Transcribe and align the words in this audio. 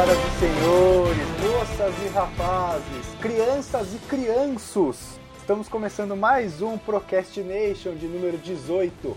Senhoras 0.00 0.18
e 0.18 0.38
senhores, 0.38 1.26
moças 1.42 1.94
e 2.02 2.08
rapazes, 2.08 3.06
crianças 3.20 3.94
e 3.94 3.98
crianços. 4.08 4.96
Estamos 5.36 5.68
começando 5.68 6.16
mais 6.16 6.62
um 6.62 6.78
Procrastination 6.78 7.94
de 7.94 8.06
número 8.06 8.38
18. 8.38 9.14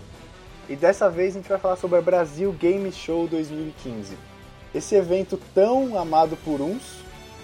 E 0.68 0.76
dessa 0.76 1.08
vez 1.08 1.34
a 1.34 1.38
gente 1.38 1.48
vai 1.48 1.58
falar 1.58 1.76
sobre 1.76 1.96
a 1.96 2.02
Brasil 2.02 2.52
Game 2.52 2.92
Show 2.92 3.26
2015. 3.26 4.14
Esse 4.74 4.94
evento 4.94 5.40
tão 5.54 5.98
amado 5.98 6.36
por 6.44 6.60
uns, 6.60 6.82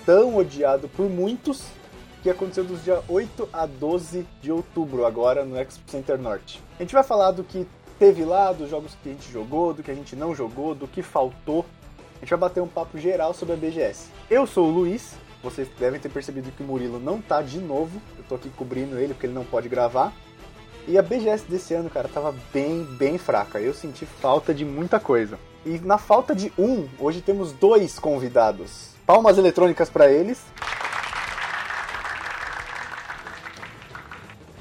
tão 0.05 0.37
odiado 0.37 0.87
por 0.91 1.09
muitos, 1.09 1.63
que 2.23 2.29
aconteceu 2.29 2.65
dos 2.65 2.85
dias 2.85 3.03
8 3.09 3.49
a 3.55 3.65
12 3.65 4.27
de 4.43 4.53
outubro, 4.53 5.07
agora 5.07 5.47
no 5.47 5.59
Expo 5.59 5.91
Center 5.91 6.19
Norte. 6.19 6.63
A 6.79 6.83
gente 6.83 6.93
vai 6.93 7.03
falar 7.03 7.31
do 7.31 7.43
que 7.43 7.67
teve 7.99 8.23
lá, 8.23 8.53
dos 8.53 8.69
jogos 8.69 8.95
que 9.03 9.09
a 9.09 9.13
gente 9.13 9.33
jogou, 9.33 9.73
do 9.73 9.83
que 9.83 9.91
a 9.91 9.95
gente 9.95 10.15
não 10.15 10.35
jogou, 10.35 10.75
do 10.75 10.87
que 10.87 11.01
faltou. 11.01 11.65
A 12.21 12.25
gente 12.25 12.31
vai 12.31 12.39
bater 12.39 12.63
um 12.63 12.69
papo 12.69 12.99
geral 12.99 13.33
sobre 13.33 13.55
a 13.55 13.57
BGS. 13.57 14.11
Eu 14.31 14.47
sou 14.47 14.69
o 14.69 14.71
Luiz, 14.71 15.15
vocês 15.43 15.67
devem 15.79 15.99
ter 15.99 16.11
percebido 16.11 16.53
que 16.53 16.63
o 16.63 16.67
Murilo 16.67 17.01
não 17.01 17.19
tá 17.19 17.41
de 17.41 17.59
novo. 17.59 18.01
Eu 18.19 18.25
tô 18.29 18.35
aqui 18.35 18.51
cobrindo 18.51 18.99
ele 18.99 19.15
porque 19.15 19.25
ele 19.25 19.33
não 19.33 19.45
pode 19.45 19.71
gravar. 19.71 20.13
E 20.87 20.99
a 20.99 21.03
BGS 21.03 21.47
desse 21.49 21.73
ano, 21.73 21.89
cara, 21.89 22.09
tava 22.09 22.35
bem, 22.53 22.85
bem 22.85 23.17
fraca. 23.17 23.59
Eu 23.59 23.73
senti 23.73 24.05
falta 24.05 24.53
de 24.53 24.67
muita 24.67 25.01
coisa. 25.01 25.39
E 25.65 25.79
na 25.79 25.97
falta 25.97 26.35
de 26.35 26.53
um, 26.59 26.87
hoje 26.99 27.23
temos 27.23 27.53
dois 27.53 27.99
convidados. 27.99 28.91
Palmas 29.07 29.39
eletrônicas 29.39 29.89
para 29.89 30.13
eles. 30.13 30.43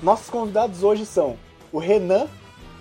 Nossos 0.01 0.29
convidados 0.29 0.81
hoje 0.81 1.05
são 1.05 1.37
o 1.73 1.77
Renan, 1.77 2.27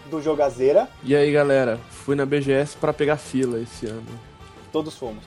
do 0.08 0.22
Jogazeira. 0.22 0.88
E 1.02 1.16
aí, 1.16 1.32
galera, 1.32 1.80
fui 1.90 2.14
na 2.14 2.24
BGS 2.24 2.76
para 2.76 2.92
pegar 2.92 3.16
fila 3.16 3.60
esse 3.60 3.86
ano. 3.86 4.27
Todos 4.72 4.96
fomos. 4.96 5.24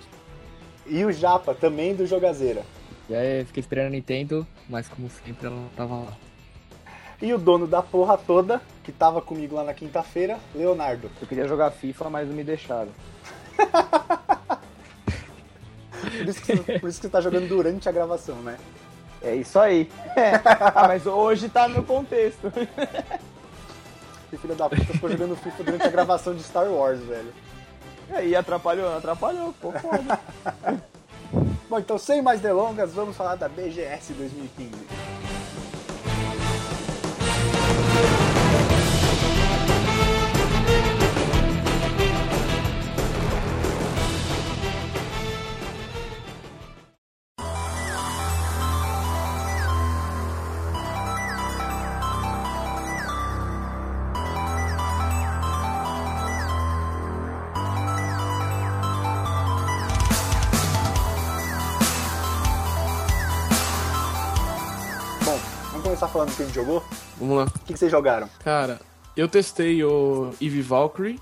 E 0.86 1.04
o 1.06 1.12
Japa, 1.12 1.54
também 1.54 1.96
do 1.96 2.06
Jogazeira. 2.06 2.64
E 3.10 3.16
aí, 3.16 3.46
fiquei 3.46 3.62
esperando 3.62 3.88
a 3.88 3.90
Nintendo, 3.92 4.48
mas 4.70 4.88
como 4.88 5.10
sempre 5.10 5.48
ela 5.48 5.56
não 5.56 5.70
tava 5.70 5.96
lá. 5.96 6.14
E 7.22 7.34
o 7.34 7.38
dono 7.38 7.68
da 7.68 7.82
porra 7.82 8.18
toda, 8.18 8.62
que 8.84 8.92
tava 8.92 9.22
comigo 9.22 9.56
lá 9.56 9.64
na 9.64 9.74
quinta-feira, 9.74 10.40
Leonardo. 10.56 11.10
Eu 11.22 11.28
queria 11.28 11.48
jogar 11.48 11.70
FIFA, 11.72 12.10
mas 12.10 12.28
não 12.28 12.36
me 12.36 12.44
deixaram. 12.44 12.90
Por 16.02 16.28
isso, 16.28 16.42
que, 16.42 16.58
por 16.80 16.90
isso 16.90 17.00
que 17.00 17.08
você 17.08 17.10
tá 17.10 17.22
jogando 17.22 17.48
durante 17.48 17.88
a 17.88 17.92
gravação, 17.92 18.38
né? 18.38 18.58
É 19.22 19.36
isso 19.36 19.60
aí. 19.60 19.88
Ah, 20.76 20.88
mas 20.88 21.06
hoje 21.06 21.48
tá 21.48 21.68
no 21.68 21.84
contexto. 21.84 22.52
Que 24.30 24.38
filho 24.38 24.56
da 24.56 24.68
puta 24.68 24.84
ficou 24.84 25.10
jogando 25.12 25.36
FIFA 25.36 25.64
durante 25.64 25.86
a 25.86 25.90
gravação 25.90 26.34
de 26.34 26.42
Star 26.42 26.68
Wars, 26.72 27.00
velho. 27.02 27.32
E 28.12 28.16
aí, 28.16 28.36
atrapalhou? 28.36 28.98
Atrapalhou, 28.98 29.54
pô, 29.62 29.72
foda. 29.72 30.20
Bom, 31.70 31.80
então 31.80 31.98
sem 31.98 32.22
mais 32.22 32.42
delongas, 32.42 32.92
vamos 32.92 33.16
falar 33.16 33.36
da 33.36 33.48
BGS 33.48 34.12
2015. 34.12 34.72
Do 66.32 66.38
que 66.38 66.44
a 66.44 66.46
gente 66.46 66.56
jogou? 66.56 66.84
Vamos 67.18 67.38
lá. 67.38 67.44
O 67.44 67.60
que, 67.60 67.74
que 67.74 67.80
vocês 67.80 67.92
jogaram? 67.92 68.30
Cara, 68.44 68.80
eu 69.16 69.28
testei 69.28 69.84
o 69.84 70.32
Eve 70.42 70.62
Valkyrie 70.62 71.20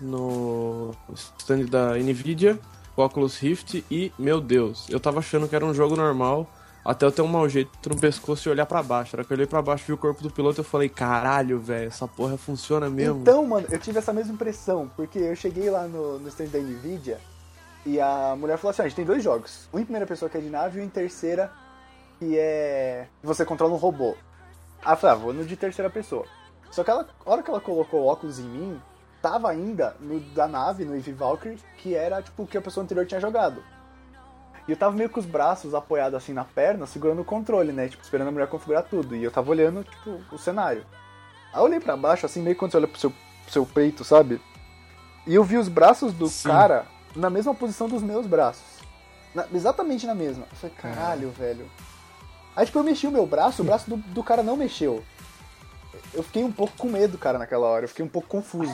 no 0.00 0.94
stand 1.14 1.64
da 1.66 1.96
Nvidia, 1.96 2.58
o 2.96 3.02
Oculus 3.02 3.38
Rift 3.38 3.84
e, 3.90 4.12
meu 4.18 4.40
Deus, 4.40 4.86
eu 4.88 5.00
tava 5.00 5.20
achando 5.20 5.48
que 5.48 5.56
era 5.56 5.64
um 5.64 5.74
jogo 5.74 5.96
normal 5.96 6.48
até 6.84 7.04
eu 7.04 7.12
ter 7.12 7.20
um 7.20 7.26
mau 7.26 7.46
jeito 7.48 7.70
no 7.88 7.98
pescoço 7.98 8.48
e 8.48 8.50
olhar 8.50 8.64
pra 8.64 8.82
baixo. 8.82 9.14
Hora 9.14 9.24
que 9.24 9.30
eu 9.32 9.36
olhei 9.36 9.46
pra 9.46 9.60
baixo 9.60 9.84
e 9.84 9.86
vi 9.88 9.92
o 9.92 9.98
corpo 9.98 10.22
do 10.22 10.30
piloto, 10.30 10.60
eu 10.60 10.64
falei, 10.64 10.88
caralho, 10.88 11.58
velho, 11.58 11.88
essa 11.88 12.08
porra 12.08 12.38
funciona 12.38 12.88
mesmo. 12.88 13.20
Então, 13.20 13.44
mano, 13.44 13.66
eu 13.70 13.78
tive 13.78 13.98
essa 13.98 14.12
mesma 14.12 14.32
impressão, 14.32 14.90
porque 14.96 15.18
eu 15.18 15.36
cheguei 15.36 15.68
lá 15.70 15.86
no, 15.86 16.18
no 16.18 16.28
stand 16.28 16.46
da 16.46 16.58
Nvidia 16.58 17.18
e 17.84 18.00
a 18.00 18.34
mulher 18.38 18.56
falou 18.56 18.70
assim: 18.70 18.82
"Ah, 18.82 18.84
a 18.86 18.88
gente 18.88 18.96
tem 18.96 19.04
dois 19.04 19.22
jogos. 19.22 19.68
Um 19.72 19.78
em 19.78 19.84
primeira 19.84 20.06
pessoa 20.06 20.30
que 20.30 20.38
é 20.38 20.40
de 20.40 20.48
nave 20.48 20.78
e 20.78 20.82
um 20.82 20.84
em 20.86 20.88
terceira 20.88 21.52
que 22.18 22.38
é. 22.38 23.06
você 23.22 23.44
controla 23.44 23.74
um 23.74 23.76
robô. 23.76 24.16
Aí 24.84 24.92
eu 24.92 24.96
falei, 24.96 25.16
ah, 25.16 25.18
vou 25.18 25.32
no 25.32 25.44
de 25.44 25.56
terceira 25.56 25.90
pessoa. 25.90 26.24
Só 26.70 26.84
que 26.84 26.90
ela, 26.90 27.06
a 27.24 27.30
hora 27.30 27.42
que 27.42 27.50
ela 27.50 27.60
colocou 27.60 28.02
o 28.02 28.06
óculos 28.06 28.38
em 28.38 28.44
mim, 28.44 28.82
tava 29.20 29.50
ainda 29.50 29.96
no 30.00 30.20
da 30.20 30.46
nave, 30.46 30.84
no 30.84 30.94
Eve 30.96 31.12
Valkyrie, 31.12 31.58
que 31.78 31.94
era 31.94 32.22
tipo 32.22 32.42
o 32.42 32.46
que 32.46 32.58
a 32.58 32.62
pessoa 32.62 32.84
anterior 32.84 33.06
tinha 33.06 33.20
jogado. 33.20 33.62
E 34.66 34.70
eu 34.70 34.76
tava 34.76 34.94
meio 34.94 35.08
com 35.08 35.18
os 35.18 35.24
braços 35.24 35.74
apoiados 35.74 36.14
assim 36.14 36.34
na 36.34 36.44
perna, 36.44 36.86
segurando 36.86 37.22
o 37.22 37.24
controle, 37.24 37.72
né? 37.72 37.88
Tipo, 37.88 38.02
esperando 38.02 38.28
a 38.28 38.32
mulher 38.32 38.48
configurar 38.48 38.82
tudo. 38.84 39.16
E 39.16 39.24
eu 39.24 39.30
tava 39.30 39.50
olhando, 39.50 39.82
tipo, 39.82 40.20
o 40.30 40.38
cenário. 40.38 40.84
Aí 41.52 41.58
eu 41.60 41.64
olhei 41.64 41.80
pra 41.80 41.96
baixo, 41.96 42.26
assim, 42.26 42.42
meio 42.42 42.54
quando 42.54 42.72
você 42.72 42.76
olha 42.76 42.86
pro 42.88 43.00
seu, 43.00 43.10
pro 43.10 43.52
seu 43.52 43.64
peito, 43.64 44.04
sabe? 44.04 44.40
E 45.26 45.34
eu 45.34 45.42
vi 45.42 45.56
os 45.56 45.68
braços 45.68 46.12
do 46.12 46.26
Sim. 46.28 46.48
cara 46.48 46.86
na 47.16 47.30
mesma 47.30 47.54
posição 47.54 47.88
dos 47.88 48.02
meus 48.02 48.26
braços. 48.26 48.62
Na- 49.34 49.46
exatamente 49.54 50.06
na 50.06 50.14
mesma. 50.14 50.44
Eu 50.50 50.56
falei, 50.56 50.76
caralho, 50.76 51.30
velho. 51.30 51.70
Aí, 52.58 52.66
tipo, 52.66 52.80
eu 52.80 52.82
mexi 52.82 53.06
o 53.06 53.12
meu 53.12 53.24
braço, 53.24 53.62
o 53.62 53.64
braço 53.64 53.88
do, 53.88 53.98
do 53.98 54.20
cara 54.20 54.42
não 54.42 54.56
mexeu. 54.56 55.04
Eu 56.12 56.24
fiquei 56.24 56.42
um 56.42 56.50
pouco 56.50 56.76
com 56.76 56.88
medo, 56.88 57.16
cara, 57.16 57.38
naquela 57.38 57.68
hora. 57.68 57.84
Eu 57.84 57.88
fiquei 57.88 58.04
um 58.04 58.08
pouco 58.08 58.26
confuso. 58.26 58.72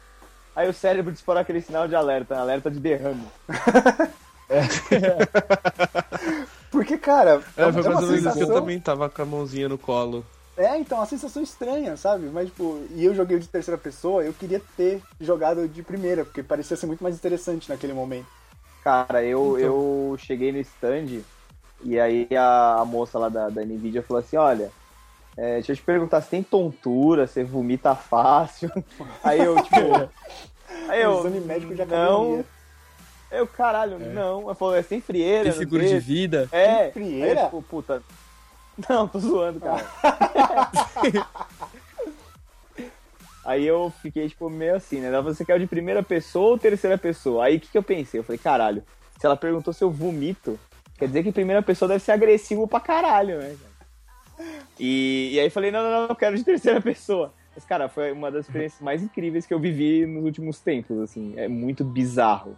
Aí 0.56 0.66
o 0.66 0.72
cérebro 0.72 1.12
disparou 1.12 1.42
aquele 1.42 1.60
sinal 1.60 1.86
de 1.86 1.94
alerta, 1.94 2.34
alerta 2.38 2.70
de 2.70 2.80
derrame. 2.80 3.26
Porque, 6.72 6.96
cara, 6.96 7.42
é, 7.58 7.62
É, 7.62 7.66
uma- 7.66 7.76
é 7.76 7.80
isso 7.80 7.90
que 7.90 8.04
eu 8.04 8.08
sensação... 8.32 8.54
também 8.54 8.80
tava 8.80 9.10
com 9.10 9.20
a 9.20 9.26
mãozinha 9.26 9.68
no 9.68 9.76
colo. 9.76 10.24
É, 10.56 10.78
então, 10.78 10.96
uma 10.96 11.04
sensação 11.06 11.42
estranha, 11.42 11.94
sabe? 11.98 12.30
Mas, 12.32 12.46
tipo, 12.46 12.82
e 12.92 13.04
eu 13.04 13.14
joguei 13.14 13.38
de 13.38 13.46
terceira 13.46 13.76
pessoa, 13.76 14.24
eu 14.24 14.32
queria 14.32 14.62
ter 14.78 15.02
jogado 15.20 15.68
de 15.68 15.82
primeira, 15.82 16.24
porque 16.24 16.42
parecia 16.42 16.74
ser 16.74 16.86
muito 16.86 17.02
mais 17.02 17.16
interessante 17.16 17.68
naquele 17.68 17.92
momento. 17.92 18.28
Cara, 18.82 19.22
eu, 19.22 19.58
Então. 19.58 19.68
eu 19.68 20.16
cheguei 20.18 20.52
no 20.52 20.58
stand 20.60 21.20
e 21.86 22.00
aí 22.00 22.28
a, 22.36 22.80
a 22.80 22.84
moça 22.84 23.18
lá 23.18 23.28
da, 23.28 23.48
da 23.48 23.64
Nvidia 23.64 24.02
falou 24.02 24.20
assim, 24.20 24.36
olha, 24.36 24.70
é, 25.36 25.54
deixa 25.54 25.72
eu 25.72 25.76
te 25.76 25.82
perguntar, 25.82 26.20
se 26.20 26.30
tem 26.30 26.42
tontura, 26.42 27.26
você 27.26 27.44
vomita 27.44 27.94
fácil? 27.94 28.70
Aí 29.22 29.38
eu, 29.38 29.54
tipo... 29.62 29.76
Aí 30.88 31.02
eu, 31.02 31.18
Exame 31.20 31.40
médico 31.40 31.74
de 31.74 31.84
não, 31.84 32.44
eu, 33.30 33.46
caralho, 33.46 33.98
não. 33.98 34.42
Ela 34.42 34.54
falou, 34.54 34.74
é 34.74 34.82
sem 34.82 35.00
frieira, 35.00 35.44
Tem 35.44 35.52
seguro 35.52 35.84
de 35.84 35.98
vida? 35.98 36.48
É, 36.52 36.84
Tem 36.84 36.92
frieira? 36.92 37.40
Aí, 37.40 37.44
tipo, 37.46 37.62
puta. 37.62 38.02
Não, 38.88 39.08
tô 39.08 39.18
zoando, 39.18 39.60
cara. 39.60 39.84
Aí 43.44 43.66
eu 43.66 43.92
fiquei, 44.02 44.28
tipo, 44.28 44.50
meio 44.50 44.76
assim, 44.76 45.00
né? 45.00 45.08
Ela 45.08 45.18
falou, 45.18 45.34
Você 45.34 45.44
quer 45.44 45.56
o 45.56 45.58
de 45.58 45.66
primeira 45.66 46.02
pessoa 46.02 46.50
ou 46.50 46.58
terceira 46.58 46.98
pessoa? 46.98 47.44
Aí 47.44 47.56
o 47.56 47.60
que, 47.60 47.68
que 47.68 47.78
eu 47.78 47.82
pensei? 47.82 48.20
Eu 48.20 48.24
falei, 48.24 48.38
caralho, 48.38 48.82
se 49.18 49.24
ela 49.24 49.36
perguntou 49.36 49.72
se 49.72 49.82
eu 49.82 49.90
vomito, 49.90 50.58
quer 50.98 51.06
dizer 51.06 51.22
que 51.22 51.32
primeira 51.32 51.62
pessoa 51.62 51.88
deve 51.88 52.02
ser 52.02 52.12
agressivo 52.12 52.66
pra 52.66 52.80
caralho, 52.80 53.38
né? 53.38 53.56
E, 54.78 55.30
e 55.34 55.40
aí 55.40 55.46
eu 55.46 55.50
falei, 55.50 55.70
não, 55.70 55.82
não, 55.82 55.90
não, 56.02 56.08
eu 56.08 56.16
quero 56.16 56.36
de 56.36 56.44
terceira 56.44 56.80
pessoa. 56.80 57.32
Mas, 57.54 57.64
cara, 57.64 57.88
foi 57.88 58.12
uma 58.12 58.30
das 58.30 58.46
experiências 58.46 58.82
mais 58.82 59.02
incríveis 59.02 59.46
que 59.46 59.54
eu 59.54 59.58
vivi 59.58 60.04
nos 60.04 60.24
últimos 60.24 60.60
tempos, 60.60 60.98
assim. 61.00 61.32
É 61.36 61.48
muito 61.48 61.82
bizarro. 61.84 62.54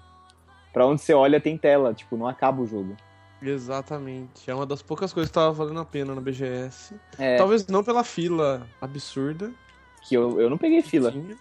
Pra 0.73 0.87
onde 0.87 1.01
você 1.01 1.15
olha 1.15 1.41
tem 1.41 1.57
tela, 1.57 1.95
tipo, 1.95 2.17
não 2.17 2.27
acaba 2.27 2.61
o 2.63 2.67
jogo. 2.67 2.97
Exatamente. 3.41 4.51
É 4.51 4.55
uma 4.55 4.67
das 4.67 4.83
poucas 4.83 5.13
coisas 5.13 5.31
que 5.31 5.35
tava 5.35 5.53
valendo 5.53 5.79
a 5.81 5.85
pena 5.85 6.15
na 6.15 6.21
BGS. 6.21 6.95
É, 7.19 7.37
Talvez 7.37 7.67
não 7.69 7.85
pela 7.85 8.03
fila 8.03 8.67
absurda. 8.81 9.53
que 10.03 10.17
eu, 10.17 10.41
eu 10.41 10.51
não 10.51 10.59
peguei 10.59 10.83
fila. 10.83 11.13
tinha. 11.13 11.37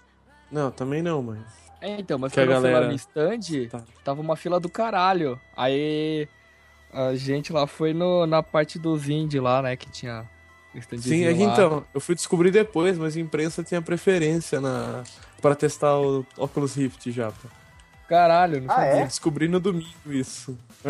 Não, 0.51 0.69
também 0.69 1.01
não, 1.01 1.23
mas. 1.23 1.39
É, 1.81 1.99
então, 1.99 2.17
mas 2.19 2.31
Que 2.31 2.39
a 2.39 2.43
quando 2.43 2.51
eu 2.55 2.61
fui 2.61 2.69
lá 2.69 2.73
galera- 2.79 2.87
no 2.91 2.95
stand, 2.95 3.67
Tá. 3.69 3.83
tava 4.03 4.21
uma 4.21 4.35
fila 4.35 4.59
do 4.59 4.69
caralho. 4.69 5.39
Aí 5.55 6.27
a 7.07 7.15
gente 7.15 7.51
lá 7.53 7.67
foi 7.67 7.93
no, 7.93 8.25
na 8.25 8.41
parte 8.41 8.79
dos 8.79 9.07
indie 9.09 9.39
lá, 9.39 9.61
né, 9.61 9.75
que 9.75 9.89
tinha 9.89 10.25
Sim, 10.99 11.23
é 11.25 11.33
que 11.33 11.43
lá. 11.45 11.53
então, 11.53 11.85
eu 11.93 11.99
fui 11.99 12.13
descobrir 12.13 12.51
depois, 12.51 12.97
mas 12.97 13.17
a 13.17 13.19
imprensa 13.19 13.63
tinha 13.63 13.81
preferência 13.81 14.61
na 14.61 15.03
para 15.41 15.55
testar 15.55 15.97
o 15.97 16.25
Oculus 16.37 16.75
Rift 16.75 17.11
já. 17.11 17.31
pô. 17.31 17.47
Caralho, 18.07 18.61
não 18.61 18.71
Ah, 18.71 18.75
sabia. 18.75 18.89
é? 18.91 19.01
Eu 19.01 19.07
descobri 19.07 19.47
no 19.47 19.59
domingo 19.59 19.87
isso. 20.07 20.57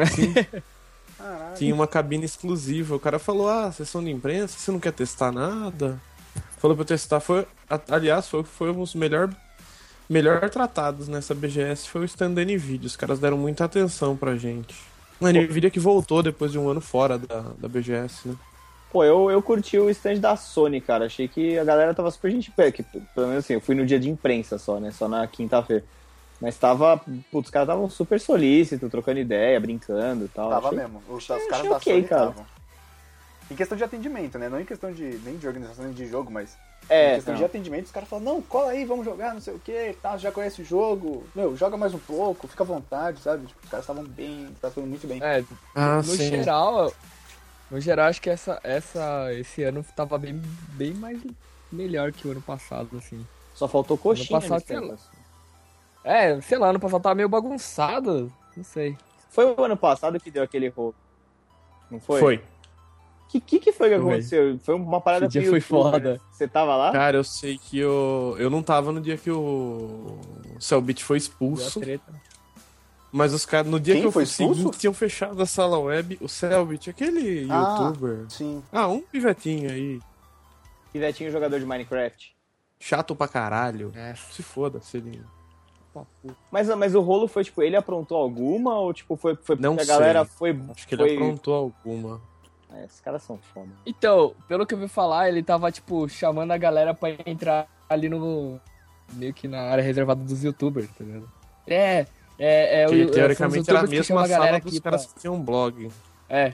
Caralho. 1.18 1.56
Tinha 1.56 1.74
uma 1.74 1.88
cabine 1.88 2.26
exclusiva. 2.26 2.96
O 2.96 3.00
cara 3.00 3.18
falou: 3.18 3.50
Ah, 3.50 3.72
sessão 3.72 4.04
de 4.04 4.12
imprensa, 4.12 4.58
você 4.58 4.72
não 4.72 4.80
quer 4.80 4.94
testar 4.94 5.32
nada? 5.32 6.00
Falou 6.58 6.76
pra 6.76 6.82
eu 6.84 6.88
testar. 6.88 7.20
Foi, 7.20 7.46
aliás, 7.90 8.28
foi, 8.28 8.44
foi 8.44 8.72
um 8.72 8.80
dos 8.80 8.94
melhores 8.94 9.36
melhor 10.10 10.50
tratados 10.50 11.08
nessa 11.10 11.34
BGS 11.36 11.90
foi 11.90 12.02
o 12.02 12.06
stand 12.06 12.32
da 12.34 12.42
NVIDIA. 12.44 12.88
Os 12.88 12.96
caras 12.96 13.20
deram 13.20 13.38
muita 13.38 13.66
atenção 13.66 14.16
pra 14.16 14.36
gente. 14.38 14.76
A 15.22 15.32
NVIDIA 15.32 15.70
que 15.70 15.80
voltou 15.80 16.22
depois 16.22 16.52
de 16.52 16.60
um 16.60 16.70
ano 16.70 16.82
fora 16.82 17.18
da, 17.18 17.52
da 17.58 17.68
BGS, 17.68 18.30
né? 18.30 18.36
Pô, 18.92 19.04
eu, 19.04 19.30
eu 19.30 19.42
curti 19.42 19.78
o 19.78 19.90
stand 19.90 20.20
da 20.20 20.36
Sony, 20.36 20.80
cara. 20.80 21.06
Achei 21.06 21.28
que 21.28 21.58
a 21.58 21.64
galera 21.64 21.94
tava 21.94 22.10
super 22.10 22.32
gente 22.32 22.52
pé. 22.52 22.72
Que, 22.72 22.84
pelo 22.84 23.28
menos 23.28 23.44
assim, 23.44 23.54
eu 23.54 23.62
fui 23.62 23.76
no 23.76 23.86
dia 23.86 24.00
de 24.00 24.10
imprensa 24.10 24.58
só, 24.58 24.80
né? 24.80 24.92
Só 24.92 25.08
na 25.08 25.28
quinta-feira. 25.28 25.84
Mas 26.40 26.58
tava. 26.58 26.98
Putz, 27.32 27.48
os 27.48 27.52
caras 27.52 27.68
estavam 27.68 27.90
super 27.90 28.20
solícitos, 28.20 28.90
trocando 28.90 29.20
ideia, 29.20 29.60
brincando 29.60 30.26
e 30.26 30.28
tal. 30.30 30.50
Tava 30.50 30.68
achei... 30.68 30.80
mesmo. 30.80 31.02
Os, 31.10 31.24
os 31.24 31.32
achei 31.32 31.48
caras 31.48 31.70
da 31.70 31.76
ok, 31.78 31.94
Sony 31.94 32.08
cara. 32.08 32.30
estavam. 32.30 32.46
Em 33.50 33.56
questão 33.56 33.78
de 33.78 33.84
atendimento, 33.84 34.38
né? 34.38 34.50
Não 34.50 34.60
em 34.60 34.66
questão 34.66 34.92
de 34.92 35.20
nem 35.24 35.38
de 35.38 35.48
organização 35.48 35.92
de 35.92 36.08
jogo, 36.08 36.32
mas 36.32 36.58
É, 36.90 37.12
em 37.12 37.16
questão 37.16 37.34
não. 37.34 37.40
de 37.40 37.46
atendimento, 37.46 37.86
os 37.86 37.92
caras 37.92 38.08
falam, 38.08 38.24
não, 38.24 38.42
cola 38.42 38.72
aí, 38.72 38.86
vamos 38.86 39.04
jogar, 39.06 39.34
não 39.34 39.42
sei 39.42 39.54
o 39.54 39.60
que, 39.60 39.96
tá, 40.02 40.18
já 40.18 40.32
conhece 40.32 40.62
o 40.62 40.66
jogo, 40.66 41.26
meu, 41.36 41.56
joga 41.58 41.76
mais 41.76 41.94
um 41.94 42.00
pouco, 42.00 42.48
fica 42.48 42.64
à 42.64 42.66
vontade, 42.66 43.20
sabe? 43.20 43.46
Tipo, 43.46 43.60
os 43.64 43.70
caras 43.70 43.84
estavam 43.84 44.04
bem, 44.06 44.46
estavam 44.54 44.86
muito 44.86 45.06
bem. 45.08 45.22
É, 45.22 45.44
Ah, 45.76 45.98
no 45.98 46.04
sim. 46.04 46.30
geral, 46.30 46.94
no 47.70 47.80
geral, 47.82 48.08
acho 48.08 48.22
que 48.22 48.30
essa, 48.30 48.60
essa, 48.64 49.34
esse 49.34 49.64
ano 49.64 49.86
tava 49.96 50.18
bem, 50.18 50.42
bem 50.74 50.94
mais 50.94 51.20
melhor 51.72 52.14
que 52.14 52.28
o 52.28 52.32
ano 52.32 52.42
passado, 52.42 52.98
assim. 52.98 53.26
Só 53.54 53.68
faltou 53.68 53.98
coxinha. 53.98 54.40
passado, 54.40 54.54
nesse 54.54 54.66
tempo, 54.68 54.80
sei 54.82 54.90
lá. 54.90 54.94
assim. 54.94 55.18
É, 56.04 56.42
sei 56.42 56.58
lá, 56.58 56.70
ano 56.70 56.80
passado 56.80 57.02
tava 57.02 57.16
meio 57.16 57.28
bagunçado, 57.28 58.32
não 58.56 58.64
sei. 58.64 58.98
Foi 59.30 59.46
o 59.46 59.62
ano 59.62 59.76
passado 59.76 60.20
que 60.20 60.32
deu 60.32 60.44
aquele 60.44 60.70
rolo. 60.70 60.96
Não 61.92 62.00
foi? 62.00 62.20
Foi. 62.20 62.44
O 63.28 63.30
que, 63.30 63.42
que, 63.42 63.60
que 63.60 63.72
foi 63.74 63.90
que 63.90 63.96
Foi. 64.00 64.06
aconteceu? 64.14 64.58
Foi 64.64 64.74
uma 64.76 65.02
parada 65.02 65.26
Esse 65.26 65.40
dia 65.40 65.50
foi 65.50 65.60
foda. 65.60 66.14
né? 66.14 66.20
Você 66.32 66.48
tava 66.48 66.76
lá? 66.78 66.92
Cara, 66.94 67.18
eu 67.18 67.24
sei 67.26 67.58
que 67.58 67.78
eu. 67.78 68.36
Eu 68.40 68.50
não 68.50 68.64
tava 68.64 68.92
no 68.92 69.02
dia 69.02 69.18
que 69.18 69.30
o. 69.30 70.18
Cellbit 70.60 71.04
foi 71.04 71.18
expulso. 71.18 71.80
treta. 71.80 72.12
Mas 73.12 73.34
os 73.34 73.46
caras, 73.46 73.70
no 73.70 73.80
dia 73.80 73.96
Quem 73.96 74.02
que 74.04 74.08
eu 74.08 74.12
foi 74.12 74.26
fui 74.26 74.32
expulso? 74.32 74.60
seguinte, 74.62 74.78
tinham 74.80 74.94
fechado 74.94 75.42
a 75.42 75.46
sala 75.46 75.78
web, 75.78 76.18
o 76.22 76.28
Cellbit, 76.30 76.90
aquele 76.90 77.48
Ah. 77.50 77.78
youtuber. 77.90 78.26
Sim. 78.30 78.64
Ah, 78.72 78.88
um 78.88 79.02
pivetinho 79.02 79.70
aí. 79.72 80.00
E 80.94 81.00
Vetinho, 81.00 81.30
jogador 81.32 81.60
de 81.60 81.66
Minecraft. 81.66 82.34
Chato 82.80 83.16
pra 83.16 83.28
caralho. 83.28 83.92
É, 83.96 84.14
Se 84.32 84.42
foda, 84.42 84.80
se 84.82 84.98
ele. 84.98 85.22
Mas, 86.52 86.68
mas 86.76 86.94
o 86.96 87.02
rolo 87.02 87.28
foi, 87.28 87.44
tipo, 87.44 87.62
ele 87.64 87.76
aprontou 87.76 88.18
alguma 88.18 88.80
ou, 88.80 88.94
tipo, 88.94 89.16
foi, 89.16 89.36
foi 89.36 89.56
porque 89.56 89.62
Não 89.64 89.74
a 89.74 89.84
galera 89.84 90.24
sei. 90.26 90.34
foi... 90.38 90.60
Acho 90.70 90.88
que 90.88 90.96
foi... 90.96 91.10
ele 91.10 91.18
aprontou 91.18 91.54
alguma. 91.56 92.22
É, 92.74 92.84
esses 92.86 93.00
caras 93.00 93.24
são 93.24 93.38
foda. 93.54 93.70
Então, 93.86 94.34
pelo 94.48 94.66
que 94.66 94.74
eu 94.74 94.78
vi 94.78 94.88
falar, 94.88 95.30
ele 95.30 95.42
tava, 95.42 95.72
tipo, 95.72 96.08
chamando 96.10 96.52
a 96.52 96.58
galera 96.58 96.94
pra 96.94 97.10
entrar 97.26 97.68
ali 97.90 98.10
no. 98.10 98.60
meio 99.14 99.34
que 99.34 99.48
na 99.48 99.62
área 99.62 99.82
reservada 99.84 100.22
dos 100.24 100.44
youtubers, 100.44 100.90
tá 100.98 101.04
ligado? 101.04 101.32
É, 101.66 102.06
é, 102.38 102.84
é. 102.84 102.86
Que 102.88 103.04
o- 103.04 103.12
teoricamente 103.12 103.70
era 103.70 103.80
a 103.80 103.84
os 103.84 103.90
que 103.90 103.96
mesma 103.96 104.24
a 104.24 104.28
galera 104.28 104.52
sala 104.52 104.60
dos 104.60 104.74
aqui 104.74 104.82
caras 104.82 105.06
pra- 105.06 105.14
que 105.16 105.20
tinham 105.22 105.36
um 105.36 105.42
blog. 105.42 105.90
É. 106.30 106.54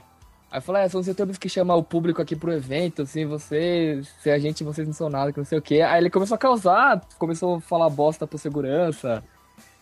Aí 0.52 0.60
falou, 0.60 0.80
é, 0.80 0.88
são 0.88 1.00
os 1.00 1.08
youtubers 1.08 1.36
que 1.36 1.48
chamam 1.48 1.76
o 1.76 1.82
público 1.82 2.22
aqui 2.22 2.36
pro 2.36 2.52
evento, 2.52 3.02
assim, 3.02 3.26
você, 3.26 4.00
se 4.22 4.30
a 4.30 4.38
gente, 4.38 4.62
vocês 4.62 4.86
não 4.86 4.94
são 4.94 5.08
nada, 5.10 5.32
que 5.32 5.38
não 5.38 5.44
sei 5.44 5.58
o 5.58 5.62
quê. 5.62 5.80
Aí 5.80 6.00
ele 6.00 6.08
começou 6.10 6.36
a 6.36 6.38
causar, 6.38 7.00
começou 7.18 7.56
a 7.56 7.60
falar 7.60 7.90
bosta 7.90 8.24
pro 8.24 8.38
segurança. 8.38 9.20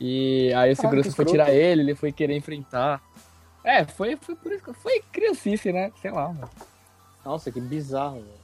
E 0.00 0.50
aí 0.54 0.72
o 0.72 0.76
segurança 0.76 1.10
que 1.10 1.14
foi 1.14 1.26
tirar 1.26 1.50
ele, 1.52 1.82
ele 1.82 1.94
foi 1.94 2.10
querer 2.10 2.34
enfrentar. 2.34 3.02
É, 3.64 3.84
foi, 3.84 4.16
foi 4.16 4.34
por 4.34 4.52
isso 4.52 4.64
que 4.64 4.72
foi 4.72 5.02
criancice, 5.12 5.72
né? 5.72 5.92
Sei 6.00 6.10
lá, 6.10 6.28
mano. 6.28 6.50
Nossa, 7.24 7.50
que 7.52 7.60
bizarro, 7.60 8.16
velho. 8.22 8.42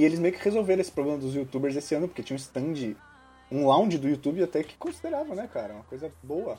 E 0.00 0.04
eles 0.04 0.18
meio 0.18 0.32
que 0.32 0.42
resolveram 0.42 0.80
esse 0.80 0.90
problema 0.90 1.18
dos 1.18 1.34
youtubers 1.34 1.76
esse 1.76 1.94
ano, 1.94 2.08
porque 2.08 2.22
tinha 2.22 2.34
um 2.34 2.38
stand, 2.38 2.96
um 3.52 3.66
lounge 3.66 3.98
do 3.98 4.08
YouTube 4.08 4.42
até 4.42 4.62
que 4.62 4.76
considerava, 4.76 5.34
né, 5.34 5.46
cara? 5.52 5.74
Uma 5.74 5.84
coisa 5.84 6.10
boa. 6.22 6.58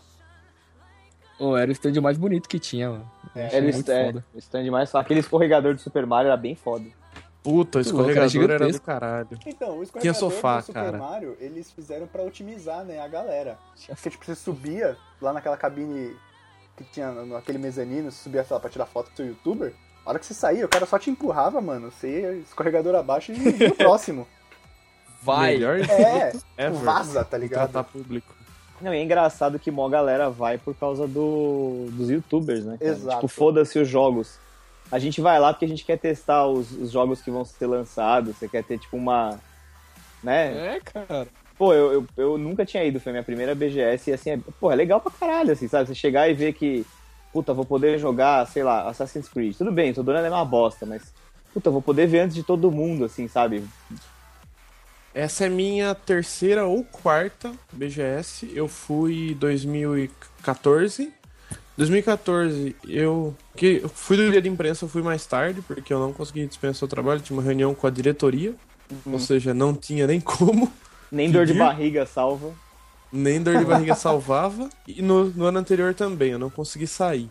Ô, 1.40 1.58
era 1.58 1.70
o 1.70 1.72
stand 1.74 2.00
mais 2.02 2.18
bonito 2.18 2.48
que 2.48 2.60
tinha, 2.60 2.92
mano. 2.92 3.12
É, 3.36 3.48
Era 3.48 3.60
o 3.60 3.64
muito 3.64 3.76
stand, 3.80 4.06
foda. 4.06 4.26
o 4.34 4.38
stand 4.38 4.72
mais... 4.72 4.96
Aquele 4.96 5.20
escorregador 5.20 5.74
do 5.74 5.82
Super 5.82 6.06
Mario 6.06 6.28
era 6.28 6.38
bem 6.38 6.56
foda. 6.56 6.86
Puta, 7.44 7.80
o 7.80 7.82
escorregador 7.82 8.44
era 8.44 8.54
era, 8.54 8.72
do 8.72 8.82
caralho. 8.82 9.28
Então, 9.46 9.80
o 9.80 9.84
escorregador 9.84 10.02
Tinha 10.02 10.14
sofá, 10.14 10.60
do 10.60 10.66
Super 10.68 10.84
cara. 10.84 10.98
Mario, 10.98 11.36
eles 11.40 11.72
fizeram 11.72 12.08
pra 12.08 12.24
otimizar, 12.24 12.86
né, 12.86 13.00
a 13.00 13.08
galera. 13.08 13.58
Porque, 13.88 14.10
tipo, 14.12 14.26
você 14.26 14.36
subia 14.36 14.96
lá 15.22 15.34
naquela 15.34 15.58
cabine 15.58 16.16
que 16.78 16.84
tinha 16.86 17.12
naquele 17.12 17.58
mezanino, 17.58 18.12
você 18.12 18.24
subia 18.24 18.46
lá, 18.50 18.60
pra 18.60 18.70
tirar 18.70 18.86
foto 18.86 19.10
do 19.10 19.16
seu 19.16 19.26
youtuber, 19.28 19.74
a 20.06 20.10
hora 20.10 20.20
que 20.20 20.26
você 20.26 20.34
saía, 20.34 20.66
o 20.66 20.70
cara 20.70 20.86
só 20.86 21.00
te 21.00 21.10
empurrava, 21.10 21.60
mano. 21.60 21.92
Você 21.92 22.22
ia 22.22 22.34
escorregador 22.34 22.94
abaixo 22.96 23.32
e 23.32 23.38
ia 23.38 23.70
no 23.70 23.76
próximo. 23.76 24.28
Vai! 25.22 25.54
Melhor 25.54 25.80
É, 25.80 26.32
ever. 26.58 26.80
vaza, 26.80 27.26
tá 27.26 27.38
ligado? 27.38 27.72
Tratar 27.72 27.90
público. 27.90 28.34
Não, 28.80 28.94
e 28.94 28.98
é 28.98 29.04
engraçado 29.04 29.58
que 29.58 29.72
mó 29.72 29.90
galera 29.90 30.30
vai 30.30 30.58
por 30.58 30.76
causa 30.76 31.08
do, 31.08 31.88
dos 31.92 32.10
youtubers, 32.10 32.66
né? 32.66 32.78
cara? 32.78 32.92
Exato. 32.92 33.16
Tipo, 33.16 33.28
foda-se 33.28 33.80
os 33.80 33.88
jogos. 33.88 34.38
A 34.92 35.00
gente 35.00 35.22
vai 35.22 35.40
lá 35.40 35.52
porque 35.52 35.66
a 35.66 35.68
gente 35.68 35.84
quer 35.84 35.98
testar 35.98 36.46
os, 36.46 36.72
os 36.72 36.92
jogos 36.92 37.22
que 37.22 37.32
vão 37.32 37.44
ser 37.44 37.66
lançados. 37.66 38.36
Você 38.36 38.48
quer 38.48 38.64
ter, 38.64 38.78
tipo, 38.78 38.96
uma. 38.98 39.40
Né? 40.22 40.76
É, 40.76 40.80
cara. 40.82 41.28
Pô, 41.58 41.74
eu, 41.74 41.94
eu, 41.94 42.08
eu 42.18 42.38
nunca 42.38 42.66
tinha 42.66 42.84
ido, 42.84 43.00
foi 43.00 43.12
minha 43.12 43.24
primeira 43.24 43.56
BGS 43.56 44.10
e 44.10 44.14
assim, 44.14 44.32
é, 44.32 44.40
pô, 44.60 44.72
é 44.72 44.76
legal 44.76 45.00
pra 45.00 45.12
caralho, 45.12 45.52
assim, 45.52 45.68
sabe? 45.68 45.88
Você 45.88 45.96
chegar 45.96 46.30
e 46.30 46.34
ver 46.34 46.54
que, 46.54 46.86
puta, 47.32 47.54
vou 47.54 47.66
poder 47.66 47.98
jogar, 47.98 48.46
sei 48.48 48.64
lá, 48.64 48.90
Assassin's 48.90 49.30
Creed. 49.30 49.56
Tudo 49.56 49.72
bem, 49.72 49.94
tô 49.94 50.04
dando 50.04 50.26
é 50.26 50.30
uma 50.30 50.44
bosta, 50.44 50.86
mas, 50.86 51.14
puta, 51.54 51.72
vou 51.72 51.82
poder 51.82 52.08
ver 52.08 52.20
antes 52.22 52.36
de 52.36 52.44
todo 52.44 52.72
mundo, 52.72 53.06
assim, 53.06 53.28
sabe? 53.28 53.64
Essa 55.14 55.46
é 55.46 55.50
minha 55.50 55.96
terceira 55.96 56.66
ou 56.66 56.84
quarta 56.84 57.54
BGS. 57.72 58.52
Eu 58.54 58.68
fui 58.68 59.32
em 59.32 59.34
2014. 59.34 61.14
2014 61.78 62.76
eu 62.88 63.36
que 63.56 63.82
eu 63.84 63.90
fui 63.90 64.18
do 64.18 64.30
dia 64.30 64.42
de 64.42 64.50
imprensa, 64.50 64.86
eu 64.86 64.90
fui 64.90 65.02
mais 65.02 65.26
tarde 65.26 65.62
porque 65.62 65.94
eu 65.94 66.00
não 66.00 66.12
consegui 66.14 66.46
dispensar 66.46 66.86
o 66.86 66.90
trabalho, 66.90 67.22
tinha 67.22 67.36
uma 67.38 67.44
reunião 67.44 67.74
com 67.74 67.88
a 67.88 67.90
diretoria, 67.90 68.54
ou 69.06 69.20
seja, 69.20 69.54
não 69.54 69.74
tinha 69.74 70.06
nem 70.06 70.20
como, 70.22 70.72
Nem 71.16 71.32
dor 71.32 71.46
de 71.46 71.54
barriga 71.54 72.06
salva. 72.06 72.52
nem 73.12 73.42
dor 73.42 73.58
de 73.58 73.66
barriga 73.66 73.96
salvava 73.96 74.70
e 74.88 75.02
no, 75.02 75.26
no 75.30 75.46
ano 75.46 75.60
anterior 75.60 75.94
também, 75.94 76.32
eu 76.32 76.40
não 76.40 76.50
consegui 76.50 76.86
sair. 76.88 77.30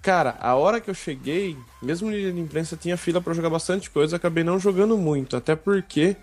Cara, 0.00 0.36
a 0.40 0.54
hora 0.54 0.80
que 0.80 0.88
eu 0.88 0.94
cheguei, 0.94 1.56
mesmo 1.82 2.08
no 2.10 2.16
dia 2.16 2.32
de 2.32 2.40
imprensa 2.40 2.76
tinha 2.76 2.96
fila 2.96 3.20
pra 3.20 3.34
jogar 3.34 3.50
bastante 3.50 3.90
coisa, 3.90 4.16
acabei 4.16 4.42
não 4.44 4.58
jogando 4.58 4.96
muito, 4.96 5.36
até 5.36 5.54
porque 5.56 6.16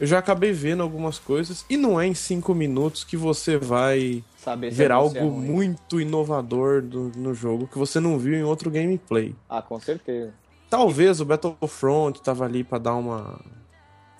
eu 0.00 0.06
já 0.06 0.18
acabei 0.18 0.52
vendo 0.52 0.82
algumas 0.82 1.18
coisas 1.18 1.64
e 1.70 1.76
não 1.76 2.00
é 2.00 2.06
em 2.06 2.14
5 2.14 2.52
minutos 2.54 3.04
que 3.04 3.16
você 3.16 3.56
vai 3.58 4.24
Saber 4.36 4.70
ver 4.72 4.90
é 4.90 4.94
algo 4.94 5.16
é 5.16 5.22
muito 5.22 6.00
inovador 6.00 6.82
do- 6.82 7.12
no 7.14 7.32
jogo 7.34 7.68
que 7.68 7.78
você 7.78 8.00
não 8.00 8.18
viu 8.18 8.34
em 8.34 8.42
outro 8.42 8.70
gameplay. 8.70 9.34
Ah, 9.48 9.62
com 9.62 9.78
certeza. 9.78 10.32
Talvez 10.68 11.20
o 11.20 11.24
Battlefront 11.24 12.20
tava 12.22 12.44
ali 12.44 12.64
pra 12.64 12.78
dar 12.78 12.94
uma. 12.96 13.38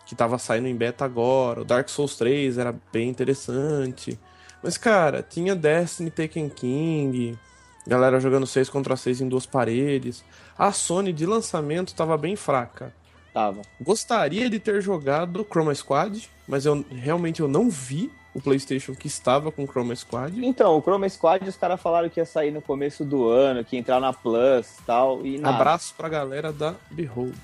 Que 0.07 0.15
tava 0.15 0.39
saindo 0.39 0.69
em 0.69 0.75
beta 0.75 1.05
agora. 1.05 1.63
O 1.63 1.65
Dark 1.65 1.89
Souls 1.89 2.17
3 2.17 2.59
era 2.59 2.75
bem 2.93 3.09
interessante. 3.09 4.19
Mas, 4.63 4.77
cara, 4.77 5.23
tinha 5.23 5.55
Destiny 5.55 6.11
Taken 6.11 6.49
King. 6.49 7.39
Galera 7.87 8.19
jogando 8.19 8.47
6 8.47 8.71
contra 8.71 8.97
6 8.97 9.21
em 9.21 9.29
duas 9.29 9.45
paredes. 9.45 10.25
A 10.59 10.73
Sony 10.73 11.13
de 11.13 11.27
lançamento 11.27 11.95
tava 11.95 12.17
bem 12.17 12.35
fraca. 12.35 12.93
Tava. 13.33 13.63
Gostaria 13.81 14.49
de 14.49 14.59
ter 14.59 14.81
jogado 14.81 15.45
Chroma 15.45 15.75
Squad, 15.75 16.31
mas 16.47 16.65
eu 16.65 16.85
realmente 16.91 17.41
eu 17.41 17.49
não 17.49 17.69
vi 17.69 18.11
o 18.33 18.41
PlayStation 18.41 18.95
que 18.95 19.07
estava 19.07 19.53
com 19.53 19.67
Chroma 19.67 19.95
Squad. 19.95 20.45
Então, 20.45 20.77
o 20.77 20.81
Chroma 20.81 21.09
Squad, 21.09 21.49
os 21.49 21.57
caras 21.57 21.81
falaram 21.81 22.09
que 22.09 22.21
ia 22.21 22.27
sair 22.27 22.51
no 22.51 22.63
começo 22.63 23.05
do 23.05 23.29
ano, 23.29 23.65
que 23.65 23.77
ia 23.77 23.81
entrar 23.81 24.01
na 24.01 24.13
Plus 24.13 24.79
e 24.79 24.83
tal, 24.85 25.27
e 25.27 25.39
nada. 25.39 25.57
Abraço 25.57 25.95
pra 25.97 26.09
galera 26.09 26.53
da 26.53 26.75
Behold. 26.91 27.35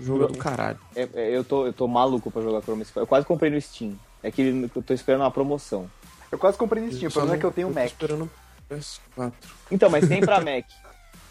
Jogo 0.00 0.26
do 0.28 0.38
caralho. 0.38 0.78
É- 0.96 1.08
é, 1.14 1.30
eu, 1.36 1.44
tô, 1.44 1.66
eu 1.66 1.72
tô 1.72 1.86
maluco 1.86 2.30
pra 2.30 2.42
jogar 2.42 2.62
Chroma 2.62 2.84
Squad. 2.84 3.02
Eu 3.04 3.06
quase 3.06 3.26
comprei 3.26 3.50
no 3.50 3.60
Steam. 3.60 3.98
É 4.22 4.30
que 4.30 4.42
eu 4.74 4.82
tô 4.82 4.92
esperando 4.94 5.22
uma 5.22 5.30
promoção. 5.30 5.90
Eu 6.30 6.38
quase 6.38 6.56
comprei 6.56 6.82
no 6.82 6.92
Steam, 6.92 7.08
o 7.08 7.12
problema 7.12 7.36
é 7.36 7.38
que 7.38 7.46
eu 7.46 7.52
tenho 7.52 7.68
tô 7.68 7.74
Mac. 7.74 7.86
esperando 7.86 8.24
o 8.70 8.74
PS4. 8.74 9.32
Então, 9.70 9.90
mas 9.90 10.08
tem 10.08 10.20
pra 10.20 10.38
Mac. 10.40 10.64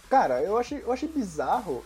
Cara, 0.09 0.41
eu 0.41 0.57
achei, 0.57 0.81
eu 0.83 0.91
achei 0.91 1.07
bizarro 1.07 1.83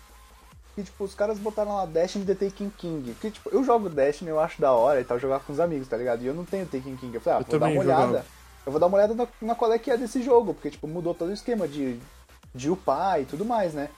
que, 0.76 0.82
tipo, 0.84 1.04
os 1.04 1.14
caras 1.14 1.38
botaram 1.38 1.76
lá 1.76 1.86
Destiny 1.86 2.26
The 2.26 2.34
Taken 2.36 2.72
King. 2.78 3.12
Porque, 3.14 3.32
tipo, 3.32 3.50
eu 3.52 3.64
jogo 3.64 3.90
Destiny, 3.90 4.30
eu 4.32 4.40
acho 4.40 4.60
da 4.60 4.72
hora 4.72 5.00
e 5.02 5.04
tal, 5.04 5.20
jogar 5.20 5.40
com 5.42 5.54
os 5.54 5.60
amigos, 5.60 5.88
tá 5.88 5.96
ligado? 5.98 6.24
E 6.24 6.28
eu 6.28 6.34
não 6.34 6.46
tenho 6.46 6.66
Taken 6.66 6.96
King. 6.96 7.14
Eu 7.14 7.22
falei, 7.22 7.40
ah, 7.40 7.42
Eu 7.42 7.46
vou 7.52 7.60
dar 7.60 7.68
uma 7.68 7.80
olhada. 7.80 8.06
jogava. 8.08 8.26
Eu 8.66 8.72
vou 8.72 8.80
dar 8.80 8.88
uma 8.88 8.98
olhada 8.98 9.14
na, 9.14 9.28
na 9.42 9.56
qual 9.56 9.72
é 9.74 9.78
que 9.78 9.92
é 9.92 9.98
desse 9.98 10.24
jogo, 10.24 10.54
porque, 10.54 10.72
tipo, 10.72 10.88
mudou 10.88 11.14
todo 11.14 11.30
o 11.30 11.34
esquema 11.34 11.68
de, 11.68 12.00
de 12.56 12.70
upar 12.72 13.22
e 13.22 13.26
tudo 13.26 13.44
mais, 13.46 13.74
né? 13.74 13.90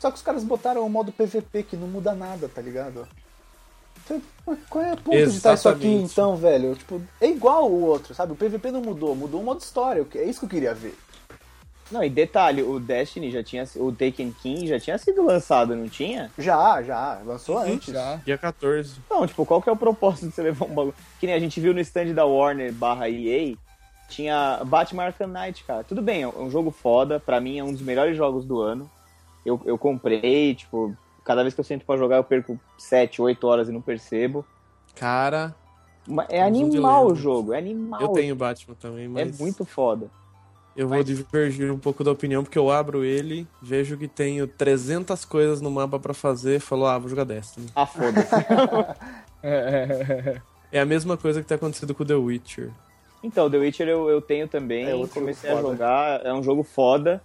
Só 0.00 0.10
que 0.10 0.16
os 0.16 0.22
caras 0.22 0.42
botaram 0.42 0.84
o 0.84 0.90
modo 0.90 1.12
PVP 1.12 1.62
que 1.62 1.76
não 1.76 1.86
muda 1.86 2.14
nada, 2.14 2.48
tá 2.48 2.60
ligado? 2.60 3.06
"Pô, 4.44 4.56
Qual 4.68 4.82
é 4.84 4.92
a 4.92 4.96
ponto 4.96 5.10
de 5.16 5.22
estar 5.24 5.54
isso 5.54 5.68
aqui 5.68 5.86
Exatamente. 5.86 6.12
então, 6.12 6.36
velho? 6.36 6.74
Tipo, 6.74 7.00
é 7.20 7.28
igual 7.28 7.70
o 7.70 7.84
outro, 7.84 8.14
sabe? 8.14 8.32
O 8.32 8.36
PVP 8.36 8.72
não 8.72 8.80
mudou, 8.80 9.14
mudou 9.14 9.40
o 9.40 9.44
modo 9.44 9.60
história, 9.60 10.04
é 10.16 10.24
isso 10.24 10.40
que 10.40 10.46
eu 10.46 10.50
queria 10.50 10.74
ver. 10.74 10.96
Não, 11.90 12.02
e 12.04 12.08
detalhe, 12.08 12.62
o 12.62 12.78
Destiny 12.78 13.30
já 13.30 13.42
tinha. 13.42 13.64
O 13.76 13.90
Taken 13.92 14.32
King 14.40 14.66
já 14.68 14.78
tinha 14.78 14.96
sido 14.96 15.24
lançado, 15.24 15.74
não 15.74 15.88
tinha? 15.88 16.30
Já, 16.38 16.80
já, 16.82 17.20
lançou 17.26 17.58
antes. 17.58 17.92
Já. 17.92 18.16
Dia 18.24 18.38
14. 18.38 18.94
Não, 19.10 19.26
tipo, 19.26 19.44
qual 19.44 19.60
que 19.60 19.68
é 19.68 19.72
o 19.72 19.76
propósito 19.76 20.28
de 20.28 20.34
você 20.34 20.42
levar 20.42 20.66
um 20.66 20.74
bagulho? 20.74 20.94
Que 21.18 21.26
nem 21.26 21.34
a 21.34 21.40
gente 21.40 21.60
viu 21.60 21.74
no 21.74 21.80
stand 21.80 22.14
da 22.14 22.24
Warner 22.24 22.72
barra 22.72 23.08
EA, 23.10 23.56
tinha 24.08 24.60
Batman 24.64 25.04
Arkham 25.04 25.26
Knight, 25.28 25.64
cara. 25.64 25.82
Tudo 25.82 26.00
bem, 26.00 26.22
é 26.22 26.28
um 26.28 26.48
jogo 26.48 26.70
foda, 26.70 27.18
pra 27.18 27.40
mim 27.40 27.58
é 27.58 27.64
um 27.64 27.72
dos 27.72 27.82
melhores 27.82 28.16
jogos 28.16 28.44
do 28.44 28.60
ano. 28.60 28.88
Eu, 29.44 29.60
eu 29.64 29.78
comprei, 29.78 30.54
tipo, 30.54 30.96
cada 31.24 31.42
vez 31.42 31.54
que 31.54 31.60
eu 31.60 31.64
sento 31.64 31.84
pra 31.86 31.96
jogar 31.96 32.16
eu 32.16 32.24
perco 32.24 32.58
7, 32.78 33.22
8 33.22 33.46
horas 33.46 33.68
e 33.68 33.72
não 33.72 33.80
percebo. 33.80 34.44
Cara, 34.94 35.54
Mas 36.06 36.26
É 36.30 36.42
animal 36.42 37.06
o 37.06 37.14
jogo, 37.14 37.52
é 37.52 37.58
animal. 37.58 38.00
eu 38.00 38.08
tenho 38.08 38.34
Batman 38.36 38.74
também, 38.74 39.04
É 39.04 39.08
mas 39.08 39.38
muito 39.38 39.64
foda. 39.64 40.10
eu 40.76 40.88
vou 40.88 41.02
divergir 41.02 41.70
um 41.72 41.78
pouco 41.78 42.02
da 42.04 42.10
opinião, 42.10 42.42
porque 42.42 42.58
eu 42.58 42.70
abro 42.70 43.04
ele, 43.04 43.46
vejo 43.62 43.96
que 43.96 44.08
tenho 44.08 44.46
300 44.46 45.24
coisas 45.24 45.60
no 45.60 45.70
mapa 45.70 45.98
pra 45.98 46.12
fazer, 46.14 46.60
falo, 46.60 46.86
ah, 46.86 46.98
vou 46.98 47.08
jogar 47.08 47.24
Destiny. 47.24 47.66
Ah, 47.74 47.86
foda-se. 47.86 48.34
É 50.72 50.78
a 50.78 50.86
mesma 50.86 51.16
coisa 51.16 51.40
que 51.42 51.48
tá 51.48 51.56
acontecendo 51.56 51.92
com 51.94 52.04
The 52.04 52.14
Witcher. 52.14 52.70
Então, 53.24 53.50
The 53.50 53.58
Witcher 53.58 53.88
eu, 53.88 54.08
eu 54.08 54.20
tenho 54.20 54.46
também, 54.46 54.86
É 54.86 55.06
comecei 55.08 55.50
a 55.50 55.60
jogar, 55.60 56.24
é 56.24 56.32
um 56.32 56.42
jogo 56.44 56.62
foda, 56.62 57.20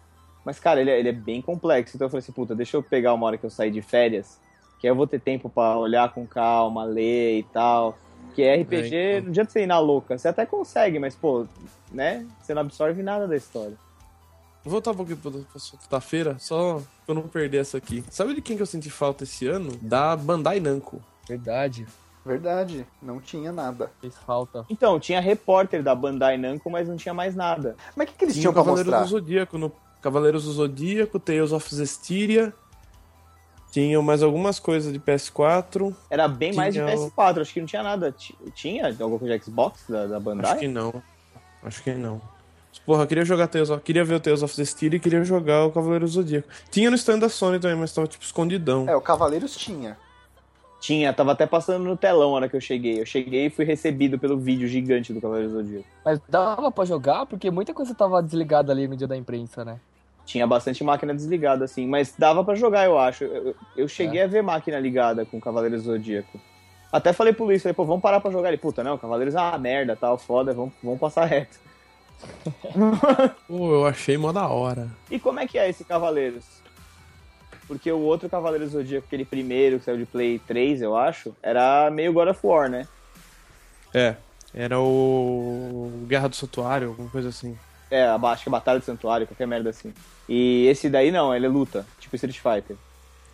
mas, 0.45 0.59
cara, 0.59 0.79
ele 0.79 0.91
é, 0.91 0.99
ele 0.99 1.09
é 1.09 1.13
bem 1.13 1.41
complexo, 1.41 1.97
então 1.97 2.05
eu 2.05 2.09
falei 2.09 2.19
assim, 2.23 2.31
puta, 2.31 2.53
deixa 2.55 2.77
eu 2.77 2.83
pegar 2.83 3.13
uma 3.13 3.25
hora 3.25 3.37
que 3.37 3.45
eu 3.45 3.49
sair 3.49 3.71
de 3.71 3.81
férias, 3.81 4.39
que 4.79 4.87
aí 4.87 4.91
eu 4.91 4.95
vou 4.95 5.07
ter 5.07 5.19
tempo 5.19 5.49
pra 5.49 5.75
olhar 5.77 6.13
com 6.13 6.25
calma, 6.25 6.83
ler 6.85 7.39
e 7.39 7.43
tal, 7.43 7.97
que 8.35 8.43
é 8.43 8.55
RPG, 8.61 8.95
É, 8.95 9.11
então. 9.13 9.23
não 9.23 9.29
adianta 9.31 9.51
você 9.51 9.63
ir 9.63 9.67
na 9.67 9.79
louca, 9.79 10.17
você 10.17 10.27
até 10.27 10.45
consegue, 10.45 10.99
mas, 10.99 11.15
pô, 11.15 11.45
né, 11.91 12.25
você 12.41 12.53
não 12.53 12.61
absorve 12.61 13.01
nada 13.01 13.27
da 13.27 13.35
história. 13.35 13.75
Vou 14.63 14.71
voltar 14.71 14.91
um 14.91 14.95
pouquinho 14.95 15.17
pra 15.17 15.31
pra 15.31 15.59
sexta-feira, 15.59 16.37
só 16.39 16.75
pra 17.05 17.13
eu 17.13 17.15
não 17.15 17.21
perder 17.23 17.57
essa 17.59 17.77
aqui. 17.77 18.03
Sabe 18.09 18.33
de 18.33 18.41
quem 18.41 18.55
que 18.55 18.61
eu 18.63 18.65
senti 18.65 18.89
falta 18.89 19.23
esse 19.23 19.47
ano? 19.47 19.71
Da 19.81 20.15
Bandai 20.15 20.59
Namco. 20.59 20.99
Verdade. 21.27 21.85
Verdade, 22.25 22.87
não 22.99 23.19
tinha 23.19 23.51
nada. 23.51 23.91
Fez 24.01 24.17
falta. 24.17 24.65
Então, 24.67 24.99
tinha 24.99 25.21
repórter 25.21 25.83
da 25.83 25.93
Bandai 25.93 26.35
Namco, 26.37 26.67
mas 26.71 26.87
não 26.87 26.95
tinha 26.97 27.13
mais 27.13 27.35
nada. 27.35 27.75
Mas 27.95 28.07
o 28.09 28.11
que, 28.11 28.17
que 28.17 28.25
eles 28.25 28.33
Tinha 28.33 28.41
tinham 28.51 28.51
o 28.59 28.63
pra 28.63 28.63
mostrar? 28.63 29.01
do 29.01 29.07
Zodíaco 29.07 29.59
no 29.59 29.71
Cavaleiros 30.05 30.43
do 30.45 30.51
Zodíaco, 30.51 31.19
Tales 31.19 31.51
of 31.51 31.73
Zestiria. 31.75 32.53
Tinham 33.71 34.03
mais 34.03 34.21
algumas 34.21 34.59
coisas 34.59 34.93
de 34.93 34.99
PS4. 34.99 35.93
Era 36.11 36.27
bem 36.27 36.53
mais 36.53 36.73
de 36.75 36.79
Tinha 36.79 36.95
o- 36.95 37.11
PS4, 37.11 37.41
acho 37.41 37.51
que 37.53 37.59
não 37.59 37.65
tinha 37.67 37.81
nada. 37.81 38.11
Ti- 38.11 38.37
Tinha 38.53 38.85
alguma 38.87 39.17
coisa 39.17 39.37
de 39.37 39.43
Xbox 39.43 39.83
da, 39.89 40.05
da 40.05 40.19
Bandai? 40.19 40.51
Acho 40.51 40.59
que 40.59 40.67
não. 40.67 41.03
Acho 41.63 41.83
que 41.83 41.93
não. 41.95 42.21
Porra, 42.85 43.01
eu 43.03 43.07
queria 43.07 43.25
jogar 43.25 43.47
Tales 43.47 43.71
of... 43.71 43.81
Queria 43.83 44.05
ver 44.05 44.13
o 44.15 44.19
Tales 44.19 44.43
of 44.43 44.55
Zestiria 44.55 44.97
e 44.97 44.99
queria 44.99 45.23
jogar 45.23 45.65
o 45.65 45.71
Cavaleiros 45.71 46.11
do 46.11 46.21
Zodíaco. 46.21 46.47
Tinha 46.69 46.89
no 46.91 46.95
stand 46.95 47.17
da 47.19 47.27
Sony 47.29 47.59
também, 47.59 47.75
mas 47.75 47.91
tava 47.91 48.05
tipo 48.07 48.23
escondidão. 48.23 48.87
É, 48.87 48.95
o 48.95 49.01
Cavaleiros 49.01 49.55
tinha. 49.57 49.97
Tinha, 50.79 51.11
tava 51.11 51.31
até 51.31 51.47
passando 51.47 51.83
no 51.83 51.97
telão 51.97 52.29
na 52.29 52.35
hora 52.35 52.49
que 52.49 52.55
eu 52.55 52.61
cheguei. 52.61 53.01
Eu 53.01 53.05
cheguei 53.07 53.47
e 53.47 53.49
fui 53.49 53.65
recebido 53.65 54.19
pelo 54.19 54.37
vídeo 54.37 54.67
gigante 54.67 55.11
do 55.11 55.19
Cavaleiro 55.19 55.49
do 55.51 55.55
Zodíaco. 55.63 55.85
Mas 56.05 56.19
dava 56.29 56.71
pra 56.71 56.85
jogar 56.85 57.25
porque 57.25 57.49
muita 57.49 57.73
coisa 57.73 57.95
tava 57.95 58.21
desligada 58.21 58.71
ali 58.71 58.87
no 58.87 58.95
dia 58.95 59.07
da 59.07 59.17
imprensa, 59.17 59.65
né? 59.65 59.79
Tinha 60.25 60.47
bastante 60.47 60.83
máquina 60.83 61.13
desligada, 61.13 61.65
assim, 61.65 61.85
mas 61.87 62.13
dava 62.17 62.43
pra 62.43 62.55
jogar, 62.55 62.85
eu 62.85 62.97
acho. 62.97 63.23
Eu, 63.25 63.55
eu- 63.77 63.87
cheguei 63.87 64.21
a 64.23 64.27
ver 64.27 64.41
máquina 64.41 64.79
ligada 64.79 65.23
com 65.25 65.37
o 65.37 65.41
Cavaleiro 65.41 65.75
do 65.77 65.81
Zodíaco. 65.83 66.39
Até 66.91 67.13
falei 67.13 67.31
pro 67.33 67.45
Luiz, 67.45 67.61
falei, 67.61 67.73
pô, 67.73 67.85
vamos 67.85 68.01
parar 68.01 68.19
pra 68.19 68.31
jogar. 68.31 68.47
Ele, 68.49 68.57
puta, 68.57 68.83
não, 68.83 68.97
Cavaleiros 68.97 69.35
é 69.35 69.39
uma 69.39 69.57
merda, 69.57 69.95
tal, 69.95 70.17
foda, 70.17 70.53
vamos, 70.53 70.73
vamos 70.81 70.99
passar 70.99 71.25
reto. 71.25 71.59
Pô, 73.47 73.73
eu 73.73 73.85
achei 73.85 74.17
mó 74.17 74.31
da 74.31 74.47
hora. 74.47 74.87
E 75.11 75.19
como 75.19 75.39
é 75.39 75.45
que 75.47 75.57
é 75.59 75.69
esse 75.69 75.83
Cavaleiros? 75.83 76.45
Porque 77.67 77.91
o 77.91 77.99
outro 77.99 78.29
Cavaleiro 78.29 78.65
do 78.65 78.71
Zodíaco, 78.71 79.05
aquele 79.07 79.25
primeiro 79.25 79.79
que 79.79 79.85
saiu 79.85 79.97
de 79.97 80.05
Play 80.05 80.39
3, 80.39 80.81
eu 80.81 80.95
acho, 80.95 81.35
era 81.43 81.89
meio 81.91 82.13
God 82.13 82.29
of 82.29 82.39
War, 82.43 82.69
né? 82.69 82.87
É. 83.93 84.15
Era 84.53 84.79
o 84.79 85.91
Guerra 86.07 86.29
do 86.29 86.35
Santuário, 86.35 86.89
alguma 86.89 87.09
coisa 87.09 87.27
assim. 87.29 87.57
É, 87.91 88.03
a- 88.05 88.15
acho 88.15 88.43
que 88.43 88.49
é 88.49 88.51
Batalha 88.51 88.79
do 88.79 88.85
Santuário, 88.85 89.27
qualquer 89.27 89.45
merda 89.47 89.69
assim. 89.69 89.93
E 90.27 90.65
esse 90.67 90.89
daí 90.89 91.11
não, 91.11 91.33
ele 91.35 91.45
é 91.45 91.49
luta, 91.49 91.85
tipo 91.99 92.15
Street 92.15 92.39
Fighter. 92.39 92.75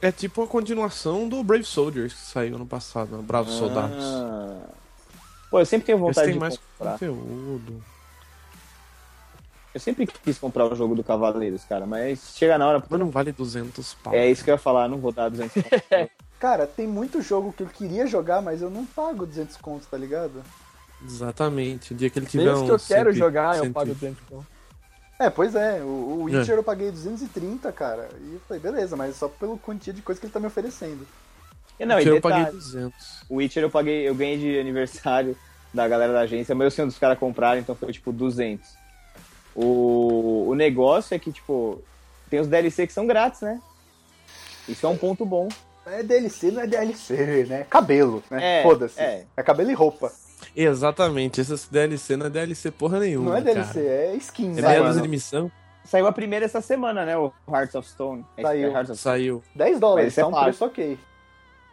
É 0.01 0.12
tipo 0.12 0.41
a 0.43 0.48
continuação 0.48 1.29
do 1.29 1.43
Brave 1.43 1.63
Soldiers 1.63 2.13
que 2.13 2.20
saiu 2.20 2.55
ano 2.55 2.65
passado, 2.65 3.15
né? 3.15 3.24
Bravos 3.24 3.53
Soldados. 3.53 4.03
Ah. 4.03 4.60
Pô, 5.50 5.60
eu 5.60 5.65
sempre 5.65 5.86
tenho 5.86 5.98
Esse 5.98 6.05
vontade 6.05 6.25
tem 6.27 6.34
de 6.34 6.39
mais 6.39 6.58
comprar. 6.58 6.91
conteúdo. 6.93 7.84
Eu 9.74 9.79
sempre 9.79 10.05
quis 10.05 10.38
comprar 10.38 10.65
o 10.65 10.75
jogo 10.75 10.96
do 10.96 11.03
Cavaleiros, 11.03 11.63
cara, 11.63 11.86
mas 11.86 12.34
chega 12.36 12.58
na 12.58 12.67
hora. 12.67 12.84
Mas 12.89 13.00
não 13.00 13.10
vale 13.10 13.31
200 13.31 13.93
pau. 13.96 14.13
É 14.13 14.29
isso 14.29 14.43
que 14.43 14.50
eu 14.50 14.55
ia 14.55 14.58
falar, 14.58 14.89
não 14.89 14.98
vou 14.98 15.12
dar 15.13 15.29
200 15.29 15.53
conto. 15.63 16.12
Cara, 16.39 16.67
tem 16.67 16.88
muito 16.88 17.22
jogo 17.22 17.53
que 17.53 17.63
eu 17.63 17.67
queria 17.67 18.05
jogar, 18.08 18.41
mas 18.41 18.62
eu 18.62 18.70
não 18.70 18.86
pago 18.86 19.25
200 19.25 19.55
contos, 19.58 19.88
tá 19.88 19.98
ligado? 19.98 20.43
Exatamente. 21.05 21.93
O 21.93 21.96
dia 21.96 22.10
que 22.10 22.20
ele 22.20 22.25
tiver 22.25 22.46
Mesmo 22.46 22.63
um 22.63 22.65
que 22.65 22.72
eu 22.72 22.79
quero 22.79 23.12
100, 23.12 23.20
jogar, 23.20 23.58
eu 23.58 23.63
100. 23.63 23.74
pago 23.74 23.93
200 23.93 24.24
conto. 24.29 24.48
É, 25.20 25.29
pois 25.29 25.53
é, 25.53 25.81
o, 25.84 25.86
o 25.86 26.24
Witcher 26.24 26.55
eu 26.55 26.63
paguei 26.63 26.89
230, 26.89 27.72
cara. 27.72 28.10
E 28.22 28.34
eu 28.34 28.39
falei, 28.48 28.62
beleza, 28.62 28.96
mas 28.96 29.15
só 29.15 29.27
pelo 29.27 29.58
quantia 29.58 29.93
de 29.93 30.01
coisa 30.01 30.20
que 30.20 30.25
ele 30.25 30.34
tá 30.34 30.39
me 30.39 30.48
oferecendo. 30.48 31.05
E 31.79 31.86
não, 31.86 32.00
e 32.00 32.08
eu 32.08 32.20
paguei 32.20 32.39
detalhe, 32.39 32.58
200. 32.58 33.24
o 33.29 33.36
Witcher 33.36 33.63
eu 33.63 33.70
paguei, 33.70 34.08
eu 34.08 34.15
ganhei 34.15 34.38
de 34.38 34.60
aniversário 34.60 35.38
da 35.74 35.88
galera 35.88 36.12
da 36.12 36.22
agência, 36.22 36.55
mas 36.55 36.65
eu 36.65 36.72
sei 36.72 36.86
onde 36.86 36.93
os 36.93 37.00
caras 37.00 37.20
compraram, 37.20 37.60
então 37.60 37.75
foi 37.75 37.91
tipo 37.93 38.12
200. 38.12 38.67
O, 39.55 40.48
o 40.50 40.55
negócio 40.55 41.13
é 41.13 41.20
que, 41.20 41.31
tipo, 41.31 41.81
tem 42.29 42.39
os 42.39 42.48
DLC 42.48 42.88
que 42.88 42.93
são 42.93 43.05
grátis, 43.05 43.41
né? 43.41 43.62
Isso 44.67 44.86
é 44.86 44.89
um 44.89 44.98
ponto 44.98 45.25
bom. 45.25 45.50
É 45.86 46.01
DLC, 46.01 46.51
não 46.51 46.62
é 46.62 46.67
DLC, 46.67 47.46
né? 47.48 47.65
Cabelo, 47.70 48.24
né? 48.29 48.60
É, 48.60 48.63
Foda-se. 48.63 49.00
é. 49.00 49.25
É. 49.36 49.43
cabelo 49.43 49.70
e 49.72 49.74
roupa. 49.74 50.12
Exatamente, 50.55 51.39
essa 51.41 51.55
DLC 51.72 52.15
não 52.17 52.25
é 52.25 52.29
DLC 52.29 52.72
porra 52.72 53.00
nenhuma. 53.00 53.31
não 53.31 53.38
é 53.38 53.41
DLC, 53.41 53.74
cara. 53.74 53.86
é 53.86 54.15
skin, 54.15 54.51
É 54.58 54.62
né, 54.62 54.79
meia 54.79 54.93
de 54.93 55.08
missão. 55.08 55.51
Saiu 55.84 56.05
a 56.08 56.12
primeira 56.12 56.46
essa 56.46 56.62
semana, 56.62 57.05
né? 57.05 57.17
O 57.17 57.31
Hearts 57.50 57.74
of 57.75 57.88
Stone. 57.89 58.24
Saiu. 58.39 58.70
é 58.70 58.72
Hearts 58.72 58.91
of 58.91 59.00
Stone. 59.00 59.15
Saiu. 59.17 59.43
10 59.55 59.72
Mas 59.72 59.79
dólares, 59.79 60.08
isso 60.13 60.20
é 60.20 60.24
tá 60.24 60.27
um 60.27 60.31
pago. 60.31 60.43
preço 60.46 60.65
ok. 60.65 61.00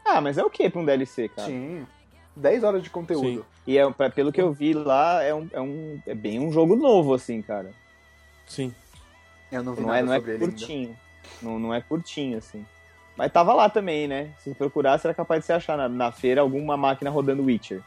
Ah, 0.05 0.21
mas 0.21 0.39
é 0.39 0.45
o 0.45 0.49
que 0.49 0.71
pra 0.71 0.81
um 0.81 0.85
DLC, 0.85 1.29
cara? 1.29 1.47
Sim. 1.49 1.87
10 2.35 2.65
horas 2.65 2.83
de 2.83 2.89
conteúdo. 2.89 3.27
Sim. 3.41 3.45
E 3.67 3.77
é, 3.77 3.91
pra- 3.91 4.09
pelo 4.09 4.33
que 4.33 4.41
eu 4.41 4.51
vi 4.53 4.73
lá, 4.73 5.23
é, 5.23 5.35
um, 5.35 5.49
é, 5.53 5.61
um, 5.61 6.01
é 6.07 6.15
bem 6.15 6.39
um 6.41 6.51
jogo 6.51 6.75
novo, 6.77 7.13
assim, 7.13 7.43
cara. 7.43 7.71
Sim. 8.47 8.75
Eu 9.53 9.63
não 9.63 9.75
vi 9.75 9.81
Não 9.83 9.89
nada 9.89 9.99
é, 10.01 10.03
não 10.05 10.13
é 10.15 10.17
ele 10.19 10.31
ainda. 10.33 10.47
curtinho. 10.47 10.97
Não, 11.43 11.59
não 11.59 11.75
é 11.75 11.81
curtinho, 11.83 12.39
assim. 12.39 12.65
Mas 13.17 13.31
tava 13.33 13.53
lá 13.53 13.69
também, 13.69 14.09
né? 14.09 14.31
Se 14.39 14.55
procurar, 14.55 14.97
será 14.99 15.13
capaz 15.13 15.41
de 15.41 15.47
você 15.47 15.53
achar 15.53 15.77
na, 15.77 15.89
na 15.89 16.11
feira 16.13 16.41
alguma 16.41 16.77
máquina 16.77 17.11
rodando 17.11 17.43
Witcher. 17.45 17.83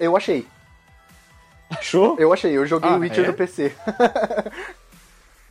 Eu 0.00 0.16
achei, 0.16 0.46
Achou? 1.70 2.16
eu 2.18 2.32
achei. 2.32 2.56
Eu 2.56 2.66
joguei 2.66 2.90
Ah, 2.90 2.96
o 2.96 3.00
Witcher 3.00 3.24
é? 3.24 3.28
no 3.28 3.34
PC. 3.34 3.72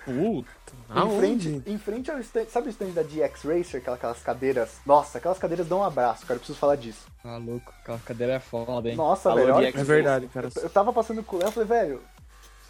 Puta. 0.04 0.50
Em 0.92 0.98
aonde? 1.00 1.18
frente, 1.20 1.70
em 1.70 1.78
frente 1.78 2.10
ao 2.12 2.20
stand, 2.20 2.46
sabe 2.46 2.68
o 2.68 2.70
stand 2.72 2.88
da 2.90 3.04
DX 3.04 3.44
Racer, 3.44 3.80
aquela- 3.80 3.96
aquelas 3.96 4.20
cadeiras? 4.22 4.72
Nossa, 4.86 5.20
aquelas 5.20 5.38
cadeiras 5.38 5.68
dão 5.68 5.80
um 5.80 5.84
abraço, 5.84 6.22
cara, 6.26 6.34
eu 6.36 6.40
preciso 6.40 6.58
falar 6.58 6.76
disso. 6.78 7.06
Ah, 7.24 7.38
louco, 7.38 7.72
aquela 7.82 8.00
cadeira 8.00 8.34
é 8.34 8.40
foda, 8.40 8.90
hein? 8.90 8.96
Nossa, 8.96 9.30
Alô, 9.30 9.46
velho, 9.46 9.72
DX 9.72 9.80
É 9.80 9.84
verdade, 9.84 10.28
cara. 10.34 10.50
Eu 10.56 10.70
tava 10.70 10.92
passando 10.92 11.22
com 11.24 11.36
o 11.36 11.40
Léo, 11.40 11.50
eu 11.50 11.52
falei, 11.52 11.70
velho, 11.70 12.02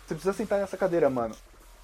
você 0.06 0.16
precisa 0.16 0.34
sentar 0.34 0.60
nessa 0.60 0.76
cadeira, 0.76 1.10
mano. 1.10 1.34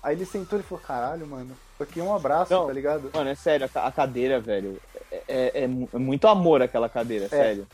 Aí 0.03 0.15
ele 0.15 0.25
sentou 0.25 0.59
e 0.59 0.63
falou, 0.63 0.83
caralho, 0.85 1.25
mano, 1.25 1.55
isso 1.73 1.83
aqui 1.83 1.99
é 2.01 2.03
um 2.03 2.13
abraço, 2.13 2.51
Não. 2.53 2.67
tá 2.67 2.73
ligado? 2.73 3.09
Mano, 3.13 3.29
é 3.29 3.35
sério, 3.35 3.65
a, 3.65 3.69
ca- 3.69 3.85
a 3.87 3.91
cadeira, 3.91 4.39
velho. 4.41 4.77
É, 5.09 5.23
é- 5.27 5.51
é 5.61 5.63
é 5.63 5.97
muito 5.97 6.27
amor 6.27 6.61
aquela 6.61 6.89
cadeira, 6.89 7.29
sério. 7.29 7.65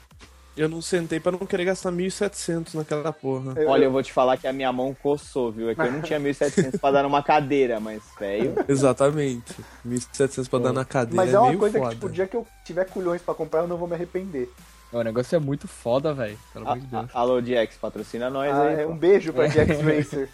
Eu 0.58 0.68
não 0.68 0.82
sentei 0.82 1.18
pra 1.20 1.32
não 1.32 1.40
querer 1.40 1.64
gastar 1.66 1.92
1.700 1.92 2.74
naquela 2.76 3.14
porra. 3.14 3.54
Olha, 3.68 3.86
eu- 3.86 3.92
vou 3.92 4.04
te 4.04 4.12
falar 4.12 4.36
que 4.38 4.46
a 4.48 4.52
minha 4.54 4.72
mão 4.74 4.94
coçou, 5.02 5.50
viu? 5.52 5.70
É 5.70 5.76
que 5.76 5.82
eu 5.82 5.92
não 5.92 6.02
tinha 6.02 6.20
1.700 6.20 6.78
pra 6.80 6.92
dar 6.92 7.04
numa 7.04 7.24
cadeira, 7.24 7.80
mas, 7.80 8.02
velho. 8.20 8.54
Exatamente. 8.68 9.56
1.700 9.88 10.50
pra 10.50 10.60
dar 10.60 10.74
na 10.74 10.84
cadeira 10.84 11.16
Mas 11.24 11.32
é, 11.34 11.36
é 11.36 11.40
uma 11.40 11.48
meio 11.48 11.60
coisa 11.60 11.78
foda. 11.80 11.90
que, 11.90 11.96
tipo, 11.96 12.08
o 12.08 12.12
dia 12.12 12.28
que 12.28 12.36
eu 12.36 12.46
tiver 12.66 12.86
culhões 12.86 13.22
pra 13.22 13.34
comprar, 13.34 13.62
eu 13.62 13.68
não 13.68 13.78
vou 13.78 13.88
me 13.88 13.96
arrepender. 13.96 14.50
O 14.92 15.02
negócio 15.02 15.34
é 15.38 15.40
muito 15.40 15.70
foda, 15.70 16.14
velho. 16.14 16.38
Pelo 16.52 16.68
amor 16.68 16.80
de 16.82 16.88
Deus. 16.88 17.06
a- 17.16 17.18
Alô, 17.20 17.40
DX, 17.42 17.78
patrocina 17.80 18.30
nós 18.30 18.54
Ah, 18.54 18.64
aí. 18.64 18.82
é, 18.82 18.86
um 18.86 18.98
beijo 18.98 19.32
pra 19.32 19.48
DX 19.48 19.80
Racer. 19.80 20.30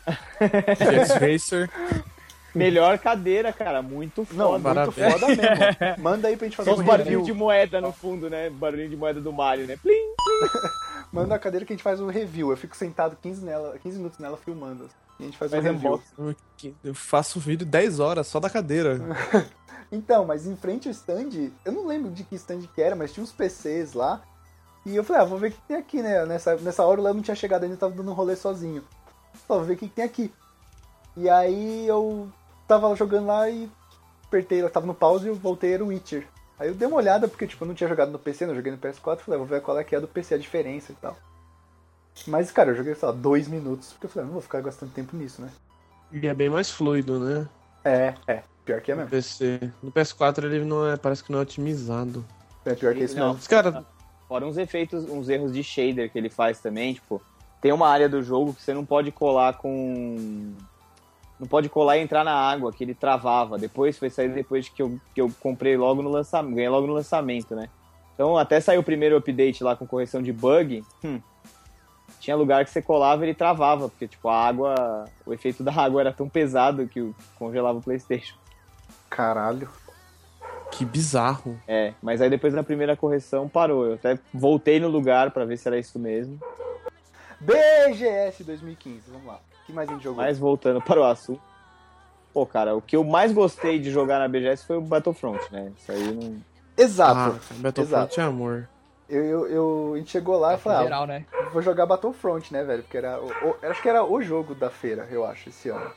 Jax 0.79 1.09
Racer. 1.21 1.69
Melhor 2.57 2.97
cadeira, 2.99 3.53
cara. 3.53 3.81
Muito 3.81 4.25
foda. 4.25 4.37
Não, 4.37 4.51
muito 4.51 4.63
Parabéns. 4.63 5.13
foda 5.13 5.27
mesmo. 5.27 5.45
Manda 6.03 6.27
aí 6.27 6.35
pra 6.37 6.47
gente 6.47 6.57
fazer 6.57 6.69
Só 6.69 6.75
os 6.75 6.81
um 6.81 6.85
barulhinhos 6.85 7.19
review. 7.21 7.33
de 7.33 7.39
moeda 7.39 7.81
no 7.81 7.91
fundo, 7.91 8.29
né? 8.29 8.49
Barulhinho 8.49 8.89
de 8.89 8.95
moeda 8.95 9.21
do 9.21 9.31
Mario, 9.31 9.67
né? 9.67 9.77
Plim! 9.77 10.13
Manda 11.11 11.35
a 11.35 11.39
cadeira 11.39 11.65
que 11.65 11.73
a 11.73 11.75
gente 11.75 11.83
faz 11.83 11.99
um 12.01 12.07
review. 12.07 12.49
Eu 12.51 12.57
fico 12.57 12.75
sentado 12.75 13.17
15, 13.21 13.45
nela, 13.45 13.77
15 13.81 13.97
minutos 13.97 14.19
nela 14.19 14.37
filmando. 14.37 14.89
E 15.19 15.23
a 15.23 15.25
gente 15.25 15.37
faz 15.37 15.51
um 15.51 15.55
Mas 15.55 15.65
é 15.65 15.71
review. 15.71 16.01
Eu 16.83 16.93
faço 16.93 17.39
vídeo 17.39 17.65
10 17.65 17.99
horas 17.99 18.27
só 18.27 18.39
da 18.39 18.49
cadeira. 18.49 18.99
Então, 19.89 20.25
mas 20.25 20.45
em 20.45 20.53
frente 20.57 20.89
ao 20.89 20.91
stand, 20.91 21.49
eu 21.63 21.71
não 21.71 21.87
lembro 21.87 22.11
de 22.11 22.23
que 22.25 22.35
stand 22.35 22.59
que 22.75 22.81
era, 22.81 22.93
mas 22.93 23.13
tinha 23.13 23.23
uns 23.23 23.31
PCs 23.31 23.93
lá. 23.93 24.21
E 24.85 24.93
eu 24.93 25.01
falei, 25.03 25.21
ah, 25.21 25.25
vou 25.25 25.37
ver 25.37 25.47
o 25.47 25.51
que 25.53 25.61
tem 25.61 25.77
aqui, 25.77 26.01
né? 26.01 26.25
Nessa, 26.25 26.57
nessa 26.57 26.85
hora 26.85 26.99
o 26.99 27.03
Léo 27.05 27.13
não 27.13 27.21
tinha 27.21 27.35
chegado 27.35 27.63
ainda, 27.63 27.77
tava 27.77 27.93
dando 27.93 28.11
um 28.11 28.13
rolê 28.13 28.35
sozinho. 28.35 28.83
Só 29.47 29.55
vou 29.55 29.63
ver 29.63 29.75
o 29.75 29.77
que 29.77 29.87
tem 29.87 30.03
aqui. 30.03 30.29
E 31.15 31.29
aí 31.29 31.87
eu 31.87 32.29
tava 32.67 32.95
jogando 32.95 33.27
lá 33.27 33.49
e 33.49 33.69
apertei, 34.25 34.61
eu 34.61 34.69
tava 34.69 34.85
no 34.85 34.93
pause 34.93 35.25
e 35.25 35.29
eu 35.29 35.35
voltei 35.35 35.73
era 35.73 35.83
o 35.83 35.87
Witcher. 35.87 36.27
Aí 36.59 36.67
eu 36.69 36.73
dei 36.75 36.87
uma 36.87 36.97
olhada, 36.97 37.27
porque 37.27 37.45
tipo, 37.47 37.63
eu 37.63 37.67
não 37.67 37.75
tinha 37.75 37.87
jogado 37.87 38.11
no 38.11 38.19
PC, 38.19 38.45
não 38.45 38.55
joguei 38.55 38.71
no 38.71 38.77
PS4, 38.77 39.19
falei, 39.19 39.35
"Ah, 39.35 39.37
vou 39.37 39.45
ver 39.45 39.61
qual 39.61 39.77
é 39.79 39.83
que 39.83 39.95
é 39.95 39.99
do 39.99 40.07
PC, 40.07 40.35
a 40.35 40.37
diferença 40.37 40.91
e 40.91 40.95
tal. 40.95 41.15
Mas, 42.25 42.51
cara, 42.51 42.71
eu 42.71 42.75
joguei, 42.75 42.95
sei 42.95 43.07
lá, 43.07 43.13
dois 43.13 43.47
minutos, 43.47 43.93
porque 43.93 44.07
eu 44.07 44.09
falei, 44.09 44.23
"Ah, 44.23 44.27
não 44.27 44.33
vou 44.33 44.41
ficar 44.41 44.61
gastando 44.61 44.91
tempo 44.91 45.15
nisso, 45.15 45.41
né? 45.41 45.49
E 46.11 46.25
é 46.27 46.33
bem 46.33 46.49
mais 46.49 46.69
fluido, 46.71 47.19
né? 47.19 47.47
É, 47.85 48.13
é. 48.27 48.43
Pior 48.65 48.81
que 48.81 48.91
é 48.91 48.95
No 48.95 49.01
mesmo. 49.01 49.11
PC. 49.11 49.71
No 49.81 49.91
PS4 49.91 50.43
ele 50.45 50.65
não 50.65 50.85
é, 50.87 50.97
parece 50.97 51.23
que 51.23 51.31
não 51.31 51.39
é 51.39 51.41
otimizado. 51.43 52.25
É 52.65 52.73
pior 52.75 52.93
que 52.93 53.03
esse 53.03 53.15
Não. 53.15 53.27
mesmo. 53.27 53.39
Os 53.39 53.47
caras. 53.47 53.83
Fora 54.27 54.45
uns 54.45 54.57
efeitos, 54.57 55.05
uns 55.09 55.29
erros 55.29 55.53
de 55.53 55.63
shader 55.63 56.11
que 56.11 56.17
ele 56.17 56.29
faz 56.29 56.59
também, 56.59 56.93
tipo, 56.95 57.21
tem 57.61 57.71
uma 57.71 57.87
área 57.87 58.09
do 58.09 58.21
jogo 58.21 58.53
que 58.53 58.61
você 58.61 58.73
não 58.73 58.83
pode 58.85 59.09
colar 59.11 59.53
com. 59.57 60.53
Não 61.39 61.47
pode 61.47 61.69
colar 61.69 61.97
e 61.97 62.01
entrar 62.01 62.23
na 62.23 62.33
água, 62.33 62.71
que 62.73 62.83
ele 62.83 62.95
travava. 62.95 63.57
Depois 63.57 63.97
foi 63.97 64.09
sair 64.09 64.29
depois 64.29 64.67
que 64.69 64.81
eu, 64.81 64.99
que 65.13 65.21
eu 65.21 65.31
comprei 65.39 65.77
logo 65.77 66.01
no 66.01 66.09
lançamento, 66.09 66.55
ganhei 66.55 66.69
logo 66.69 66.87
no 66.87 66.93
lançamento, 66.93 67.55
né? 67.55 67.69
Então 68.15 68.35
até 68.37 68.59
saiu 68.59 68.81
o 68.81 68.83
primeiro 68.83 69.15
update 69.15 69.63
lá 69.63 69.75
com 69.75 69.85
correção 69.85 70.21
de 70.21 70.33
bug. 70.33 70.83
hum, 71.03 71.21
tinha 72.19 72.35
lugar 72.35 72.65
que 72.65 72.71
você 72.71 72.81
colava 72.81 73.23
e 73.23 73.27
ele 73.29 73.35
travava, 73.35 73.87
porque 73.89 74.07
tipo, 74.07 74.27
a 74.27 74.47
água. 74.47 75.05
O 75.25 75.33
efeito 75.33 75.63
da 75.63 75.71
água 75.71 76.01
era 76.01 76.11
tão 76.11 76.27
pesado 76.27 76.87
que 76.87 76.99
o- 76.99 77.15
congelava 77.37 77.77
o 77.77 77.81
Playstation. 77.81 78.35
Caralho. 79.09 79.69
Que 80.71 80.83
bizarro. 80.83 81.59
É, 81.67 81.93
mas 82.01 82.19
aí 82.21 82.29
depois 82.29 82.53
da 82.53 82.63
primeira 82.63 82.97
correção 82.97 83.47
parou. 83.47 83.85
Eu 83.85 83.93
até 83.93 84.17
voltei 84.33 84.79
no 84.79 84.87
lugar 84.87 85.29
pra 85.31 85.45
ver 85.45 85.57
se 85.57 85.67
era 85.67 85.77
isso 85.77 85.99
mesmo. 85.99 86.39
BGS 87.39 88.43
2015, 88.43 89.11
vamos 89.11 89.27
lá. 89.27 89.39
Que 89.67 89.73
mais 89.73 89.87
a 89.89 89.93
gente 89.93 90.03
jogou? 90.03 90.23
Mas 90.23 90.39
voltando 90.39 90.81
para 90.81 90.99
o 90.99 91.03
assunto. 91.03 91.41
Pô, 92.33 92.45
cara, 92.45 92.75
o 92.75 92.81
que 92.81 92.95
eu 92.95 93.03
mais 93.03 93.31
gostei 93.31 93.77
de 93.79 93.91
jogar 93.91 94.17
na 94.19 94.27
BGS 94.27 94.65
foi 94.65 94.77
o 94.77 94.81
Battlefront, 94.81 95.39
né? 95.51 95.71
Isso 95.77 95.91
aí 95.91 96.11
não. 96.13 96.37
Exato. 96.77 97.39
Ah, 97.39 97.53
Battlefront 97.57 98.19
é 98.19 98.23
amor. 98.23 98.69
Eu, 99.09 99.23
eu, 99.23 99.47
eu- 99.47 99.91
a 99.95 99.97
gente 99.97 100.11
chegou 100.11 100.37
lá 100.37 100.53
e 100.55 100.57
falei, 100.57 100.91
ah, 100.91 101.05
né? 101.07 101.25
vou 101.53 101.61
jogar 101.61 101.85
Battlefront, 101.85 102.51
né, 102.53 102.63
velho? 102.63 102.83
Porque 102.83 102.97
era. 102.97 103.19
O, 103.19 103.27
o- 103.27 103.55
acho 103.63 103.81
que 103.81 103.89
era 103.89 104.03
o 104.03 104.21
jogo 104.21 104.53
da 104.55 104.69
feira, 104.69 105.07
eu 105.11 105.25
acho, 105.25 105.49
esse 105.49 105.69
ano. 105.69 105.91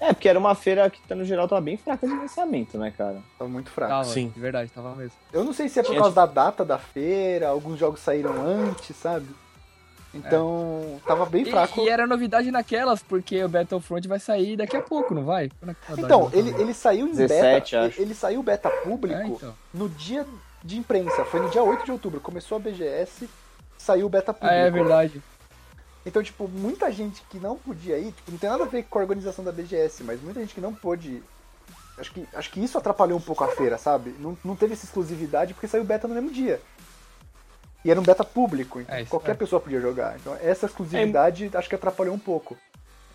É, 0.00 0.12
porque 0.12 0.28
era 0.28 0.38
uma 0.38 0.54
feira 0.54 0.88
que, 0.88 1.12
no 1.14 1.24
geral, 1.24 1.48
tava 1.48 1.60
bem 1.60 1.76
fraca 1.76 2.06
de 2.06 2.14
lançamento, 2.14 2.78
né, 2.78 2.92
cara? 2.96 3.20
Tava 3.36 3.50
muito 3.50 3.68
fraco. 3.70 3.90
Tava, 3.90 4.04
Sim. 4.04 4.28
de 4.28 4.38
verdade, 4.38 4.70
tava 4.70 4.94
mesmo. 4.94 5.16
Eu 5.32 5.42
não 5.42 5.52
sei 5.52 5.68
se 5.68 5.80
é 5.80 5.82
por 5.82 5.88
Tinha- 5.88 6.00
causa 6.02 6.14
da 6.14 6.26
data 6.26 6.64
da 6.64 6.78
feira, 6.78 7.48
alguns 7.48 7.78
jogos 7.78 7.98
saíram 8.00 8.32
antes, 8.40 8.94
sabe? 8.94 9.26
Então, 10.14 11.00
tava 11.06 11.26
bem 11.26 11.42
E, 11.42 11.50
fraco. 11.50 11.80
e 11.82 11.88
era 11.88 12.06
novidade 12.06 12.50
naquelas, 12.50 13.02
porque 13.02 13.42
o 13.44 13.48
Battlefront 13.48 14.08
vai 14.08 14.18
sair 14.18 14.56
daqui 14.56 14.76
a 14.76 14.82
pouco, 14.82 15.14
não 15.14 15.24
vai? 15.24 15.50
É 15.62 15.66
tá 15.74 15.74
Então, 15.98 16.30
ele, 16.32 16.50
ele 16.60 16.72
saiu 16.72 17.06
em 17.06 17.12
17, 17.12 17.74
beta. 17.76 17.86
acho. 17.88 18.00
Ele 18.00 18.14
saiu 18.14 18.42
beta 18.42 18.70
público 18.70 19.18
É, 19.20 19.26
então. 19.26 19.54
no 19.72 19.88
dia 19.88 20.26
de 20.64 20.78
imprensa. 20.78 21.24
Foi 21.26 21.40
no 21.40 21.50
dia 21.50 21.62
8 21.62 21.84
de 21.84 21.92
outubro. 21.92 22.20
Começou 22.20 22.56
a 22.56 22.58
BGS, 22.58 23.28
saiu 23.76 24.06
o 24.06 24.08
beta 24.08 24.30
Ah, 24.30 24.34
público. 24.34 24.54
é 24.54 24.70
verdade. 24.70 25.22
Então, 26.06 26.22
tipo, 26.22 26.48
muita 26.48 26.90
gente 26.90 27.22
que 27.28 27.38
não 27.38 27.56
podia 27.56 27.98
ir, 27.98 28.12
tipo, 28.12 28.30
não 28.30 28.38
tem 28.38 28.48
nada 28.48 28.64
a 28.64 28.66
ver 28.66 28.84
com 28.84 28.98
a 28.98 29.02
organização 29.02 29.44
da 29.44 29.52
BGS, 29.52 30.02
mas 30.04 30.22
muita 30.22 30.40
gente 30.40 30.54
que 30.54 30.60
não 30.60 30.72
pôde. 30.72 31.08
ir. 31.10 31.22
Acho 31.98 32.12
que, 32.12 32.26
acho 32.32 32.50
que 32.50 32.64
isso 32.64 32.78
atrapalhou 32.78 33.18
um 33.18 33.20
pouco 33.20 33.42
a 33.44 33.48
feira, 33.48 33.76
sabe? 33.76 34.14
Não, 34.20 34.38
não 34.44 34.54
teve 34.56 34.72
essa 34.72 34.84
exclusividade 34.86 35.52
porque 35.52 35.66
saiu 35.66 35.84
beta 35.84 36.06
no 36.08 36.14
mesmo 36.14 36.30
dia. 36.30 36.60
E 37.84 37.90
era 37.90 38.00
um 38.00 38.02
beta 38.02 38.24
público, 38.24 38.80
então 38.80 38.94
É, 38.94 39.02
isso 39.02 39.10
qualquer 39.10 39.32
é. 39.32 39.34
pessoa 39.34 39.60
podia 39.60 39.80
jogar. 39.80 40.16
Então 40.16 40.36
essa 40.42 40.66
exclusividade 40.66 41.50
acho 41.54 41.68
que 41.68 41.74
atrapalhou 41.74 42.14
um 42.14 42.18
pouco. 42.18 42.56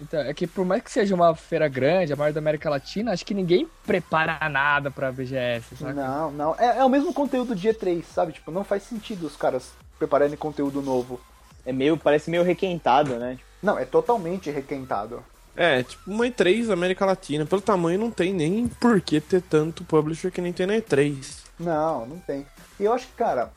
Então, 0.01 0.19
é 0.19 0.33
que 0.33 0.47
por 0.47 0.65
mais 0.65 0.81
que 0.81 0.91
seja 0.91 1.13
uma 1.15 1.35
feira 1.35 1.67
grande, 1.67 2.11
a 2.11 2.15
maior 2.15 2.33
da 2.33 2.39
América 2.39 2.69
Latina, 2.69 3.11
acho 3.13 3.25
que 3.25 3.33
ninguém 3.33 3.67
prepara 3.85 4.37
nada 4.49 4.89
pra 4.91 5.11
BGS, 5.11 5.75
sabe? 5.77 5.93
Não, 5.93 6.31
não. 6.31 6.55
É, 6.57 6.79
é 6.79 6.83
o 6.83 6.89
mesmo 6.89 7.13
conteúdo 7.13 7.55
de 7.55 7.69
E3, 7.69 8.03
sabe? 8.03 8.33
Tipo, 8.33 8.51
não 8.51 8.63
faz 8.63 8.83
sentido 8.83 9.25
os 9.27 9.35
caras 9.35 9.71
prepararem 9.97 10.35
conteúdo 10.35 10.81
novo. 10.81 11.21
É 11.65 11.71
meio, 11.71 11.95
parece 11.95 12.29
meio 12.29 12.43
requentado, 12.43 13.15
né? 13.15 13.35
Tipo, 13.37 13.47
Não, 13.61 13.77
é 13.79 13.85
totalmente 13.85 14.49
requentado. 14.49 15.23
É, 15.55 15.83
tipo 15.83 16.09
uma 16.09 16.25
E3 16.25 16.71
América 16.71 17.05
Latina. 17.05 17.45
Pelo 17.45 17.61
tamanho 17.61 17.99
não 17.99 18.11
tem 18.11 18.33
nem 18.33 18.67
por 18.67 18.99
que 18.99 19.21
ter 19.21 19.41
tanto 19.41 19.83
publisher 19.85 20.31
que 20.31 20.41
nem 20.41 20.51
tem 20.51 20.65
na 20.65 20.73
E3. 20.73 21.43
Não, 21.59 22.05
não 22.07 22.17
tem. 22.19 22.45
E 22.79 22.83
eu 22.83 22.91
acho 22.91 23.05
que, 23.07 23.13
cara, 23.13 23.51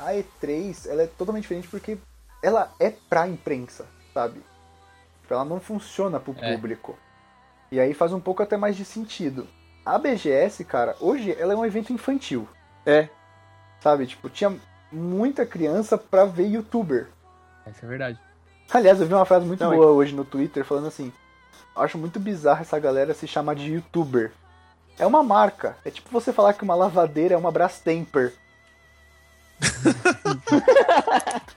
a 0.00 0.12
E3, 0.12 0.88
ela 0.88 1.02
é 1.02 1.06
totalmente 1.06 1.42
diferente 1.42 1.68
porque 1.68 1.98
ela 2.42 2.72
é 2.78 2.90
pra 3.08 3.28
imprensa, 3.28 3.86
sabe? 4.14 4.40
Tipo, 5.22 5.34
Ela 5.34 5.44
não 5.44 5.60
funciona 5.60 6.18
pro 6.18 6.34
É. 6.38 6.52
público. 6.54 6.98
E 7.70 7.78
aí 7.78 7.92
faz 7.92 8.12
um 8.12 8.20
pouco 8.20 8.42
até 8.42 8.56
mais 8.56 8.76
de 8.76 8.84
sentido. 8.84 9.46
A 9.84 9.98
BGS, 9.98 10.64
cara, 10.64 10.96
hoje 11.00 11.34
ela 11.38 11.52
é 11.52 11.56
um 11.56 11.66
evento 11.66 11.92
infantil, 11.92 12.48
é. 12.86 13.08
sabe? 13.80 14.06
Tipo, 14.06 14.28
tinha 14.30 14.56
muita 14.90 15.44
criança 15.44 15.98
pra 15.98 16.24
ver 16.24 16.46
youtuber. 16.46 17.08
Isso 17.66 17.84
é 17.84 17.88
verdade. 17.88 18.18
Aliás, 18.72 19.00
eu 19.00 19.06
vi 19.06 19.14
uma 19.14 19.24
frase 19.26 19.46
muito 19.46 19.62
Não, 19.62 19.72
é 19.72 19.76
boa 19.76 19.92
hoje 19.92 20.14
no 20.14 20.24
Twitter 20.24 20.64
falando 20.64 20.86
assim: 20.86 21.12
Acho 21.76 21.96
muito 21.98 22.18
bizarro 22.18 22.62
essa 22.62 22.78
galera 22.78 23.14
se 23.14 23.26
chamar 23.26 23.54
de 23.54 23.72
youtuber. 23.74 24.32
É 24.98 25.06
uma 25.06 25.22
marca. 25.22 25.76
É 25.84 25.90
tipo 25.90 26.08
você 26.10 26.32
falar 26.32 26.54
que 26.54 26.64
uma 26.64 26.74
lavadeira 26.74 27.34
é 27.34 27.38
uma 27.38 27.52
Brastemper. 27.52 28.34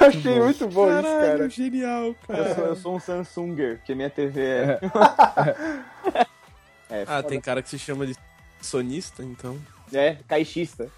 Achei 0.00 0.40
muito 0.40 0.68
bom 0.68 0.90
isso, 0.92 1.02
cara. 1.02 1.48
genial, 1.50 2.06
Eu 2.06 2.14
cara. 2.26 2.54
sou, 2.54 2.64
eu 2.66 2.76
sou 2.76 2.96
um 2.96 3.00
Samsunger, 3.00 3.76
porque 3.78 3.94
minha 3.94 4.10
TV 4.10 4.40
é. 4.42 4.80
é, 6.90 7.02
Ah, 7.02 7.16
foda. 7.16 7.22
tem 7.24 7.40
cara 7.40 7.62
que 7.62 7.68
se 7.68 7.78
chama 7.78 8.06
de 8.06 8.16
sonista, 8.60 9.22
então. 9.22 9.58
É, 9.92 10.16
caixista. 10.26 10.88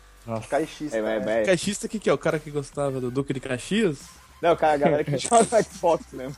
Caixista. 0.48 0.96
É, 0.96 1.00
é, 1.00 1.40
é. 1.42 1.44
Caixista, 1.44 1.86
o 1.86 1.88
que, 1.88 1.98
que 1.98 2.08
é? 2.10 2.12
O 2.12 2.18
cara 2.18 2.38
que 2.38 2.50
gostava 2.50 3.00
do 3.00 3.10
Duque 3.10 3.32
de 3.32 3.40
Caxias? 3.40 3.98
Não, 4.40 4.54
cara, 4.56 4.74
a 4.74 4.76
galera 4.76 5.04
que 5.04 5.16
joga 5.18 5.62
Xbox 5.62 6.04
mesmo. 6.12 6.36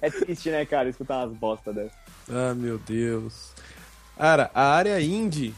É 0.00 0.10
triste, 0.10 0.50
né, 0.50 0.64
cara, 0.66 0.88
escutar 0.88 1.24
umas 1.26 1.36
bosta 1.36 1.72
dessas. 1.72 1.92
Ah, 2.30 2.54
meu 2.54 2.78
Deus. 2.78 3.52
Cara, 4.16 4.50
a 4.54 4.62
área 4.74 5.00
indie, 5.00 5.54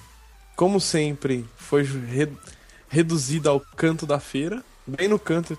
como 0.56 0.80
sempre, 0.80 1.44
foi 1.56 1.82
re- 1.82 2.32
reduzida 2.88 3.50
ao 3.50 3.60
canto 3.60 4.06
da 4.06 4.18
feira. 4.20 4.62
Bem 4.86 5.08
no 5.08 5.18
canto. 5.18 5.58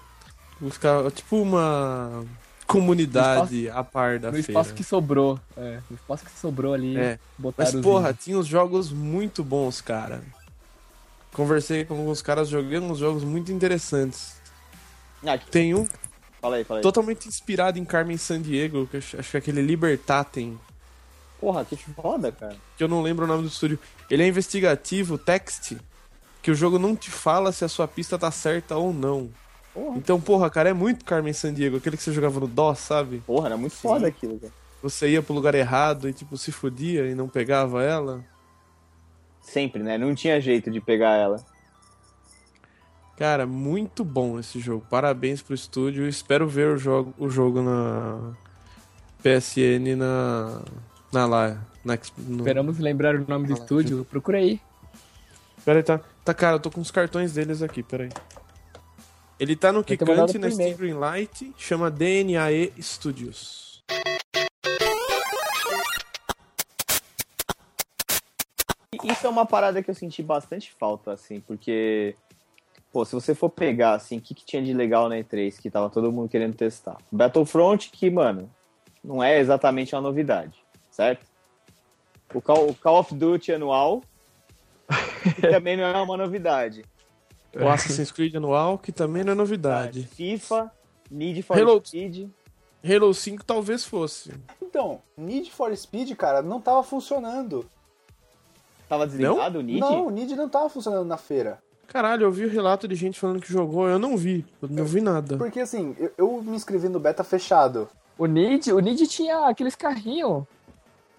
Ficar 0.71 1.09
tipo 1.11 1.41
uma 1.41 2.25
comunidade 2.67 3.69
a 3.69 3.83
par 3.83 4.19
da 4.19 4.27
no 4.27 4.33
feira. 4.33 4.51
espaço 4.51 4.73
que 4.73 4.83
sobrou. 4.83 5.39
É, 5.57 5.79
no 5.89 5.95
espaço 5.95 6.25
que 6.25 6.31
sobrou 6.39 6.73
ali, 6.73 6.97
É. 6.97 7.19
Mas, 7.57 7.73
os 7.73 7.81
porra, 7.81 8.13
tinha 8.13 8.37
uns 8.37 8.47
jogos 8.47 8.91
muito 8.91 9.43
bons, 9.43 9.81
cara. 9.81 10.21
Conversei 11.33 11.85
com 11.85 11.95
alguns 11.95 12.21
caras 12.21 12.49
jogando 12.49 12.85
uns 12.91 12.97
jogos 12.97 13.23
muito 13.23 13.51
interessantes. 13.51 14.33
Ah, 15.25 15.37
que- 15.37 15.49
Tem 15.51 15.73
um 15.75 15.87
fala 16.41 16.55
aí, 16.57 16.63
fala 16.63 16.79
aí. 16.79 16.83
totalmente 16.83 17.27
inspirado 17.27 17.77
em 17.79 17.85
Carmen 17.85 18.17
Sandiego, 18.17 18.87
que 18.87 18.97
acho 18.97 19.17
acho 19.19 19.31
que 19.31 19.37
é 19.37 19.39
aquele 19.39 19.61
Libertatem, 19.61 20.59
Porra, 21.39 21.63
que 21.63 21.77
foda, 21.77 22.31
cara. 22.31 22.55
que 22.77 22.83
eu 22.83 22.87
não 22.87 23.01
lembro 23.01 23.23
o 23.25 23.27
nome 23.27 23.43
do 23.43 23.47
estúdio. 23.47 23.79
Ele 24.09 24.23
é 24.23 24.27
investigativo, 24.27 25.17
text, 25.17 25.77
que 26.41 26.51
o 26.51 26.55
jogo 26.55 26.79
não 26.79 26.95
te 26.95 27.09
fala 27.09 27.51
se 27.51 27.65
a 27.65 27.67
sua 27.67 27.87
pista 27.87 28.17
tá 28.17 28.31
certa 28.31 28.75
ou 28.77 28.93
não. 28.93 29.29
Porra, 29.73 29.97
Então, 29.97 30.19
porra, 30.19 30.49
cara, 30.49 30.69
é 30.69 30.73
muito 30.73 31.05
Carmen 31.05 31.33
Sandiego, 31.33 31.77
aquele 31.77 31.97
que 31.97 32.03
você 32.03 32.11
jogava 32.11 32.39
no 32.39 32.47
DOS, 32.47 32.79
sabe? 32.79 33.21
porra 33.25 33.47
era 33.49 33.57
muito 33.57 33.75
foda 33.75 34.07
aquilo, 34.07 34.39
cara. 34.39 34.53
Você 34.81 35.09
ia 35.09 35.21
pro 35.21 35.33
lugar 35.33 35.55
errado 35.55 36.07
e, 36.07 36.13
tipo, 36.13 36.37
se 36.37 36.51
fudia 36.51 37.05
e 37.07 37.13
não 37.13 37.27
pegava 37.27 37.83
ela. 37.83 38.23
Sempre, 39.41 39.83
né? 39.83 39.97
Não 39.97 40.15
tinha 40.15 40.39
jeito 40.39 40.71
de 40.71 40.79
pegar 40.79 41.15
ela. 41.17 41.43
Cara, 43.17 43.45
muito 43.45 44.05
bom 44.05 44.39
esse 44.39 44.59
jogo. 44.59 44.85
Parabéns 44.89 45.41
pro 45.41 45.53
estúdio. 45.53 46.07
Espero 46.07 46.47
ver 46.47 46.69
o 46.69 46.77
jogo, 46.77 47.13
o 47.17 47.29
jogo 47.29 47.61
na 47.61 48.33
PSN 49.21 49.97
na 49.97 50.61
na 51.11 51.25
lá, 51.25 51.57
na, 51.83 51.97
no... 52.17 52.37
Esperamos 52.37 52.79
lembrar 52.79 53.15
o 53.15 53.25
nome 53.27 53.47
do 53.47 53.53
estúdio. 53.53 54.05
Procura 54.05 54.37
aí. 54.37 54.61
Pera 55.65 55.79
aí, 55.79 55.83
tá, 55.83 55.99
tá, 56.29 56.33
cara, 56.33 56.55
eu 56.57 56.59
tô 56.59 56.69
com 56.69 56.81
os 56.81 56.91
cartões 56.91 57.33
deles 57.33 57.61
aqui, 57.61 57.81
pera 57.81 58.03
aí. 58.03 58.09
Ele 59.39 59.55
tá 59.55 59.71
no 59.71 59.83
Kikante, 59.83 60.37
na. 60.37 60.51
Steam 60.51 60.75
Greenlight, 60.75 61.53
chama 61.57 61.89
DNAE 61.89 62.71
Studios. 62.79 63.83
Isso 69.03 69.25
é 69.25 69.29
uma 69.29 69.45
parada 69.45 69.81
que 69.81 69.89
eu 69.89 69.95
senti 69.95 70.21
bastante 70.21 70.71
falta, 70.77 71.13
assim, 71.13 71.39
porque. 71.39 72.15
Pô, 72.91 73.05
se 73.05 73.13
você 73.13 73.33
for 73.33 73.49
pegar, 73.49 73.93
assim, 73.93 74.17
o 74.17 74.21
que, 74.21 74.33
que 74.33 74.45
tinha 74.45 74.61
de 74.63 74.73
legal 74.73 75.07
na 75.07 75.15
E3 75.15 75.59
que 75.59 75.69
tava 75.69 75.89
todo 75.89 76.11
mundo 76.11 76.27
querendo 76.29 76.55
testar? 76.55 76.97
Battlefront, 77.11 77.91
que, 77.91 78.09
mano, 78.09 78.49
não 79.03 79.23
é 79.23 79.39
exatamente 79.39 79.93
uma 79.95 80.01
novidade, 80.01 80.59
certo? 80.89 81.25
O 82.33 82.41
Call, 82.41 82.69
o 82.69 82.75
Call 82.75 82.99
of 82.99 83.13
Duty 83.13 83.53
anual, 83.53 84.01
que 85.35 85.41
também 85.41 85.77
não 85.77 85.83
é 85.83 86.01
uma 86.01 86.17
novidade. 86.17 86.83
O 87.55 87.67
Assassin's 87.67 88.11
Creed 88.11 88.35
anual, 88.35 88.77
que 88.77 88.91
também 88.91 89.23
não 89.23 89.33
é 89.33 89.35
novidade. 89.35 90.03
FIFA, 90.03 90.71
Need 91.09 91.41
for 91.43 91.55
Reload. 91.55 91.87
Speed. 91.87 92.29
Halo 92.83 93.13
5 93.13 93.43
talvez 93.43 93.83
fosse. 93.83 94.31
Então, 94.61 95.01
Need 95.17 95.51
for 95.51 95.75
Speed, 95.75 96.15
cara, 96.15 96.41
não 96.41 96.61
tava 96.61 96.83
funcionando. 96.83 97.65
Tava 98.87 99.05
desligado 99.05 99.59
o 99.59 99.61
Nid? 99.61 99.79
Não, 99.79 100.07
o 100.07 100.09
Need 100.09 100.35
não 100.35 100.49
tava 100.49 100.69
funcionando 100.69 101.05
na 101.05 101.17
feira. 101.17 101.59
Caralho, 101.87 102.23
eu 102.23 102.31
vi 102.31 102.45
o 102.45 102.49
relato 102.49 102.87
de 102.87 102.95
gente 102.95 103.19
falando 103.19 103.41
que 103.41 103.51
jogou, 103.51 103.87
eu 103.87 103.99
não 103.99 104.15
vi, 104.15 104.45
eu 104.61 104.69
não 104.69 104.85
vi 104.85 105.01
nada. 105.01 105.37
Porque 105.37 105.59
assim, 105.59 105.95
eu, 105.99 106.11
eu 106.17 106.41
me 106.41 106.55
inscrevi 106.55 106.87
no 106.87 106.99
beta 106.99 107.23
fechado. 107.23 107.89
O 108.17 108.25
Nid, 108.25 108.71
o 108.71 108.79
Nid 108.79 109.07
tinha 109.07 109.47
aqueles 109.47 109.75
carrinhos. 109.75 110.43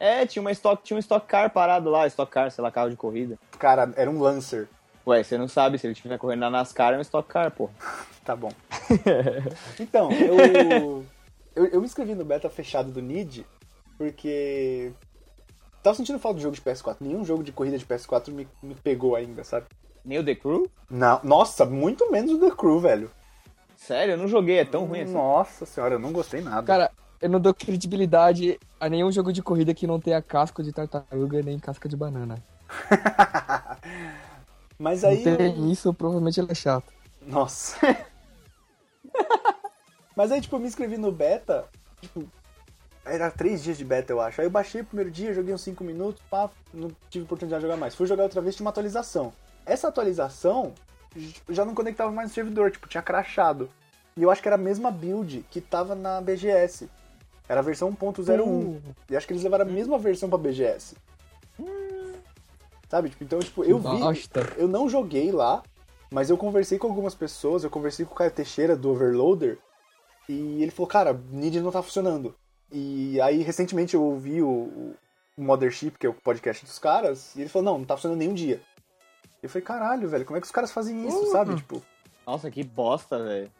É, 0.00 0.24
tinha, 0.24 0.40
uma 0.40 0.50
stock, 0.50 0.82
tinha 0.82 0.96
um 0.96 1.00
Stock 1.00 1.26
Car 1.26 1.52
parado 1.52 1.90
lá, 1.90 2.06
Stock 2.06 2.32
Car, 2.32 2.50
sei 2.50 2.64
lá, 2.64 2.70
carro 2.70 2.88
de 2.88 2.96
corrida. 2.96 3.38
Cara, 3.58 3.92
era 3.96 4.10
um 4.10 4.18
Lancer. 4.18 4.66
Ué, 5.06 5.22
você 5.22 5.36
não 5.36 5.46
sabe, 5.46 5.78
se 5.78 5.86
ele 5.86 5.92
estiver 5.92 6.16
correndo 6.16 6.40
na 6.40 6.50
NASCAR 6.50 6.94
é 6.94 6.98
um 6.98 7.02
Stock 7.02 7.28
Car, 7.28 7.50
pô. 7.50 7.68
Tá 8.24 8.36
bom. 8.36 8.52
então, 9.80 10.12
eu, 10.12 11.04
eu, 11.56 11.66
eu 11.66 11.80
me 11.80 11.86
inscrevi 11.86 12.14
no 12.14 12.24
beta 12.24 12.48
fechado 12.50 12.92
do 12.92 13.00
Need 13.00 13.44
porque 13.96 14.92
tava 15.82 15.96
sentindo 15.96 16.18
falta 16.18 16.36
de 16.36 16.42
jogo 16.42 16.54
de 16.54 16.62
PS4. 16.62 16.96
Nenhum 17.00 17.24
jogo 17.24 17.42
de 17.42 17.50
corrida 17.50 17.76
de 17.76 17.84
PS4 17.84 18.30
me, 18.30 18.46
me 18.62 18.74
pegou 18.74 19.16
ainda, 19.16 19.42
sabe? 19.42 19.66
Nem 20.04 20.18
o 20.18 20.24
The 20.24 20.34
Crew? 20.34 20.70
Não, 20.88 21.20
nossa, 21.24 21.64
muito 21.64 22.10
menos 22.10 22.32
o 22.32 22.38
The 22.38 22.54
Crew, 22.54 22.78
velho. 22.78 23.10
Sério, 23.76 24.12
eu 24.12 24.18
não 24.18 24.28
joguei, 24.28 24.58
é 24.58 24.64
tão 24.64 24.84
ruim 24.84 25.00
assim. 25.00 25.12
Nossa 25.12 25.66
senhora, 25.66 25.94
eu 25.94 25.98
não 25.98 26.12
gostei 26.12 26.40
nada. 26.40 26.66
Cara, 26.66 26.90
eu 27.20 27.28
não 27.28 27.38
dou 27.40 27.52
credibilidade 27.52 28.58
a 28.78 28.88
nenhum 28.88 29.12
jogo 29.12 29.32
de 29.32 29.42
corrida 29.42 29.74
que 29.74 29.86
não 29.86 30.00
tenha 30.00 30.22
casco 30.22 30.62
de 30.62 30.72
tartaruga 30.72 31.42
nem 31.42 31.58
casca 31.58 31.88
de 31.88 31.96
banana. 31.96 32.42
Mas 34.78 35.04
aí. 35.04 35.24
Não 35.24 35.36
tem 35.36 35.70
isso, 35.70 35.92
provavelmente 35.92 36.40
ele 36.40 36.50
é 36.50 36.54
chato. 36.54 36.90
Nossa. 37.26 37.76
Mas 40.16 40.32
aí, 40.32 40.40
tipo, 40.40 40.56
eu 40.56 40.60
me 40.60 40.66
inscrevi 40.66 40.96
no 40.96 41.12
beta, 41.12 41.66
tipo, 42.00 42.26
era 43.04 43.30
três 43.30 43.62
dias 43.62 43.76
de 43.76 43.84
beta, 43.84 44.12
eu 44.12 44.20
acho. 44.20 44.40
Aí 44.40 44.46
eu 44.46 44.50
baixei 44.50 44.80
o 44.80 44.84
primeiro 44.84 45.10
dia, 45.10 45.34
joguei 45.34 45.52
uns 45.52 45.62
5 45.62 45.84
minutos, 45.84 46.22
pá, 46.30 46.50
não 46.72 46.90
tive 47.10 47.24
oportunidade 47.24 47.60
de 47.60 47.66
jogar 47.66 47.78
mais. 47.78 47.94
Fui 47.94 48.06
jogar 48.06 48.22
outra 48.24 48.40
vez, 48.40 48.56
tinha 48.56 48.64
uma 48.64 48.70
atualização. 48.70 49.32
Essa 49.66 49.88
atualização 49.88 50.72
já 51.48 51.64
não 51.64 51.74
conectava 51.74 52.10
mais 52.10 52.28
no 52.28 52.34
servidor, 52.34 52.70
tipo, 52.70 52.88
tinha 52.88 53.02
crashado. 53.02 53.70
E 54.16 54.22
eu 54.22 54.30
acho 54.30 54.42
que 54.42 54.48
era 54.48 54.56
a 54.56 54.58
mesma 54.58 54.90
build 54.90 55.44
que 55.50 55.60
tava 55.60 55.94
na 55.94 56.20
BGS. 56.20 56.88
Era 57.50 57.58
a 57.58 57.62
versão 57.64 57.92
1.01. 57.92 58.40
Uh. 58.46 58.80
E 59.10 59.16
acho 59.16 59.26
que 59.26 59.32
eles 59.32 59.42
levaram 59.42 59.64
a 59.64 59.68
mesma 59.68 59.98
versão 59.98 60.28
pra 60.28 60.38
BGS. 60.38 60.94
Sabe? 62.88 63.10
Tipo, 63.10 63.24
então, 63.24 63.40
tipo, 63.40 63.64
eu 63.64 63.76
vi. 63.76 63.98
Bosta. 63.98 64.52
Eu 64.56 64.68
não 64.68 64.88
joguei 64.88 65.32
lá, 65.32 65.60
mas 66.12 66.30
eu 66.30 66.36
conversei 66.38 66.78
com 66.78 66.86
algumas 66.86 67.12
pessoas, 67.12 67.64
eu 67.64 67.70
conversei 67.70 68.06
com 68.06 68.12
o 68.12 68.16
Caio 68.16 68.30
Teixeira 68.30 68.76
do 68.76 68.90
Overloader, 68.90 69.58
e 70.28 70.62
ele 70.62 70.70
falou, 70.70 70.86
cara, 70.86 71.12
Nid 71.32 71.60
não 71.60 71.72
tá 71.72 71.82
funcionando. 71.82 72.36
E 72.70 73.20
aí, 73.20 73.42
recentemente, 73.42 73.94
eu 73.94 74.02
ouvi 74.04 74.40
o, 74.40 74.94
o 75.36 75.42
Mothership, 75.42 75.98
que 75.98 76.06
é 76.06 76.08
o 76.08 76.14
podcast 76.14 76.64
dos 76.64 76.78
caras, 76.78 77.34
e 77.34 77.40
ele 77.40 77.48
falou, 77.48 77.64
não, 77.72 77.78
não 77.78 77.84
tá 77.84 77.96
funcionando 77.96 78.18
nenhum 78.18 78.34
dia. 78.34 78.60
Eu 79.42 79.48
falei, 79.48 79.64
caralho, 79.64 80.08
velho, 80.08 80.24
como 80.24 80.36
é 80.36 80.40
que 80.40 80.46
os 80.46 80.52
caras 80.52 80.70
fazem 80.70 81.04
isso, 81.04 81.18
Uhum. 81.18 81.32
sabe? 81.32 81.56
Tipo, 81.56 81.82
Nossa, 82.24 82.48
que 82.48 82.62
bosta, 82.62 83.20
velho. 83.20 83.50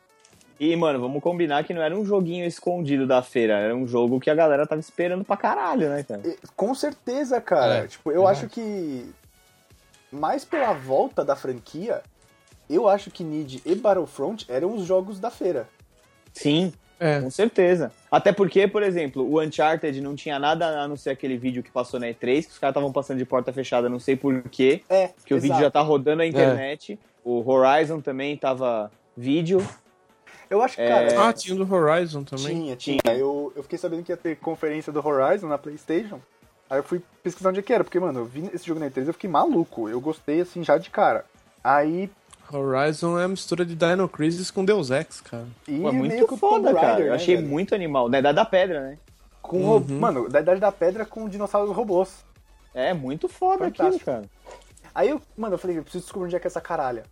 E, 0.60 0.76
mano, 0.76 1.00
vamos 1.00 1.22
combinar 1.22 1.64
que 1.64 1.72
não 1.72 1.80
era 1.80 1.96
um 1.96 2.04
joguinho 2.04 2.44
escondido 2.44 3.06
da 3.06 3.22
feira, 3.22 3.54
era 3.54 3.74
um 3.74 3.88
jogo 3.88 4.20
que 4.20 4.28
a 4.28 4.34
galera 4.34 4.66
tava 4.66 4.78
esperando 4.80 5.24
pra 5.24 5.34
caralho, 5.34 5.88
né, 5.88 6.02
cara? 6.02 6.20
e- 6.22 6.36
com 6.54 6.74
certeza, 6.74 7.40
cara. 7.40 7.76
É, 7.76 7.86
tipo, 7.86 8.10
eu 8.12 8.24
verdade. 8.26 8.44
acho 8.44 8.48
que 8.54 9.10
mais 10.12 10.44
pela 10.44 10.74
volta 10.74 11.24
da 11.24 11.34
franquia, 11.34 12.02
eu 12.68 12.86
acho 12.88 13.10
que 13.10 13.24
Nid 13.24 13.62
e 13.64 13.74
Battlefront 13.74 14.44
eram 14.50 14.74
os 14.74 14.84
jogos 14.84 15.18
da 15.18 15.30
feira. 15.30 15.66
Sim, 16.34 16.72
É, 17.02 17.18
com 17.22 17.30
certeza. 17.30 17.90
Até 18.10 18.30
porque, 18.30 18.68
por 18.68 18.82
exemplo, 18.82 19.22
o 19.26 19.40
Uncharted 19.40 19.98
não 20.02 20.14
tinha 20.14 20.38
nada 20.38 20.82
a 20.82 20.86
não 20.86 20.94
ser 20.98 21.08
aquele 21.08 21.38
vídeo 21.38 21.62
que 21.62 21.70
passou 21.70 21.98
na 21.98 22.08
E3, 22.08 22.44
que 22.44 22.52
os 22.52 22.58
caras 22.58 22.72
estavam 22.72 22.92
passando 22.92 23.16
de 23.16 23.24
porta 23.24 23.50
fechada, 23.54 23.88
não 23.88 23.98
sei 23.98 24.14
porquê, 24.14 24.82
É, 24.90 25.08
que 25.24 25.32
o 25.32 25.40
vídeo 25.40 25.58
já 25.58 25.70
tá 25.70 25.80
rodando 25.80 26.18
na 26.18 26.26
internet. 26.26 26.98
O 27.24 27.42
Horizon 27.50 28.02
também 28.02 28.36
tava 28.36 28.92
vídeo. 29.16 29.66
Eu 30.50 30.60
acho 30.62 30.74
que, 30.74 30.82
É. 30.82 30.88
cara, 30.88 31.28
Ah, 31.28 31.32
tinha 31.32 31.56
do 31.56 31.72
Horizon 31.74 32.24
também. 32.24 32.46
Tinha, 32.74 32.76
tinha. 32.76 33.00
Eu, 33.16 33.52
eu 33.54 33.62
fiquei 33.62 33.78
sabendo 33.78 34.02
que 34.02 34.10
ia 34.12 34.16
ter 34.16 34.36
conferência 34.36 34.92
do 34.92 35.06
Horizon 35.06 35.46
na 35.46 35.56
PlayStation. 35.56 36.20
Aí 36.68 36.78
eu 36.80 36.82
fui 36.82 37.00
pesquisar 37.22 37.50
onde 37.50 37.60
é 37.60 37.62
que 37.62 37.72
era, 37.72 37.84
porque, 37.84 37.98
mano, 38.00 38.20
eu 38.20 38.24
vi 38.24 38.50
esse 38.52 38.66
jogo 38.66 38.80
na 38.80 38.90
E3 38.90 39.06
eu 39.06 39.12
fiquei 39.12 39.30
maluco. 39.30 39.88
Eu 39.88 40.00
gostei, 40.00 40.40
assim, 40.40 40.62
já 40.64 40.76
de 40.76 40.90
cara. 40.90 41.24
Aí, 41.62 42.10
Horizon 42.52 43.18
é 43.18 43.24
a 43.24 43.28
mistura 43.28 43.64
de 43.64 43.74
Dino 43.76 44.08
Crisis 44.08 44.50
com 44.50 44.64
Deus 44.64 44.90
Ex, 44.90 45.20
cara. 45.20 45.46
e 45.68 45.78
Pô, 45.80 45.92
meio 45.92 46.04
muito 46.04 46.36
foda, 46.36 46.68
Tomb 46.70 46.80
cara. 46.80 47.00
Eu 47.00 47.06
né, 47.10 47.14
achei 47.14 47.36
velho? 47.36 47.48
muito 47.48 47.74
animal. 47.74 48.08
Da 48.08 48.18
Idade 48.18 48.36
da 48.36 48.44
Pedra, 48.44 48.80
né? 48.80 48.98
Com 49.40 49.62
ro- 49.64 49.76
Uhum. 49.88 49.98
Mano, 50.00 50.28
da 50.28 50.40
Idade 50.40 50.60
da 50.60 50.72
Pedra 50.72 51.04
com 51.06 51.28
dinossauros 51.28 51.74
robôs. 51.74 52.24
É, 52.74 52.92
muito 52.94 53.28
foda 53.28 53.64
Fantástico. 53.64 53.86
aquilo, 53.86 54.04
cara. 54.04 54.24
Aí 54.94 55.08
eu, 55.10 55.20
mano, 55.36 55.54
eu 55.54 55.58
falei, 55.58 55.78
eu 55.78 55.82
preciso 55.82 56.04
descobrir 56.04 56.26
onde 56.26 56.36
é 56.36 56.40
que 56.40 56.46
é 56.46 56.48
essa 56.48 56.60
caralha. 56.60 57.04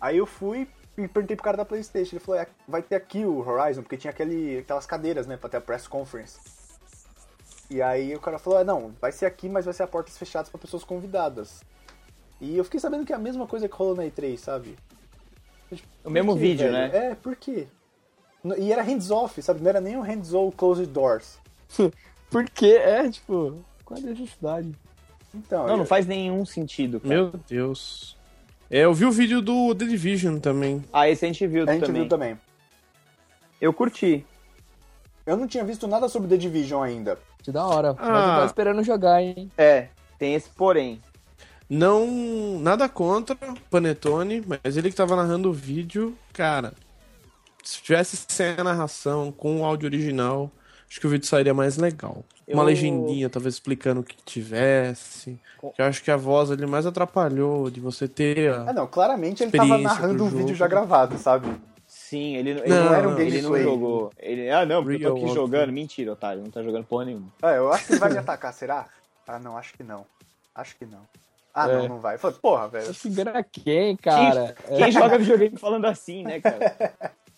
Aí 0.00 0.16
eu 0.18 0.26
fui 0.26 0.66
e 0.98 1.08
perguntei 1.08 1.36
pro 1.36 1.44
cara 1.44 1.56
da 1.56 1.64
Playstation. 1.64 2.16
Ele 2.16 2.24
falou, 2.24 2.40
é, 2.40 2.46
vai 2.66 2.82
ter 2.82 2.96
aqui 2.96 3.24
o 3.24 3.38
Horizon, 3.46 3.82
porque 3.82 3.96
tinha 3.96 4.10
aquele, 4.10 4.58
aquelas 4.58 4.84
cadeiras, 4.86 5.26
né, 5.26 5.36
pra 5.36 5.48
ter 5.48 5.56
a 5.58 5.60
press 5.60 5.86
conference. 5.86 6.38
E 7.70 7.80
aí 7.82 8.14
o 8.14 8.20
cara 8.20 8.38
falou, 8.38 8.58
ah, 8.58 8.64
não, 8.64 8.92
vai 9.00 9.12
ser 9.12 9.26
aqui, 9.26 9.48
mas 9.48 9.64
vai 9.64 9.74
ser 9.74 9.82
a 9.82 9.86
portas 9.86 10.16
fechadas 10.18 10.48
pra 10.50 10.58
pessoas 10.58 10.84
convidadas. 10.84 11.62
E 12.40 12.56
eu 12.56 12.64
fiquei 12.64 12.80
sabendo 12.80 13.04
que 13.04 13.12
é 13.12 13.16
a 13.16 13.18
mesma 13.18 13.46
coisa 13.46 13.68
que 13.68 13.74
rolou 13.74 13.94
na 13.96 14.04
E3, 14.04 14.36
sabe? 14.38 14.76
O 16.04 16.10
mesmo 16.10 16.34
quê, 16.34 16.40
vídeo, 16.40 16.70
velho? 16.72 16.92
né? 16.92 17.10
É, 17.10 17.14
por 17.14 17.36
quê? 17.36 17.66
E 18.56 18.72
era 18.72 18.82
hands-off, 18.82 19.40
sabe? 19.42 19.60
Não 19.60 19.68
era 19.68 19.80
nem 19.80 19.96
um 19.96 20.00
hands-on 20.00 20.50
closed 20.50 20.86
doors. 20.86 21.38
Por 22.30 22.44
quê? 22.48 22.76
É, 22.80 23.10
tipo, 23.10 23.58
qual 23.84 23.98
a 23.98 24.02
necessidade? 24.02 24.72
Então, 25.34 25.64
Não, 25.64 25.70
eu- 25.70 25.76
não 25.78 25.86
faz 25.86 26.06
nenhum 26.06 26.44
sentido, 26.44 27.00
cara. 27.00 27.08
Meu 27.14 27.32
Deus. 27.48 28.17
É, 28.70 28.80
eu 28.84 28.92
vi 28.92 29.04
o 29.06 29.10
vídeo 29.12 29.40
do 29.40 29.74
The 29.74 29.86
Division 29.86 30.38
também. 30.38 30.84
Ah, 30.92 31.08
esse 31.08 31.24
a 31.24 31.28
gente 31.28 31.46
viu 31.46 31.64
a 31.68 31.72
gente 31.72 31.86
também. 31.86 32.02
viu 32.02 32.08
também. 32.08 32.38
Eu 33.60 33.72
curti. 33.72 34.24
Eu 35.26 35.36
não 35.36 35.46
tinha 35.46 35.64
visto 35.64 35.86
nada 35.86 36.08
sobre 36.08 36.28
The 36.28 36.36
Division 36.36 36.82
ainda. 36.82 37.18
Que 37.42 37.50
da 37.50 37.64
hora. 37.66 37.94
Mas 37.94 38.08
eu 38.08 38.14
Ah. 38.14 38.22
tava 38.34 38.46
esperando 38.46 38.82
jogar, 38.82 39.22
hein? 39.22 39.50
É, 39.56 39.88
tem 40.18 40.34
esse 40.34 40.48
porém. 40.50 41.00
Não. 41.68 42.58
Nada 42.60 42.88
contra 42.88 43.36
Panetone, 43.70 44.42
mas 44.46 44.76
ele 44.76 44.90
que 44.90 44.96
tava 44.96 45.16
narrando 45.16 45.50
o 45.50 45.52
vídeo, 45.52 46.16
cara. 46.32 46.72
Se 47.62 47.82
tivesse 47.82 48.16
sem 48.28 48.50
a 48.56 48.64
narração, 48.64 49.30
com 49.32 49.60
o 49.60 49.64
áudio 49.64 49.86
original, 49.86 50.50
acho 50.88 51.00
que 51.00 51.06
o 51.06 51.10
vídeo 51.10 51.26
sairia 51.26 51.52
mais 51.52 51.76
legal. 51.76 52.24
Uma 52.48 52.62
Eu- 52.62 52.66
legendinha, 52.66 53.28
talvez 53.28 53.54
explicando 53.54 54.00
o 54.00 54.04
que 54.04 54.16
tivesse. 54.24 55.38
Que 55.74 55.82
eu 55.82 55.86
acho 55.86 56.02
que 56.02 56.10
a 56.10 56.16
voz 56.16 56.50
ali 56.50 56.66
mais 56.66 56.86
atrapalhou 56.86 57.70
de 57.70 57.80
você 57.80 58.06
ter. 58.08 58.52
Ah, 58.52 58.66
A... 58.68 58.72
não, 58.72 58.86
claramente 58.86 59.42
ele 59.42 59.52
tava 59.52 59.76
narrando 59.78 60.18
do 60.18 60.24
um 60.24 60.28
vídeo 60.28 60.54
já 60.54 60.66
gravado, 60.66 61.18
sabe? 61.18 61.48
Sim, 61.86 62.36
ele, 62.36 62.50
ele 62.50 62.68
Não, 62.68 62.84
não, 62.84 62.94
era 62.94 63.08
um 63.08 63.12
não, 63.12 63.18
ele 63.20 63.42
não 63.42 63.58
jogou. 63.58 64.12
Ele, 64.18 64.50
ah, 64.50 64.64
não, 64.66 64.82
porque 64.84 65.04
eu 65.04 65.14
tô 65.14 65.24
aqui 65.24 65.34
jogando. 65.34 65.72
Mentira, 65.72 66.12
otário. 66.12 66.42
Não 66.42 66.50
tá 66.50 66.62
jogando 66.62 66.84
porra 66.84 67.06
nenhuma. 67.06 67.28
Ah, 67.42 67.52
eu 67.52 67.72
acho 67.72 67.86
que 67.86 67.92
ele 67.94 68.00
vai 68.00 68.10
me 68.12 68.18
atacar, 68.18 68.52
será? 68.52 68.86
Ah, 69.26 69.38
não, 69.38 69.56
acho 69.56 69.74
que 69.74 69.82
não. 69.82 70.04
Acho 70.54 70.76
que 70.76 70.84
não. 70.86 71.00
Ah, 71.54 71.68
É. 71.68 71.76
não, 71.78 71.88
não 71.88 71.98
vai. 71.98 72.14
Eu 72.14 72.18
falei, 72.18 72.36
porra, 72.40 72.68
velho. 72.68 72.94
Xingando 72.94 73.32
quem, 73.50 73.96
cara? 73.96 74.54
Quem 74.76 74.92
joga 74.92 75.18
videogame 75.18 75.56
falando 75.58 75.84
assim, 75.86 76.22
né, 76.22 76.40
cara? 76.40 76.74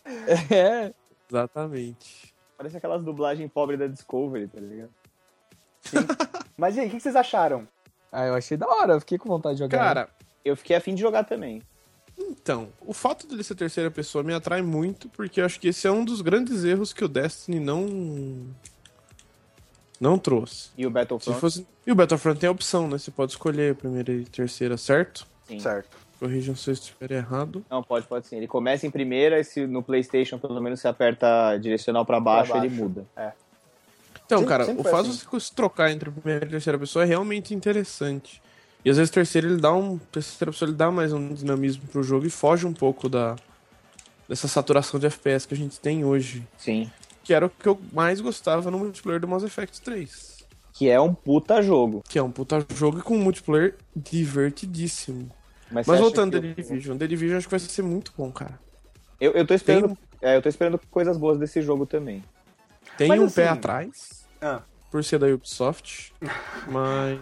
É. 0.50 0.92
Exatamente. 1.30 2.34
Parece 2.56 2.76
aquelas 2.76 3.02
dublagens 3.04 3.50
pobres 3.52 3.78
da 3.78 3.86
Discovery, 3.86 4.48
tá 4.48 4.60
ligado? 4.60 4.90
Mas 6.56 6.76
e 6.76 6.80
aí, 6.80 6.88
o 6.88 6.90
que 6.90 7.00
vocês 7.00 7.16
acharam? 7.16 7.66
Ah, 8.12 8.26
eu 8.26 8.34
achei 8.34 8.56
da 8.56 8.66
hora, 8.66 8.94
eu 8.94 9.00
fiquei 9.00 9.18
com 9.18 9.28
vontade 9.28 9.56
de 9.56 9.60
jogar. 9.62 9.78
Cara, 9.78 10.08
Eu 10.44 10.56
fiquei 10.56 10.76
afim 10.76 10.94
de 10.94 11.00
jogar 11.00 11.24
também. 11.24 11.62
então, 12.18 12.68
o 12.80 12.92
fato 12.92 13.26
dele 13.26 13.42
ser 13.44 13.54
terceira 13.54 13.90
pessoa 13.90 14.22
me 14.24 14.34
atrai 14.34 14.62
muito, 14.62 15.08
porque 15.10 15.40
eu 15.40 15.44
acho 15.44 15.58
que 15.60 15.68
esse 15.68 15.86
é 15.86 15.90
um 15.90 16.04
dos 16.04 16.20
grandes 16.20 16.64
erros 16.64 16.92
que 16.92 17.04
o 17.04 17.08
Destiny 17.08 17.60
não. 17.60 18.46
Não 20.00 20.18
trouxe. 20.18 20.70
E 20.78 20.86
o 20.86 20.88
Se 20.88 20.92
Battlefront, 20.94 21.40
fosse... 21.40 21.66
E 21.86 21.92
o 21.92 21.94
Battlefront 21.94 22.40
tem 22.40 22.48
a 22.48 22.52
opção, 22.52 22.88
né? 22.88 22.96
Você 22.96 23.10
pode 23.10 23.32
escolher 23.32 23.72
a 23.72 23.74
primeira 23.74 24.10
e 24.12 24.24
terceira, 24.24 24.76
certo? 24.76 25.26
sim. 25.46 25.58
Certo. 25.60 25.96
Corrijam 26.18 26.54
se 26.54 26.68
eu 26.68 26.74
estiver 26.74 27.10
errado. 27.12 27.64
Não, 27.70 27.82
pode, 27.82 28.06
pode 28.06 28.26
sim. 28.26 28.36
Ele 28.36 28.46
começa 28.46 28.86
em 28.86 28.90
primeira 28.90 29.40
e 29.40 29.44
se 29.44 29.66
no 29.66 29.82
Playstation 29.82 30.38
pelo 30.38 30.60
menos 30.60 30.78
você 30.80 30.86
aperta 30.88 31.56
direcional 31.56 32.04
pra 32.04 32.20
baixo, 32.20 32.52
baixo. 32.52 32.66
ele 32.66 32.74
muda. 32.74 33.06
Então, 34.30 34.38
Sempre- 34.38 34.48
cara, 34.48 34.64
sempre 34.64 34.80
o 34.80 34.84
fato 34.84 35.08
assim. 35.08 35.18
de 35.18 35.24
você 35.28 35.40
se 35.46 35.52
trocar 35.52 35.90
entre 35.90 36.08
primeira 36.08 36.46
e 36.46 36.48
terceira 36.48 36.78
pessoa 36.78 37.02
é 37.04 37.06
realmente 37.08 37.52
interessante. 37.52 38.40
E 38.84 38.88
às 38.90 38.96
vezes 38.96 39.10
terceira 39.10 39.48
ele 39.48 39.56
dá 39.60 39.72
um. 39.74 39.98
Terceira 39.98 40.52
pessoa 40.52 40.68
ele 40.68 40.76
dá 40.76 40.88
mais 40.90 41.12
um 41.12 41.34
dinamismo 41.34 41.82
pro 41.88 42.02
jogo 42.02 42.26
e 42.26 42.30
foge 42.30 42.64
um 42.64 42.72
pouco 42.72 43.08
da. 43.08 43.34
dessa 44.28 44.46
saturação 44.46 45.00
de 45.00 45.06
FPS 45.06 45.46
que 45.48 45.54
a 45.54 45.56
gente 45.56 45.80
tem 45.80 46.04
hoje. 46.04 46.46
Sim. 46.56 46.88
Que 47.24 47.34
era 47.34 47.46
o 47.46 47.50
que 47.50 47.68
eu 47.68 47.78
mais 47.92 48.20
gostava 48.20 48.70
no 48.70 48.78
multiplayer 48.78 49.20
do 49.20 49.26
Mass 49.26 49.42
Effect 49.42 49.80
3. 49.82 50.38
Que 50.72 50.88
é 50.88 51.00
um 51.00 51.12
puta 51.12 51.60
jogo. 51.60 52.02
Que 52.08 52.18
é 52.18 52.22
um 52.22 52.30
puta 52.30 52.64
jogo 52.74 53.00
e 53.00 53.02
com 53.02 53.16
um 53.16 53.20
multiplayer 53.22 53.74
divertidíssimo. 53.94 55.30
Mas, 55.70 55.86
Mas 55.86 56.00
voltando 56.00 56.32
que 56.32 56.38
a 56.38 56.40
The 56.54 56.62
Division, 56.62 56.96
The 56.96 57.06
Division 57.06 57.36
acho 57.38 57.46
que 57.46 57.50
vai 57.50 57.60
ser 57.60 57.82
muito 57.82 58.12
bom, 58.16 58.30
cara. 58.32 58.58
Eu, 59.20 59.32
eu 59.32 59.46
tô 59.46 59.54
esperando. 59.54 59.88
Tem- 59.88 59.98
É, 60.22 60.36
eu 60.36 60.42
tô 60.42 60.48
esperando 60.48 60.78
coisas 60.90 61.16
boas 61.16 61.38
desse 61.38 61.60
jogo 61.62 61.86
também. 61.86 62.22
Tem 62.98 63.08
Mas, 63.08 63.20
um 63.20 63.24
assim- 63.24 63.34
pé 63.36 63.48
atrás, 63.48 64.19
Ah, 64.40 64.62
por 64.90 65.04
ser 65.04 65.18
da 65.18 65.26
Ubisoft, 65.26 66.12
mas. 66.68 67.18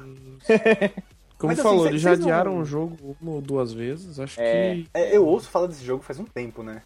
Como 1.39 1.53
Mas, 1.53 1.61
assim, 1.61 1.69
falou, 1.69 1.83
cê- 1.85 1.89
eles 1.91 2.01
já 2.03 2.11
vocês 2.11 2.19
não- 2.19 2.27
adiaram 2.27 2.59
o 2.59 2.65
jogo 2.65 3.17
uma 3.23 3.31
ou 3.33 3.41
duas 3.41 3.73
vezes. 3.73 4.19
Acho 4.19 4.41
É. 4.41 4.75
que. 4.75 4.89
é, 4.93 5.17
eu 5.17 5.25
ouço 5.25 5.49
falar 5.49 5.69
desse 5.69 5.85
jogo 5.85 6.03
faz 6.03 6.19
um 6.19 6.25
tempo, 6.25 6.65
né? 6.65 6.83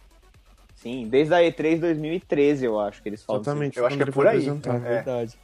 Sim, 0.75 1.09
desde 1.09 1.33
a 1.33 1.39
E3 1.39 1.81
2013, 1.81 2.67
eu 2.67 2.79
acho 2.79 3.03
que 3.03 3.09
eles 3.09 3.23
falam. 3.23 3.41
Exatamente. 3.41 3.79
Eu 3.79 3.87
acho 3.87 3.97
que 3.97 4.03
é 4.03 4.07
por 4.07 4.27
aí. 4.27 4.47
É. 4.47 4.79
Verdade. 4.79 5.39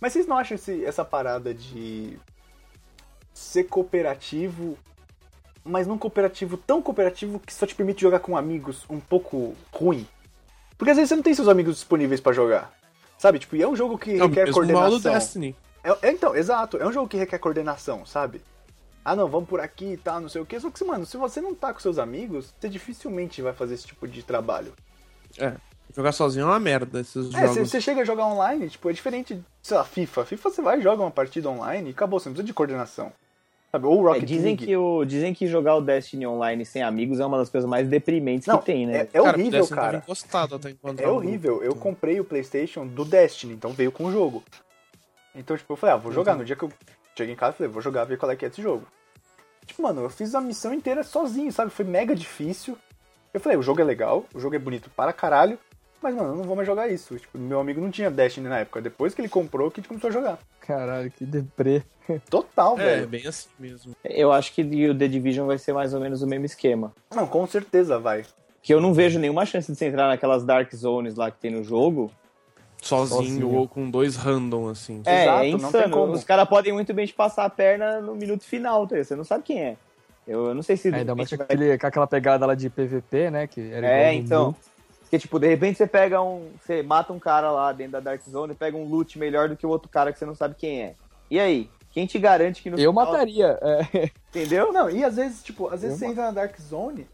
Mas 0.00 0.12
vocês 0.14 0.26
não 0.26 0.36
acham 0.36 0.56
esse- 0.56 0.84
essa 0.84 1.04
parada 1.04 1.54
de 1.54 2.18
ser 3.32 3.64
cooperativo, 3.64 4.76
mas 5.64 5.86
num 5.86 5.96
cooperativo 5.96 6.56
tão 6.56 6.82
cooperativo 6.82 7.38
que 7.38 7.52
só 7.54 7.66
te 7.66 7.74
permite 7.76 8.00
jogar 8.02 8.18
com 8.18 8.36
amigos 8.36 8.84
um 8.90 8.98
pouco 8.98 9.54
ruim? 9.72 10.08
Porque 10.76 10.90
às 10.90 10.96
vezes 10.96 11.08
você 11.10 11.14
não 11.14 11.22
tem 11.22 11.34
seus 11.34 11.46
amigos 11.46 11.76
disponíveis 11.76 12.20
pra 12.20 12.32
jogar. 12.32 12.72
Sabe? 13.22 13.38
Tipo, 13.38 13.54
e 13.54 13.62
é 13.62 13.68
um 13.68 13.76
jogo 13.76 13.96
que 13.96 14.10
É 14.10 14.14
requer 14.14 14.46
mesmo 14.46 14.46
mal 14.46 14.50
do 14.50 14.52
coordenação. 14.52 15.12
Destiny. 15.12 15.54
É, 15.84 16.08
é, 16.08 16.10
então, 16.10 16.34
exato. 16.34 16.76
É 16.76 16.84
um 16.84 16.92
jogo 16.92 17.06
que 17.06 17.16
requer 17.16 17.38
coordenação, 17.38 18.04
sabe? 18.04 18.42
Ah, 19.04 19.14
não, 19.14 19.28
vamos 19.28 19.48
por 19.48 19.60
aqui 19.60 19.92
e 19.92 19.96
tal, 19.96 20.20
não 20.20 20.28
sei 20.28 20.42
o 20.42 20.44
que. 20.44 20.58
Só 20.58 20.68
que, 20.72 20.84
mano, 20.84 21.06
se 21.06 21.16
você 21.16 21.40
não 21.40 21.54
tá 21.54 21.72
com 21.72 21.78
seus 21.78 22.00
amigos, 22.00 22.52
você 22.58 22.68
dificilmente 22.68 23.40
vai 23.40 23.52
fazer 23.52 23.74
esse 23.74 23.86
tipo 23.86 24.08
de 24.08 24.24
trabalho. 24.24 24.72
É. 25.38 25.52
Jogar 25.94 26.10
sozinho 26.10 26.42
é 26.42 26.46
uma 26.46 26.58
merda 26.58 26.98
esses 26.98 27.28
É, 27.32 27.42
jogos. 27.42 27.50
você, 27.50 27.64
você 27.66 27.80
chega 27.80 28.00
a 28.00 28.04
jogar 28.04 28.26
online, 28.26 28.68
tipo, 28.68 28.90
é 28.90 28.92
diferente, 28.92 29.40
sei 29.62 29.76
lá, 29.76 29.84
FIFA. 29.84 30.24
FIFA 30.24 30.50
você 30.50 30.60
vai, 30.60 30.80
joga 30.82 31.02
uma 31.04 31.10
partida 31.12 31.48
online 31.48 31.90
e 31.90 31.92
acabou, 31.92 32.18
você 32.18 32.28
não 32.28 32.34
precisa 32.34 32.46
de 32.46 32.52
coordenação. 32.52 33.12
Sabe? 33.72 33.86
Ou 33.86 34.00
É, 34.06 34.12
Rocket 34.12 34.24
dizem, 34.28 34.44
League. 34.54 34.66
que 34.66 34.76
o, 34.76 35.02
dizem 35.04 35.32
que 35.32 35.46
jogar 35.46 35.76
o 35.76 35.80
Destiny 35.80 36.26
online 36.26 36.64
sem 36.66 36.82
amigos 36.82 37.18
é 37.20 37.24
uma 37.24 37.38
das 37.38 37.48
coisas 37.48 37.68
mais 37.68 37.88
deprimentes 37.88 38.46
Não, 38.46 38.58
que 38.58 38.66
tem, 38.66 38.86
né? 38.86 38.98
é, 38.98 39.00
é 39.00 39.04
Cara, 39.06 39.30
horrível, 39.38 39.66
cara. 39.68 39.96
encostado 39.98 40.54
até 40.56 40.70
encontrar 40.70 41.06
É 41.06 41.08
horrível. 41.08 41.62
Eu 41.62 41.74
comprei 41.74 42.20
o 42.20 42.24
PlayStation 42.24 42.86
do 42.86 43.02
Destiny, 43.04 43.54
então 43.54 43.72
veio 43.72 43.90
com 43.90 44.04
o 44.04 44.12
jogo. 44.12 44.44
Então, 45.34 45.56
tipo, 45.56 45.72
eu 45.72 45.76
falei, 45.76 45.94
ah, 45.94 45.98
vou 45.98 46.12
jogar. 46.12 46.34
No 46.36 46.44
dia 46.44 46.54
que 46.54 46.62
eu 46.64 46.72
cheguei 47.16 47.32
em 47.32 47.36
casa, 47.36 47.52
eu 47.52 47.56
falei, 47.56 47.72
vou 47.72 47.80
jogar, 47.80 48.04
ver 48.04 48.18
qual 48.18 48.30
é 48.30 48.36
que 48.36 48.44
é 48.44 48.48
esse 48.48 48.60
jogo. 48.60 48.86
Tipo, 49.64 49.82
mano, 49.82 50.02
eu 50.02 50.10
fiz 50.10 50.34
a 50.34 50.40
missão 50.42 50.74
inteira 50.74 51.02
sozinho, 51.02 51.50
sabe? 51.50 51.70
Foi 51.70 51.84
mega 51.86 52.14
difícil. 52.14 52.76
Eu 53.32 53.40
falei, 53.40 53.56
o 53.56 53.62
jogo 53.62 53.80
é 53.80 53.84
legal, 53.84 54.26
o 54.34 54.38
jogo 54.38 54.54
é 54.54 54.58
bonito 54.58 54.90
para 54.90 55.10
caralho, 55.14 55.58
mas, 56.02 56.14
mano, 56.14 56.30
eu 56.30 56.36
não 56.36 56.44
vou 56.44 56.56
mais 56.56 56.66
jogar 56.66 56.88
isso. 56.88 57.16
Tipo, 57.16 57.38
meu 57.38 57.60
amigo 57.60 57.80
não 57.80 57.90
tinha 57.90 58.10
Destiny 58.10 58.48
na 58.48 58.58
época. 58.60 58.80
Depois 58.80 59.14
que 59.14 59.20
ele 59.20 59.28
comprou, 59.28 59.70
que 59.70 59.78
a 59.78 59.82
gente 59.82 59.88
começou 59.88 60.08
a 60.08 60.12
jogar. 60.12 60.38
Caralho, 60.60 61.10
que 61.10 61.24
deprê. 61.24 61.82
Total, 62.28 62.78
É, 62.78 62.84
velho. 62.96 63.08
bem 63.08 63.26
assim 63.26 63.48
mesmo. 63.58 63.94
Eu 64.04 64.32
acho 64.32 64.52
que 64.52 64.62
o 64.90 64.94
The 64.98 65.08
Division 65.08 65.46
vai 65.46 65.58
ser 65.58 65.72
mais 65.72 65.94
ou 65.94 66.00
menos 66.00 66.22
o 66.22 66.26
mesmo 66.26 66.44
esquema. 66.46 66.92
Não, 67.14 67.26
com 67.26 67.46
certeza 67.46 67.98
vai. 67.98 68.24
Que 68.62 68.72
eu 68.74 68.80
não 68.80 68.92
vejo 68.94 69.18
nenhuma 69.18 69.44
chance 69.46 69.70
de 69.72 69.78
você 69.78 69.86
entrar 69.86 70.08
naquelas 70.08 70.44
Dark 70.44 70.72
Zones 70.74 71.14
lá 71.16 71.30
que 71.30 71.38
tem 71.40 71.50
no 71.50 71.62
jogo. 71.64 72.10
Sozinho, 72.80 73.22
Sozinho. 73.22 73.54
ou 73.54 73.68
com 73.68 73.88
dois 73.88 74.16
random, 74.16 74.68
assim. 74.68 75.02
É, 75.06 75.22
Exato, 75.22 75.42
é 75.44 75.50
não 75.52 75.58
tem 75.58 75.68
insano. 75.80 75.90
como. 75.94 76.12
Os 76.12 76.24
caras 76.24 76.48
podem 76.48 76.72
muito 76.72 76.92
bem 76.92 77.06
te 77.06 77.12
passar 77.14 77.44
a 77.44 77.50
perna 77.50 78.00
no 78.00 78.14
minuto 78.16 78.42
final, 78.44 78.86
tá? 78.88 78.96
você 78.96 79.14
não 79.14 79.22
sabe 79.24 79.44
quem 79.44 79.62
é. 79.62 79.76
Eu, 80.26 80.46
eu 80.48 80.54
não 80.54 80.62
sei 80.62 80.76
se. 80.76 80.90
de 80.90 80.96
Ainda 80.98 81.14
mais 81.14 81.30
vai- 81.30 81.44
aquele, 81.44 81.78
com 81.78 81.86
aquela 81.86 82.06
pegada 82.08 82.44
lá 82.46 82.54
de 82.56 82.68
PVP, 82.70 83.30
né? 83.30 83.46
Que 83.46 83.72
era 83.72 83.86
É, 83.86 84.14
então. 84.14 84.48
Mu. 84.48 84.56
Porque, 85.12 85.18
tipo, 85.20 85.38
de 85.38 85.46
repente 85.46 85.76
você 85.76 85.86
pega 85.86 86.22
um. 86.22 86.48
Você 86.58 86.82
mata 86.82 87.12
um 87.12 87.18
cara 87.18 87.50
lá 87.50 87.70
dentro 87.70 87.92
da 87.92 88.00
Dark 88.00 88.22
Zone 88.22 88.54
e 88.54 88.56
pega 88.56 88.74
um 88.78 88.88
loot 88.88 89.18
melhor 89.18 89.46
do 89.46 89.54
que 89.54 89.66
o 89.66 89.68
outro 89.68 89.86
cara 89.90 90.10
que 90.10 90.18
você 90.18 90.24
não 90.24 90.34
sabe 90.34 90.54
quem 90.54 90.80
é. 90.80 90.94
E 91.30 91.38
aí? 91.38 91.68
Quem 91.90 92.06
te 92.06 92.18
garante 92.18 92.62
que 92.62 92.70
no 92.70 92.78
Eu 92.80 92.92
final- 92.92 93.04
mataria. 93.12 93.58
é. 93.60 93.82
Não, 93.92 94.10
Entendeu? 94.30 94.72
não, 94.72 94.88
e 94.88 95.04
às 95.04 95.16
vezes, 95.16 95.42
tipo, 95.42 95.66
às 95.68 95.82
vezes 95.82 96.00
Eu 96.00 96.06
você 96.06 96.12
entra 96.12 96.24
na 96.24 96.30
Dark 96.30 96.58
Zone 96.58 97.06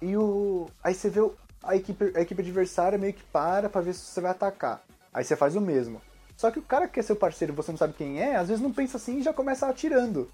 e 0.00 0.16
o. 0.16 0.68
Aí 0.84 0.94
você 0.94 1.10
vê 1.10 1.18
o- 1.20 1.34
a 1.64 1.74
equipe, 1.74 2.12
a 2.16 2.20
equipe 2.20 2.40
adversária 2.40 2.96
meio 2.96 3.12
que 3.12 3.24
para 3.24 3.68
pra 3.68 3.80
ver 3.80 3.92
se 3.94 4.02
você 4.02 4.20
vai 4.20 4.30
atacar. 4.30 4.80
Aí 5.12 5.24
você 5.24 5.34
faz 5.34 5.56
o 5.56 5.60
mesmo. 5.60 6.00
Só 6.36 6.48
que 6.48 6.60
o 6.60 6.62
cara 6.62 6.86
que 6.86 7.00
é 7.00 7.02
seu 7.02 7.16
parceiro 7.16 7.52
e 7.52 7.56
você 7.56 7.72
não 7.72 7.78
sabe 7.78 7.94
quem 7.94 8.22
é, 8.22 8.36
às 8.36 8.46
vezes 8.46 8.62
não 8.62 8.70
pensa 8.72 8.98
assim 8.98 9.18
e 9.18 9.22
já 9.24 9.32
começa 9.32 9.66
atirando. 9.66 10.30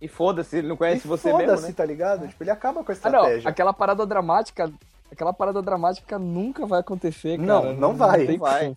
E 0.00 0.08
foda-se, 0.08 0.56
ele 0.56 0.68
não 0.68 0.76
conhece 0.78 1.06
e 1.06 1.08
você 1.08 1.30
foda-se, 1.30 1.50
mesmo, 1.50 1.66
né? 1.66 1.74
tá 1.76 1.84
ligado? 1.84 2.26
Tipo, 2.26 2.42
ele 2.42 2.50
acaba 2.50 2.82
com 2.82 2.90
a 2.90 2.94
Ah, 3.02 3.10
não. 3.10 3.18
estratégia. 3.20 3.50
Aquela 3.50 3.74
parada 3.74 4.06
dramática. 4.06 4.72
Aquela 5.10 5.32
parada 5.32 5.62
dramática 5.62 6.18
nunca 6.18 6.66
vai 6.66 6.80
acontecer, 6.80 7.38
Não, 7.38 7.62
cara. 7.62 7.74
não 7.74 7.94
vai. 7.94 8.24
Não 8.26 8.38
vai. 8.38 8.76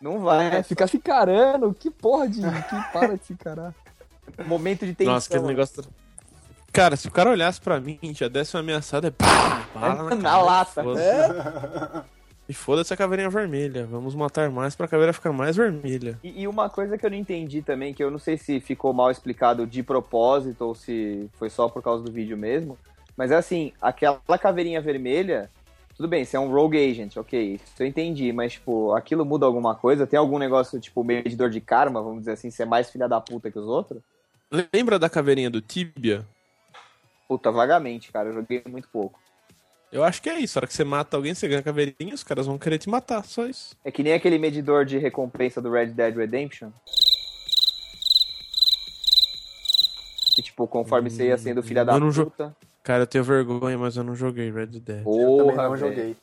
Não 0.00 0.20
vai. 0.20 0.56
É, 0.56 0.62
ficar 0.62 0.86
se 0.86 0.96
encarando. 0.96 1.72
Que 1.74 1.90
porra 1.90 2.28
de. 2.28 2.40
Que 2.40 2.92
para 2.92 3.16
de 3.16 3.24
se 3.24 3.32
encarar. 3.32 3.74
Momento 4.46 4.86
de 4.86 4.94
tensão. 4.94 5.14
Nossa, 5.14 5.28
aquele 5.28 5.46
negócio. 5.46 5.84
Cara, 6.72 6.96
se 6.96 7.08
o 7.08 7.10
cara 7.10 7.30
olhasse 7.30 7.60
pra 7.60 7.80
mim, 7.80 7.98
já 8.14 8.28
desse 8.28 8.54
uma 8.54 8.60
ameaçada, 8.60 9.08
é 9.08 9.10
pá, 9.10 9.66
bala 9.74 9.94
na, 9.94 10.14
Na 10.16 10.22
cara, 10.22 10.42
lata. 10.42 10.82
foda-se. 10.82 11.02
É? 11.04 12.02
E 12.48 12.54
foda-se 12.54 12.94
a 12.94 12.96
caveirinha 12.96 13.28
vermelha. 13.28 13.86
Vamos 13.86 14.14
matar 14.14 14.50
mais 14.50 14.74
pra 14.76 14.88
caveira 14.88 15.12
ficar 15.12 15.32
mais 15.32 15.56
vermelha. 15.56 16.18
E, 16.22 16.42
e 16.42 16.48
uma 16.48 16.70
coisa 16.70 16.96
que 16.96 17.04
eu 17.04 17.10
não 17.10 17.16
entendi 17.16 17.60
também, 17.62 17.92
que 17.92 18.02
eu 18.02 18.10
não 18.10 18.18
sei 18.18 18.38
se 18.38 18.60
ficou 18.60 18.92
mal 18.92 19.10
explicado 19.10 19.66
de 19.66 19.82
propósito 19.82 20.62
ou 20.64 20.74
se 20.74 21.28
foi 21.34 21.50
só 21.50 21.68
por 21.68 21.82
causa 21.82 22.02
do 22.04 22.10
vídeo 22.12 22.36
mesmo, 22.38 22.78
mas 23.16 23.30
é 23.30 23.36
assim, 23.36 23.72
aquela 23.82 24.38
caveirinha 24.40 24.80
vermelha, 24.80 25.50
tudo 25.98 26.06
bem, 26.08 26.24
você 26.24 26.36
é 26.36 26.40
um 26.40 26.48
rogue 26.50 26.78
agent, 26.78 27.16
ok, 27.16 27.54
isso 27.56 27.64
eu 27.80 27.86
entendi, 27.86 28.32
mas 28.32 28.52
tipo, 28.52 28.92
aquilo 28.94 29.24
muda 29.26 29.44
alguma 29.44 29.74
coisa? 29.74 30.06
Tem 30.06 30.16
algum 30.16 30.38
negócio, 30.38 30.78
tipo, 30.80 31.02
medidor 31.02 31.50
de 31.50 31.60
karma, 31.60 32.00
vamos 32.00 32.20
dizer 32.20 32.32
assim, 32.32 32.50
ser 32.52 32.64
mais 32.66 32.88
filha 32.88 33.08
da 33.08 33.20
puta 33.20 33.50
que 33.50 33.58
os 33.58 33.66
outros? 33.66 34.00
Lembra 34.72 34.96
da 34.96 35.10
caveirinha 35.10 35.50
do 35.50 35.60
Tibia? 35.60 36.24
Puta, 37.26 37.50
vagamente, 37.50 38.12
cara, 38.12 38.28
eu 38.28 38.32
joguei 38.32 38.62
muito 38.68 38.88
pouco. 38.88 39.18
Eu 39.90 40.04
acho 40.04 40.22
que 40.22 40.30
é 40.30 40.38
isso. 40.38 40.56
A 40.56 40.60
hora 40.60 40.66
que 40.68 40.72
você 40.74 40.84
mata 40.84 41.16
alguém, 41.16 41.34
você 41.34 41.48
ganha 41.48 41.62
caveirinha, 41.62 42.14
os 42.14 42.22
caras 42.22 42.46
vão 42.46 42.58
querer 42.58 42.78
te 42.78 42.88
matar, 42.88 43.24
só 43.24 43.46
isso. 43.46 43.74
É 43.84 43.90
que 43.90 44.02
nem 44.02 44.12
aquele 44.12 44.38
medidor 44.38 44.84
de 44.84 44.98
recompensa 44.98 45.60
do 45.60 45.70
Red 45.70 45.86
Dead 45.88 46.14
Redemption. 46.14 46.70
Que, 50.34 50.42
tipo, 50.42 50.66
conforme 50.68 51.10
você 51.10 51.26
ia 51.28 51.38
sendo 51.38 51.62
filha 51.62 51.84
da 51.84 51.98
não 51.98 52.10
jo- 52.10 52.26
puta. 52.26 52.54
Cara, 52.88 53.02
eu 53.02 53.06
tenho 53.06 53.22
vergonha, 53.22 53.76
mas 53.76 53.98
eu 53.98 54.02
não 54.02 54.14
joguei 54.14 54.50
Red 54.50 54.68
Dead. 54.68 55.00
Eu 55.00 55.36
também 55.36 55.54
Porra, 55.54 55.62
não 55.64 55.76
velho. 55.76 55.94
joguei. 55.94 56.16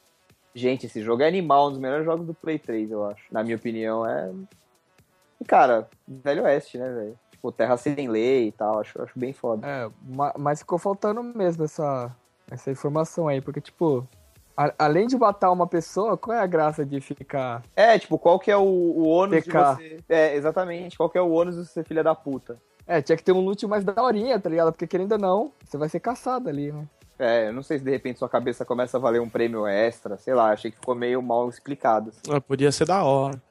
Gente, 0.55 0.87
esse 0.87 1.03
jogo 1.03 1.21
é 1.21 1.27
animal, 1.27 1.67
um 1.67 1.69
dos 1.69 1.79
melhores 1.79 2.03
jogos 2.03 2.25
do 2.25 2.33
Play 2.33 2.57
3, 2.57 2.89
eu 2.89 3.05
acho. 3.05 3.23
Na 3.31 3.43
minha 3.43 3.55
opinião, 3.55 4.03
é. 4.03 4.31
E, 5.39 5.45
cara, 5.45 5.87
Velho 6.07 6.41
Oeste, 6.41 6.79
né, 6.79 6.91
velho? 6.91 7.19
Tipo, 7.29 7.51
terra 7.51 7.77
sem 7.77 8.07
lei 8.09 8.47
e 8.47 8.51
tal, 8.51 8.79
acho, 8.79 8.99
acho 8.99 9.13
bem 9.15 9.31
foda. 9.31 9.67
É, 9.67 9.87
ma- 10.01 10.33
mas 10.39 10.61
ficou 10.61 10.79
faltando 10.79 11.21
mesmo 11.21 11.65
essa, 11.65 12.11
essa 12.49 12.71
informação 12.71 13.27
aí, 13.27 13.41
porque, 13.41 13.61
tipo, 13.61 14.03
a- 14.57 14.73
além 14.79 15.05
de 15.05 15.15
matar 15.15 15.51
uma 15.51 15.67
pessoa, 15.67 16.17
qual 16.17 16.35
é 16.35 16.39
a 16.41 16.47
graça 16.47 16.83
de 16.83 16.99
ficar. 16.99 17.61
É, 17.75 17.99
tipo, 17.99 18.17
qual 18.17 18.39
que 18.39 18.49
é 18.49 18.57
o, 18.57 18.63
o 18.63 19.07
ônus 19.07 19.43
PK. 19.45 19.75
de 19.75 19.83
você. 19.83 19.97
É, 20.09 20.35
exatamente, 20.35 20.97
qual 20.97 21.11
que 21.11 21.17
é 21.19 21.21
o 21.21 21.29
ônus 21.29 21.57
de 21.57 21.63
você 21.65 21.73
ser 21.73 21.85
filha 21.85 22.03
da 22.03 22.15
puta? 22.15 22.57
É, 22.87 23.01
tinha 23.01 23.17
que 23.17 23.23
ter 23.23 23.31
um 23.31 23.39
loot 23.39 23.65
mais 23.65 23.83
daorinha, 23.83 24.39
tá 24.39 24.49
ligado? 24.49 24.71
Porque 24.71 24.85
querendo 24.85 25.13
ou 25.13 25.17
não, 25.17 25.51
você 25.63 25.77
vai 25.77 25.89
ser 25.89 25.99
caçado 25.99 26.49
ali, 26.49 26.71
né? 26.71 26.85
É, 27.17 27.47
eu 27.47 27.53
não 27.53 27.63
sei 27.63 27.79
se 27.79 27.85
de 27.85 27.91
repente 27.91 28.19
sua 28.19 28.27
cabeça 28.29 28.65
começa 28.65 28.97
a 28.97 28.99
valer 28.99 29.21
um 29.21 29.29
prêmio 29.29 29.65
extra, 29.65 30.17
sei 30.17 30.33
lá, 30.33 30.51
achei 30.51 30.69
que 30.69 30.77
ficou 30.77 30.93
meio 30.93 31.21
mal 31.21 31.49
explicado. 31.49 32.09
assim. 32.09 32.19
Ah, 32.29 32.41
podia 32.41 32.71
ser 32.71 32.85
da 32.85 33.03
hora. 33.03 33.41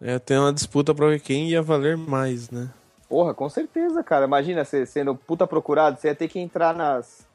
É, 0.00 0.18
tem 0.18 0.38
uma 0.38 0.52
disputa 0.52 0.94
pra 0.94 1.08
ver 1.08 1.20
quem 1.20 1.50
ia 1.50 1.60
valer 1.60 1.96
mais, 1.96 2.50
né? 2.50 2.70
Porra, 3.06 3.34
com 3.34 3.48
certeza, 3.50 4.02
cara. 4.02 4.24
Imagina 4.24 4.64
você 4.64 4.86
sendo 4.86 5.14
puta 5.14 5.46
procurado, 5.46 6.00
você 6.00 6.08
ia 6.08 6.14
ter 6.14 6.26
que 6.26 6.38
entrar 6.38 6.74
nas, 6.74 7.26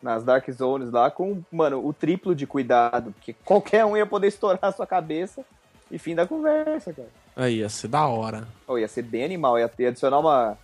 nas 0.00 0.22
Dark 0.22 0.48
Zones 0.50 0.92
lá 0.92 1.10
com, 1.10 1.42
mano, 1.50 1.84
o 1.84 1.92
triplo 1.92 2.32
de 2.32 2.46
cuidado, 2.46 3.12
porque 3.12 3.32
qualquer 3.44 3.84
um 3.84 3.96
ia 3.96 4.06
poder 4.06 4.28
estourar 4.28 4.60
a 4.62 4.72
sua 4.72 4.86
cabeça 4.86 5.44
e 5.92 5.98
fim 5.98 6.14
da 6.14 6.26
conversa, 6.26 6.92
cara. 6.92 7.08
Aí, 7.36 7.58
ia 7.58 7.68
ser 7.68 7.88
da 7.88 8.06
hora. 8.06 8.48
Oh, 8.66 8.78
ia 8.78 8.88
ser 8.88 9.02
bem 9.02 9.24
animal, 9.24 9.58
ia 9.58 9.68
ter 9.68 9.86
adicionar 9.88 10.18
uma. 10.18 10.56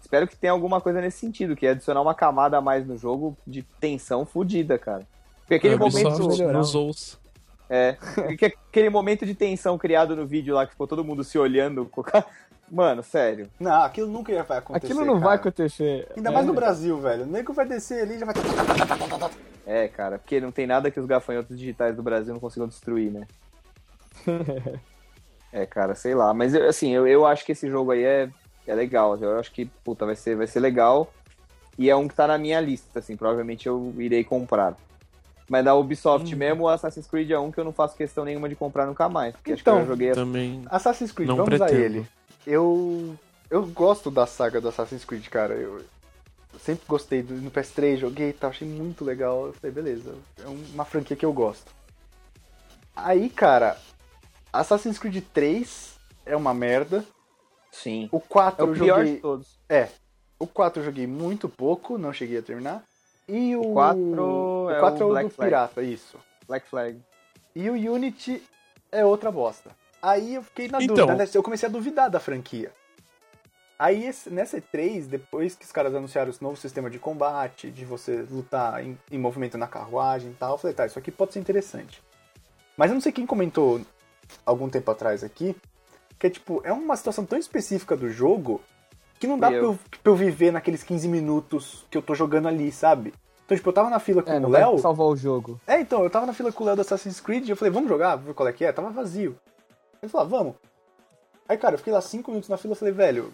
Espero 0.00 0.26
que 0.26 0.36
tenha 0.36 0.52
alguma 0.52 0.80
coisa 0.80 1.00
nesse 1.00 1.18
sentido, 1.18 1.54
que 1.54 1.66
é 1.66 1.70
adicionar 1.70 2.00
uma 2.00 2.14
camada 2.14 2.56
a 2.56 2.60
mais 2.60 2.86
no 2.86 2.96
jogo 2.96 3.36
de 3.46 3.62
tensão 3.62 4.24
fodida, 4.24 4.78
cara. 4.78 5.06
Porque 5.40 5.54
aquele 5.54 5.74
Ubisoft 5.74 6.20
momento. 6.20 6.52
nos 6.52 6.74
ouça. 6.74 7.18
É. 7.68 7.96
porque 8.14 8.46
aquele 8.46 8.88
momento 8.90 9.26
de 9.26 9.34
tensão 9.34 9.76
criado 9.78 10.16
no 10.16 10.26
vídeo 10.26 10.54
lá, 10.54 10.64
que 10.66 10.72
ficou 10.72 10.86
todo 10.86 11.04
mundo 11.04 11.22
se 11.22 11.38
olhando. 11.38 11.90
Mano, 12.70 13.02
sério. 13.02 13.48
Não, 13.60 13.82
aquilo 13.82 14.08
nunca 14.08 14.32
ia 14.32 14.42
vai 14.42 14.58
acontecer. 14.58 14.86
Aquilo 14.86 15.04
não 15.04 15.14
cara. 15.14 15.26
vai 15.26 15.36
acontecer. 15.36 16.08
Ainda 16.16 16.30
É. 16.30 16.32
mais 16.32 16.46
no 16.46 16.54
Brasil, 16.54 16.98
velho. 16.98 17.24
O 17.24 17.26
nego 17.26 17.52
vai 17.52 17.66
descer 17.66 18.02
ali 18.02 18.18
já 18.18 18.24
vai. 18.26 18.34
É, 19.66 19.88
cara, 19.88 20.18
porque 20.18 20.40
não 20.40 20.50
tem 20.50 20.66
nada 20.66 20.90
que 20.90 20.98
os 20.98 21.06
gafanhotos 21.06 21.58
digitais 21.58 21.94
do 21.94 22.02
Brasil 22.02 22.32
não 22.32 22.40
consigam 22.40 22.68
destruir, 22.68 23.10
né? 23.10 23.26
é, 25.52 25.66
cara, 25.66 25.94
sei 25.94 26.14
lá. 26.14 26.32
Mas, 26.34 26.54
assim, 26.54 26.90
eu, 26.90 27.06
eu 27.06 27.26
acho 27.26 27.44
que 27.44 27.52
esse 27.52 27.68
jogo 27.68 27.90
aí 27.92 28.04
é, 28.04 28.28
é 28.66 28.74
legal. 28.74 29.16
Eu 29.16 29.38
acho 29.38 29.50
que, 29.52 29.66
puta, 29.84 30.06
vai 30.06 30.16
ser, 30.16 30.36
vai 30.36 30.46
ser 30.46 30.60
legal. 30.60 31.12
E 31.78 31.90
é 31.90 31.96
um 31.96 32.06
que 32.06 32.14
tá 32.14 32.26
na 32.26 32.38
minha 32.38 32.60
lista, 32.60 32.98
assim. 32.98 33.16
Provavelmente 33.16 33.66
eu 33.66 33.92
irei 33.98 34.22
comprar. 34.24 34.76
Mas 35.48 35.64
da 35.64 35.74
Ubisoft 35.74 36.34
mesmo, 36.34 36.64
o 36.64 36.68
Assassin's 36.68 37.06
Creed 37.06 37.30
é 37.30 37.38
um 37.38 37.50
que 37.50 37.60
eu 37.60 37.64
não 37.64 37.72
faço 37.72 37.96
questão 37.96 38.24
nenhuma 38.24 38.48
de 38.48 38.56
comprar 38.56 38.86
nunca 38.86 39.08
mais. 39.08 39.34
Porque 39.34 39.52
acho 39.52 39.62
que 39.62 39.68
Então, 39.68 39.80
eu 39.80 39.86
joguei... 39.86 40.12
Também. 40.12 40.62
Assassin's 40.66 41.12
Creed, 41.12 41.28
Não 41.28 41.36
vamos 41.36 41.60
a 41.60 41.64
pretendo. 41.66 41.82
ele. 41.82 42.06
Eu. 42.46 43.14
Eu 43.50 43.66
gosto 43.66 44.10
da 44.10 44.26
saga 44.26 44.60
do 44.60 44.68
Assassin's 44.68 45.04
Creed, 45.04 45.26
cara. 45.28 45.54
Eu, 45.54 45.78
eu 46.52 46.58
sempre 46.58 46.84
gostei 46.88 47.22
do, 47.22 47.34
no 47.34 47.50
PS3, 47.50 47.98
joguei 47.98 48.30
e 48.30 48.32
tal, 48.32 48.50
achei 48.50 48.66
muito 48.66 49.04
legal. 49.04 49.46
Eu 49.46 49.52
falei, 49.52 49.74
beleza, 49.74 50.14
é 50.42 50.46
uma 50.72 50.84
franquia 50.84 51.16
que 51.16 51.26
eu 51.26 51.32
gosto. 51.32 51.70
Aí, 52.96 53.28
cara, 53.28 53.76
Assassin's 54.60 54.98
Creed 54.98 55.22
3 55.32 55.98
é 56.26 56.36
uma 56.36 56.54
merda. 56.54 57.04
Sim. 57.72 58.08
O 58.12 58.20
4 58.20 58.64
É 58.64 58.68
o 58.68 58.70
eu 58.72 58.74
pior 58.78 58.98
joguei. 58.98 59.14
de 59.16 59.20
todos. 59.20 59.58
O 60.38 60.46
4 60.46 60.80
eu 60.80 60.84
joguei 60.86 61.06
muito 61.06 61.48
pouco, 61.48 61.98
não 61.98 62.12
cheguei 62.12 62.38
a 62.38 62.42
terminar. 62.42 62.82
E 63.28 63.56
o. 63.56 63.60
O 63.62 63.72
4 63.74 64.00
o 64.00 64.70
é 64.70 64.80
4 64.80 64.98
o 64.98 65.02
é 65.02 65.04
o 65.04 65.08
Black 65.10 65.28
do 65.28 65.34
Flag. 65.34 65.50
Pirata, 65.50 65.82
isso. 65.82 66.18
Black 66.46 66.68
Flag. 66.68 67.00
E 67.54 67.68
o 67.70 67.74
Unity 67.94 68.42
é 68.92 69.04
outra 69.04 69.30
bosta. 69.30 69.70
Aí 70.00 70.34
eu 70.34 70.42
fiquei 70.42 70.68
na 70.68 70.82
Então. 70.82 70.94
dúvida, 70.94 71.14
né? 71.16 71.30
eu 71.32 71.42
comecei 71.42 71.68
a 71.68 71.72
duvidar 71.72 72.10
da 72.10 72.20
franquia. 72.20 72.70
Aí 73.78 74.08
nessa 74.30 74.60
E3, 74.60 75.06
depois 75.06 75.56
que 75.56 75.64
os 75.64 75.72
caras 75.72 75.94
anunciaram 75.94 76.30
esse 76.30 76.42
novo 76.42 76.56
sistema 76.56 76.88
de 76.88 76.98
combate, 76.98 77.70
de 77.70 77.84
você 77.84 78.24
lutar 78.30 78.84
em, 78.84 78.96
em 79.10 79.18
movimento 79.18 79.58
na 79.58 79.66
carruagem 79.66 80.30
e 80.30 80.34
tal, 80.34 80.52
eu 80.52 80.58
falei, 80.58 80.74
tá, 80.76 80.86
isso 80.86 80.98
aqui 80.98 81.10
pode 81.10 81.32
ser 81.32 81.40
interessante. 81.40 82.00
Mas 82.76 82.90
eu 82.90 82.94
não 82.94 83.00
sei 83.00 83.12
quem 83.12 83.26
comentou 83.26 83.80
algum 84.44 84.68
tempo 84.68 84.90
atrás 84.90 85.22
aqui, 85.24 85.54
que 86.18 86.26
é 86.26 86.30
tipo, 86.30 86.60
é 86.64 86.72
uma 86.72 86.96
situação 86.96 87.24
tão 87.24 87.38
específica 87.38 87.96
do 87.96 88.08
jogo 88.10 88.60
que 89.18 89.26
não 89.26 89.38
dá 89.38 89.50
Eu. 89.52 89.60
pra 89.60 89.68
eu, 89.72 89.78
pra 90.02 90.12
eu 90.12 90.16
viver 90.16 90.52
naqueles 90.52 90.82
15 90.82 91.08
minutos 91.08 91.84
que 91.90 91.96
eu 91.96 92.02
tô 92.02 92.14
jogando 92.14 92.48
ali, 92.48 92.70
sabe? 92.72 93.12
Então, 93.44 93.56
tipo, 93.56 93.68
eu 93.68 93.72
tava 93.74 93.90
na 93.90 93.98
fila 93.98 94.22
com 94.22 94.32
É, 94.32 94.38
o 94.40 94.48
Léo. 94.48 94.78
salvar 94.78 95.06
o 95.06 95.16
jogo. 95.16 95.60
É, 95.66 95.78
então, 95.80 96.02
eu 96.02 96.08
tava 96.10 96.24
na 96.26 96.32
fila 96.32 96.50
com 96.50 96.62
o 96.64 96.66
Léo 96.66 96.76
do 96.76 96.80
Assassin's 96.82 97.20
Creed 97.20 97.46
e 97.46 97.50
eu 97.50 97.56
falei, 97.56 97.70
vamos 97.72 97.88
jogar, 97.90 98.16
ver 98.16 98.32
qual 98.34 98.48
é 98.48 98.52
que 98.52 98.64
é? 98.64 98.72
Tava 98.72 98.90
vazio. 98.90 99.36
Ele 100.02 100.10
falou, 100.10 100.26
ah, 100.26 100.30
vamos. 100.30 100.54
Aí, 101.48 101.56
cara, 101.58 101.74
eu 101.74 101.78
fiquei 101.78 101.92
lá 101.92 102.00
cinco 102.00 102.30
minutos 102.30 102.48
na 102.48 102.56
fila 102.56 102.72
e 102.72 102.76
falei, 102.76 102.94
velho, 102.94 103.30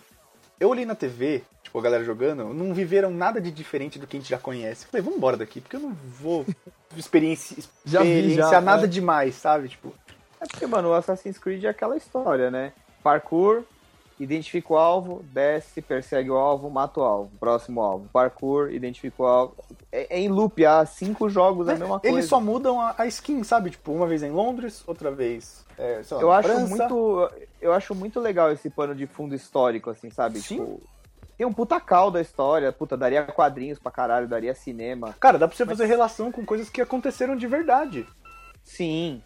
eu 0.59 0.69
olhei 0.69 0.85
na 0.85 0.97
TV, 0.97 1.43
tipo, 1.63 1.79
a 1.79 1.83
galera 1.83 2.03
jogando, 2.05 2.53
não 2.53 2.75
viveram 2.75 3.11
nada 3.13 3.41
de 3.41 3.53
diferente 3.53 4.01
do 4.01 4.07
que 4.07 4.17
a 4.17 4.21
gente 4.21 4.29
já 4.29 4.39
conhece. 4.39 4.85
Eu 4.85 4.91
falei, 4.91 5.03
vamos 5.03 5.17
embora 5.19 5.37
daqui, 5.37 5.61
porque 5.61 5.77
eu 5.77 5.81
não 5.81 5.93
vou 5.93 6.45
experienci- 6.97 7.63
Já 7.85 8.03
vi, 8.03 8.09
experienciar 8.11 8.51
já, 8.51 8.61
nada 8.61 8.85
é. 8.85 8.89
demais, 8.89 9.37
sabe? 9.37 9.69
Tipo, 9.69 9.95
É 10.41 10.47
porque, 10.47 10.67
mano, 10.67 10.89
o 10.89 10.95
Assassin's 10.95 11.39
Creed 11.39 11.65
é 11.65 11.69
aquela 11.69 11.97
história, 11.97 12.51
né? 12.51 12.73
Parkour, 13.03 13.63
identifica 14.19 14.73
o 14.73 14.77
alvo, 14.77 15.23
desce, 15.33 15.81
persegue 15.81 16.31
o 16.31 16.37
alvo, 16.37 16.71
mata 16.71 17.01
o 17.01 17.03
alvo. 17.03 17.31
Próximo 17.39 17.81
alvo. 17.81 18.09
Parkour, 18.13 18.71
identifica 18.71 19.23
o 19.23 19.27
alvo. 19.27 19.57
É, 19.91 20.17
é 20.17 20.21
em 20.21 20.29
loop, 20.29 20.65
há 20.65 20.85
cinco 20.87 21.29
jogos 21.29 21.69
é 21.69 21.73
a 21.73 21.77
mesma 21.77 22.01
coisa. 22.01 22.17
eles 22.17 22.29
só 22.29 22.41
mudam 22.41 22.81
a, 22.81 22.95
a 22.97 23.07
skin, 23.07 23.43
sabe? 23.45 23.71
Tipo, 23.71 23.93
uma 23.93 24.07
vez 24.07 24.23
em 24.23 24.31
Londres, 24.31 24.83
outra 24.87 25.11
vez, 25.11 25.65
é, 25.79 26.03
lá, 26.11 26.21
Eu 26.21 26.31
acho 26.31 26.49
França. 26.49 26.69
muito. 26.69 27.31
Eu 27.61 27.73
acho 27.73 27.95
muito 27.95 28.21
legal 28.21 28.51
esse 28.53 28.69
pano 28.71 28.95
de 28.95 29.07
fundo 29.07 29.35
histórico, 29.35 29.91
assim, 29.91 30.11
sabe? 30.11 30.41
Sim. 30.41 30.57
Tipo, 30.57 30.81
tem 31.37 31.47
um 31.47 31.53
puta 31.53 31.81
cal 31.81 32.11
da 32.11 32.21
história, 32.21 32.71
puta, 32.71 32.99
daria 32.99 33.25
quadrinhos 33.25 33.79
pra 33.79 33.91
caralho, 33.91 34.29
daria 34.29 34.55
cinema. 34.55 35.15
Cara, 35.19 35.39
dá 35.39 35.49
pra 35.49 35.57
você 35.57 35.65
fazer 35.65 35.87
relação 35.87 36.31
com 36.31 36.45
coisas 36.45 36.69
que 36.69 36.83
aconteceram 36.83 37.35
de 37.35 37.47
verdade. 37.47 38.07
Sim. 38.63 39.23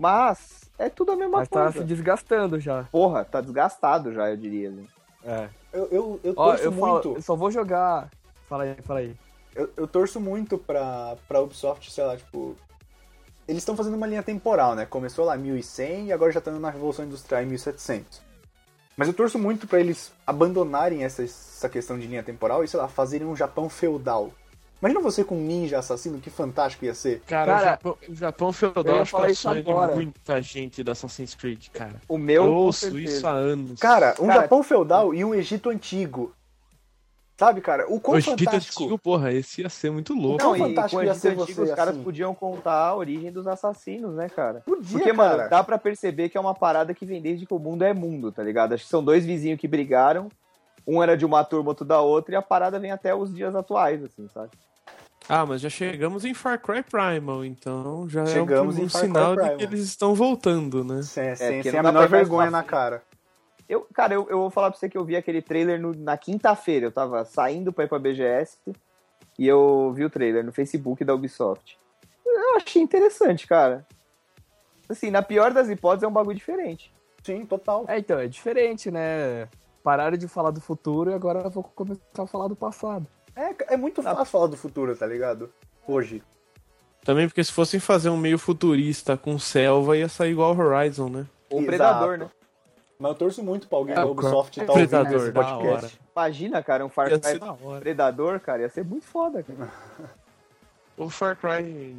Mas 0.00 0.62
é 0.78 0.88
tudo 0.88 1.12
a 1.12 1.16
mesma 1.16 1.38
Mas 1.40 1.48
tá 1.48 1.64
coisa. 1.64 1.78
se 1.80 1.84
desgastando 1.84 2.58
já. 2.58 2.84
Porra, 2.84 3.22
tá 3.22 3.42
desgastado 3.42 4.14
já, 4.14 4.30
eu 4.30 4.36
diria. 4.38 4.70
né? 4.70 4.84
É. 5.22 5.48
Eu, 5.70 5.88
eu, 5.92 6.20
eu 6.24 6.32
Ó, 6.34 6.46
torço 6.46 6.64
eu, 6.64 6.72
falo, 6.72 6.92
muito. 6.94 7.14
eu 7.16 7.22
só 7.22 7.36
vou 7.36 7.50
jogar. 7.50 8.08
Fala 8.48 8.64
aí, 8.64 8.74
fala 8.82 9.00
aí. 9.00 9.14
eu, 9.54 9.70
eu 9.76 9.86
torço 9.86 10.18
muito 10.18 10.56
pra, 10.56 11.16
pra 11.28 11.42
Ubisoft, 11.42 11.90
sei 11.92 12.02
lá, 12.04 12.16
tipo. 12.16 12.56
Eles 13.46 13.60
estão 13.62 13.76
fazendo 13.76 13.94
uma 13.96 14.06
linha 14.06 14.22
temporal, 14.22 14.74
né? 14.74 14.86
Começou 14.86 15.26
lá 15.26 15.36
em 15.36 15.40
1100 15.40 16.06
e 16.06 16.12
agora 16.14 16.32
já 16.32 16.38
estão 16.38 16.58
na 16.58 16.70
Revolução 16.70 17.04
Industrial 17.04 17.42
em 17.42 17.46
1700. 17.46 18.22
Mas 18.96 19.06
eu 19.08 19.12
torço 19.14 19.38
muito 19.38 19.66
pra 19.66 19.80
eles 19.80 20.12
abandonarem 20.26 21.04
essa, 21.04 21.22
essa 21.22 21.68
questão 21.68 21.98
de 21.98 22.06
linha 22.06 22.22
temporal 22.22 22.64
e, 22.64 22.68
sei 22.68 22.80
lá, 22.80 22.88
fazerem 22.88 23.26
um 23.26 23.36
Japão 23.36 23.68
feudal. 23.68 24.30
Imagina 24.80 25.00
você 25.00 25.22
com 25.22 25.36
um 25.36 25.42
ninja 25.42 25.78
assassino, 25.78 26.18
que 26.18 26.30
fantástico 26.30 26.86
ia 26.86 26.94
ser. 26.94 27.20
Cara, 27.26 27.52
Cara, 27.52 27.60
o 27.60 27.64
Japão, 27.64 27.98
o 28.08 28.14
Japão 28.14 28.48
eu 28.48 28.52
feudal 28.52 29.00
acho 29.00 29.16
que 29.16 29.48
é 29.48 29.62
de 29.62 29.94
muita 29.94 30.40
gente 30.40 30.82
da 30.82 30.92
Assassin's 30.92 31.34
Creed, 31.34 31.68
cara. 31.68 32.00
O 32.08 32.16
meu. 32.16 32.44
Eu 32.44 32.54
ouço 32.54 32.80
certeza. 32.80 33.04
isso 33.04 33.26
há 33.26 33.32
anos. 33.32 33.78
Cara, 33.78 34.14
um 34.18 34.26
Cara, 34.26 34.40
Japão 34.40 34.62
feudal 34.62 35.14
e 35.14 35.22
um 35.22 35.34
Egito 35.34 35.68
antigo. 35.68 36.32
Sabe, 37.38 37.60
cara? 37.60 37.86
O 37.90 38.00
quão 38.00 38.14
o 38.14 38.18
Egito 38.18 38.42
fantástico. 38.42 38.82
Antigo, 38.82 38.98
porra, 38.98 39.32
esse 39.32 39.60
ia 39.60 39.68
ser 39.68 39.90
muito 39.90 40.14
louco. 40.14 40.42
Não, 40.42 40.56
e 40.56 40.58
fantástico 40.58 41.00
com 41.00 41.04
o 41.04 41.06
ia 41.06 41.14
ser 41.14 41.28
Antigo, 41.28 41.46
você, 41.46 41.62
os 41.62 41.70
caras 41.72 41.94
assim. 41.94 42.02
podiam 42.02 42.34
contar 42.34 42.88
a 42.88 42.96
origem 42.96 43.30
dos 43.30 43.46
assassinos, 43.46 44.14
né, 44.14 44.30
cara? 44.30 44.60
Podia, 44.60 44.90
Porque, 44.90 45.14
cara. 45.14 45.14
mano, 45.14 45.50
dá 45.50 45.62
pra 45.62 45.76
perceber 45.78 46.30
que 46.30 46.38
é 46.38 46.40
uma 46.40 46.54
parada 46.54 46.94
que 46.94 47.04
vem 47.04 47.20
desde 47.20 47.44
que 47.44 47.52
o 47.52 47.58
mundo 47.58 47.82
é 47.82 47.92
mundo, 47.92 48.32
tá 48.32 48.42
ligado? 48.42 48.72
Acho 48.72 48.84
que 48.84 48.90
são 48.90 49.04
dois 49.04 49.26
vizinhos 49.26 49.60
que 49.60 49.68
brigaram, 49.68 50.30
um 50.86 51.02
era 51.02 51.16
de 51.16 51.24
uma 51.24 51.44
turma, 51.44 51.70
outro 51.70 51.84
da 51.84 52.00
outra, 52.00 52.34
e 52.34 52.36
a 52.36 52.42
parada 52.42 52.78
vem 52.78 52.90
até 52.90 53.14
os 53.14 53.34
dias 53.34 53.54
atuais, 53.54 54.02
assim, 54.02 54.26
sabe? 54.28 54.50
Ah, 55.32 55.46
mas 55.46 55.60
já 55.60 55.70
chegamos 55.70 56.24
em 56.24 56.34
Far 56.34 56.60
Cry 56.60 56.82
Primal, 56.82 57.44
então 57.44 58.08
já 58.08 58.26
Chegamos 58.26 58.76
é 58.76 58.80
um, 58.80 58.84
um 58.84 58.88
sinal 58.88 59.36
de 59.36 59.56
que 59.56 59.62
eles 59.62 59.80
estão 59.80 60.12
voltando, 60.14 60.82
né? 60.82 61.02
Sem, 61.02 61.36
sem, 61.36 61.52
porque 61.54 61.70
sem 61.70 61.78
a 61.78 61.82
menor 61.84 62.08
vergonha 62.08 62.50
na 62.50 62.62
cara. 62.64 63.02
Eu, 63.68 63.86
cara, 63.94 64.12
eu, 64.14 64.26
eu 64.28 64.38
vou 64.38 64.50
falar 64.50 64.70
pra 64.72 64.78
você 64.80 64.88
que 64.88 64.98
eu 64.98 65.04
vi 65.04 65.14
aquele 65.14 65.40
trailer 65.40 65.80
no- 65.80 65.94
na 65.94 66.16
quinta-feira. 66.16 66.86
Eu 66.86 66.90
tava 66.90 67.24
saindo 67.24 67.72
pra 67.72 67.84
ir 67.84 67.88
pra 67.88 68.00
BGS 68.00 68.58
e 69.38 69.46
eu 69.46 69.92
vi 69.94 70.04
o 70.04 70.10
trailer 70.10 70.44
no 70.44 70.50
Facebook 70.52 71.04
da 71.04 71.14
Ubisoft. 71.14 71.78
Eu 72.26 72.56
achei 72.56 72.82
interessante, 72.82 73.46
cara. 73.46 73.86
Assim, 74.88 75.10
na 75.12 75.22
pior 75.22 75.52
das 75.52 75.68
hipóteses, 75.68 76.02
é 76.02 76.08
um 76.08 76.12
bagulho 76.12 76.36
diferente. 76.36 76.92
Sim, 77.22 77.46
total. 77.46 77.84
É, 77.86 77.98
então, 78.00 78.18
é 78.18 78.26
diferente, 78.26 78.90
né? 78.90 79.46
Pararam 79.84 80.16
de 80.16 80.26
falar 80.26 80.50
do 80.50 80.60
futuro 80.60 81.12
e 81.12 81.14
agora 81.14 81.40
eu 81.44 81.50
vou 81.50 81.62
começar 81.62 82.00
a 82.18 82.26
falar 82.26 82.48
do 82.48 82.56
passado. 82.56 83.06
É, 83.40 83.74
é 83.74 83.76
muito 83.76 84.02
fácil 84.02 84.24
falar 84.26 84.46
do 84.48 84.56
futuro, 84.56 84.94
tá 84.96 85.06
ligado? 85.06 85.50
Hoje. 85.86 86.22
Também 87.04 87.26
porque 87.26 87.42
se 87.42 87.50
fossem 87.52 87.80
fazer 87.80 88.10
um 88.10 88.16
meio 88.16 88.38
futurista 88.38 89.16
com 89.16 89.38
selva, 89.38 89.96
ia 89.96 90.08
sair 90.08 90.32
igual 90.32 90.56
Horizon, 90.56 91.08
né? 91.08 91.26
O 91.50 91.54
Exato. 91.56 91.66
Predador, 91.66 92.18
né? 92.18 92.30
Mas 92.98 93.12
eu 93.12 93.16
torço 93.16 93.42
muito 93.42 93.66
pra 93.66 93.78
alguém 93.78 93.92
É, 93.94 93.96
da 93.96 94.04
Ubisoft 94.04 94.58
Cor- 94.58 94.66
tá 94.66 94.72
ouvindo 95.00 95.16
esse 95.16 95.32
podcast. 95.32 96.00
Imagina, 96.14 96.62
cara, 96.62 96.84
um 96.84 96.90
Far 96.90 97.08
Cry. 97.08 97.40
Predador, 97.80 98.38
cara, 98.40 98.60
ia 98.62 98.68
ser 98.68 98.84
muito 98.84 99.06
foda, 99.06 99.42
cara. 99.42 99.70
O 100.98 101.08
Far 101.08 101.34
Cry 101.34 101.96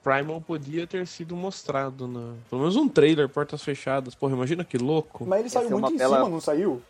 Primal 0.00 0.40
podia 0.40 0.86
ter 0.86 1.04
sido 1.08 1.34
mostrado, 1.34 2.06
na... 2.06 2.34
pelo 2.48 2.60
menos 2.60 2.76
um 2.76 2.88
trailer, 2.88 3.28
portas 3.28 3.64
fechadas. 3.64 4.14
Porra, 4.14 4.32
imagina 4.34 4.64
que 4.64 4.78
louco. 4.78 5.26
Mas 5.26 5.40
ele 5.40 5.48
Ia 5.48 5.50
saiu 5.50 5.70
muito 5.70 5.92
em 5.92 5.96
tela- 5.98 6.18
cima, 6.18 6.28
não 6.28 6.40
saiu? 6.40 6.80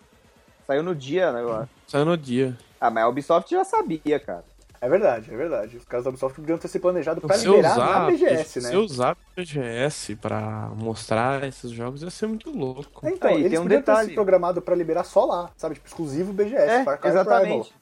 Saiu 0.66 0.82
no 0.82 0.94
dia, 0.94 1.32
né, 1.32 1.40
acho. 1.40 1.68
Saiu 1.86 2.04
no 2.04 2.18
dia. 2.18 2.54
Ah, 2.80 2.90
mas 2.90 3.04
a 3.04 3.08
Ubisoft 3.08 3.50
já 3.50 3.64
sabia, 3.64 4.18
cara. 4.20 4.44
É 4.80 4.88
verdade, 4.88 5.32
é 5.32 5.36
verdade. 5.36 5.76
Os 5.76 5.84
caras 5.84 6.04
da 6.04 6.10
Ubisoft 6.10 6.40
podiam 6.40 6.56
ter 6.56 6.68
se 6.68 6.78
planejado 6.78 7.20
pra 7.20 7.36
Se 7.36 7.48
liberar 7.48 7.72
usar, 7.72 8.00
na 8.00 8.06
BGS, 8.06 8.60
né? 8.60 8.68
se 8.70 8.76
usar 8.76 9.16
BGS 9.36 10.14
pra 10.16 10.70
mostrar 10.76 11.42
esses 11.42 11.70
jogos 11.72 12.02
ia 12.02 12.10
ser 12.10 12.28
muito 12.28 12.48
louco. 12.56 13.04
É, 13.04 13.10
Então, 13.10 13.28
Aí, 13.30 13.38
eles 13.40 13.50
tem 13.50 13.58
um 13.58 13.62
podiam 13.64 13.80
ter 13.82 13.86
detalhe. 13.90 14.08
se 14.10 14.14
programado 14.14 14.62
pra 14.62 14.76
liberar 14.76 15.02
só 15.02 15.24
lá, 15.24 15.50
sabe? 15.56 15.74
Tipo, 15.74 15.88
exclusivo 15.88 16.32
BGS, 16.32 16.62
É, 16.62 16.84
Far 16.84 16.98
Cry 17.00 17.10
exatamente. 17.10 17.74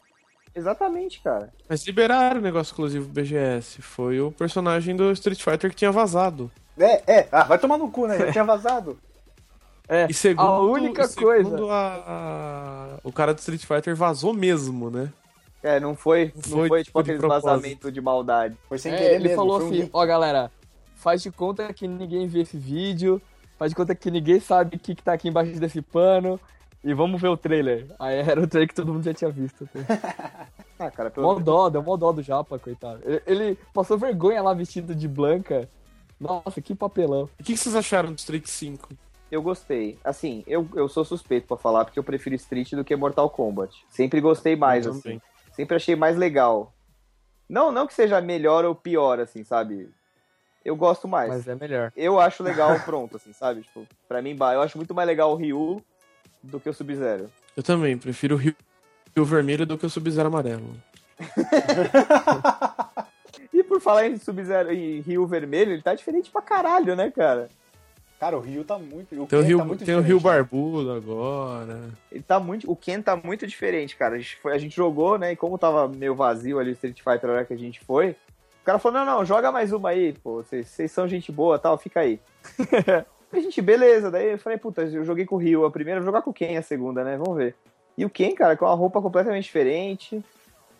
Exatamente, 0.55 1.21
cara. 1.21 1.53
Mas 1.69 1.85
liberaram 1.87 2.41
o 2.41 2.43
negócio 2.43 2.71
exclusivo 2.73 3.07
BGS. 3.09 3.83
Foi 3.83 4.19
o 4.21 4.33
personagem 4.33 4.97
do 4.97 5.13
Street 5.13 5.43
Fighter 5.43 5.69
que 5.69 5.77
tinha 5.77 5.93
vazado. 5.93 6.51
É, 6.79 7.03
é. 7.19 7.29
Ah, 7.31 7.45
vai 7.45 7.59
tomar 7.59 7.77
no 7.77 7.91
cu, 7.91 8.07
né? 8.07 8.19
Já 8.19 8.33
tinha 8.33 8.45
vazado. 8.45 8.99
É, 9.89 10.07
E 10.11 10.15
segundo, 10.15 10.47
a 10.49 10.61
única 10.63 11.07
segundo 11.07 11.27
coisa. 11.27 11.73
a- 11.73 12.03
a- 12.97 12.99
o 13.05 13.13
cara 13.13 13.33
do 13.33 13.39
Street 13.39 13.65
Fighter 13.65 13.95
vazou 13.95 14.35
mesmo, 14.35 14.91
né? 14.91 15.13
É, 15.63 15.79
não 15.81 15.95
foi, 15.97 16.33
Não 16.35 16.43
não 16.43 16.59
foi, 16.59 16.69
foi, 16.69 16.85
tipo 16.85 17.03
tipo, 17.03 17.19
propósito. 17.19 17.47
vazamentos 17.47 17.93
de 17.93 18.01
maldade. 18.01 18.57
Foi 18.69 18.79
sem 18.79 18.93
É, 18.93 18.97
querer 18.99 19.15
ele 19.15 19.25
mesmo. 19.25 19.37
falou 19.37 19.61
foi 19.61 19.67
um 19.69 19.71
assim, 19.83 19.91
ó 19.93 20.07
galera, 20.07 20.51
faz 20.97 21.23
de 21.23 21.31
conta 21.31 21.73
que 21.73 21.87
ninguém 21.89 22.27
vê 22.27 22.41
esse 22.41 22.57
vídeo, 22.57 23.21
faz 23.59 23.71
de 23.73 23.77
conta 23.77 23.95
que 23.95 24.11
ninguém 24.11 24.39
sabe 24.41 24.77
o 24.77 24.79
que, 24.79 24.95
que 24.95 25.03
tá 25.03 25.13
aqui 25.13 25.29
embaixo 25.29 25.59
desse 25.59 25.81
pano, 25.83 26.39
e 26.85 26.93
vamos 26.95 27.21
ver 27.21 27.29
o 27.29 27.37
trailer. 27.37 27.87
Aí 27.99 28.17
era 28.17 28.41
o 28.41 28.47
trailer 28.47 28.69
que 28.69 28.75
todo 28.75 28.93
mundo 28.93 29.05
já 29.05 29.15
tinha 29.15 29.31
visto. 29.31 29.65
assim. 29.65 29.85
Ah, 30.79 30.91
cara, 30.91 31.11
pelo 31.11 31.27
Mó 31.27 31.39
dó, 31.41 31.71
deu 31.71 31.83
mó 31.83 31.97
dó 31.97 32.13
do 32.13 32.23
Japa, 32.23 32.59
coitado. 32.59 33.01
Ele, 33.03 33.23
ele 33.27 33.59
passou 33.73 33.97
vergonha 33.97 34.43
lá 34.43 34.53
vestido 34.53 34.95
de 34.95 35.09
Blanca. 35.09 35.67
Nossa, 36.21 36.61
que 36.61 36.75
papelão. 36.75 37.31
O 37.41 37.43
que 37.43 37.55
que 37.55 37.57
vocês 37.57 37.75
acharam 37.75 38.13
do 38.13 38.19
Street 38.19 38.45
5? 38.47 38.87
Eu 39.31 39.43
gostei. 39.43 39.99
Assim, 40.05 40.45
eu, 40.47 40.69
eu 40.75 40.89
sou 40.89 41.05
suspeito 41.05 41.47
pra 41.47 41.57
falar 41.57 41.85
porque 41.85 41.99
eu 41.99 42.05
prefiro 42.05 42.37
Street 42.37 42.73
do 42.73 42.85
que 42.85 42.95
Mortal 42.95 43.29
Kombat. 43.29 43.85
Sempre 43.89 44.21
gostei 44.21 44.55
mais, 44.55 44.87
Eu 44.87 44.93
assim. 44.93 45.03
também. 45.03 45.23
Sempre 45.53 45.77
achei 45.77 45.97
mais 45.97 46.17
legal. 46.17 46.73
Não, 47.49 47.73
não 47.73 47.87
que 47.87 47.95
seja 47.95 48.21
melhor 48.21 48.65
ou 48.65 48.75
pior, 48.75 49.19
assim, 49.21 49.43
sabe? 49.45 49.89
Eu 50.65 50.77
gosto 50.77 51.07
mais. 51.07 51.29
Mas 51.29 51.49
é 51.49 51.55
melhor. 51.55 51.93
Eu 51.97 52.21
acho 52.21 52.43
legal 52.43 52.79
pronto, 52.85 53.17
assim, 53.17 53.33
sabe? 53.33 53.63
Tipo, 53.63 53.87
pra 54.09 54.21
mim, 54.21 54.35
bah, 54.37 54.55
eu 54.55 54.63
acho 54.63 54.77
muito 54.77 54.95
mais 54.95 55.07
legal 55.07 55.33
o 55.33 55.37
Ryu 55.37 55.83
do 56.43 56.61
que 56.61 56.69
o 56.69 56.75
Sub-Zero. 56.75 57.31
Eu 57.57 57.63
também, 57.63 57.97
prefiro 57.97 58.35
o 58.35 58.39
Rio, 58.39 58.55
Rio 59.15 59.25
Vermelho 59.25 59.65
do 59.65 59.79
que 59.79 59.87
o 59.87 59.91
Sub-Zero 59.91 60.29
Amarelo. 60.29 60.75
E 63.53 63.63
por 63.65 63.81
falar 63.81 64.07
em 64.07 64.19
Sub-Zero 64.19 64.71
e 64.71 65.01
Rio 65.01 65.27
Vermelho, 65.27 65.73
ele 65.73 65.81
tá 65.81 65.95
diferente 65.95 66.31
pra 66.31 66.43
caralho, 66.43 66.95
né, 66.95 67.11
cara? 67.11 67.49
Cara, 68.19 68.37
o 68.37 68.41
Rio 68.41 68.65
tá 68.65 68.79
muito. 68.79 69.23
O 69.23 69.27
Tem 69.27 69.39
o 69.39 69.43
Ken 69.43 69.49
Rio, 69.49 69.59
tá 69.59 69.65
muito 69.65 69.85
tem 69.85 69.95
o 69.95 70.01
Rio 70.01 70.17
né? 70.17 70.23
Barbudo 70.23 70.93
agora. 70.93 71.91
Ele 72.11 72.23
tá 72.23 72.41
muito. 72.41 72.71
O 72.71 72.75
Ken 72.75 73.03
tá 73.03 73.15
muito 73.15 73.47
diferente, 73.47 73.95
cara. 73.95 74.15
A 74.15 74.19
gente, 74.19 74.37
foi, 74.37 74.55
a 74.55 74.59
gente 74.59 74.75
jogou, 74.75 75.19
né? 75.19 75.33
E 75.33 75.37
como 75.37 75.59
tava 75.59 75.87
meio 75.87 76.15
vazio 76.15 76.59
ali 76.59 76.71
o 76.71 76.73
Street 76.73 77.03
Fighter 77.03 77.27
na 77.27 77.33
hora 77.35 77.45
que 77.45 77.53
a 77.53 77.59
gente 77.59 77.81
foi, 77.81 78.11
o 78.63 78.65
cara 78.65 78.79
falou: 78.79 78.99
não, 78.99 79.05
não, 79.05 79.25
joga 79.25 79.53
mais 79.53 79.71
uma 79.73 79.91
aí, 79.91 80.15
pô. 80.15 80.43
Vocês 80.43 80.91
são 80.91 81.07
gente 81.07 81.31
boa 81.31 81.59
tal, 81.59 81.77
fica 81.77 82.01
aí. 82.01 82.19
A 83.33 83.41
gente, 83.41 83.61
beleza. 83.61 84.11
Daí 84.11 84.33
eu 84.33 84.39
falei, 84.39 84.57
puta, 84.57 84.83
eu 84.83 85.05
joguei 85.05 85.27
com 85.27 85.35
o 85.35 85.39
Rio 85.39 85.65
a 85.65 85.71
primeira, 85.71 86.01
vou 86.01 86.07
jogar 86.07 86.23
com 86.23 86.33
quem 86.33 86.57
a 86.57 86.63
segunda, 86.63 87.03
né? 87.03 87.17
Vamos 87.17 87.37
ver. 87.37 87.55
E 87.99 88.05
o 88.05 88.09
Ken, 88.09 88.33
cara, 88.35 88.57
com 88.57 88.65
uma 88.65 88.75
roupa 88.75 89.03
completamente 89.03 89.45
diferente. 89.45 90.23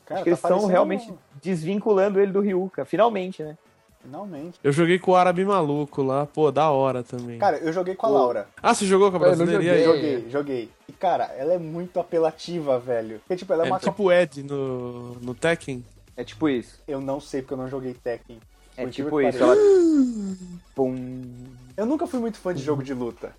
Cara, 0.07 0.21
Acho 0.21 0.23
que 0.23 0.29
eles 0.31 0.41
tá 0.41 0.49
estão 0.49 0.59
parecendo 0.59 0.73
realmente 0.73 1.13
desvinculando 1.43 2.21
ele 2.21 2.33
do 2.33 2.41
Ryuka, 2.41 2.85
finalmente, 2.85 3.43
né? 3.43 3.59
Finalmente. 4.07 4.59
Eu 4.63 4.73
joguei 4.73 5.01
com 5.01 5.11
o 5.11 5.17
árabe 5.17 5.45
maluco 5.45 6.01
lá, 6.01 6.27
pô, 6.27 6.53
da 6.53 6.71
hora 6.71 7.03
também. 7.03 7.39
Cara, 7.39 7.59
eu 7.59 7.73
joguei 7.73 7.97
com 7.97 8.07
a. 8.07 8.09
Laura. 8.09 8.49
ah, 8.63 8.73
você 8.73 8.87
jogou 8.87 9.11
com 9.11 9.17
a 9.17 9.21
Eu 9.21 9.37
não 9.37 9.37
brasileira? 9.45 9.65
E 9.65 9.71
aí? 9.71 9.85
joguei. 9.85 10.13
Joguei, 10.13 10.31
joguei. 10.31 10.71
E, 10.89 10.93
cara, 10.93 11.25
ela 11.37 11.55
é 11.55 11.59
muito 11.59 11.99
apelativa, 11.99 12.79
velho. 12.79 13.19
Porque, 13.19 13.37
tipo, 13.37 13.53
ela 13.53 13.65
é, 13.65 13.67
É 13.67 13.73
uma... 13.73 13.81
tipo 13.81 14.05
o 14.05 14.13
Ed 14.13 14.45
no, 14.45 15.15
no 15.17 15.35
Tekken. 15.35 15.85
É 16.17 16.23
tipo 16.23 16.49
isso. 16.49 16.81
Eu 16.87 17.01
não 17.01 17.21
sei 17.21 17.43
porque 17.43 17.55
eu 17.55 17.59
não 17.59 17.69
joguei 17.69 17.95
Tekken. 17.95 18.39
É 18.77 18.85
Por 18.85 18.93
tipo 18.93 19.21
isso. 19.21 19.43
Ela... 19.43 19.57
Pum. 20.75 21.23
Eu 21.77 21.85
nunca 21.85 22.07
fui 22.07 22.21
muito 22.21 22.39
fã 22.39 22.55
de 22.55 22.63
jogo 22.63 22.85
de 22.85 22.95
luta. 22.95 23.35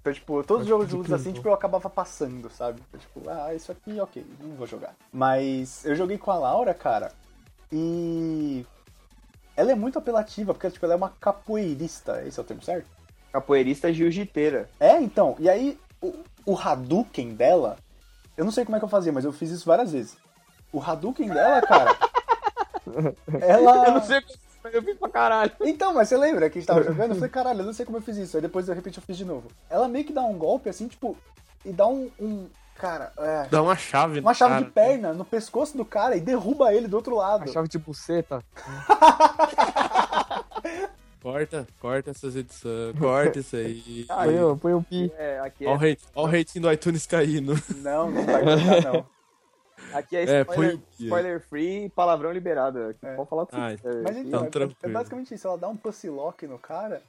Então, 0.00 0.12
tipo, 0.12 0.44
todos 0.44 0.62
os 0.62 0.68
jogos 0.68 0.88
de 0.88 0.94
luta 0.94 1.16
assim, 1.16 1.32
tipo, 1.32 1.48
eu 1.48 1.52
acabava 1.52 1.90
passando, 1.90 2.48
sabe? 2.50 2.80
Eu, 2.92 2.98
tipo, 3.00 3.28
ah, 3.28 3.52
isso 3.52 3.72
aqui, 3.72 4.00
ok, 4.00 4.24
não 4.40 4.54
vou 4.54 4.66
jogar. 4.66 4.94
Mas 5.12 5.84
eu 5.84 5.96
joguei 5.96 6.16
com 6.16 6.30
a 6.30 6.38
Laura, 6.38 6.72
cara, 6.72 7.12
e. 7.72 8.64
Ela 9.58 9.72
é 9.72 9.74
muito 9.74 9.98
apelativa, 9.98 10.54
porque, 10.54 10.70
tipo, 10.70 10.86
ela 10.86 10.94
é 10.94 10.96
uma 10.96 11.12
capoeirista, 11.20 12.22
esse 12.24 12.38
é 12.38 12.42
o 12.42 12.46
termo 12.46 12.62
certo? 12.62 12.86
Capoeirista 13.32 13.92
jiu-jiteira. 13.92 14.70
É, 14.78 15.00
então, 15.00 15.34
e 15.40 15.50
aí 15.50 15.76
o, 16.00 16.14
o 16.46 16.56
Hadouken 16.56 17.34
dela, 17.34 17.76
eu 18.36 18.44
não 18.44 18.52
sei 18.52 18.64
como 18.64 18.76
é 18.76 18.78
que 18.78 18.84
eu 18.84 18.88
fazia, 18.88 19.10
mas 19.10 19.24
eu 19.24 19.32
fiz 19.32 19.50
isso 19.50 19.66
várias 19.66 19.90
vezes. 19.90 20.16
O 20.72 20.80
Hadouken 20.80 21.28
dela, 21.30 21.60
cara. 21.62 21.96
ela. 23.42 23.88
Eu 23.88 23.92
não 23.94 24.02
sei 24.04 24.20
como 24.20 24.38
eu 24.72 24.80
fiz 24.80 24.96
pra 24.96 25.08
caralho. 25.08 25.50
Então, 25.62 25.92
mas 25.92 26.08
você 26.08 26.16
lembra 26.16 26.48
que 26.48 26.58
a 26.58 26.60
gente 26.60 26.68
tava 26.68 26.84
jogando? 26.84 27.10
Eu 27.10 27.16
falei, 27.16 27.30
caralho, 27.30 27.60
eu 27.62 27.66
não 27.66 27.72
sei 27.72 27.84
como 27.84 27.98
eu 27.98 28.02
fiz 28.02 28.16
isso. 28.16 28.36
Aí 28.36 28.40
depois, 28.40 28.66
de 28.66 28.72
repente, 28.72 28.98
eu 28.98 29.02
fiz 29.02 29.16
de 29.16 29.24
novo. 29.24 29.48
Ela 29.68 29.88
meio 29.88 30.04
que 30.04 30.12
dá 30.12 30.22
um 30.22 30.38
golpe 30.38 30.68
assim, 30.68 30.86
tipo, 30.86 31.16
e 31.64 31.72
dá 31.72 31.88
um. 31.88 32.08
um 32.20 32.46
cara, 32.78 33.12
é, 33.18 33.46
Dá 33.50 33.62
uma 33.62 33.76
chave 33.76 34.20
uma 34.20 34.32
chave 34.32 34.52
cara. 34.54 34.64
de 34.64 34.70
perna 34.70 35.12
no 35.12 35.24
pescoço 35.24 35.76
do 35.76 35.84
cara 35.84 36.16
e 36.16 36.20
derruba 36.20 36.72
ele 36.72 36.86
do 36.88 36.96
outro 36.96 37.16
lado. 37.16 37.44
A 37.44 37.46
chave 37.52 37.68
de 37.68 37.78
buceta. 37.78 38.42
Corta, 41.20 41.66
corta 41.80 42.10
essas 42.12 42.36
edições, 42.36 42.96
corta 42.98 43.40
isso 43.40 43.56
aí. 43.56 44.06
Põe, 44.08 44.40
o- 44.42 44.56
põe 44.56 44.72
o 44.74 44.82
pi. 44.82 45.12
É, 45.18 45.40
aqui 45.40 45.66
é, 45.66 45.68
ó 46.14 46.22
o 46.22 46.26
rating 46.26 46.60
do 46.60 46.72
iTunes 46.72 47.06
caindo. 47.06 47.54
Não, 47.78 48.08
não 48.10 48.24
vai 48.24 48.42
cortar, 48.44 48.92
não. 48.92 49.06
aqui 49.92 50.16
é 50.16 50.22
É, 50.30 50.40
spoiler, 50.42 50.78
spoiler 50.98 51.40
free, 51.40 51.88
palavrão 51.90 52.30
liberado. 52.32 52.78
Aqui 52.90 53.04
É. 53.04 53.14
Pode 53.16 53.28
falar 53.28 53.42
o 53.42 53.46
que 53.48 53.56
Ah, 53.56 53.70
você 53.70 53.76
quiser. 53.76 54.02
Mas 54.02 54.16
então, 54.16 54.44
Então, 54.46 54.62
é- 54.62 54.74
é, 54.84 54.88
basicamente 54.88 55.34
isso. 55.34 55.46
Ela 55.48 55.58
dá 55.58 55.68
um 55.68 55.76
pussy 55.76 56.08
lock 56.08 56.46
no 56.46 56.58
cara. 56.58 57.02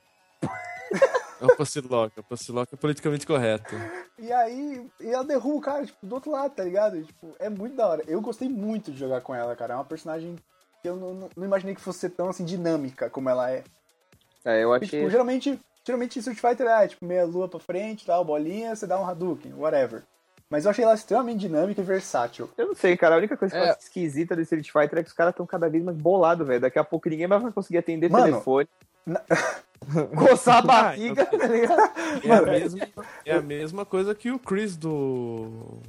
É 1.41 1.45
o 1.45 1.55
Paciloca, 1.55 2.19
o 2.19 2.23
Paciloca 2.23 2.75
é 2.75 2.77
politicamente 2.77 3.25
correto. 3.25 3.73
E 4.17 4.31
aí, 4.31 4.89
e 4.99 5.07
ela 5.09 5.23
derruba 5.23 5.55
o 5.57 5.61
cara, 5.61 5.85
tipo, 5.85 6.05
do 6.05 6.15
outro 6.15 6.31
lado, 6.31 6.53
tá 6.53 6.63
ligado? 6.63 6.97
E, 6.97 7.03
tipo, 7.03 7.33
é 7.39 7.49
muito 7.49 7.75
da 7.75 7.87
hora. 7.87 8.03
Eu 8.07 8.19
gostei 8.21 8.49
muito 8.49 8.91
de 8.91 8.97
jogar 8.99 9.21
com 9.21 9.33
ela, 9.33 9.55
cara. 9.55 9.73
É 9.73 9.77
uma 9.77 9.85
personagem 9.85 10.35
que 10.81 10.89
eu 10.89 10.95
não, 10.95 11.13
não- 11.13 11.29
não 11.35 11.45
imaginei 11.45 11.73
que 11.75 11.81
fosse 11.81 11.99
ser 11.99 12.09
tão, 12.09 12.29
assim, 12.29 12.43
dinâmica 12.43 13.09
como 13.09 13.29
ela 13.29 13.49
é. 13.51 13.63
É, 14.43 14.63
eu 14.63 14.73
achei. 14.73 14.87
tipo, 14.99 15.09
geralmente, 15.09 15.59
geralmente 15.85 16.17
em 16.17 16.19
Street 16.19 16.39
Fighter 16.39 16.67
é, 16.67 16.87
tipo, 16.87 17.05
meia 17.05 17.25
lua 17.25 17.47
pra 17.47 17.59
frente, 17.59 18.05
tal, 18.05 18.23
bolinha, 18.25 18.75
você 18.75 18.85
dá 18.87 18.99
um 18.99 19.05
Hadouken, 19.07 19.53
whatever. 19.55 20.03
Mas 20.49 20.65
eu 20.65 20.71
achei 20.71 20.83
ela 20.83 20.95
extremamente 20.95 21.39
dinâmica 21.41 21.79
e 21.79 21.83
versátil. 21.83 22.49
Eu 22.57 22.67
não 22.67 22.75
sei, 22.75 22.97
cara. 22.97 23.13
A 23.15 23.17
única 23.19 23.37
coisa 23.37 23.53
que 23.53 23.61
eu 23.61 23.65
É. 23.65 23.69
acho 23.69 23.81
esquisita 23.81 24.35
do 24.35 24.41
Street 24.41 24.71
Fighter 24.71 24.99
é 24.99 25.03
que 25.03 25.09
os 25.09 25.13
caras 25.15 25.31
estão 25.31 25.45
cada 25.45 25.69
vez 25.69 25.83
mais 25.83 25.95
bolados, 25.95 26.47
velho. 26.47 26.59
Daqui 26.59 26.79
a 26.79 26.83
pouco 26.83 27.07
ninguém 27.07 27.27
mais 27.27 27.41
vai 27.43 27.51
conseguir 27.51 27.77
atender 27.77 28.09
Mano, 28.09 28.25
telefone. 28.25 28.67
na- 29.05 29.21
Coçar 30.17 30.55
a 30.55 30.59
Ah, 30.59 30.61
barriga, 30.61 31.25
tá 31.25 31.47
ligado? 31.47 31.91
É 32.23 32.31
a, 32.31 32.41
mesma, 32.41 32.87
é 33.25 33.33
a 33.33 33.41
mesma 33.41 33.85
coisa 33.85 34.13
que 34.13 34.31
o 34.31 34.37
Chris 34.39 34.75
do. 34.75 35.79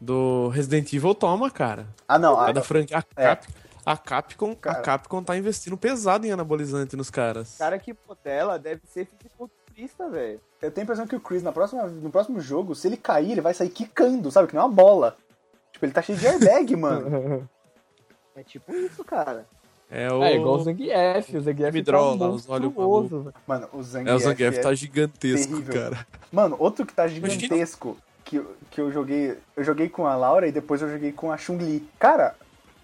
Do 0.00 0.48
Resident 0.48 0.92
Evil 0.92 1.14
toma, 1.14 1.50
cara. 1.50 1.86
Ah, 2.06 2.18
não. 2.18 2.38
A 2.38 2.48
A, 2.48 2.52
da 2.52 2.62
franquia. 2.62 2.98
A, 2.98 3.04
É. 3.16 3.24
Cap, 3.28 3.48
a, 3.86 3.96
Capcom, 3.96 4.54
Cara. 4.54 4.78
a 4.78 4.82
Capcom 4.82 5.22
tá 5.22 5.36
investindo 5.36 5.76
pesado 5.76 6.26
em 6.26 6.30
anabolizante 6.32 6.94
nos 6.96 7.10
caras. 7.10 7.54
O 7.54 7.58
cara 7.58 7.78
que 7.78 7.96
modela 8.06 8.58
deve 8.58 8.82
ser 8.86 9.06
fisiculturista, 9.06 10.08
velho. 10.10 10.40
eu 10.60 10.70
tenho 10.70 10.82
a 10.82 10.84
impressão 10.84 11.06
que 11.06 11.16
o 11.16 11.20
Chris, 11.20 11.42
na 11.42 11.52
próxima, 11.52 11.84
no 11.86 12.10
próximo 12.10 12.38
jogo, 12.40 12.74
se 12.74 12.86
ele 12.86 12.96
cair, 12.98 13.32
ele 13.32 13.40
vai 13.40 13.54
sair 13.54 13.70
quicando, 13.70 14.30
sabe? 14.30 14.48
Que 14.48 14.54
nem 14.54 14.62
uma 14.62 14.70
bola. 14.70 15.16
Tipo, 15.72 15.86
ele 15.86 15.92
tá 15.92 16.02
cheio 16.02 16.18
de 16.18 16.26
airbag, 16.26 16.76
mano. 16.76 17.48
É 18.36 18.42
tipo 18.42 18.74
isso, 18.74 19.04
cara. 19.04 19.46
É 19.90 20.10
o. 20.12 20.22
É 20.22 20.34
igual 20.36 20.56
o 20.56 20.62
Zangief. 20.62 21.36
O 21.36 21.40
Zangief 21.40 21.82
tá 21.84 22.00
os 22.00 22.48
olhos 22.48 22.72
velho. 22.74 23.32
Mano, 23.46 23.68
o 23.72 23.82
Zangief, 23.82 24.10
É, 24.10 24.14
o 24.14 24.18
Zangief 24.18 24.58
é- 24.58 24.60
tá 24.60 24.74
gigantesco, 24.74 25.52
terrível. 25.52 25.74
cara. 25.90 26.06
Mano, 26.32 26.56
outro 26.58 26.84
que 26.86 26.92
tá 26.92 27.06
gigantesco, 27.06 27.96
que, 28.24 28.36
eu- 28.36 28.56
que 28.70 28.80
eu 28.80 28.90
joguei... 28.90 29.36
Eu 29.56 29.62
joguei 29.62 29.88
com 29.88 30.06
a 30.06 30.16
Laura 30.16 30.48
e 30.48 30.52
depois 30.52 30.80
eu 30.82 30.90
joguei 30.90 31.12
com 31.12 31.30
a 31.30 31.36
Chun-Li. 31.36 31.86
Cara, 31.98 32.34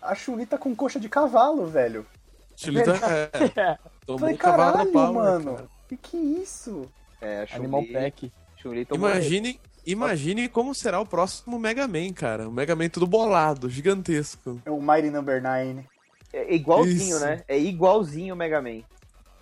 a 0.01 0.15
Chun-Li 0.15 0.47
tá 0.47 0.57
com 0.59 0.75
coxa 0.77 1.01
de 1.01 1.09
cavalo, 1.09 1.67
velho. 1.67 2.07
Chile 2.55 2.83
tá. 2.83 2.93
É, 3.57 3.79
tomou 4.07 4.19
Falei, 4.21 4.35
um 4.35 4.39
cavalo 4.39 4.73
caralho, 4.73 4.93
pau, 4.93 5.13
mano. 5.15 5.55
cara. 5.57 5.69
Que 5.89 5.97
que 5.97 6.17
é 6.17 6.21
isso? 6.43 6.87
É, 7.21 7.47
a 7.51 7.57
Animal 7.57 7.81
Chun-Li. 7.83 7.93
Pack. 7.95 8.33
Chun-Li 8.59 8.85
tomou- 8.85 9.09
Imagine, 9.11 9.59
imagine 9.87 10.49
como 10.49 10.75
será 10.75 11.01
o 11.01 11.07
próximo 11.07 11.59
Mega 11.59 11.89
Man, 11.89 12.13
cara. 12.13 12.49
O 12.49 12.53
Mega 12.53 12.77
Man 12.77 12.89
tudo 12.91 13.07
bolado, 13.07 13.69
gigantesco. 13.71 14.61
É 14.65 14.71
o 14.71 14.81
Mighty 14.81 15.11
Number 15.11 15.43
9. 15.43 15.85
É 16.33 16.55
igualzinho, 16.55 17.17
Isso. 17.17 17.25
né? 17.25 17.43
É 17.49 17.59
igualzinho 17.59 18.35
o 18.35 18.37
Mega 18.37 18.61
Man. 18.63 18.83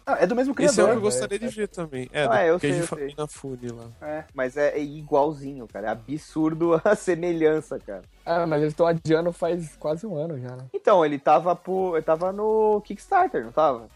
Ah, 0.06 0.16
é 0.20 0.26
do 0.26 0.34
mesmo 0.34 0.54
Esse 0.58 0.62
é 0.62 0.64
o 0.64 0.72
que 0.74 0.80
eu 0.80 0.84
criador. 0.86 1.02
gostaria 1.02 1.38
de 1.38 1.48
ver 1.48 1.68
também. 1.68 2.08
É, 2.14 2.24
Ah, 2.24 2.28
do 2.28 2.34
é, 2.36 2.50
eu 2.50 2.58
sei, 2.58 2.72
gente 2.72 3.14
eu 3.18 3.28
Fune 3.28 3.68
lá. 3.68 3.84
É. 4.00 4.24
Mas 4.32 4.56
é, 4.56 4.70
é 4.70 4.82
igualzinho, 4.82 5.68
cara. 5.68 5.88
É 5.88 5.90
absurdo 5.90 6.80
a 6.82 6.94
semelhança, 6.94 7.78
cara. 7.78 8.00
Ah, 8.24 8.46
mas 8.46 8.62
eles 8.62 8.72
estão 8.72 8.86
adiando 8.86 9.30
faz 9.34 9.76
quase 9.78 10.06
um 10.06 10.16
ano 10.16 10.38
já, 10.40 10.56
né? 10.56 10.64
Então, 10.72 11.04
ele 11.04 11.18
tava, 11.18 11.54
por, 11.54 11.96
ele 11.96 12.02
tava 12.04 12.32
no 12.32 12.80
Kickstarter, 12.86 13.44
não 13.44 13.52
tava? 13.52 13.86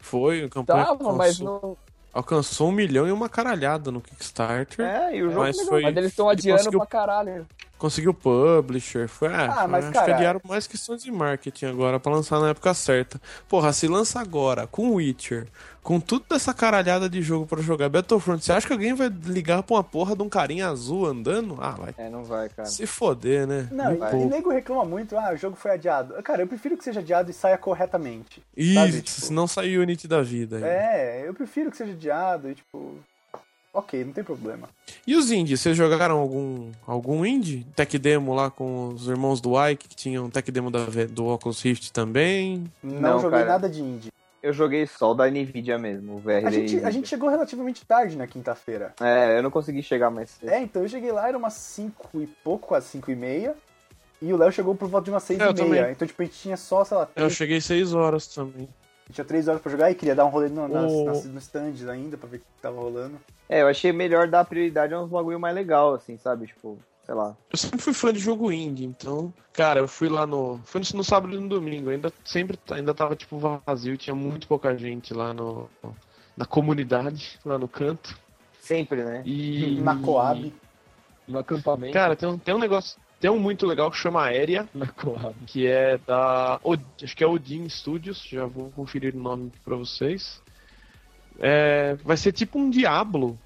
Foi, 0.00 0.44
a 0.44 0.48
campanha 0.50 0.84
Tava, 0.84 1.12
mas 1.14 1.40
alcançou, 1.40 1.60
não. 1.62 1.76
alcançou 2.12 2.68
um 2.68 2.72
milhão 2.72 3.08
e 3.08 3.10
uma 3.12 3.28
caralhada 3.30 3.90
no 3.90 4.02
Kickstarter. 4.02 4.84
É, 4.84 5.16
e 5.16 5.22
o 5.22 5.30
jogo 5.30 5.40
Mas 5.40 5.60
foi- 5.62 5.82
Mas 5.82 5.96
eles 5.96 6.10
estão 6.10 6.26
ele 6.30 6.38
adiando 6.38 6.58
conseguiu- 6.58 6.78
pra 6.80 6.86
caralho. 6.86 7.46
Conseguiu 7.78 8.12
publisher, 8.12 9.06
foi. 9.08 9.28
Ah, 9.28 9.60
Ah, 9.60 9.68
mas, 9.68 9.84
acho 9.84 9.94
cara- 9.94 10.06
que 10.06 10.12
adiaram 10.12 10.40
mais 10.44 10.66
questões 10.66 11.02
de 11.02 11.12
marketing 11.12 11.66
agora 11.66 12.00
pra 12.00 12.12
lançar 12.12 12.40
na 12.40 12.50
época 12.50 12.74
certa. 12.74 13.20
Porra, 13.48 13.72
se 13.72 13.86
lança 13.86 14.18
agora 14.20 14.66
com 14.66 14.94
Witcher, 14.94 15.46
com 15.80 16.00
tudo 16.00 16.24
essa 16.32 16.52
caralhada 16.52 17.08
de 17.08 17.22
jogo 17.22 17.46
pra 17.46 17.62
jogar 17.62 17.88
Battlefront, 17.88 18.44
você 18.44 18.52
acha 18.52 18.66
que 18.66 18.72
alguém 18.72 18.94
vai 18.94 19.08
ligar 19.08 19.62
pra 19.62 19.76
uma 19.76 19.84
porra 19.84 20.16
de 20.16 20.22
um 20.22 20.28
carinha 20.28 20.68
azul 20.68 21.06
andando? 21.06 21.56
Ah, 21.60 21.70
vai 21.70 21.94
É, 21.96 22.10
não 22.10 22.24
vai, 22.24 22.48
cara. 22.48 22.68
se 22.68 22.84
foder, 22.84 23.46
né? 23.46 23.68
Não, 23.70 23.92
Muito 23.96 24.16
e, 24.16 24.22
e 24.22 24.24
nego 24.26 24.50
reclama 24.50 24.84
muito, 24.84 25.16
ah, 25.16 25.30
o 25.32 25.36
jogo 25.36 25.54
foi 25.56 25.70
adiado. 25.70 26.20
Cara, 26.24 26.42
eu 26.42 26.48
prefiro 26.48 26.76
que 26.76 26.82
seja 26.82 26.98
adiado 27.00 27.30
e 27.30 27.32
saia 27.34 27.56
corretamente. 27.56 28.42
Isso, 28.56 28.74
sabe, 28.74 28.92
tipo- 29.02 29.08
se 29.08 29.32
não 29.32 29.46
sair 29.46 29.78
Unity 29.78 30.08
da 30.08 30.20
vida. 30.20 30.58
É, 30.66 31.22
eu 31.26 31.32
prefiro 31.32 31.70
que 31.70 31.76
seja 31.76 31.92
adiado 31.92 32.50
e, 32.50 32.54
tipo... 32.56 32.96
Ok, 33.78 34.04
não 34.04 34.12
tem 34.12 34.24
problema. 34.24 34.68
E 35.06 35.14
os 35.16 35.30
indies, 35.30 35.60
vocês 35.60 35.76
jogaram 35.76 36.18
algum, 36.18 36.70
algum 36.86 37.24
indie? 37.24 37.64
Tech 37.76 37.96
demo 37.98 38.34
lá 38.34 38.50
com 38.50 38.88
os 38.88 39.06
irmãos 39.08 39.40
do 39.40 39.52
Ike, 39.68 39.88
que 39.88 39.94
tinham 39.96 40.28
tech 40.28 40.50
demo 40.50 40.70
da, 40.70 40.84
do 41.10 41.26
Oculus 41.26 41.62
Rift 41.62 41.92
também? 41.92 42.64
Não, 42.82 43.00
Não, 43.00 43.20
joguei 43.20 43.38
cara. 43.38 43.50
nada 43.52 43.68
de 43.68 43.80
indie. 43.80 44.08
Eu 44.42 44.52
joguei 44.52 44.86
só 44.86 45.10
o 45.10 45.14
da 45.14 45.28
Nvidia 45.28 45.78
mesmo, 45.78 46.14
o 46.14 46.18
VRD. 46.18 46.46
A 46.46 46.50
gente, 46.50 46.84
a 46.84 46.90
gente 46.90 47.08
chegou 47.08 47.28
relativamente 47.28 47.84
tarde 47.84 48.16
na 48.16 48.26
quinta-feira. 48.26 48.94
É, 49.00 49.36
eu 49.38 49.42
não 49.42 49.50
consegui 49.50 49.82
chegar 49.82 50.10
mais 50.10 50.30
cedo. 50.30 50.48
É, 50.50 50.60
então 50.62 50.82
eu 50.82 50.88
cheguei 50.88 51.10
lá, 51.10 51.28
era 51.28 51.36
umas 51.36 51.54
5 51.54 52.20
e 52.20 52.26
pouco, 52.44 52.68
quase 52.68 52.86
5 52.88 53.10
e 53.10 53.16
meia. 53.16 53.54
E 54.22 54.32
o 54.32 54.36
Léo 54.36 54.50
chegou 54.52 54.74
por 54.74 54.88
volta 54.88 55.04
de 55.06 55.10
umas 55.10 55.22
6 55.24 55.40
É, 55.40 55.42
eu 55.44 55.50
e 55.50 55.54
meia. 55.54 55.66
também. 55.82 55.92
Então, 55.92 56.06
tipo, 56.06 56.22
a 56.22 56.24
gente 56.24 56.38
tinha 56.38 56.56
só, 56.56 56.84
sei 56.84 56.96
lá, 56.96 57.02
Eu 57.04 57.08
três, 57.14 57.32
cheguei 57.34 57.60
6 57.60 57.94
horas 57.94 58.26
também. 58.28 58.68
Tinha 59.12 59.24
3 59.24 59.48
horas 59.48 59.60
pra 59.60 59.70
jogar 59.72 59.90
e 59.90 59.94
queria 59.94 60.14
dar 60.14 60.24
um 60.24 60.28
rolê 60.30 60.48
no, 60.48 60.68
nas, 60.68 60.92
O- 60.92 61.04
nas, 61.04 61.24
nos 61.24 61.44
stands 61.44 61.88
ainda 61.88 62.16
pra 62.16 62.28
ver 62.28 62.36
o 62.38 62.40
que 62.40 62.46
tava 62.62 62.80
rolando. 62.80 63.18
É, 63.48 63.62
eu 63.62 63.68
achei 63.68 63.92
melhor 63.92 64.28
dar 64.28 64.44
prioridade 64.44 64.92
a 64.94 65.00
uns 65.00 65.08
bagulho 65.08 65.40
mais 65.40 65.54
legal, 65.54 65.94
assim, 65.94 66.18
sabe? 66.18 66.46
Tipo, 66.46 66.78
sei 67.04 67.14
lá. 67.14 67.34
Eu 67.50 67.56
sempre 67.58 67.78
fui 67.78 67.94
fã 67.94 68.12
de 68.12 68.18
jogo 68.18 68.52
indie, 68.52 68.84
então, 68.84 69.32
cara, 69.52 69.80
eu 69.80 69.88
fui 69.88 70.08
lá 70.08 70.26
no. 70.26 70.60
Fui 70.64 70.80
no, 70.80 70.98
no 70.98 71.04
sábado 71.04 71.34
e 71.34 71.38
no 71.40 71.48
domingo, 71.48 71.88
ainda 71.90 72.12
sempre 72.24 72.58
ainda 72.70 72.92
tava 72.92 73.16
tipo 73.16 73.38
vazio, 73.66 73.96
tinha 73.96 74.14
muito 74.14 74.46
pouca 74.46 74.76
gente 74.76 75.14
lá 75.14 75.32
no. 75.32 75.68
Na 76.36 76.44
comunidade, 76.44 77.38
lá 77.44 77.58
no 77.58 77.66
canto. 77.66 78.16
Sempre, 78.60 79.02
né? 79.02 79.22
E. 79.24 79.80
Na 79.82 79.96
Coab. 79.96 80.52
No 81.26 81.38
acampamento. 81.38 81.92
Cara, 81.92 82.14
tem 82.14 82.28
um, 82.28 82.38
tem 82.38 82.54
um 82.54 82.58
negócio. 82.58 82.98
Tem 83.20 83.30
um 83.30 83.38
muito 83.38 83.66
legal 83.66 83.90
que 83.90 83.96
chama 83.96 84.22
Aérea, 84.24 84.68
Coab. 84.96 85.34
que 85.46 85.66
é 85.66 85.98
da. 85.98 86.60
Acho 87.02 87.16
que 87.16 87.24
é 87.24 87.26
Odin 87.26 87.68
Studios, 87.68 88.22
já 88.22 88.46
vou 88.46 88.70
conferir 88.70 89.14
o 89.14 89.18
nome 89.18 89.52
pra 89.64 89.74
vocês. 89.76 90.40
É, 91.40 91.94
vai 92.04 92.16
ser 92.16 92.32
tipo 92.32 92.58
um 92.58 92.68
Diablo, 92.70 93.38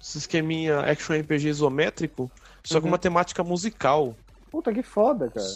esse 0.00 0.18
esqueminha 0.18 0.80
action 0.80 1.16
RPG 1.18 1.48
isométrico, 1.48 2.30
só 2.64 2.80
com 2.80 2.86
Uhum. 2.86 2.92
uma 2.92 2.98
temática 2.98 3.42
musical. 3.44 4.14
Puta 4.50 4.72
que 4.72 4.82
foda, 4.82 5.30
cara. 5.30 5.46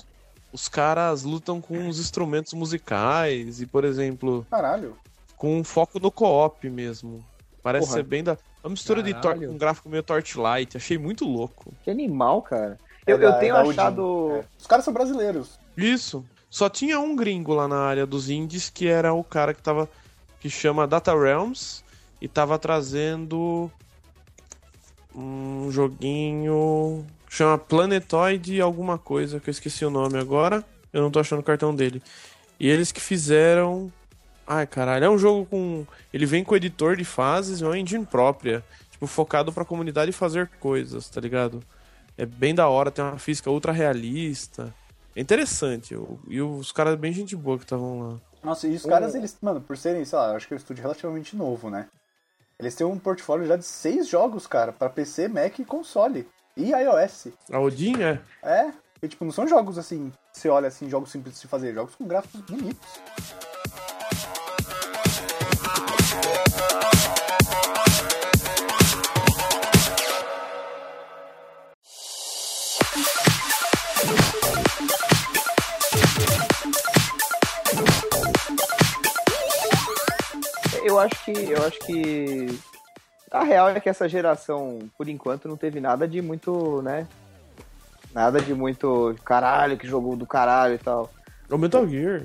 Os 0.52 0.68
caras 0.68 1.22
lutam 1.22 1.60
com 1.60 1.88
os 1.88 2.00
instrumentos 2.00 2.52
musicais 2.54 3.60
e, 3.60 3.66
por 3.66 3.84
exemplo, 3.84 4.44
Caralho. 4.50 4.96
com 5.36 5.58
um 5.58 5.64
foco 5.64 5.98
no 6.00 6.10
co-op 6.10 6.68
mesmo. 6.68 7.24
Parece 7.62 7.86
Porra. 7.86 7.98
ser 7.98 8.02
bem 8.04 8.24
da. 8.24 8.36
Uma 8.64 8.70
mistura 8.70 9.02
de 9.02 9.12
tor... 9.14 9.34
Caralho. 9.34 9.52
um 9.52 9.58
gráfico 9.58 9.88
meio 9.88 10.02
Torchlight. 10.02 10.76
Achei 10.76 10.98
muito 10.98 11.24
louco. 11.24 11.72
Que 11.84 11.90
animal, 11.90 12.42
cara. 12.42 12.76
É 13.06 13.12
Eu, 13.12 13.18
da- 13.18 13.24
eu 13.24 13.30
é 13.32 13.38
tenho 13.38 13.56
achado. 13.56 14.30
É. 14.36 14.44
Os 14.58 14.66
caras 14.66 14.84
são 14.84 14.92
brasileiros. 14.94 15.58
Isso. 15.76 16.24
Só 16.48 16.68
tinha 16.68 16.98
um 16.98 17.14
gringo 17.14 17.54
lá 17.54 17.68
na 17.68 17.78
área 17.78 18.04
dos 18.06 18.28
indies 18.28 18.68
que 18.70 18.86
era 18.88 19.12
o 19.12 19.22
cara 19.24 19.54
que 19.54 19.62
tava. 19.62 19.88
que 20.40 20.48
chama 20.50 20.86
Data 20.86 21.12
Realms 21.14 21.84
e 22.20 22.26
tava 22.26 22.58
trazendo 22.58 23.70
um 25.14 25.70
joguinho. 25.70 27.04
que 27.28 27.34
chama 27.36 27.58
Planetoid 27.58 28.60
alguma 28.60 28.98
coisa, 28.98 29.38
que 29.40 29.48
eu 29.48 29.52
esqueci 29.52 29.84
o 29.84 29.90
nome 29.90 30.18
agora. 30.18 30.64
Eu 30.92 31.02
não 31.02 31.10
tô 31.10 31.20
achando 31.20 31.40
o 31.40 31.44
cartão 31.44 31.74
dele. 31.74 32.02
E 32.58 32.68
eles 32.68 32.90
que 32.92 33.00
fizeram. 33.00 33.92
Ai, 34.46 34.66
caralho, 34.66 35.04
é 35.04 35.10
um 35.10 35.18
jogo 35.18 35.46
com. 35.46 35.86
Ele 36.12 36.26
vem 36.26 36.42
com 36.42 36.56
editor 36.56 36.96
de 36.96 37.04
fases 37.04 37.60
e 37.60 37.64
uma 37.64 37.78
engine 37.78 38.04
própria. 38.04 38.64
Tipo, 38.90 39.06
focado 39.06 39.52
pra 39.52 39.64
comunidade 39.64 40.10
fazer 40.12 40.50
coisas, 40.58 41.08
tá 41.08 41.20
ligado? 41.20 41.62
É 42.20 42.26
bem 42.26 42.54
da 42.54 42.68
hora, 42.68 42.90
tem 42.90 43.02
uma 43.02 43.18
física 43.18 43.50
ultra 43.50 43.72
realista. 43.72 44.74
É 45.16 45.22
interessante. 45.22 45.96
E 46.28 46.42
os 46.42 46.70
caras 46.70 46.94
bem 46.98 47.14
gente 47.14 47.34
boa 47.34 47.56
que 47.56 47.64
estavam 47.64 47.98
lá. 47.98 48.20
Nossa, 48.44 48.68
e 48.68 48.74
os 48.74 48.84
caras, 48.84 49.14
eles, 49.14 49.38
mano, 49.40 49.58
por 49.58 49.74
serem, 49.74 50.04
sei 50.04 50.18
lá, 50.18 50.28
eu 50.28 50.36
acho 50.36 50.46
que 50.46 50.52
é 50.52 50.56
um 50.56 50.58
estúdio 50.58 50.82
relativamente 50.82 51.34
novo, 51.34 51.70
né? 51.70 51.86
Eles 52.58 52.74
têm 52.74 52.86
um 52.86 52.98
portfólio 52.98 53.46
já 53.46 53.56
de 53.56 53.64
seis 53.64 54.06
jogos, 54.06 54.46
cara, 54.46 54.70
pra 54.70 54.90
PC, 54.90 55.28
Mac 55.28 55.58
e 55.58 55.64
console. 55.64 56.28
E 56.54 56.72
iOS. 56.72 57.28
A 57.50 57.58
Odin 57.58 58.02
é. 58.02 58.20
É, 58.42 58.70
e 59.02 59.08
tipo, 59.08 59.24
não 59.24 59.32
são 59.32 59.48
jogos 59.48 59.78
assim, 59.78 60.12
você 60.30 60.50
olha 60.50 60.68
assim, 60.68 60.90
jogos 60.90 61.10
simples 61.10 61.36
de 61.36 61.40
se 61.40 61.48
fazer, 61.48 61.72
jogos 61.72 61.94
com 61.94 62.06
gráficos 62.06 62.42
bonitos. 62.42 63.00
Eu 80.84 80.98
acho 80.98 81.24
que. 81.24 81.30
Eu 81.32 81.66
acho 81.66 81.78
que. 81.80 82.58
A 83.30 83.44
real 83.44 83.68
é 83.70 83.78
que 83.80 83.88
essa 83.88 84.08
geração, 84.08 84.80
por 84.98 85.08
enquanto, 85.08 85.46
não 85.48 85.56
teve 85.56 85.78
nada 85.80 86.06
de 86.08 86.20
muito, 86.20 86.82
né? 86.82 87.06
Nada 88.12 88.40
de 88.40 88.52
muito. 88.54 89.14
Caralho, 89.24 89.76
que 89.78 89.86
jogo 89.86 90.16
do 90.16 90.26
caralho 90.26 90.74
e 90.74 90.78
tal. 90.78 91.10
É 91.48 91.54
o 91.54 91.58
Metal 91.58 91.86
Gear. 91.86 92.24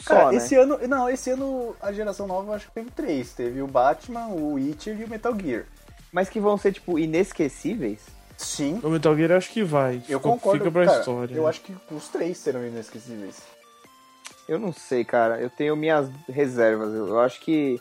Só, 0.00 0.14
Cara, 0.14 0.30
né? 0.30 0.36
esse 0.36 0.54
ano, 0.54 0.78
não, 0.88 1.08
esse 1.10 1.30
ano 1.30 1.74
a 1.80 1.92
geração 1.92 2.26
nova 2.26 2.50
eu 2.50 2.54
acho 2.54 2.66
que 2.66 2.72
teve 2.74 2.90
três. 2.90 3.32
Teve 3.32 3.60
o 3.62 3.66
Batman, 3.66 4.26
o 4.28 4.54
Witcher 4.54 5.00
e 5.00 5.04
o 5.04 5.08
Metal 5.08 5.34
Gear. 5.40 5.64
Mas 6.12 6.28
que 6.28 6.40
vão 6.40 6.56
ser, 6.56 6.72
tipo, 6.72 6.98
inesquecíveis. 6.98 8.06
Sim, 8.36 8.80
O 8.84 8.88
Metal 8.90 9.16
Gear 9.16 9.32
eu 9.32 9.36
acho 9.36 9.50
que 9.50 9.64
vai. 9.64 9.96
eu 10.08 10.18
Fica- 10.18 10.20
concordo. 10.20 10.58
Fica 10.60 10.70
pra 10.70 10.86
cara, 10.86 10.98
história. 11.00 11.34
Eu 11.34 11.46
acho 11.48 11.60
que 11.60 11.74
os 11.90 12.06
três 12.08 12.38
serão 12.38 12.64
inesquecíveis. 12.64 13.36
Eu 14.48 14.58
não 14.58 14.72
sei, 14.72 15.04
cara. 15.04 15.38
Eu 15.40 15.50
tenho 15.50 15.76
minhas 15.76 16.08
reservas. 16.28 16.94
Eu, 16.94 17.08
eu 17.08 17.20
acho 17.20 17.40
que. 17.40 17.80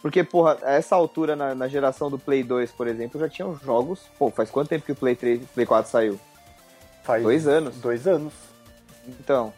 Porque, 0.00 0.22
porra, 0.22 0.58
a 0.62 0.72
essa 0.72 0.94
altura 0.94 1.34
na, 1.34 1.54
na 1.54 1.66
geração 1.66 2.10
do 2.10 2.18
Play 2.18 2.42
2, 2.44 2.70
por 2.72 2.86
exemplo, 2.86 3.18
já 3.18 3.28
tinham 3.28 3.56
jogos. 3.56 4.00
Pô, 4.18 4.30
faz 4.30 4.50
quanto 4.50 4.68
tempo 4.68 4.84
que 4.84 4.92
o 4.92 4.96
Play 4.96 5.16
3 5.16 5.40
Play 5.54 5.64
4 5.66 5.90
saiu? 5.90 6.20
Faz 7.02 7.22
Dois 7.22 7.46
anos. 7.48 7.76
Dois 7.76 8.06
anos. 8.06 8.32
Então. 9.08 9.52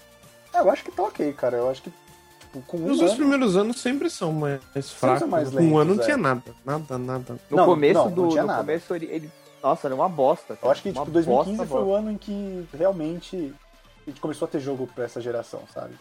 É, 0.55 0.61
eu 0.61 0.71
acho 0.71 0.85
que 0.85 0.91
tá 0.93 1.03
ok, 1.03 1.33
cara. 1.33 1.57
Eu 1.59 1.69
acho 1.71 1.83
que, 1.83 1.93
tipo, 2.41 2.63
com 2.63 2.77
um 2.79 2.91
Os 2.93 2.99
dois 2.99 3.11
ano... 3.11 3.19
primeiros 3.21 3.57
anos 3.57 3.81
sempre 3.81 4.09
são 4.09 4.33
mais 4.33 4.91
fracos. 4.93 5.19
são 5.21 5.29
mais 5.29 5.51
Com 5.51 5.57
um 5.63 5.79
ano 5.79 5.93
lentos, 5.93 5.97
não 5.97 6.03
é. 6.03 6.07
tinha 6.07 6.17
nada. 6.17 6.43
Nada, 6.65 6.99
nada. 6.99 7.37
No 7.51 7.57
Não, 7.57 7.65
começo 7.67 7.95
não, 7.95 8.05
não 8.07 8.15
do. 8.15 8.29
tinha 8.29 8.43
no 8.43 8.47
nada. 8.49 8.61
começo 8.61 8.95
ele, 8.95 9.07
ele- 9.07 9.31
Nossa, 9.63 9.89
era 9.89 9.95
uma 9.95 10.09
bosta. 10.09 10.55
Eu 10.55 10.57
cara. 10.59 10.73
acho 10.73 10.83
que, 10.83 10.91
Uma 10.91 11.01
tipo, 11.03 11.11
2015 11.11 11.57
bosta, 11.59 11.73
foi 11.73 11.83
o 11.83 11.85
bosta. 11.85 11.99
ano 12.01 12.11
em 12.13 12.17
que 12.19 12.69
realmente 12.73 13.53
a 14.07 14.11
gente 14.11 14.21
começou 14.21 14.47
a 14.47 14.49
ter 14.51 14.61
jogo 14.61 14.89
pra 14.95 15.05
essa 15.05 15.21
geração, 15.21 15.63
sabe? 15.75 15.95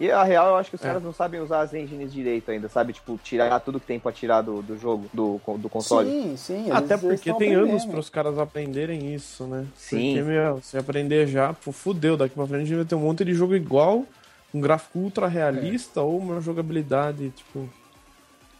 E 0.00 0.10
a 0.10 0.24
real, 0.24 0.48
eu 0.48 0.56
acho 0.56 0.70
que 0.70 0.76
os 0.76 0.82
É. 0.82 0.86
caras 0.86 1.02
não 1.02 1.12
sabem 1.12 1.40
usar 1.40 1.60
as 1.60 1.74
engines 1.74 2.10
direito 2.10 2.50
ainda, 2.50 2.70
sabe? 2.70 2.94
Tipo, 2.94 3.20
tirar 3.22 3.60
tudo 3.60 3.78
que 3.78 3.86
tem 3.86 4.00
pra 4.00 4.10
tirar 4.10 4.40
do, 4.40 4.62
do 4.62 4.78
jogo, 4.78 5.10
do, 5.12 5.38
do 5.58 5.68
console. 5.68 6.08
Sim, 6.08 6.36
sim. 6.38 6.70
Até 6.70 6.94
eles 6.94 7.00
porque 7.20 7.34
tem 7.34 7.54
anos 7.54 7.66
aprendendo. 7.68 7.90
para 7.90 8.00
os 8.00 8.08
caras 8.08 8.38
aprenderem 8.38 9.14
isso, 9.14 9.44
né? 9.44 9.66
Sim. 9.76 10.14
Porque, 10.14 10.22
meu, 10.30 10.60
se 10.62 10.78
aprender 10.78 11.26
já, 11.26 11.52
pô, 11.52 11.70
fudeu. 11.70 12.16
Daqui 12.16 12.34
pra 12.34 12.46
frente 12.46 12.62
a 12.62 12.64
gente 12.64 12.76
vai 12.76 12.84
ter 12.86 12.94
um 12.94 13.00
monte 13.00 13.26
de 13.26 13.34
jogo 13.34 13.54
igual, 13.54 14.06
um 14.54 14.60
gráfico 14.60 14.98
ultra 14.98 15.26
realista 15.28 16.00
ou 16.00 16.18
uma 16.18 16.40
jogabilidade, 16.40 17.28
tipo. 17.30 17.68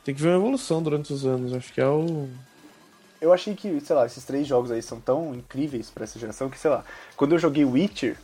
Tem 0.05 0.15
que 0.15 0.21
ver 0.21 0.29
uma 0.29 0.37
evolução 0.37 0.83
durante 0.83 1.11
os 1.11 1.25
anos. 1.25 1.55
Acho 1.55 1.73
que 1.73 1.81
é 1.81 1.87
o. 1.89 2.29
Eu 3.19 3.33
achei 3.33 3.55
que, 3.55 3.81
sei 3.81 3.97
lá, 3.97 4.05
esses 4.05 4.25
três 4.25 4.47
jogos 4.47 4.71
aí 4.71 4.83
são 4.83 5.01
tão 5.01 5.35
incríveis 5.35 5.89
pra 5.91 6.05
essa 6.05 6.19
geração 6.19 6.51
que, 6.51 6.59
sei 6.59 6.71
lá, 6.71 6.85
quando 7.17 7.33
eu 7.35 7.39
joguei 7.39 7.65
Witcher, 7.65 8.17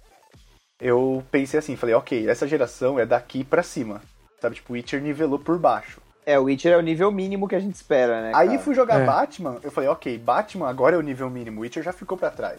eu 0.81 1.25
pensei 1.31 1.59
assim, 1.59 1.77
falei, 1.77 1.95
ok, 1.95 2.29
essa 2.29 2.47
geração 2.47 2.99
é 2.99 3.07
daqui 3.07 3.43
pra 3.45 3.63
cima. 3.63 4.03
Sabe, 4.41 4.57
tipo, 4.57 4.75
Witcher 4.75 5.01
nivelou 5.01 5.39
por 5.39 5.59
baixo. 5.59 6.01
É, 6.25 6.39
o 6.39 6.45
Witcher 6.45 6.73
é 6.73 6.77
o 6.77 6.83
nível 6.83 7.11
mínimo 7.11 7.49
que 7.49 7.55
a 7.55 7.61
gente 7.61 7.75
espera, 7.77 8.21
né? 8.21 8.33
Aí 8.35 8.49
cara? 8.49 8.59
fui 8.59 8.75
jogar 8.75 9.01
É. 9.01 9.07
Batman, 9.07 9.59
eu 9.63 9.71
falei, 9.71 9.89
ok, 9.89 10.19
Batman 10.19 10.69
agora 10.69 10.97
é 10.97 10.99
o 10.99 11.03
nível 11.03 11.31
mínimo, 11.31 11.61
Witcher 11.61 11.83
já 11.83 11.93
ficou 11.93 12.19
pra 12.19 12.31
trás. 12.31 12.59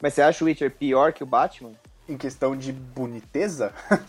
Mas 0.00 0.14
você 0.14 0.22
acha 0.22 0.44
o 0.44 0.46
Witcher 0.46 0.70
pior 0.70 1.12
que 1.12 1.22
o 1.22 1.26
Batman? 1.26 1.72
Em 2.08 2.16
questão 2.16 2.56
de 2.56 2.72
boniteza, 2.72 3.72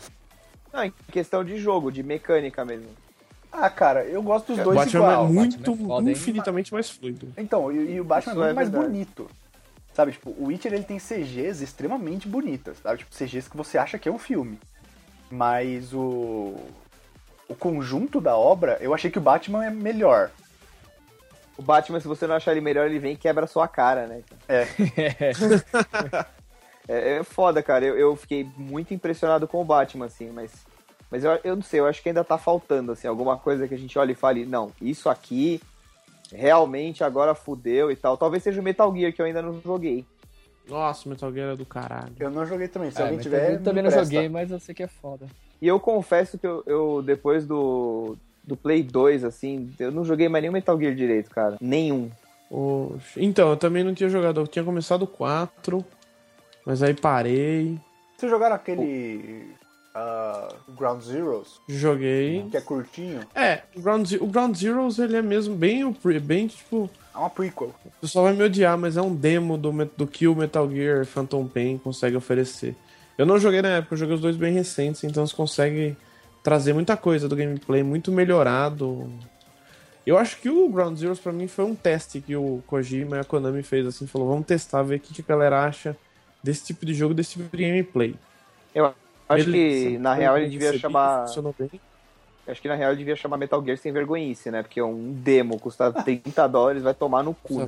Não, 0.72 0.84
em 0.84 0.92
questão 1.10 1.42
de 1.42 1.56
jogo, 1.58 1.90
de 1.90 2.02
mecânica 2.02 2.64
mesmo. 2.64 2.88
ah, 3.50 3.70
cara, 3.70 4.04
eu 4.04 4.22
gosto 4.22 4.54
dos 4.54 4.62
dois 4.62 4.76
Batman 4.76 5.00
igual. 5.00 5.24
é 5.24 5.28
muito, 5.28 5.56
Batman 5.58 5.74
é 5.74 5.86
foda, 5.88 6.06
hein? 6.08 6.12
infinitamente 6.12 6.72
mais 6.72 6.90
fluido. 6.90 7.28
Então, 7.36 7.72
e, 7.72 7.94
e 7.94 8.00
o 8.00 8.04
Batman 8.04 8.32
Isso 8.32 8.40
é 8.40 8.44
muito 8.44 8.50
é 8.50 8.54
mais 8.54 8.68
verdade. 8.68 8.92
bonito. 8.92 9.30
Sabe, 9.96 10.12
tipo, 10.12 10.28
o 10.28 10.48
Witcher 10.48 10.74
ele 10.74 10.84
tem 10.84 10.98
CGs 10.98 11.64
extremamente 11.64 12.28
bonitas, 12.28 12.76
sabe? 12.82 12.98
Tipo, 12.98 13.16
CGs 13.16 13.48
que 13.48 13.56
você 13.56 13.78
acha 13.78 13.98
que 13.98 14.06
é 14.06 14.12
um 14.12 14.18
filme. 14.18 14.60
Mas 15.30 15.94
o. 15.94 16.54
O 17.48 17.54
conjunto 17.54 18.20
da 18.20 18.36
obra, 18.36 18.76
eu 18.82 18.92
achei 18.92 19.10
que 19.10 19.16
o 19.16 19.22
Batman 19.22 19.64
é 19.64 19.70
melhor. 19.70 20.30
O 21.56 21.62
Batman, 21.62 21.98
se 21.98 22.06
você 22.06 22.26
não 22.26 22.34
achar 22.34 22.52
ele 22.52 22.60
melhor, 22.60 22.84
ele 22.84 22.98
vem 22.98 23.14
e 23.14 23.16
quebra 23.16 23.44
a 23.44 23.48
sua 23.48 23.66
cara, 23.66 24.06
né? 24.06 24.22
É, 24.46 24.66
É, 26.86 27.16
é 27.16 27.24
foda, 27.24 27.62
cara. 27.62 27.86
Eu, 27.86 27.96
eu 27.96 28.16
fiquei 28.16 28.46
muito 28.54 28.92
impressionado 28.92 29.48
com 29.48 29.62
o 29.62 29.64
Batman, 29.64 30.04
assim, 30.06 30.30
mas. 30.30 30.52
Mas 31.10 31.24
eu, 31.24 31.40
eu 31.42 31.56
não 31.56 31.62
sei, 31.62 31.80
eu 31.80 31.86
acho 31.86 32.02
que 32.02 32.10
ainda 32.10 32.22
tá 32.22 32.36
faltando, 32.36 32.92
assim, 32.92 33.08
alguma 33.08 33.38
coisa 33.38 33.66
que 33.66 33.74
a 33.74 33.78
gente 33.78 33.98
olhe 33.98 34.12
e 34.12 34.16
fale, 34.16 34.44
não, 34.44 34.72
isso 34.80 35.08
aqui 35.08 35.62
realmente 36.34 37.02
agora 37.04 37.34
fudeu 37.34 37.90
e 37.90 37.96
tal. 37.96 38.16
Talvez 38.16 38.42
seja 38.42 38.60
o 38.60 38.64
Metal 38.64 38.94
Gear 38.94 39.12
que 39.12 39.20
eu 39.22 39.26
ainda 39.26 39.42
não 39.42 39.60
joguei. 39.60 40.04
Nossa, 40.68 41.08
Metal 41.08 41.32
Gear 41.32 41.52
é 41.52 41.56
do 41.56 41.64
caralho. 41.64 42.12
eu 42.18 42.30
não 42.30 42.44
joguei 42.44 42.66
também. 42.68 42.90
Se 42.90 42.98
É, 42.98 43.02
alguém 43.02 43.16
mas 43.18 43.22
tiver. 43.24 43.52
eu 43.54 43.62
também 43.62 43.82
não 43.82 43.90
joguei, 43.90 44.28
mas 44.28 44.50
eu 44.50 44.58
sei 44.58 44.74
que 44.74 44.82
é 44.82 44.88
foda. 44.88 45.26
E 45.62 45.68
eu 45.68 45.78
confesso 45.78 46.36
que 46.38 46.46
eu, 46.46 46.62
eu, 46.66 47.02
depois 47.02 47.46
do, 47.46 48.16
do 48.44 48.56
Play 48.56 48.82
2, 48.82 49.22
assim, 49.24 49.72
eu 49.78 49.90
não 49.92 50.04
joguei 50.04 50.28
mais 50.28 50.42
nenhum 50.42 50.52
Metal 50.52 50.78
Gear 50.78 50.94
direito, 50.94 51.30
cara. 51.30 51.56
Nenhum. 51.60 52.10
Oxe. 52.50 53.22
Então, 53.24 53.50
eu 53.50 53.56
também 53.56 53.82
não 53.84 53.94
tinha 53.94 54.08
jogado. 54.08 54.40
Eu 54.40 54.46
tinha 54.46 54.64
começado 54.64 55.02
o 55.02 55.06
4, 55.06 55.84
mas 56.64 56.82
aí 56.82 56.94
parei. 56.94 57.78
Vocês 58.16 58.30
jogaram 58.30 58.56
aquele. 58.56 59.50
Ah, 59.98 60.48
Ground 60.76 61.00
Zeroes? 61.00 61.58
Joguei. 61.66 62.46
Que 62.50 62.58
é 62.58 62.60
curtinho? 62.60 63.20
É, 63.34 63.62
o 63.74 63.80
Ground, 63.80 64.12
o 64.20 64.26
Ground 64.26 64.54
Zeroes 64.54 64.98
ele 64.98 65.16
é 65.16 65.22
mesmo 65.22 65.56
bem, 65.56 65.90
bem 66.22 66.48
tipo. 66.48 66.90
É 67.14 67.16
uma 67.16 67.30
prequel. 67.30 67.74
O 67.82 68.00
pessoal 68.02 68.26
vai 68.26 68.34
me 68.34 68.42
odiar, 68.42 68.76
mas 68.76 68.98
é 68.98 69.00
um 69.00 69.14
demo 69.14 69.56
do, 69.56 69.72
do 69.96 70.06
que 70.06 70.28
o 70.28 70.34
Metal 70.34 70.70
Gear 70.70 71.06
Phantom 71.06 71.48
Pain 71.48 71.78
consegue 71.78 72.14
oferecer. 72.14 72.76
Eu 73.16 73.24
não 73.24 73.38
joguei 73.38 73.62
na 73.62 73.70
época, 73.70 73.94
eu 73.94 73.98
joguei 73.98 74.16
os 74.16 74.20
dois 74.20 74.36
bem 74.36 74.52
recentes, 74.52 75.02
então 75.02 75.26
você 75.26 75.34
consegue 75.34 75.96
trazer 76.42 76.74
muita 76.74 76.94
coisa 76.94 77.26
do 77.26 77.34
gameplay, 77.34 77.82
muito 77.82 78.12
melhorado. 78.12 79.10
Eu 80.06 80.18
acho 80.18 80.38
que 80.42 80.50
o 80.50 80.68
Ground 80.68 80.98
Zeroes 80.98 81.18
pra 81.18 81.32
mim 81.32 81.48
foi 81.48 81.64
um 81.64 81.74
teste 81.74 82.20
que 82.20 82.36
o 82.36 82.62
Kojima 82.66 83.16
e 83.16 83.20
a 83.20 83.24
Konami 83.24 83.62
fez 83.62 83.86
assim, 83.86 84.06
falou, 84.06 84.28
vamos 84.28 84.46
testar, 84.46 84.82
ver 84.82 84.96
o 84.96 85.00
que, 85.00 85.14
que 85.14 85.22
a 85.22 85.34
galera 85.34 85.64
acha 85.64 85.96
desse 86.44 86.66
tipo 86.66 86.84
de 86.84 86.92
jogo, 86.92 87.14
desse 87.14 87.30
tipo 87.30 87.56
de 87.56 87.62
gameplay. 87.64 88.14
Eu 88.74 88.94
acho 89.28 89.44
que, 89.44 89.98
na 89.98 90.14
real, 90.14 90.38
ele 90.38 90.48
devia 90.50 90.72
chamar. 90.78 91.26
Acho 92.46 92.62
que 92.62 92.68
na 92.68 92.74
real 92.76 92.90
ele 92.92 92.98
devia 92.98 93.16
chamar 93.16 93.36
Metal 93.36 93.62
Gear 93.64 93.76
sem 93.76 93.92
vergonhice, 93.92 94.50
né? 94.50 94.62
Porque 94.62 94.80
um 94.80 95.12
demo 95.12 95.58
custa 95.58 95.92
30 95.92 96.46
dólares, 96.46 96.82
vai 96.82 96.94
tomar 96.94 97.22
no 97.24 97.34
cu. 97.34 97.54
né? 97.64 97.66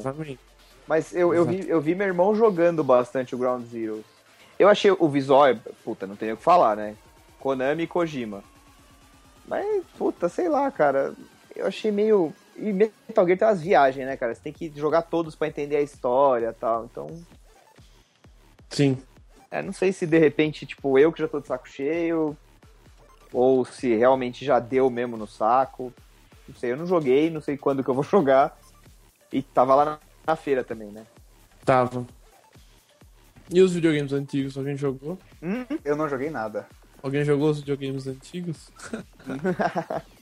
Mas 0.87 1.13
eu, 1.13 1.35
eu, 1.35 1.45
vi, 1.45 1.69
eu 1.69 1.81
vi 1.81 1.95
meu 1.95 2.07
irmão 2.07 2.35
jogando 2.35 2.85
bastante 2.85 3.35
o 3.35 3.39
Ground 3.39 3.67
Zero. 3.67 4.05
Eu 4.59 4.69
achei 4.69 4.91
o 4.91 5.09
visual, 5.09 5.47
puta, 5.85 6.07
não 6.07 6.17
tenho 6.17 6.35
o 6.35 6.37
que 6.37 6.43
falar, 6.43 6.77
né? 6.77 6.97
Konami 7.41 7.83
e 7.83 7.87
Kojima. 7.87 8.43
Mas, 9.47 9.85
puta, 9.97 10.29
sei 10.29 10.49
lá, 10.49 10.71
cara. 10.71 11.13
Eu 11.57 11.67
achei 11.67 11.91
meio. 11.91 12.33
E 12.57 12.73
Metal 12.73 13.27
Gear 13.27 13.39
tem 13.39 13.49
umas 13.49 13.61
viagens, 13.61 14.07
né, 14.07 14.17
cara? 14.17 14.35
Você 14.35 14.41
tem 14.41 14.53
que 14.53 14.73
jogar 14.77 15.03
todos 15.03 15.35
pra 15.35 15.49
entender 15.49 15.77
a 15.77 15.83
história 15.83 16.49
e 16.51 16.61
tal. 16.61 16.85
Então, 16.85 17.07
Sim. 18.71 18.99
É, 19.51 19.63
não 19.63 19.73
sei 19.73 19.93
se 19.93 20.07
de 20.07 20.19
repente, 20.19 20.67
tipo, 20.67 20.99
eu 20.99 21.13
que 21.13 21.21
já 21.21 21.29
tô 21.29 21.41
de 21.41 21.47
saco 21.47 21.69
cheio, 21.69 22.37
ou 23.33 23.65
se 23.65 23.95
realmente 23.95 24.45
já 24.45 24.59
deu 24.59 24.91
mesmo 24.91 25.17
no 25.17 25.27
saco. 25.27 25.93
Não 26.47 26.55
sei, 26.55 26.73
eu 26.73 26.77
não 26.77 26.87
joguei, 26.87 27.31
não 27.31 27.41
sei 27.41 27.57
quando 27.57 27.83
que 27.83 27.91
eu 27.91 27.95
vou 27.95 28.05
jogar. 28.05 28.59
E 29.33 29.43
tava 29.43 29.75
lá 29.75 29.85
na, 29.85 29.99
na 30.27 30.37
feira 30.37 30.65
também, 30.65 30.89
né? 30.89 31.07
Tava. 31.65 32.07
E 33.51 33.61
os 33.61 33.73
videogames 33.73 34.13
antigos, 34.13 34.57
alguém 34.57 34.77
jogou? 34.77 35.19
Hum? 35.43 35.65
Eu 35.85 35.97
não 35.97 36.09
joguei 36.09 36.31
nada. 36.31 36.67
Alguém 37.03 37.25
jogou 37.25 37.51
os 37.51 37.61
videogames 37.61 38.07
antigos? 38.07 38.71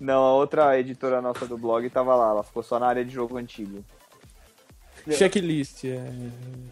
Não, 0.00 0.22
a 0.22 0.34
outra 0.34 0.78
editora 0.78 1.22
nossa 1.22 1.46
do 1.46 1.56
blog 1.56 1.88
tava 1.88 2.14
lá, 2.16 2.30
ela 2.30 2.42
ficou 2.42 2.62
só 2.62 2.78
na 2.78 2.86
área 2.86 3.04
de 3.04 3.12
jogo 3.12 3.36
antigo. 3.36 3.84
Checklist, 5.10 5.84
é... 5.84 6.02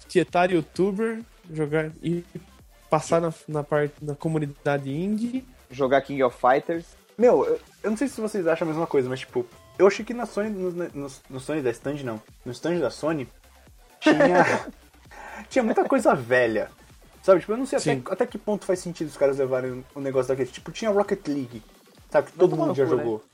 Tietar 0.08 0.50
youtuber, 0.50 1.20
jogar 1.50 1.90
e 2.02 2.24
passar 2.88 3.20
na, 3.20 3.32
na 3.48 3.62
parte 3.62 3.94
da 4.02 4.14
comunidade 4.14 4.90
indie. 4.90 5.44
Jogar 5.70 6.02
King 6.02 6.22
of 6.22 6.36
Fighters. 6.38 6.84
Meu, 7.16 7.44
eu, 7.44 7.60
eu 7.82 7.90
não 7.90 7.96
sei 7.96 8.08
se 8.08 8.20
vocês 8.20 8.46
acham 8.46 8.66
a 8.66 8.70
mesma 8.70 8.86
coisa, 8.86 9.08
mas 9.08 9.20
tipo, 9.20 9.46
eu 9.78 9.86
achei 9.86 10.04
que 10.04 10.14
na 10.14 10.26
Sony, 10.26 10.50
no, 10.50 10.70
no, 10.70 11.10
no 11.30 11.40
Sony 11.40 11.62
da 11.62 11.70
stand 11.70 12.02
não, 12.04 12.20
no 12.44 12.52
stand 12.52 12.78
da 12.78 12.90
Sony, 12.90 13.28
tinha, 14.00 14.66
tinha 15.48 15.62
muita 15.62 15.84
coisa 15.84 16.14
velha. 16.14 16.70
Sabe, 17.22 17.40
tipo, 17.40 17.52
eu 17.52 17.56
não 17.56 17.66
sei 17.66 17.78
até, 17.78 17.94
Sim. 17.94 18.02
até 18.10 18.26
que 18.26 18.36
ponto 18.36 18.64
faz 18.64 18.80
sentido 18.80 19.08
os 19.08 19.16
caras 19.16 19.38
levarem 19.38 19.84
um 19.94 20.00
negócio 20.00 20.28
daquele. 20.28 20.50
Tipo, 20.50 20.72
tinha 20.72 20.90
Rocket 20.90 21.26
League, 21.28 21.62
sabe, 22.10 22.30
que 22.30 22.36
todo 22.36 22.50
tomar 22.50 22.66
mundo 22.66 22.76
já 22.76 22.84
cu, 22.84 22.96
né? 22.96 23.02
jogou. 23.02 23.24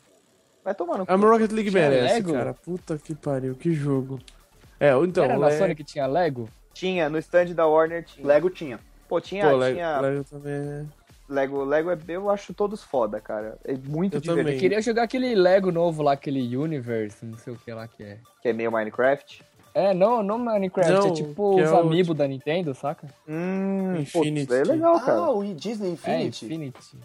Vai 0.62 0.74
tomar 0.74 0.98
no 0.98 1.06
cu. 1.06 1.12
A 1.12 1.16
Rocket 1.16 1.50
League 1.52 1.70
merece, 1.70 2.22
cara. 2.22 2.52
Puta 2.52 2.98
que 2.98 3.14
pariu, 3.14 3.54
que 3.54 3.72
jogo. 3.72 4.20
É, 4.80 4.90
então, 5.04 5.24
Era 5.24 5.38
na 5.38 5.48
Le- 5.48 5.58
Sony 5.58 5.74
que 5.74 5.84
tinha 5.84 6.06
Lego? 6.06 6.48
Tinha, 6.72 7.08
no 7.10 7.18
stand 7.18 7.46
da 7.54 7.66
Warner 7.66 8.04
tinha. 8.04 8.26
Lego 8.26 8.48
tinha. 8.50 8.78
Pô, 9.08 9.20
tinha, 9.20 9.48
Pô, 9.50 9.56
Lego, 9.56 9.74
tinha 9.74 10.00
Lego 10.00 10.24
também 10.24 10.52
é... 10.52 10.84
Lego. 11.28 11.64
Lego 11.64 11.90
é, 11.90 11.98
eu 12.08 12.30
acho 12.30 12.54
todos 12.54 12.82
foda, 12.82 13.20
cara. 13.20 13.58
É 13.64 13.72
muito 13.72 14.16
Eu 14.16 14.20
divertido. 14.20 14.36
também. 14.36 14.54
Eu 14.54 14.60
queria 14.60 14.80
jogar 14.80 15.02
aquele 15.02 15.34
Lego 15.34 15.72
novo 15.72 16.02
lá, 16.02 16.12
aquele 16.12 16.56
Universe, 16.56 17.24
não 17.24 17.36
sei 17.38 17.52
o 17.52 17.56
que 17.56 17.72
lá 17.72 17.88
que 17.88 18.02
é. 18.02 18.18
Que 18.42 18.48
é 18.48 18.52
meio 18.52 18.70
Minecraft. 18.70 19.42
É, 19.74 19.92
não, 19.92 20.22
não 20.22 20.38
Minecraft, 20.38 20.92
Não, 20.92 21.06
é 21.08 21.10
tipo 21.12 21.54
que 21.54 21.60
é 21.60 21.64
os 21.64 21.70
o 21.72 21.76
amiibo 21.78 22.14
da 22.14 22.26
Nintendo, 22.26 22.74
saca? 22.74 23.06
Hum, 23.28 23.96
Infinity. 23.96 24.46
putz, 24.46 24.60
é 24.60 24.64
legal, 24.72 24.96
Ah, 24.96 25.00
cara. 25.00 25.30
o 25.30 25.54
Disney 25.54 25.88
É, 25.88 25.92
Infinity. 25.92 26.46
Infinity. 26.46 26.96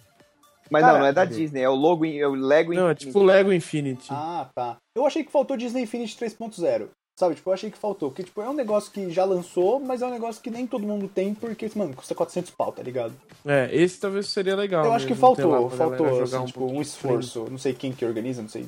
Mas 0.70 0.82
Cara, 0.82 0.94
não, 0.94 1.00
não 1.02 1.06
é 1.08 1.14
da? 1.14 1.26
Disney, 1.26 1.62
é 1.62 1.70
o 1.70 1.76
logo, 1.76 2.06
é 2.06 2.26
o 2.28 2.34
Lego 2.34 2.74
Não, 2.74 2.88
é 2.88 2.92
Infinity. 2.94 3.06
tipo 3.08 3.24
Lego 3.24 3.52
Infinity. 3.54 4.08
Ah, 4.12 4.50
tá. 4.56 4.78
Eu 4.96 5.06
achei 5.06 5.24
que 5.24 5.32
faltou 5.32 5.58
Disney 5.58 5.84
Infinity 5.84 6.16
3.0. 6.18 6.88
Sabe, 7.16 7.36
tipo, 7.36 7.50
eu 7.50 7.54
achei 7.54 7.70
que 7.70 7.78
faltou. 7.78 8.10
Porque, 8.10 8.24
tipo, 8.24 8.42
é 8.42 8.50
um 8.50 8.54
negócio 8.54 8.92
que 8.92 9.12
já 9.12 9.24
lançou, 9.24 9.80
mas 9.80 10.02
é 10.02 10.08
um 10.08 10.10
negócio 10.10 10.42
que 10.42 10.50
nem 10.50 10.66
todo 10.66 10.86
mundo 10.86 11.08
tem, 11.08 11.34
porque, 11.34 11.70
mano, 11.76 11.94
custa 11.94 12.16
400 12.16 12.52
pau, 12.52 12.72
tá 12.72 12.82
ligado? 12.82 13.14
É, 13.46 13.70
esse 13.72 14.00
talvez 14.00 14.30
seria 14.30 14.56
legal. 14.56 14.84
eu 14.86 14.94
acho 14.94 15.06
que 15.06 15.14
faltou, 15.14 15.70
faltou, 15.70 16.08
assim, 16.08 16.26
jogar 16.26 16.46
tipo, 16.46 16.66
um 16.66 16.68
de 16.68 16.74
frente. 16.74 16.88
esforço. 16.88 17.46
Não 17.50 17.58
sei 17.58 17.74
quem 17.74 17.92
que 17.92 18.04
organiza, 18.04 18.42
não 18.42 18.50
sei. 18.50 18.68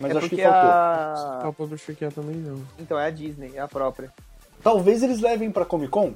Mas 0.00 0.10
é 0.10 0.14
eu 0.14 0.18
acho 0.18 0.28
que 0.28 0.42
faltou. 0.42 0.70
A... 0.70 1.48
o 1.48 1.52
publisher 1.52 1.94
que 1.94 2.04
é 2.04 2.10
também 2.10 2.36
não. 2.36 2.60
Então, 2.78 2.98
é 2.98 3.06
a 3.06 3.10
Disney, 3.10 3.52
é 3.54 3.60
a 3.60 3.68
própria. 3.68 4.12
Talvez 4.62 5.02
eles 5.04 5.20
levem 5.20 5.50
pra 5.50 5.64
Comic 5.64 5.90
Con? 5.90 6.14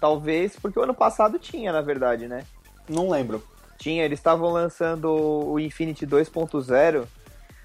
Talvez, 0.00 0.56
porque 0.56 0.78
o 0.78 0.82
ano 0.82 0.94
passado 0.94 1.38
tinha, 1.38 1.72
na 1.72 1.80
verdade, 1.80 2.28
né? 2.28 2.44
Não 2.88 3.08
lembro. 3.10 3.42
Tinha, 3.78 4.04
eles 4.04 4.18
estavam 4.18 4.50
lançando 4.50 5.10
o 5.10 5.58
Infinity 5.58 6.06
2.0. 6.06 7.06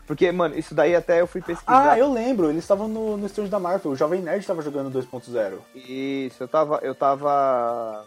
Porque, 0.10 0.32
mano, 0.32 0.58
isso 0.58 0.74
daí 0.74 0.96
até 0.96 1.22
eu 1.22 1.28
fui 1.28 1.40
pesquisar. 1.40 1.92
Ah, 1.92 2.00
eu 2.00 2.12
lembro, 2.12 2.50
eles 2.50 2.64
estavam 2.64 2.88
no, 2.88 3.16
no 3.16 3.28
stand 3.28 3.46
da 3.46 3.60
Marvel. 3.60 3.92
O 3.92 3.96
Jovem 3.96 4.24
Nerd 4.24 4.44
tava 4.44 4.60
jogando 4.64 4.90
2.0. 4.92 5.60
Isso, 5.76 6.42
eu 6.42 6.48
tava. 6.48 6.80
Eu 6.82 6.96
tava. 6.96 8.04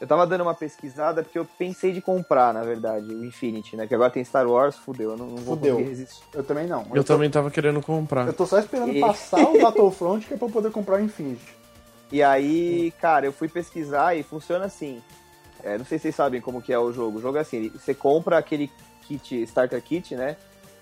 Eu 0.00 0.06
tava 0.06 0.26
dando 0.26 0.40
uma 0.40 0.54
pesquisada 0.54 1.22
porque 1.22 1.38
eu 1.38 1.44
pensei 1.44 1.92
de 1.92 2.00
comprar, 2.00 2.54
na 2.54 2.62
verdade, 2.62 3.12
o 3.12 3.22
Infinity, 3.22 3.76
né? 3.76 3.86
Que 3.86 3.94
agora 3.94 4.08
tem 4.10 4.24
Star 4.24 4.48
Wars, 4.48 4.76
fudeu, 4.76 5.10
eu 5.10 5.16
não, 5.18 5.26
não 5.26 5.36
vou 5.36 5.56
Fudeu. 5.56 5.74
conseguir 5.74 5.90
resistir. 5.90 6.22
Eu 6.32 6.42
também 6.42 6.66
não. 6.66 6.86
Eu 6.94 7.04
tô, 7.04 7.12
também 7.12 7.28
tava 7.28 7.50
querendo 7.50 7.82
comprar. 7.82 8.26
Eu 8.26 8.32
tô 8.32 8.46
só 8.46 8.58
esperando 8.58 8.90
E- 8.90 9.00
passar 9.00 9.42
o 9.42 9.60
Battlefront 9.60 10.24
que 10.26 10.32
é 10.32 10.36
pra 10.38 10.48
eu 10.48 10.50
poder 10.50 10.70
comprar 10.70 10.98
o 10.98 11.04
Infinity. 11.04 11.54
E 12.10 12.22
aí, 12.22 12.94
cara, 12.98 13.26
eu 13.26 13.32
fui 13.34 13.48
pesquisar 13.48 14.16
e 14.16 14.22
funciona 14.22 14.64
assim. 14.64 15.02
É, 15.62 15.76
não 15.76 15.84
sei 15.84 15.98
se 15.98 16.04
vocês 16.04 16.14
sabem 16.14 16.40
como 16.40 16.62
que 16.62 16.72
é 16.72 16.78
o 16.78 16.90
jogo. 16.94 17.18
O 17.18 17.20
jogo 17.20 17.36
é 17.36 17.42
assim, 17.42 17.68
você 17.68 17.92
compra 17.92 18.38
aquele 18.38 18.70
kit, 19.06 19.42
starter 19.42 19.82
kit, 19.82 20.14
né? 20.16 20.36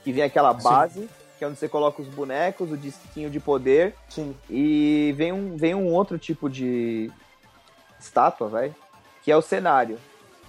Que 0.06 0.12
vem 0.12 0.22
aquela 0.22 0.52
base, 0.52 1.08
que 1.36 1.42
é 1.44 1.48
onde 1.48 1.58
você 1.58 1.68
coloca 1.68 2.00
os 2.00 2.06
bonecos, 2.06 2.70
o 2.70 2.76
disquinho 2.76 3.28
de 3.28 3.40
poder, 3.40 3.92
Sim. 4.08 4.36
e 4.48 5.12
vem 5.16 5.32
um, 5.32 5.56
vem 5.56 5.74
um 5.74 5.92
outro 5.92 6.16
tipo 6.16 6.48
de 6.48 7.10
estátua, 7.98 8.46
vai, 8.46 8.72
que 9.24 9.32
é 9.32 9.36
o 9.36 9.42
cenário. 9.42 9.98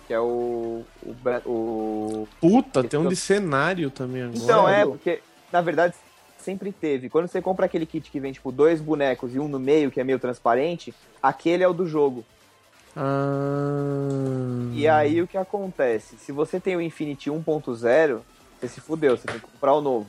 Que 0.05 0.13
é 0.13 0.19
o. 0.19 0.83
o, 1.03 1.15
o- 1.49 2.27
Puta, 2.39 2.83
tem 2.83 2.99
um 2.99 3.09
de 3.09 3.15
cenário 3.15 3.89
também 3.89 4.21
agora. 4.21 4.37
Então, 4.37 4.69
é, 4.69 4.85
porque, 4.85 5.21
na 5.51 5.59
verdade, 5.59 5.95
sempre 6.37 6.71
teve. 6.71 7.09
Quando 7.09 7.27
você 7.27 7.41
compra 7.41 7.65
aquele 7.65 7.87
kit 7.87 8.11
que 8.11 8.19
vem, 8.19 8.31
tipo, 8.31 8.51
dois 8.51 8.79
bonecos 8.79 9.33
e 9.33 9.39
um 9.39 9.47
no 9.47 9.59
meio, 9.59 9.89
que 9.89 9.99
é 9.99 10.03
meio 10.03 10.19
transparente, 10.19 10.93
aquele 11.21 11.63
é 11.63 11.67
o 11.67 11.73
do 11.73 11.87
jogo. 11.87 12.23
Ah. 12.95 14.69
E 14.73 14.87
aí 14.87 15.19
o 15.19 15.27
que 15.27 15.35
acontece? 15.35 16.15
Se 16.19 16.31
você 16.31 16.59
tem 16.59 16.75
o 16.75 16.81
Infinity 16.81 17.31
1.0, 17.31 18.19
você 18.59 18.67
se 18.67 18.81
fudeu, 18.81 19.17
você 19.17 19.27
tem 19.27 19.39
que 19.39 19.47
comprar 19.47 19.73
o 19.73 19.81
novo. 19.81 20.07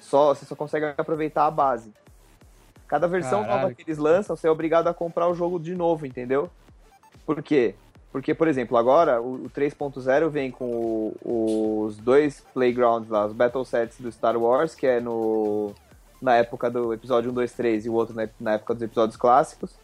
Só, 0.00 0.34
você 0.34 0.44
só 0.44 0.54
consegue 0.54 0.86
aproveitar 0.96 1.46
a 1.46 1.50
base. 1.50 1.92
Cada 2.88 3.06
versão 3.08 3.40
nova 3.46 3.72
que 3.74 3.82
eles 3.82 3.98
lançam, 3.98 4.36
você 4.36 4.46
é 4.46 4.50
obrigado 4.50 4.88
a 4.88 4.94
comprar 4.94 5.28
o 5.28 5.34
jogo 5.34 5.58
de 5.58 5.74
novo, 5.74 6.04
entendeu? 6.04 6.50
Por 7.24 7.42
quê? 7.42 7.74
Porque, 8.10 8.34
por 8.34 8.46
exemplo, 8.46 8.76
agora 8.76 9.22
o, 9.22 9.46
o 9.46 9.50
3.0 9.50 10.28
vem 10.28 10.50
com 10.50 11.14
o- 11.24 11.84
os 11.86 11.96
dois 11.96 12.40
playgrounds 12.52 13.08
lá, 13.08 13.24
os 13.24 13.32
battle 13.32 13.64
sets 13.64 13.98
do 13.98 14.12
Star 14.12 14.36
Wars, 14.36 14.74
que 14.74 14.86
é 14.86 15.00
no 15.00 15.72
na 16.20 16.36
época 16.36 16.70
do 16.70 16.92
episódio 16.92 17.30
1, 17.32 17.34
2, 17.34 17.52
3 17.52 17.86
e 17.86 17.88
o 17.88 17.94
outro 17.94 18.14
na, 18.14 18.28
na 18.38 18.52
época 18.52 18.74
dos 18.74 18.82
episódios 18.82 19.16
clássicos. 19.16 19.74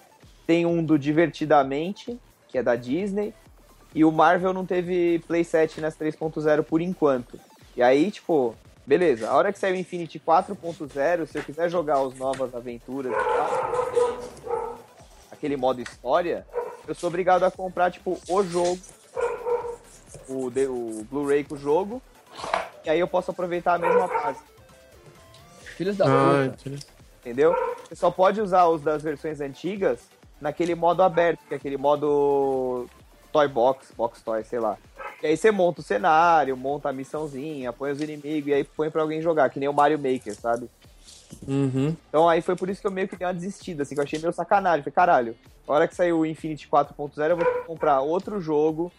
Tem 0.46 0.64
um 0.66 0.84
do 0.84 0.96
Divertidamente, 0.98 2.20
que 2.46 2.58
é 2.58 2.62
da 2.62 2.76
Disney, 2.76 3.34
e 3.94 4.04
o 4.04 4.12
Marvel 4.12 4.52
não 4.52 4.64
teve 4.66 5.18
playset 5.26 5.80
nessa 5.80 5.98
3.0 5.98 6.62
por 6.62 6.80
enquanto. 6.80 7.40
E 7.76 7.82
aí, 7.82 8.10
tipo, 8.10 8.54
beleza, 8.86 9.28
a 9.30 9.34
hora 9.34 9.52
que 9.52 9.58
sair 9.58 9.72
o 9.72 9.76
Infinity 9.76 10.18
4.0, 10.18 11.26
se 11.26 11.38
eu 11.38 11.42
quiser 11.42 11.70
jogar 11.70 12.00
os 12.02 12.16
novas 12.18 12.54
aventuras 12.54 13.12
e 13.12 13.16
tal, 13.16 14.78
aquele 15.30 15.56
modo 15.56 15.80
história, 15.80 16.46
eu 16.86 16.94
sou 16.94 17.08
obrigado 17.08 17.44
a 17.44 17.50
comprar, 17.50 17.90
tipo, 17.90 18.18
o 18.28 18.42
jogo, 18.42 18.78
o, 20.28 20.46
o 20.46 21.06
Blu-ray 21.10 21.44
com 21.44 21.54
o 21.54 21.58
jogo, 21.58 22.02
e 22.84 22.90
aí 22.90 22.98
eu 22.98 23.06
posso 23.08 23.30
aproveitar 23.30 23.74
a 23.74 23.78
mesma 23.78 24.06
base, 24.08 24.40
Filhos 25.76 25.96
da 25.96 26.06
Ah, 26.06 26.50
puta. 26.50 26.76
entendeu? 27.20 27.54
Você 27.84 27.94
só 27.94 28.10
pode 28.10 28.40
usar 28.40 28.66
os 28.66 28.82
das 28.82 29.00
versões 29.00 29.40
antigas 29.40 30.00
naquele 30.40 30.74
modo 30.74 31.04
aberto, 31.04 31.38
que 31.46 31.54
é 31.54 31.56
aquele 31.56 31.76
modo 31.76 32.88
Toy 33.30 33.46
Box, 33.46 33.92
Box 33.96 34.20
Toy, 34.22 34.42
sei 34.42 34.58
lá. 34.58 34.76
E 35.22 35.26
aí 35.26 35.36
você 35.36 35.50
monta 35.50 35.80
o 35.80 35.84
cenário, 35.84 36.56
monta 36.56 36.88
a 36.88 36.92
missãozinha, 36.92 37.72
põe 37.72 37.90
os 37.90 38.00
inimigos 38.00 38.48
e 38.48 38.54
aí 38.54 38.64
põe 38.64 38.90
pra 38.90 39.02
alguém 39.02 39.20
jogar, 39.20 39.50
que 39.50 39.58
nem 39.58 39.68
o 39.68 39.72
Mario 39.72 39.98
Maker, 39.98 40.34
sabe? 40.34 40.70
Uhum. 41.46 41.94
Então 42.08 42.28
aí 42.28 42.40
foi 42.40 42.56
por 42.56 42.70
isso 42.70 42.80
que 42.80 42.86
eu 42.86 42.90
meio 42.90 43.08
que 43.08 43.16
dei 43.16 43.26
uma 43.26 43.34
desistida, 43.34 43.82
assim, 43.82 43.94
que 43.94 44.00
eu 44.00 44.04
achei 44.04 44.18
meio 44.18 44.32
sacanagem. 44.32 44.82
Falei, 44.82 44.94
caralho, 44.94 45.36
a 45.66 45.72
hora 45.72 45.88
que 45.88 45.94
sair 45.94 46.12
o 46.12 46.24
Infinity 46.24 46.68
4.0 46.68 47.30
eu 47.30 47.36
vou 47.36 47.44
ter 47.44 47.60
que 47.60 47.66
comprar 47.66 48.00
outro 48.00 48.40
jogo, 48.40 48.92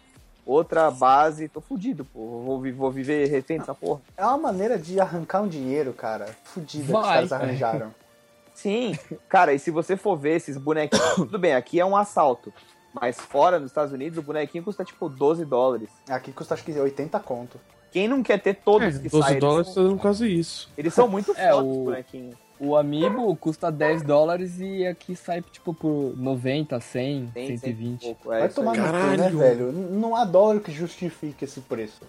outra 0.45 0.91
base, 0.91 1.47
tô 1.47 1.61
fudido, 1.61 2.03
pô. 2.05 2.19
Vou, 2.19 2.73
vou 2.73 2.91
viver 2.91 3.27
refém 3.29 3.57
dessa 3.57 3.73
porra. 3.73 4.01
É 4.17 4.25
uma 4.25 4.37
maneira 4.37 4.77
de 4.77 4.99
arrancar 4.99 5.41
um 5.41 5.47
dinheiro, 5.47 5.93
cara. 5.93 6.35
Fudida 6.43 6.85
que 6.85 6.91
os 6.91 6.99
Vai, 6.99 7.15
caras 7.15 7.29
cara. 7.29 7.43
arranjaram. 7.43 7.95
Sim, 8.53 8.97
cara, 9.29 9.53
e 9.53 9.59
se 9.59 9.71
você 9.71 9.95
for 9.95 10.17
ver 10.17 10.35
esses 10.35 10.57
bonequinhos, 10.57 11.15
tudo 11.15 11.39
bem, 11.39 11.53
aqui 11.53 11.79
é 11.79 11.85
um 11.85 11.95
assalto. 11.95 12.53
Mas 12.93 13.19
fora, 13.19 13.59
nos 13.59 13.69
Estados 13.69 13.93
Unidos, 13.93 14.17
o 14.17 14.21
bonequinho 14.21 14.63
custa 14.63 14.83
tipo 14.83 15.07
12 15.07 15.45
dólares. 15.45 15.89
Aqui 16.09 16.31
custa 16.31 16.53
acho 16.55 16.63
que 16.63 16.71
80 16.71 17.19
conto. 17.19 17.59
Quem 17.91 18.07
não 18.07 18.21
quer 18.21 18.39
ter 18.39 18.55
todos 18.55 18.95
É, 18.95 18.99
que 18.99 19.09
12 19.09 19.27
saem? 19.27 19.39
dólares 19.39 19.67
Eles 19.67 19.75
tá 19.75 19.81
são, 19.81 19.89
dando 19.89 19.99
quase 19.99 20.27
isso. 20.31 20.69
eles 20.77 20.93
são 20.93 21.07
muito 21.07 21.31
É, 21.37 21.51
fodas, 21.51 21.65
o- 21.65 21.69
os 21.79 21.85
bonequinhos. 21.85 22.35
O 22.59 22.75
Amiibo 22.75 23.33
custa 23.37 23.71
10 23.71 24.03
dólares 24.03 24.59
e 24.59 24.85
aqui 24.85 25.15
sai, 25.15 25.41
tipo, 25.41 25.73
por 25.73 26.13
90, 26.17 26.79
100, 26.81 27.27
Tem, 27.33 27.47
tem 27.47 27.57
120. 27.57 28.01
pouco. 28.03 28.33
É 28.33 28.39
Vai 28.41 28.49
tomar 28.49 28.73
aí. 28.73 28.77
no 28.79 28.83
cu, 28.85 29.17
né, 29.17 29.29
velho? 29.29 29.71
Não 29.71 30.15
há 30.15 30.25
dólar 30.25 30.59
que 30.59 30.71
justifique 30.71 31.45
esse 31.45 31.61
preço. 31.61 32.01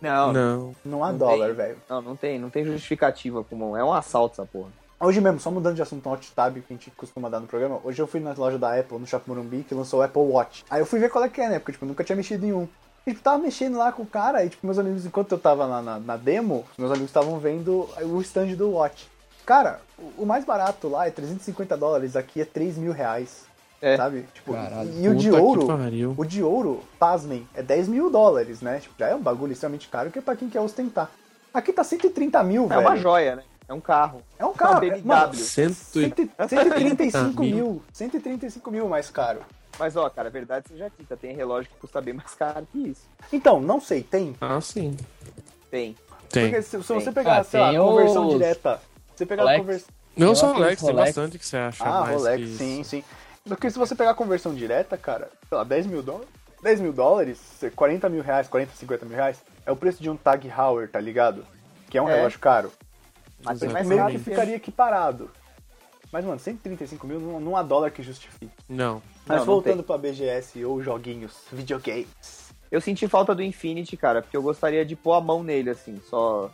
Não, 0.00 0.32
não, 0.32 0.32
Não. 0.32 0.74
Não 0.84 1.04
há 1.04 1.12
Não 1.12 1.18
dólar, 1.18 1.46
tem. 1.46 1.54
velho. 1.56 1.76
não, 1.88 2.16
tem, 2.16 2.38
não 2.38 2.50
tem 2.50 2.64
justificativa. 2.64 3.44
Como, 3.44 3.76
é 3.76 3.82
um 3.84 3.92
assalto 3.92 4.34
essa 4.34 4.44
porra. 4.44 4.70
Hoje 5.02 5.18
mesmo, 5.18 5.40
só 5.40 5.50
mudando 5.50 5.76
de 5.76 5.80
assunto, 5.80 6.06
um 6.06 6.12
alt 6.12 6.28
tab 6.36 6.56
que 6.56 6.64
a 6.68 6.72
gente 6.74 6.90
costuma 6.90 7.30
dar 7.30 7.40
no 7.40 7.46
programa. 7.46 7.80
Hoje 7.82 8.02
eu 8.02 8.06
fui 8.06 8.20
na 8.20 8.34
loja 8.34 8.58
da 8.58 8.78
Apple, 8.78 8.98
no 8.98 9.06
Shopping 9.06 9.30
Morumbi, 9.30 9.64
que 9.66 9.74
lançou 9.74 10.00
o 10.00 10.02
Apple 10.02 10.20
Watch. 10.20 10.62
Aí 10.68 10.80
eu 10.82 10.84
fui 10.84 11.00
ver 11.00 11.08
qual 11.08 11.24
é 11.24 11.28
que 11.30 11.40
é, 11.40 11.48
né? 11.48 11.58
Porque, 11.58 11.72
tipo, 11.72 11.86
eu 11.86 11.88
nunca 11.88 12.04
tinha 12.04 12.14
mexido 12.14 12.44
em 12.44 12.52
um. 12.52 12.68
E, 13.06 13.12
tipo, 13.12 13.22
tava 13.22 13.38
mexendo 13.38 13.78
lá 13.78 13.90
com 13.92 14.02
o 14.02 14.06
cara, 14.06 14.44
e, 14.44 14.50
tipo, 14.50 14.66
meus 14.66 14.78
amigos, 14.78 15.06
enquanto 15.06 15.32
eu 15.32 15.38
tava 15.38 15.66
na, 15.66 15.80
na, 15.80 15.98
na 15.98 16.16
demo, 16.18 16.66
meus 16.76 16.90
amigos 16.90 17.08
estavam 17.08 17.38
vendo 17.38 17.88
o 18.02 18.20
stand 18.20 18.48
do 18.56 18.72
Watch. 18.72 19.08
Cara, 19.46 19.80
o, 19.98 20.24
o 20.24 20.26
mais 20.26 20.44
barato 20.44 20.86
lá 20.86 21.06
é 21.06 21.10
350 21.10 21.78
dólares, 21.78 22.14
aqui 22.14 22.42
é 22.42 22.44
3 22.44 22.76
mil 22.76 22.92
reais. 22.92 23.46
É. 23.80 23.96
Sabe? 23.96 24.26
Tipo, 24.34 24.52
Caralho. 24.52 24.90
e 25.00 25.08
o 25.08 25.14
de 25.14 25.30
ouro, 25.32 25.66
o 26.14 26.24
de 26.26 26.42
ouro, 26.42 26.80
pasmem, 26.98 27.48
é 27.54 27.62
10 27.62 27.88
mil 27.88 28.10
dólares, 28.10 28.60
né? 28.60 28.78
Tipo, 28.80 28.94
já 28.98 29.08
é 29.08 29.14
um 29.14 29.22
bagulho 29.22 29.52
extremamente 29.54 29.88
caro 29.88 30.10
que 30.10 30.18
é 30.18 30.22
pra 30.22 30.36
quem 30.36 30.50
quer 30.50 30.60
ostentar. 30.60 31.10
Aqui 31.54 31.72
tá 31.72 31.82
130 31.82 32.42
mil, 32.44 32.66
É 32.66 32.68
velho. 32.68 32.80
uma 32.82 32.96
joia, 32.96 33.36
né? 33.36 33.42
É 33.70 33.72
um 33.72 33.80
carro. 33.80 34.20
É 34.36 34.44
um 34.44 34.52
carro. 34.52 34.72
Uma 34.72 34.80
BMW. 34.80 35.06
mano, 35.06 35.34
Cento 35.36 35.72
e... 35.94 36.10
100 36.10 36.48
135 36.48 37.38
mil. 37.40 37.54
mil. 37.54 37.82
135 37.92 38.68
mil 38.72 38.88
mais 38.88 39.08
caro. 39.10 39.42
Mas, 39.78 39.94
ó, 39.96 40.10
cara, 40.10 40.26
a 40.26 40.30
verdade 40.30 40.66
seja 40.68 40.90
dita, 40.98 41.16
tem 41.16 41.36
relógio 41.36 41.70
que 41.70 41.76
custa 41.78 42.00
bem 42.00 42.12
mais 42.14 42.34
caro 42.34 42.66
que 42.72 42.88
isso. 42.88 43.02
Então, 43.32 43.60
não 43.60 43.80
sei, 43.80 44.02
tem. 44.02 44.34
Ah, 44.40 44.60
sim. 44.60 44.96
Tem. 45.70 45.94
Tem. 46.28 46.50
Porque 46.50 46.62
se, 46.62 46.70
se 46.70 46.76
você 46.78 47.04
Tem. 47.04 47.12
pegar, 47.12 47.38
Ah, 47.38 47.44
sei 47.44 47.60
lá, 47.60 47.70
tem 47.70 47.78
conversão 47.78 48.26
os 48.26 48.32
direta. 48.32 48.80
Se 49.14 49.18
você 49.18 49.26
pegar 49.26 49.54
a 49.54 49.58
conversão. 49.58 49.88
Não 50.16 50.26
Eu 50.28 50.34
só 50.34 50.52
Rolex, 50.52 50.82
tem 50.82 50.94
bastante 50.94 51.38
que 51.38 51.46
você 51.46 51.56
acha 51.56 51.84
Ah, 51.84 52.00
mais 52.00 52.16
Rolex, 52.16 52.42
que 52.42 52.56
sim, 52.56 52.82
sim. 52.82 53.04
Porque 53.46 53.70
se 53.70 53.78
você 53.78 53.94
pegar 53.94 54.10
a 54.10 54.14
conversão 54.14 54.52
direta, 54.52 54.96
cara, 54.96 55.30
sei 55.48 55.56
lá, 55.56 55.62
10 55.62 55.86
mil 55.86 56.02
dólares. 56.02 56.28
10 56.60 56.80
mil 56.80 56.92
dólares, 56.92 57.38
40 57.76 58.08
mil 58.08 58.22
reais, 58.22 58.48
40, 58.48 58.72
50 58.74 59.06
mil 59.06 59.16
reais, 59.16 59.40
é 59.64 59.70
o 59.70 59.76
preço 59.76 60.02
de 60.02 60.10
um 60.10 60.16
Tag 60.16 60.46
Heuer, 60.48 60.90
tá 60.90 61.00
ligado? 61.00 61.46
Que 61.88 61.96
é 61.96 62.02
um 62.02 62.08
É. 62.08 62.16
relógio 62.16 62.38
caro. 62.40 62.72
Mas 63.44 63.60
tem 63.60 63.68
mais 63.68 63.86
meio 63.86 64.06
que 64.06 64.12
que 64.12 64.18
ficaria 64.18 64.56
equiparado. 64.56 65.30
Mas, 66.12 66.24
mano, 66.24 66.38
135 66.38 67.06
mil 67.06 67.20
não, 67.20 67.40
não 67.40 67.56
há 67.56 67.62
dólar 67.62 67.90
que 67.90 68.02
justifique. 68.02 68.52
Não. 68.68 69.00
Mas 69.26 69.38
não 69.38 69.46
voltando 69.46 69.76
tem. 69.76 69.84
pra 69.84 69.98
BGS 69.98 70.64
ou 70.64 70.82
joguinhos, 70.82 71.44
videogames. 71.52 72.50
Eu 72.70 72.80
senti 72.80 73.06
falta 73.08 73.34
do 73.34 73.42
Infinity, 73.42 73.96
cara, 73.96 74.22
porque 74.22 74.36
eu 74.36 74.42
gostaria 74.42 74.84
de 74.84 74.96
pôr 74.96 75.12
a 75.14 75.20
mão 75.20 75.42
nele, 75.42 75.70
assim, 75.70 76.00
só. 76.08 76.50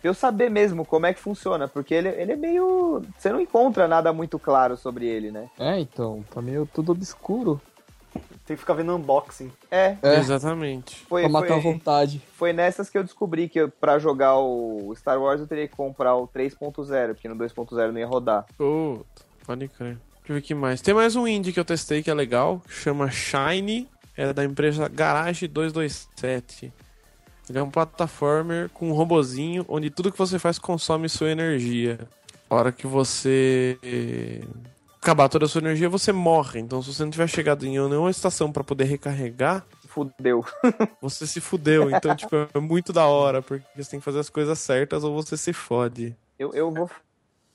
Pra 0.00 0.10
eu 0.10 0.14
saber 0.14 0.50
mesmo 0.50 0.84
como 0.84 1.06
é 1.06 1.14
que 1.14 1.20
funciona, 1.20 1.68
porque 1.68 1.94
ele, 1.94 2.08
ele 2.08 2.32
é 2.32 2.36
meio. 2.36 3.02
Você 3.16 3.30
não 3.30 3.40
encontra 3.40 3.86
nada 3.86 4.12
muito 4.12 4.38
claro 4.38 4.76
sobre 4.76 5.06
ele, 5.06 5.30
né? 5.30 5.48
É, 5.58 5.78
então, 5.78 6.24
tá 6.32 6.42
meio 6.42 6.68
tudo 6.72 6.92
obscuro. 6.92 7.60
Tem 8.44 8.56
que 8.56 8.60
ficar 8.60 8.74
vendo 8.74 8.94
unboxing. 8.96 9.50
É, 9.70 9.96
É. 10.02 10.18
Exatamente. 10.18 10.96
foi, 11.08 11.22
pra 11.22 11.30
matar 11.30 11.58
a 11.58 11.62
foi, 11.62 11.72
vontade. 11.72 12.20
foi 12.36 12.52
nessas 12.52 12.90
que 12.90 12.98
eu 12.98 13.04
descobri 13.04 13.48
que 13.48 13.66
pra 13.68 13.98
jogar 13.98 14.36
o 14.38 14.92
Star 14.96 15.20
Wars 15.20 15.40
eu 15.40 15.46
teria 15.46 15.68
que 15.68 15.76
comprar 15.76 16.16
o 16.16 16.26
3.0, 16.26 17.14
porque 17.14 17.28
no 17.28 17.36
2.0 17.36 17.92
não 17.92 17.98
ia 17.98 18.06
rodar. 18.06 18.44
Puta, 18.58 19.22
pode 19.46 19.68
crer. 19.68 19.96
Deixa 19.96 20.32
eu 20.32 20.34
ver 20.34 20.38
o 20.40 20.42
que 20.42 20.54
mais. 20.54 20.80
Tem 20.80 20.92
mais 20.92 21.16
um 21.16 21.26
indie 21.26 21.52
que 21.52 21.60
eu 21.60 21.64
testei 21.64 22.02
que 22.02 22.10
é 22.10 22.14
legal, 22.14 22.60
que 22.66 22.72
chama 22.74 23.10
Shine, 23.10 23.88
é 24.16 24.32
da 24.32 24.44
empresa 24.44 24.88
Garage 24.88 25.46
227. 25.48 26.72
Ele 27.48 27.58
é 27.58 27.62
um 27.62 27.70
plataformer 27.70 28.68
com 28.70 28.88
um 28.88 28.92
robozinho 28.92 29.64
onde 29.68 29.90
tudo 29.90 30.12
que 30.12 30.18
você 30.18 30.38
faz 30.38 30.58
consome 30.58 31.08
sua 31.08 31.30
energia. 31.30 31.98
A 32.48 32.54
hora 32.54 32.72
que 32.72 32.86
você 32.86 33.78
acabar 35.02 35.28
toda 35.28 35.46
a 35.46 35.48
sua 35.48 35.60
energia, 35.60 35.88
você 35.88 36.12
morre. 36.12 36.60
Então, 36.60 36.80
se 36.80 36.94
você 36.94 37.02
não 37.02 37.10
tiver 37.10 37.26
chegado 37.26 37.66
em 37.66 37.70
nenhuma 37.70 38.10
estação 38.10 38.52
pra 38.52 38.62
poder 38.62 38.84
recarregar, 38.84 39.66
Fudeu. 39.88 40.42
você 41.02 41.26
se 41.26 41.38
fudeu. 41.38 41.90
Então, 41.90 42.16
tipo, 42.16 42.34
é 42.54 42.58
muito 42.58 42.94
da 42.94 43.04
hora, 43.06 43.42
porque 43.42 43.66
você 43.76 43.90
tem 43.90 43.98
que 44.00 44.04
fazer 44.04 44.20
as 44.20 44.30
coisas 44.30 44.58
certas 44.58 45.04
ou 45.04 45.12
você 45.14 45.36
se 45.36 45.52
fode. 45.52 46.16
Eu, 46.38 46.54
eu 46.54 46.70
vou. 46.70 46.88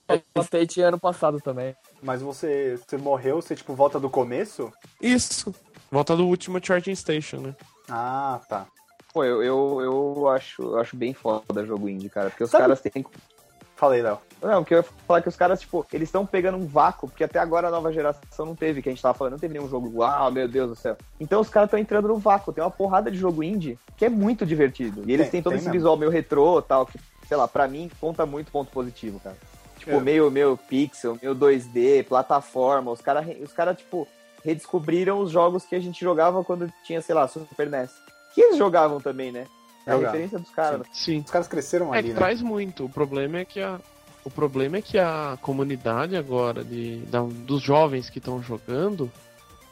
Eu 0.08 0.44
testei 0.44 0.84
ano 0.84 1.00
passado 1.00 1.40
também. 1.40 1.74
Mas 2.00 2.22
você, 2.22 2.78
você 2.86 2.96
morreu, 2.96 3.42
você 3.42 3.56
tipo 3.56 3.74
volta 3.74 3.98
do 3.98 4.08
começo? 4.08 4.72
Isso. 5.02 5.52
Volta 5.90 6.14
do 6.16 6.26
último 6.26 6.64
charging 6.64 6.94
station, 6.94 7.38
né? 7.38 7.56
Ah, 7.88 8.40
tá. 8.48 8.66
Pô, 9.12 9.24
eu, 9.24 9.42
eu, 9.42 9.80
eu 9.80 10.28
acho, 10.28 10.62
eu 10.62 10.78
acho 10.78 10.96
bem 10.96 11.12
foda 11.12 11.66
jogo 11.66 11.88
indie, 11.88 12.08
cara. 12.08 12.30
Porque 12.30 12.44
os 12.44 12.50
Sabe- 12.50 12.62
caras 12.62 12.80
têm. 12.80 13.04
Falei, 13.78 14.02
Léo. 14.02 14.18
Não, 14.42 14.62
porque 14.62 14.74
eu 14.74 14.78
ia 14.78 14.84
falar 15.06 15.22
que 15.22 15.28
os 15.28 15.36
caras, 15.36 15.60
tipo, 15.60 15.86
eles 15.92 16.08
estão 16.08 16.26
pegando 16.26 16.58
um 16.58 16.66
vácuo, 16.66 17.08
porque 17.08 17.22
até 17.22 17.38
agora 17.38 17.68
a 17.68 17.70
nova 17.70 17.92
geração 17.92 18.44
não 18.44 18.54
teve, 18.56 18.82
que 18.82 18.88
a 18.88 18.92
gente 18.92 19.00
tava 19.00 19.16
falando, 19.16 19.32
não 19.34 19.38
teve 19.38 19.54
nenhum 19.54 19.68
jogo, 19.68 19.90
uau, 20.00 20.30
meu 20.32 20.48
Deus 20.48 20.68
do 20.70 20.76
céu. 20.76 20.96
Então 21.20 21.40
os 21.40 21.48
caras 21.48 21.68
estão 21.68 21.78
entrando 21.78 22.08
no 22.08 22.18
vácuo, 22.18 22.52
tem 22.52 22.62
uma 22.62 22.70
porrada 22.70 23.08
de 23.10 23.16
jogo 23.16 23.42
indie 23.42 23.78
que 23.96 24.04
é 24.04 24.08
muito 24.08 24.44
divertido. 24.44 25.02
E 25.06 25.12
eles 25.12 25.26
Tem, 25.26 25.30
têm 25.32 25.42
todo 25.42 25.52
esse 25.54 25.64
mesmo. 25.64 25.72
visual 25.74 25.96
meio 25.96 26.10
retrô 26.10 26.60
tal, 26.60 26.86
que, 26.86 26.98
sei 27.28 27.36
lá, 27.36 27.46
pra 27.46 27.66
mim 27.68 27.88
conta 28.00 28.26
muito 28.26 28.50
ponto 28.50 28.70
positivo, 28.72 29.20
cara. 29.20 29.36
Tipo, 29.78 29.92
É. 29.92 30.00
meio, 30.00 30.28
meio 30.30 30.56
pixel, 30.56 31.16
meio 31.22 31.34
2D, 31.36 32.04
plataforma, 32.04 32.90
os 32.90 33.00
caras, 33.00 33.26
os 33.40 33.52
cara, 33.52 33.74
tipo, 33.74 34.06
redescobriram 34.44 35.20
os 35.20 35.30
jogos 35.30 35.64
que 35.64 35.74
a 35.76 35.80
gente 35.80 36.00
jogava 36.00 36.42
quando 36.42 36.72
tinha, 36.84 37.00
sei 37.00 37.14
lá, 37.14 37.28
Super 37.28 37.68
NES. 37.70 37.90
Que 38.34 38.40
eles 38.40 38.56
jogavam 38.56 39.00
também, 39.00 39.30
né? 39.32 39.46
É 39.88 39.94
a 39.94 39.98
referência 39.98 40.38
dos 40.38 40.50
caras. 40.50 40.86
Sim. 40.92 41.22
Os 41.24 41.30
caras 41.30 41.48
cresceram 41.48 41.94
É 41.94 41.98
ali, 41.98 42.08
que 42.08 42.14
né? 42.14 42.18
traz 42.20 42.42
muito. 42.42 42.84
O 42.84 42.88
problema 42.88 43.38
é 43.38 43.44
que 43.44 43.60
a. 43.60 43.80
O 44.24 44.30
problema 44.30 44.76
é 44.76 44.82
que 44.82 44.98
a 44.98 45.38
comunidade 45.40 46.14
agora 46.16 46.62
de, 46.62 46.98
da- 47.06 47.22
dos 47.22 47.62
jovens 47.62 48.10
que 48.10 48.18
estão 48.18 48.42
jogando, 48.42 49.10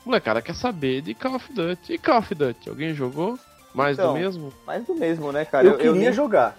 molecada 0.05 0.41
quer 0.41 0.55
saber 0.55 1.03
de 1.03 1.15
Call 1.15 1.35
of 1.35 1.53
Duty. 1.53 1.93
E 1.93 1.99
Call 1.99 2.19
of 2.19 2.35
Duty? 2.35 2.69
Alguém 2.71 2.95
jogou? 2.95 3.39
Mais 3.75 3.99
Então, 3.99 4.15
do 4.15 4.19
mesmo? 4.19 4.53
Mais 4.67 4.85
do 4.87 4.95
mesmo, 4.95 5.31
né, 5.31 5.45
cara? 5.45 5.67
Eu, 5.67 5.77
queria 5.77 5.93
nem- 5.93 6.13
jogar. 6.13 6.57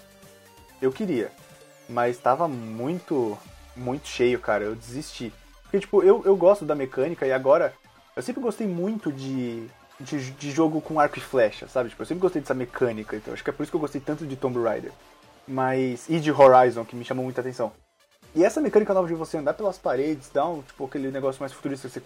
Eu 0.80 0.91
queria. 0.91 1.32
Mas 1.89 2.20
tava 2.20 2.47
muito, 2.47 3.36
muito 3.76 4.08
cheio, 4.08 4.39
cara. 4.39 4.66
Eu 4.66 4.76
desisti. 4.76 5.34
Porque, 5.64 5.80
tipo, 5.80 6.03
eu, 6.03 6.22
eu 6.24 6.36
gosto 6.36 6.66
da 6.66 6.76
mecânica 6.76 7.26
e 7.26 7.32
agora. 7.32 7.74
Eu 8.16 8.22
sempre 8.22 8.41
gostei 8.43 8.68
muito 8.68 9.12
de, 9.12 9.68
de, 10.00 10.32
de 10.32 10.52
jogo 10.52 10.82
com 10.82 11.00
arco 11.00 11.18
e 11.18 11.22
flecha, 11.22 11.68
sabe? 11.68 11.89
Tipo, 11.89 12.02
eu 12.02 12.06
sempre 12.06 12.22
gostei 12.22 12.41
dessa 12.41 12.54
mecânica. 12.54 13.16
Então, 13.16 13.34
acho 13.34 13.43
que 13.43 13.50
é 13.50 13.54
por 13.54 13.64
isso 13.64 13.72
que 13.72 13.76
eu 13.76 13.82
gostei 13.82 14.02
tanto 14.02 14.26
de 14.26 14.36
Tomb 14.36 14.62
Raider. 14.62 14.91
Mas. 15.48 16.08
E 16.10 16.20
de 16.20 16.32
Horizon, 16.32 16.86
que 16.86 16.95
me 16.95 17.06
chamou 17.06 17.24
muita 17.24 17.41
atenção. 17.41 17.72
E 18.36 18.43
essa 18.43 18.62
mecânica 18.62 18.93
nova 18.93 19.08
de 19.08 19.16
você 19.16 19.38
andar 19.38 19.54
pelas 19.54 19.78
paredes, 19.78 20.30
dar 20.30 20.48
um, 20.48 20.62
tipo, 20.62 20.86
aquele 20.86 21.10
negócio 21.10 21.41
mais 21.41 21.54
futurista, 21.54 21.89
você, 21.89 22.04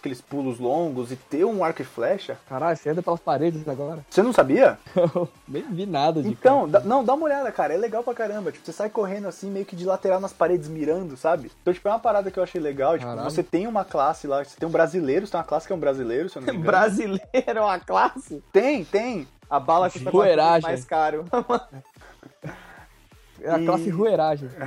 aqueles 0.00 0.20
pulos 0.20 0.58
longos 0.58 1.12
e 1.12 1.16
ter 1.16 1.44
um 1.44 1.62
arco 1.62 1.82
e 1.82 1.84
flecha. 1.84 2.38
Caralho, 2.48 2.76
você 2.76 2.88
anda 2.88 3.02
pelas 3.02 3.20
paredes 3.20 3.68
agora. 3.68 4.04
Você 4.08 4.22
não 4.22 4.32
sabia? 4.32 4.78
Eu 4.96 5.28
nem 5.46 5.62
vi 5.62 5.84
nada 5.86 6.22
de 6.22 6.28
Então, 6.28 6.66
dá- 6.68 6.80
não, 6.80 7.04
dá 7.04 7.12
uma 7.14 7.26
olhada, 7.26 7.52
cara. 7.52 7.74
É 7.74 7.76
legal 7.76 8.02
pra 8.02 8.14
caramba. 8.14 8.50
Tipo, 8.50 8.64
você 8.64 8.72
sai 8.72 8.88
correndo 8.88 9.28
assim, 9.28 9.50
meio 9.50 9.66
que 9.66 9.76
de 9.76 9.84
lateral 9.84 10.18
nas 10.18 10.32
paredes, 10.32 10.68
mirando, 10.68 11.16
sabe? 11.16 11.52
Então, 11.60 11.72
tipo, 11.74 11.86
é 11.86 11.92
uma 11.92 11.98
parada 12.00 12.30
que 12.30 12.38
eu 12.38 12.42
achei 12.42 12.60
legal. 12.60 12.94
Tipo, 12.94 13.06
Caralho. 13.10 13.30
você 13.30 13.42
tem 13.42 13.66
uma 13.66 13.84
classe 13.84 14.26
lá, 14.26 14.42
você 14.42 14.56
tem 14.58 14.66
um 14.68 14.72
brasileiro, 14.72 15.26
você 15.26 15.32
tem 15.32 15.38
uma 15.40 15.46
classe 15.46 15.66
que 15.66 15.72
é 15.72 15.76
um 15.76 15.80
brasileiro, 15.80 16.28
se 16.30 16.36
eu 16.38 16.42
não 16.42 16.46
me 16.46 16.52
engano. 16.58 16.66
Brasileiro 16.70 17.20
é 17.46 17.60
uma 17.60 17.78
classe? 17.78 18.42
Tem, 18.52 18.84
tem. 18.84 19.28
A 19.50 19.60
bala 19.60 19.88
vezes 19.88 20.06
Rueragem. 20.08 20.62
mais 20.62 20.84
caro. 20.84 21.24
É 23.42 23.50
a 23.50 23.58
E- 23.58 23.66
classe 23.66 23.90
rueragem. 23.90 24.48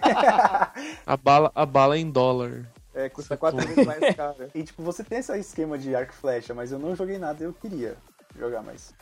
A 1.06 1.16
bala, 1.16 1.52
a 1.54 1.66
bala 1.66 1.96
é 1.96 1.98
em 1.98 2.10
dólar. 2.10 2.64
É, 2.94 3.08
custa 3.08 3.36
quatro 3.36 3.64
vezes 3.64 3.86
mais 3.86 4.16
caro. 4.16 4.50
E, 4.54 4.62
tipo, 4.62 4.82
você 4.82 5.04
tem 5.04 5.18
esse 5.18 5.36
esquema 5.38 5.78
de 5.78 5.94
arco 5.94 6.12
e 6.12 6.16
flecha, 6.16 6.52
mas 6.54 6.72
eu 6.72 6.78
não 6.78 6.96
joguei 6.96 7.18
nada. 7.18 7.42
Eu 7.42 7.52
queria 7.52 7.96
jogar, 8.38 8.62
mas 8.62 8.92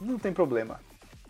não 0.00 0.18
tem 0.18 0.32
problema. 0.32 0.80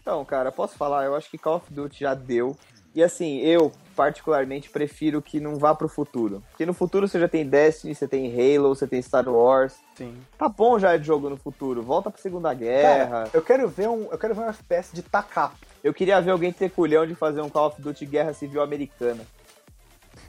Então, 0.01 0.25
cara, 0.25 0.51
posso 0.51 0.77
falar? 0.77 1.05
Eu 1.05 1.15
acho 1.15 1.31
que 1.31 1.39
Call 1.39 1.57
of 1.57 1.73
Duty 1.73 2.01
já 2.01 2.15
deu. 2.15 2.57
E 2.95 3.03
assim, 3.03 3.39
eu 3.39 3.73
particularmente 3.97 4.69
prefiro 4.69 5.23
que 5.23 5.41
não 5.41 5.57
vá 5.57 5.75
pro 5.75 5.89
futuro. 5.89 6.43
Porque 6.51 6.67
no 6.67 6.75
futuro 6.75 7.09
você 7.09 7.19
já 7.19 7.29
tem 7.29 7.47
Destiny, 7.47 7.95
você 7.95 8.07
tem 8.07 8.31
Halo, 8.31 8.75
você 8.75 8.87
tem 8.87 9.01
Star 9.01 9.27
Wars. 9.29 9.75
Sim. 9.95 10.15
Tá 10.37 10.49
bom 10.49 10.79
já 10.79 10.97
de 10.97 11.05
jogo 11.05 11.31
no 11.31 11.37
futuro. 11.37 11.83
Volta 11.83 12.11
pra 12.11 12.21
Segunda 12.21 12.53
Guerra. 12.53 13.07
Cara, 13.09 13.31
eu 13.33 13.41
quero 13.41 13.69
ver 13.69 13.89
um, 13.89 14.09
eu 14.11 14.19
quero 14.19 14.35
ver 14.35 14.43
um 14.43 14.49
FPS 14.49 14.91
de 14.93 15.03
tacar. 15.03 15.55
Eu 15.83 15.95
queria 15.95 16.21
ver 16.21 16.33
alguém 16.33 16.53
ter 16.53 16.71
culhão 16.71 17.07
de 17.07 17.15
fazer 17.15 17.41
um 17.41 17.49
Call 17.49 17.69
of 17.69 17.81
Duty 17.81 18.05
Guerra 18.05 18.35
Civil 18.35 18.63
Americana. 18.63 19.25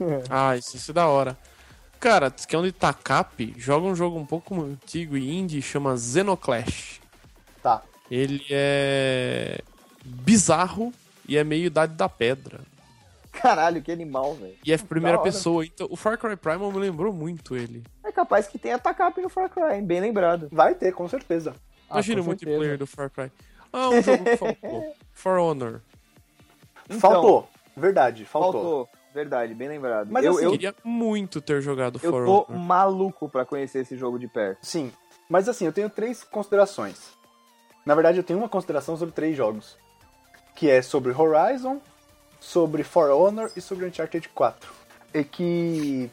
Ah, 0.30 0.56
isso, 0.56 0.76
isso 0.76 0.90
é 0.90 0.94
da 0.94 1.06
hora. 1.06 1.36
Cara, 2.04 2.30
se 2.36 2.46
quer 2.46 2.58
um 2.58 2.62
de 2.62 2.70
TACAP, 2.70 3.54
joga 3.56 3.86
um 3.86 3.96
jogo 3.96 4.18
um 4.18 4.26
pouco 4.26 4.62
antigo 4.62 5.16
e 5.16 5.34
indie, 5.34 5.62
chama 5.62 5.96
Xenoclash. 5.96 7.00
Tá. 7.62 7.82
Ele 8.10 8.44
é 8.50 9.62
bizarro 10.04 10.92
e 11.26 11.38
é 11.38 11.42
meio 11.42 11.64
Idade 11.64 11.94
da 11.94 12.06
Pedra. 12.06 12.60
Caralho, 13.32 13.80
que 13.80 13.90
animal, 13.90 14.34
velho. 14.34 14.54
E 14.62 14.70
é 14.70 14.76
primeira 14.76 15.18
pessoa, 15.18 15.64
então 15.64 15.88
o 15.90 15.96
Far 15.96 16.18
Cry 16.18 16.36
Primal 16.36 16.70
me 16.70 16.78
lembrou 16.78 17.10
muito 17.10 17.56
ele. 17.56 17.82
É 18.04 18.12
capaz 18.12 18.46
que 18.46 18.58
tenha 18.58 18.78
Takap 18.78 19.18
no 19.22 19.30
Far 19.30 19.48
Cry, 19.48 19.80
bem 19.80 20.02
lembrado. 20.02 20.50
Vai 20.52 20.74
ter, 20.74 20.92
com 20.92 21.08
certeza. 21.08 21.54
Ah, 21.88 21.94
Imagina 21.94 22.20
o 22.20 22.24
com 22.24 22.30
certeza. 22.32 22.50
multiplayer 22.50 22.76
do 22.78 22.86
Far 22.86 23.08
Cry. 23.08 23.32
Ah, 23.72 23.88
um 23.88 24.02
jogo 24.02 24.24
que 24.24 24.36
faltou. 24.36 24.96
For 25.14 25.38
Honor. 25.38 25.80
Então, 26.84 27.00
faltou. 27.00 27.48
Verdade, 27.74 28.26
faltou. 28.26 28.52
Faltou. 28.52 28.88
Verdade, 29.14 29.54
bem 29.54 29.68
lembrado. 29.68 30.08
Mas 30.10 30.24
eu, 30.24 30.32
assim, 30.32 30.44
eu, 30.44 30.50
Queria 30.50 30.74
muito 30.82 31.40
ter 31.40 31.62
jogado 31.62 32.00
eu 32.02 32.10
For 32.10 32.26
tô 32.26 32.46
Honor. 32.48 32.58
maluco 32.58 33.28
pra 33.28 33.44
conhecer 33.44 33.80
esse 33.80 33.96
jogo 33.96 34.18
de 34.18 34.26
perto. 34.26 34.58
Sim. 34.66 34.92
Mas 35.28 35.48
assim, 35.48 35.64
eu 35.64 35.72
tenho 35.72 35.88
três 35.88 36.24
considerações. 36.24 37.12
Na 37.86 37.94
verdade, 37.94 38.18
eu 38.18 38.24
tenho 38.24 38.40
uma 38.40 38.48
consideração 38.48 38.96
sobre 38.96 39.14
três 39.14 39.36
jogos. 39.36 39.76
Que 40.56 40.68
é 40.68 40.82
sobre 40.82 41.12
Horizon, 41.12 41.80
sobre 42.40 42.82
For 42.82 43.10
Honor 43.10 43.50
e 43.56 43.60
sobre 43.60 43.86
Uncharted 43.86 44.28
4. 44.30 44.72
E 45.14 45.22
que 45.22 46.10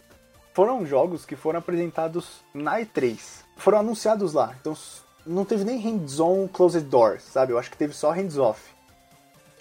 foram 0.53 0.85
jogos 0.85 1.25
que 1.25 1.35
foram 1.35 1.57
apresentados 1.59 2.41
na 2.53 2.79
E3. 2.79 3.43
Foram 3.57 3.79
anunciados 3.79 4.33
lá. 4.33 4.55
Então 4.61 4.75
não 5.25 5.43
teve 5.43 5.63
nem 5.63 5.79
hands-on 5.79 6.47
closed 6.47 6.87
doors, 6.87 7.23
sabe? 7.23 7.51
Eu 7.51 7.57
acho 7.57 7.71
que 7.71 7.77
teve 7.77 7.93
só 7.93 8.11
hands-off. 8.11 8.61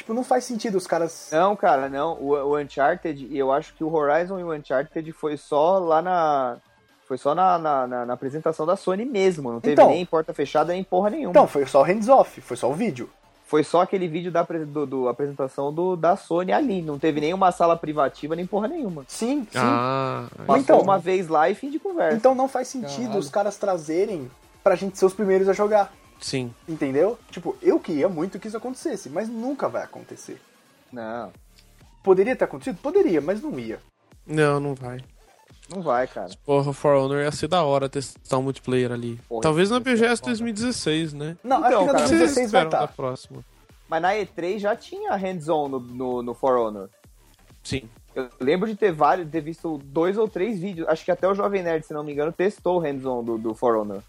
Tipo, 0.00 0.14
não 0.14 0.24
faz 0.24 0.44
sentido 0.44 0.76
os 0.78 0.86
caras. 0.86 1.28
Não, 1.30 1.54
cara, 1.54 1.86
não. 1.88 2.14
O, 2.14 2.30
o 2.32 2.58
Uncharted, 2.58 3.26
e 3.30 3.38
eu 3.38 3.52
acho 3.52 3.74
que 3.74 3.84
o 3.84 3.92
Horizon 3.92 4.40
e 4.40 4.44
o 4.44 4.50
Uncharted 4.54 5.12
foi 5.12 5.36
só 5.36 5.78
lá 5.78 6.00
na. 6.00 6.56
Foi 7.06 7.18
só 7.18 7.34
na, 7.34 7.58
na, 7.58 7.86
na- 7.86 8.06
na 8.06 8.14
apresentação 8.14 8.64
da 8.64 8.76
Sony 8.76 9.04
mesmo. 9.04 9.52
Não 9.52 9.60
teve 9.60 9.74
Então. 9.74 9.88
nem 9.90 10.06
porta 10.06 10.32
fechada, 10.32 10.72
nem 10.72 10.82
porra 10.82 11.10
nenhuma. 11.10 11.30
Então, 11.32 11.46
foi 11.46 11.66
só 11.66 11.80
o 11.80 11.84
hands-off, 11.84 12.40
foi 12.40 12.56
só 12.56 12.70
o 12.70 12.72
vídeo. 12.74 13.10
Foi 13.46 13.62
só 13.64 13.82
aquele 13.82 14.06
vídeo 14.08 14.30
da 14.30 14.42
do, 14.42 14.86
do 14.86 15.08
apresentação 15.08 15.70
do, 15.72 15.96
da 15.96 16.16
Sony 16.16 16.52
ali. 16.52 16.80
Não 16.80 16.98
teve 16.98 17.20
nenhuma 17.20 17.50
sala 17.52 17.76
privativa, 17.76 18.34
nem 18.36 18.46
porra 18.46 18.68
nenhuma. 18.68 19.04
Sim, 19.08 19.40
sim. 19.50 19.58
Ah, 19.58 20.24
Passou 20.46 20.62
Então. 20.62 20.80
uma 20.80 20.98
vez 20.98 21.26
lá 21.28 21.50
e 21.50 21.54
fim 21.54 21.68
de 21.68 21.78
conversa. 21.80 22.16
Então 22.16 22.34
não 22.34 22.48
faz 22.48 22.68
sentido 22.68 23.02
Caralho. 23.02 23.18
os 23.18 23.28
caras 23.28 23.56
trazerem 23.58 24.30
pra 24.62 24.76
gente 24.76 24.96
ser 24.96 25.04
os 25.04 25.12
primeiros 25.12 25.48
a 25.48 25.52
jogar. 25.52 25.92
Sim. 26.20 26.52
Entendeu? 26.68 27.18
Tipo, 27.30 27.56
eu 27.62 27.78
queria 27.80 28.08
muito 28.08 28.38
que 28.38 28.48
isso 28.48 28.56
acontecesse, 28.56 29.08
mas 29.08 29.28
nunca 29.28 29.68
vai 29.68 29.82
acontecer. 29.82 30.40
Não, 30.92 31.30
Poderia 32.02 32.34
ter 32.34 32.44
acontecido? 32.44 32.78
Poderia, 32.80 33.20
mas 33.20 33.42
não 33.42 33.58
ia. 33.58 33.78
Não, 34.26 34.58
não 34.58 34.74
vai. 34.74 35.00
não 35.68 35.82
vai, 35.82 36.06
cara. 36.06 36.30
Porra, 36.46 36.72
For 36.72 36.94
Honor 36.96 37.20
ia 37.22 37.30
ser 37.32 37.46
da 37.48 37.62
hora 37.62 37.88
testar 37.90 38.38
um 38.38 38.42
multiplayer 38.42 38.90
ali. 38.90 39.20
Porra, 39.28 39.42
Talvez 39.42 39.68
na 39.70 39.78
BGS 39.80 40.16
foda. 40.20 40.30
2016, 40.30 41.12
né? 41.12 41.36
Não, 41.44 41.58
Então, 41.58 41.68
acho 41.68 41.78
que 41.78 41.86
na 41.86 41.92
cara, 41.92 42.04
O 42.04 42.08
que 42.08 42.08
vocês 42.08 42.20
2016 42.34 42.50
vai 42.52 42.64
estar. 42.64 42.88
próxima? 42.88 43.44
Mas 43.88 44.02
na 44.02 44.14
E3 44.14 44.58
já 44.60 44.74
tinha 44.76 45.14
hands-on 45.14 45.68
no, 45.68 45.80
no, 45.80 46.22
no 46.22 46.32
For 46.34 46.56
Honor. 46.56 46.88
Sim. 47.62 47.82
Eu 48.14 48.28
lembro 48.40 48.66
de 48.68 48.74
ter 48.76 48.92
vários, 48.92 49.28
ter 49.30 49.40
visto 49.42 49.78
dois 49.84 50.16
ou 50.16 50.26
três 50.26 50.58
vídeos. 50.58 50.88
Acho 50.88 51.04
que 51.04 51.10
até 51.10 51.28
o 51.28 51.34
Jovem 51.34 51.62
Nerd, 51.62 51.84
se 51.86 51.92
não 51.92 52.02
me 52.02 52.12
engano, 52.12 52.32
testou 52.32 52.76
o 52.76 52.80
hands-on 52.80 53.22
do, 53.22 53.36
do 53.36 53.54
For 53.54 53.76
Honor. 53.76 54.02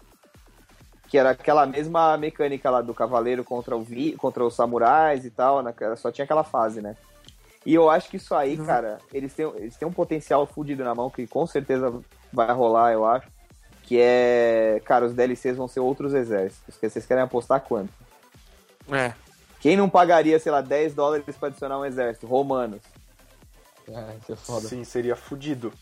Que 1.12 1.18
era 1.18 1.32
aquela 1.32 1.66
mesma 1.66 2.16
mecânica 2.16 2.70
lá 2.70 2.80
do 2.80 2.94
cavaleiro 2.94 3.44
contra, 3.44 3.76
o 3.76 3.82
vi, 3.82 4.12
contra 4.16 4.42
os 4.42 4.54
samurais 4.54 5.26
e 5.26 5.30
tal. 5.30 5.62
na- 5.62 5.74
só 5.94 6.10
tinha 6.10 6.24
aquela 6.24 6.42
fase, 6.42 6.80
né? 6.80 6.96
E 7.66 7.74
eu 7.74 7.90
acho 7.90 8.08
que 8.08 8.16
isso 8.16 8.34
aí, 8.34 8.56
cara, 8.56 8.96
eles 9.12 9.34
têm, 9.34 9.44
eles 9.56 9.76
têm 9.76 9.86
um 9.86 9.92
potencial 9.92 10.46
fudido 10.46 10.82
na 10.82 10.94
mão 10.94 11.10
que 11.10 11.26
com 11.26 11.46
certeza 11.46 11.92
vai 12.32 12.50
rolar, 12.54 12.94
eu 12.94 13.04
acho. 13.04 13.28
Que 13.82 13.98
é. 14.00 14.80
Cara, 14.86 15.04
os 15.04 15.12
DLCs 15.12 15.54
vão 15.54 15.68
ser 15.68 15.80
outros 15.80 16.14
exércitos. 16.14 16.78
Que 16.78 16.88
vocês 16.88 17.04
querem 17.04 17.22
apostar 17.22 17.60
quanto? 17.60 17.92
É. 18.90 19.12
Quem 19.60 19.76
não 19.76 19.90
pagaria, 19.90 20.38
sei 20.38 20.50
lá, 20.50 20.62
10 20.62 20.94
dólares 20.94 21.26
pra 21.36 21.48
adicionar 21.48 21.78
um 21.78 21.84
exército? 21.84 22.26
Romanos. 22.26 22.80
É, 23.86 24.16
isso 24.22 24.32
é 24.32 24.36
foda. 24.36 24.66
Sim, 24.66 24.82
seria 24.82 25.14
fudido. 25.14 25.74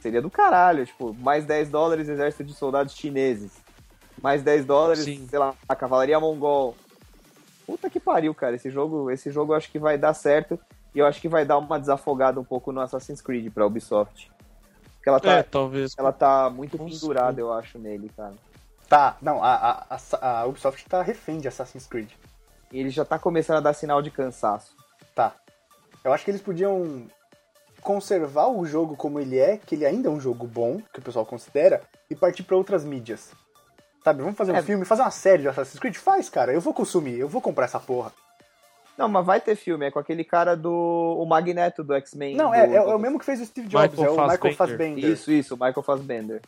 Seria 0.00 0.22
do 0.22 0.30
caralho, 0.30 0.86
tipo, 0.86 1.12
mais 1.12 1.44
10 1.44 1.68
dólares 1.68 2.08
exército 2.08 2.42
de 2.42 2.54
soldados 2.54 2.94
chineses. 2.94 3.65
Mais 4.22 4.42
10 4.42 4.64
dólares, 4.64 5.04
Sim. 5.04 5.26
sei 5.28 5.38
lá, 5.38 5.54
a 5.68 5.76
cavalaria 5.76 6.18
mongol. 6.18 6.74
Puta 7.66 7.90
que 7.90 8.00
pariu, 8.00 8.34
cara. 8.34 8.56
Esse 8.56 8.70
jogo, 8.70 9.10
esse 9.10 9.30
jogo 9.30 9.52
eu 9.52 9.56
acho 9.56 9.70
que 9.70 9.78
vai 9.78 9.98
dar 9.98 10.14
certo. 10.14 10.58
E 10.94 10.98
eu 10.98 11.06
acho 11.06 11.20
que 11.20 11.28
vai 11.28 11.44
dar 11.44 11.58
uma 11.58 11.78
desafogada 11.78 12.40
um 12.40 12.44
pouco 12.44 12.72
no 12.72 12.80
Assassin's 12.80 13.20
Creed 13.20 13.52
pra 13.52 13.66
Ubisoft. 13.66 14.30
Porque 14.94 15.08
ela 15.08 15.20
tá, 15.20 15.32
É, 15.32 15.42
talvez. 15.42 15.94
ela 15.98 16.12
tá 16.12 16.48
muito 16.48 16.78
pendurada, 16.78 17.38
eu 17.40 17.52
acho, 17.52 17.78
nele, 17.78 18.10
cara. 18.16 18.32
Tá, 18.88 19.16
não, 19.20 19.42
a, 19.42 19.86
a, 19.90 19.98
a, 20.20 20.40
a 20.40 20.46
Ubisoft 20.46 20.88
tá 20.88 21.02
refém 21.02 21.38
de 21.38 21.48
Assassin's 21.48 21.86
Creed. 21.86 22.10
E 22.72 22.80
ele 22.80 22.90
já 22.90 23.04
tá 23.04 23.18
começando 23.18 23.58
a 23.58 23.60
dar 23.60 23.74
sinal 23.74 24.00
de 24.00 24.10
cansaço. 24.10 24.74
Tá. 25.14 25.34
Eu 26.02 26.12
acho 26.12 26.24
que 26.24 26.30
eles 26.30 26.40
podiam 26.40 27.06
conservar 27.82 28.48
o 28.48 28.64
jogo 28.64 28.96
como 28.96 29.20
ele 29.20 29.38
é, 29.38 29.58
que 29.58 29.74
ele 29.74 29.84
ainda 29.86 30.08
é 30.08 30.10
um 30.10 30.20
jogo 30.20 30.46
bom, 30.46 30.80
que 30.92 30.98
o 30.98 31.02
pessoal 31.02 31.26
considera, 31.26 31.82
e 32.08 32.16
partir 32.16 32.42
pra 32.42 32.56
outras 32.56 32.84
mídias. 32.84 33.32
Sabe, 34.06 34.22
vamos 34.22 34.38
fazer 34.38 34.52
um 34.52 34.56
É. 34.56 34.62
filme, 34.62 34.84
fazer 34.84 35.02
uma 35.02 35.10
série 35.10 35.42
de 35.42 35.48
Assassin's 35.48 35.80
Creed? 35.80 35.96
Faz, 35.96 36.28
cara, 36.28 36.52
eu 36.52 36.60
vou 36.60 36.72
consumir, 36.72 37.18
eu 37.18 37.28
vou 37.28 37.40
comprar 37.42 37.64
essa 37.64 37.80
porra. 37.80 38.12
Não, 38.96 39.08
mas 39.08 39.26
vai 39.26 39.40
ter 39.40 39.56
filme, 39.56 39.84
é 39.84 39.90
com 39.90 39.98
aquele 39.98 40.22
cara 40.22 40.56
do 40.56 40.70
o 40.72 41.26
Magneto 41.26 41.82
do 41.82 41.92
X-Men. 41.92 42.36
Não, 42.36 42.50
do- 42.50 42.54
é, 42.54 42.66
é, 42.70 42.76
é 42.76 42.80
o 42.94 42.98
mesmo 43.00 43.18
que 43.18 43.24
fez 43.24 43.40
o 43.40 43.44
Steve 43.44 43.66
Jobs, 43.66 43.90
Michael 43.98 44.06
é 44.06 44.10
o 44.12 44.14
Michael 44.22 44.38
Fassbender. 44.54 44.56
Fassbender. 44.56 45.10
Isso, 45.10 45.32
isso, 45.32 45.54
o 45.54 45.58
Michael 45.58 45.82
Fassbender. 45.82 46.40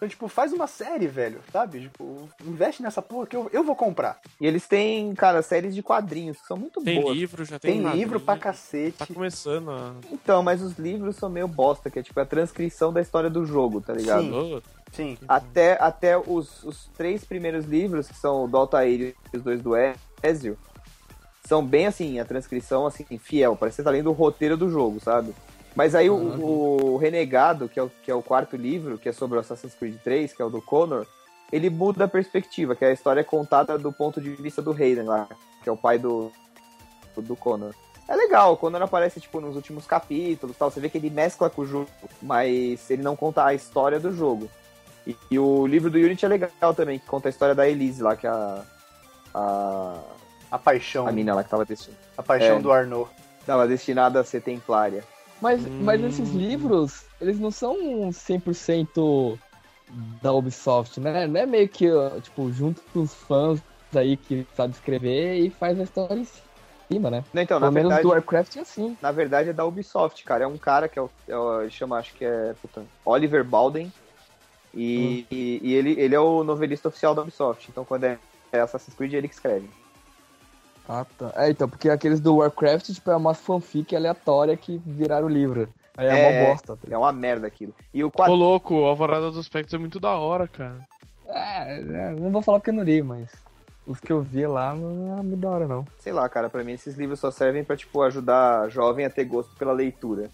Então, 0.00 0.08
tipo, 0.08 0.28
faz 0.28 0.50
uma 0.50 0.66
série, 0.66 1.06
velho, 1.06 1.42
sabe? 1.52 1.82
Tipo, 1.82 2.26
investe 2.42 2.82
nessa 2.82 3.02
porra 3.02 3.26
que 3.26 3.36
eu, 3.36 3.50
eu 3.52 3.62
vou 3.62 3.76
comprar. 3.76 4.18
E 4.40 4.46
eles 4.46 4.66
têm, 4.66 5.14
cara, 5.14 5.42
séries 5.42 5.74
de 5.74 5.82
quadrinhos 5.82 6.40
que 6.40 6.46
são 6.46 6.56
muito 6.56 6.80
Tem 6.80 7.02
boas. 7.02 7.14
livro, 7.14 7.44
já 7.44 7.58
tem 7.58 7.82
Tem 7.82 7.92
livro 7.92 8.18
pra 8.18 8.38
cacete. 8.38 8.96
Tá 8.96 9.06
começando 9.06 9.70
a. 9.70 9.92
Então, 10.10 10.42
mas 10.42 10.62
os 10.62 10.78
livros 10.78 11.16
são 11.16 11.28
meio 11.28 11.46
bosta, 11.46 11.90
que 11.90 11.98
é 11.98 12.02
tipo 12.02 12.18
a 12.18 12.24
transcrição 12.24 12.90
da 12.90 13.02
história 13.02 13.28
do 13.28 13.44
jogo, 13.44 13.82
tá 13.82 13.92
ligado? 13.92 14.22
Sim. 14.22 14.62
Sim. 14.90 15.18
Até, 15.28 15.76
até 15.78 16.16
os, 16.16 16.64
os 16.64 16.88
três 16.96 17.22
primeiros 17.22 17.66
livros, 17.66 18.08
que 18.08 18.16
são 18.16 18.44
o 18.44 18.48
do 18.48 18.56
Altair 18.56 19.14
e 19.34 19.36
os 19.36 19.42
dois 19.42 19.60
do 19.60 19.72
Ezio, 20.22 20.56
são 21.44 21.62
bem 21.62 21.86
assim, 21.86 22.18
a 22.18 22.24
transcrição 22.24 22.86
assim, 22.86 23.04
fiel, 23.18 23.54
parece 23.54 23.76
que 23.76 23.82
você 23.82 23.84
tá 23.84 23.90
lendo 23.90 24.08
o 24.08 24.14
roteiro 24.14 24.56
do 24.56 24.70
jogo, 24.70 24.98
sabe? 24.98 25.34
Mas 25.74 25.94
aí 25.94 26.10
o, 26.10 26.14
o 26.16 26.96
Renegado, 26.96 27.68
que 27.68 27.78
é 27.78 27.82
o, 27.82 27.90
que 28.02 28.10
é 28.10 28.14
o 28.14 28.22
quarto 28.22 28.56
livro, 28.56 28.98
que 28.98 29.08
é 29.08 29.12
sobre 29.12 29.38
o 29.38 29.40
Assassin's 29.40 29.74
Creed 29.74 29.96
3, 30.02 30.32
que 30.32 30.42
é 30.42 30.44
o 30.44 30.50
do 30.50 30.60
Connor, 30.60 31.06
ele 31.52 31.70
muda 31.70 32.04
a 32.04 32.08
perspectiva, 32.08 32.74
que 32.74 32.84
é 32.84 32.88
a 32.88 32.92
história 32.92 33.22
contada 33.24 33.78
do 33.78 33.92
ponto 33.92 34.20
de 34.20 34.30
vista 34.30 34.60
do 34.60 34.72
Hayden 34.72 35.04
lá, 35.04 35.28
que 35.62 35.68
é 35.68 35.72
o 35.72 35.76
pai 35.76 35.98
do, 35.98 36.32
do 37.16 37.36
Connor. 37.36 37.72
É 38.08 38.16
legal, 38.16 38.56
quando 38.56 38.74
ele 38.74 38.84
aparece, 38.84 39.20
tipo, 39.20 39.40
nos 39.40 39.54
últimos 39.54 39.86
capítulos 39.86 40.56
tal, 40.56 40.70
você 40.70 40.80
vê 40.80 40.88
que 40.88 40.98
ele 40.98 41.10
mescla 41.10 41.48
com 41.48 41.62
o 41.62 41.66
jogo, 41.66 41.88
mas 42.20 42.90
ele 42.90 43.02
não 43.02 43.14
conta 43.14 43.44
a 43.44 43.54
história 43.54 44.00
do 44.00 44.12
jogo. 44.12 44.50
E, 45.06 45.16
e 45.30 45.38
o 45.38 45.64
livro 45.66 45.88
do 45.90 45.96
Unity 45.96 46.24
é 46.24 46.28
legal 46.28 46.74
também, 46.74 46.98
que 46.98 47.06
conta 47.06 47.28
a 47.28 47.30
história 47.30 47.54
da 47.54 47.68
Elise 47.68 48.02
lá, 48.02 48.16
que 48.16 48.26
é 48.26 48.30
a. 48.30 48.62
A, 49.32 50.00
A 50.50 50.58
paixão. 50.58 51.06
a 51.06 51.12
mina 51.12 51.32
lá 51.34 51.44
que 51.44 51.50
tava, 51.50 51.64
desti 51.64 51.92
A 52.18 52.22
paixão 52.22 52.56
É. 52.56 52.60
do 52.60 52.72
Arnaud. 52.72 53.08
tava 53.46 53.66
destinada 53.68 54.18
a 54.20 54.24
ser 54.24 54.42
templária. 54.42 55.04
Mas, 55.40 55.66
mas 55.80 56.00
Hum. 56.02 56.06
esses 56.06 56.32
livros, 56.32 57.04
eles 57.20 57.38
não 57.38 57.50
são 57.50 57.76
100% 58.12 59.38
da 60.22 60.32
Ubisoft, 60.32 61.00
né? 61.00 61.26
Não 61.26 61.40
é 61.40 61.46
meio 61.46 61.68
que, 61.68 61.86
tipo, 62.22 62.50
junto 62.52 62.80
com 62.92 63.00
os 63.00 63.14
fãs 63.14 63.60
aí 63.94 64.16
que 64.16 64.46
sabe 64.54 64.74
escrever 64.74 65.38
e 65.38 65.50
faz 65.50 65.78
a 65.80 65.82
história 65.82 66.20
em 66.20 66.26
cima, 66.90 67.10
né? 67.10 67.24
Não, 67.32 67.42
então, 67.42 67.58
na 67.58 67.66
Pelo 67.66 67.74
menos 67.74 67.88
verdade, 67.88 68.02
do 68.02 68.08
Warcraft 68.10 68.56
é 68.56 68.60
assim. 68.60 68.96
na 69.00 69.12
verdade 69.12 69.48
é 69.50 69.52
da 69.52 69.64
Ubisoft, 69.64 70.22
cara. 70.24 70.44
É 70.44 70.46
um 70.46 70.58
cara 70.58 70.88
que 70.88 70.98
é 70.98 71.02
o. 71.02 71.10
É 71.28 71.70
chama, 71.70 71.98
acho 71.98 72.14
que 72.14 72.24
é. 72.24 72.54
puta, 72.60 72.84
Oliver 73.04 73.44
Balden. 73.44 73.92
E, 74.72 75.26
e, 75.30 75.60
e 75.64 75.74
ele, 75.74 75.98
ele 75.98 76.14
é 76.14 76.20
o 76.20 76.44
novelista 76.44 76.88
oficial 76.88 77.14
da 77.14 77.22
Ubisoft. 77.22 77.68
Então 77.68 77.84
quando 77.84 78.04
é, 78.04 78.18
é 78.52 78.60
Assassin's 78.60 78.94
Creed, 78.96 79.14
é 79.14 79.16
ele 79.16 79.28
que 79.28 79.34
escreve. 79.34 79.68
Ah, 80.92 81.06
tá. 81.16 81.32
É, 81.36 81.48
então, 81.50 81.68
porque 81.68 81.88
aqueles 81.88 82.18
do 82.18 82.36
Warcraft, 82.38 82.90
tipo, 82.90 83.10
é 83.12 83.16
uma 83.16 83.32
fanfic 83.32 83.94
aleatória 83.94 84.56
que 84.56 84.80
viraram 84.84 85.28
livro. 85.28 85.68
Aí 85.96 86.08
é, 86.08 86.10
É, 86.10 86.28
uma 86.28 86.46
bosta. 86.48 86.76
tá 86.76 86.88
É 86.90 86.98
uma 86.98 87.12
merda 87.12 87.46
aquilo. 87.46 87.72
E 87.94 88.02
o 88.02 88.08
Ô, 88.08 88.10
quadro. 88.10 88.34
louco, 88.34 88.74
o 88.74 88.84
Alvorada 88.86 89.30
dos 89.30 89.46
Spectros 89.46 89.74
é 89.74 89.78
muito 89.78 90.00
da 90.00 90.10
hora, 90.16 90.48
cara. 90.48 90.80
É, 91.28 91.78
é, 91.80 92.10
não 92.18 92.30
vou 92.32 92.42
falar 92.42 92.58
porque 92.58 92.70
eu 92.70 92.74
não 92.74 92.82
li, 92.82 93.00
mas 93.02 93.30
os 93.86 94.00
que 94.00 94.12
eu 94.12 94.20
vi 94.20 94.44
lá 94.48 94.74
não 94.74 95.12
era 95.12 95.22
muito 95.22 95.36
da 95.40 95.48
hora, 95.48 95.68
não. 95.68 95.84
Sei 96.00 96.12
lá, 96.12 96.28
cara, 96.28 96.50
pra 96.50 96.64
mim 96.64 96.72
esses 96.72 96.96
livros 96.96 97.20
só 97.20 97.30
servem 97.30 97.62
pra, 97.62 97.76
tipo, 97.76 98.02
ajudar 98.02 98.68
jovem 98.68 99.04
a 99.04 99.10
ter 99.10 99.24
gosto 99.24 99.54
pela 99.56 99.72
leitura. 99.72 100.28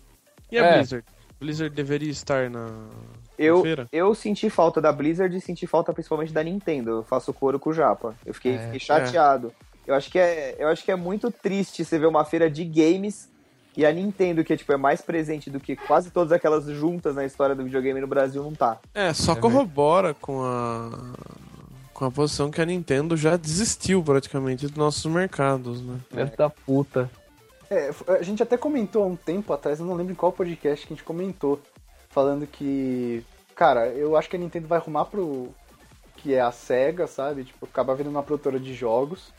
E 0.50 0.58
a 0.58 0.64
É. 0.64 0.74
Blizzard? 0.78 1.04
Blizzard 1.38 1.74
deveria 1.76 2.10
estar 2.10 2.48
na, 2.48 2.66
Eu, 3.36 3.60
feira? 3.60 3.86
eu 3.92 4.14
senti 4.14 4.48
falta 4.48 4.80
da 4.80 4.90
Blizzard 4.90 5.36
e 5.36 5.40
senti 5.42 5.66
falta 5.66 5.92
principalmente 5.92 6.32
da 6.32 6.42
Nintendo. 6.42 6.90
Eu 6.92 7.02
faço 7.02 7.30
coro 7.34 7.58
com 7.60 7.68
o 7.68 7.74
Japa. 7.74 8.14
Eu 8.24 8.32
fiquei, 8.32 8.54
É, 8.54 8.58
fiquei 8.58 8.80
chateado. 8.80 9.52
Eu 9.86 9.94
acho 9.94 10.10
que 10.10 10.18
é, 10.18 10.56
eu 10.58 10.68
acho 10.68 10.84
que 10.84 10.90
é 10.90 10.96
muito 10.96 11.30
triste 11.30 11.84
você 11.84 11.98
ver 11.98 12.06
uma 12.06 12.24
feira 12.24 12.50
de 12.50 12.64
games 12.64 13.28
e 13.76 13.84
a 13.84 13.92
Nintendo, 13.92 14.42
que 14.42 14.52
é, 14.52 14.56
tipo, 14.56 14.72
é 14.72 14.76
mais 14.76 15.02
presente 15.02 15.50
do 15.50 15.60
que 15.60 15.76
quase 15.76 16.10
todas 16.10 16.32
aquelas 16.32 16.64
juntas 16.64 17.14
na 17.14 17.24
história 17.24 17.54
do 17.54 17.62
videogame 17.62 18.00
no 18.00 18.06
Brasil, 18.06 18.42
não 18.42 18.54
tá. 18.54 18.78
É, 18.94 19.12
só 19.12 19.32
É 19.32 19.36
corrobora 19.36 20.14
com 20.14 20.42
a 20.42 20.90
com 21.92 22.04
a 22.04 22.10
posição 22.10 22.50
que 22.50 22.60
a 22.60 22.66
Nintendo 22.66 23.16
já 23.16 23.38
desistiu 23.38 24.02
praticamente 24.02 24.66
dos 24.66 24.76
nossos 24.76 25.10
mercados, 25.10 25.80
né? 25.80 25.98
Filho 26.10 26.36
da 26.36 26.50
puta. 26.50 27.10
É, 27.70 27.90
a 28.08 28.22
gente 28.22 28.42
até 28.42 28.58
comentou 28.58 29.02
há 29.02 29.06
um 29.06 29.16
tempo 29.16 29.50
atrás, 29.50 29.80
eu 29.80 29.86
não 29.86 29.94
lembro 29.94 30.12
em 30.12 30.16
qual 30.16 30.30
podcast 30.30 30.86
que 30.86 30.92
a 30.92 30.96
gente 30.96 31.04
comentou, 31.04 31.58
falando 32.10 32.46
que, 32.46 33.24
cara, 33.54 33.88
eu 33.88 34.14
acho 34.14 34.28
que 34.28 34.36
a 34.36 34.38
Nintendo 34.38 34.68
vai 34.68 34.78
arrumar 34.78 35.06
pro 35.06 35.54
que 36.16 36.34
é 36.34 36.40
a 36.40 36.52
SEGA, 36.52 37.06
sabe? 37.06 37.44
Tipo, 37.44 37.64
acabar 37.64 37.94
virando 37.94 38.14
uma 38.14 38.22
produtora 38.22 38.60
de 38.60 38.74
jogos. 38.74 39.32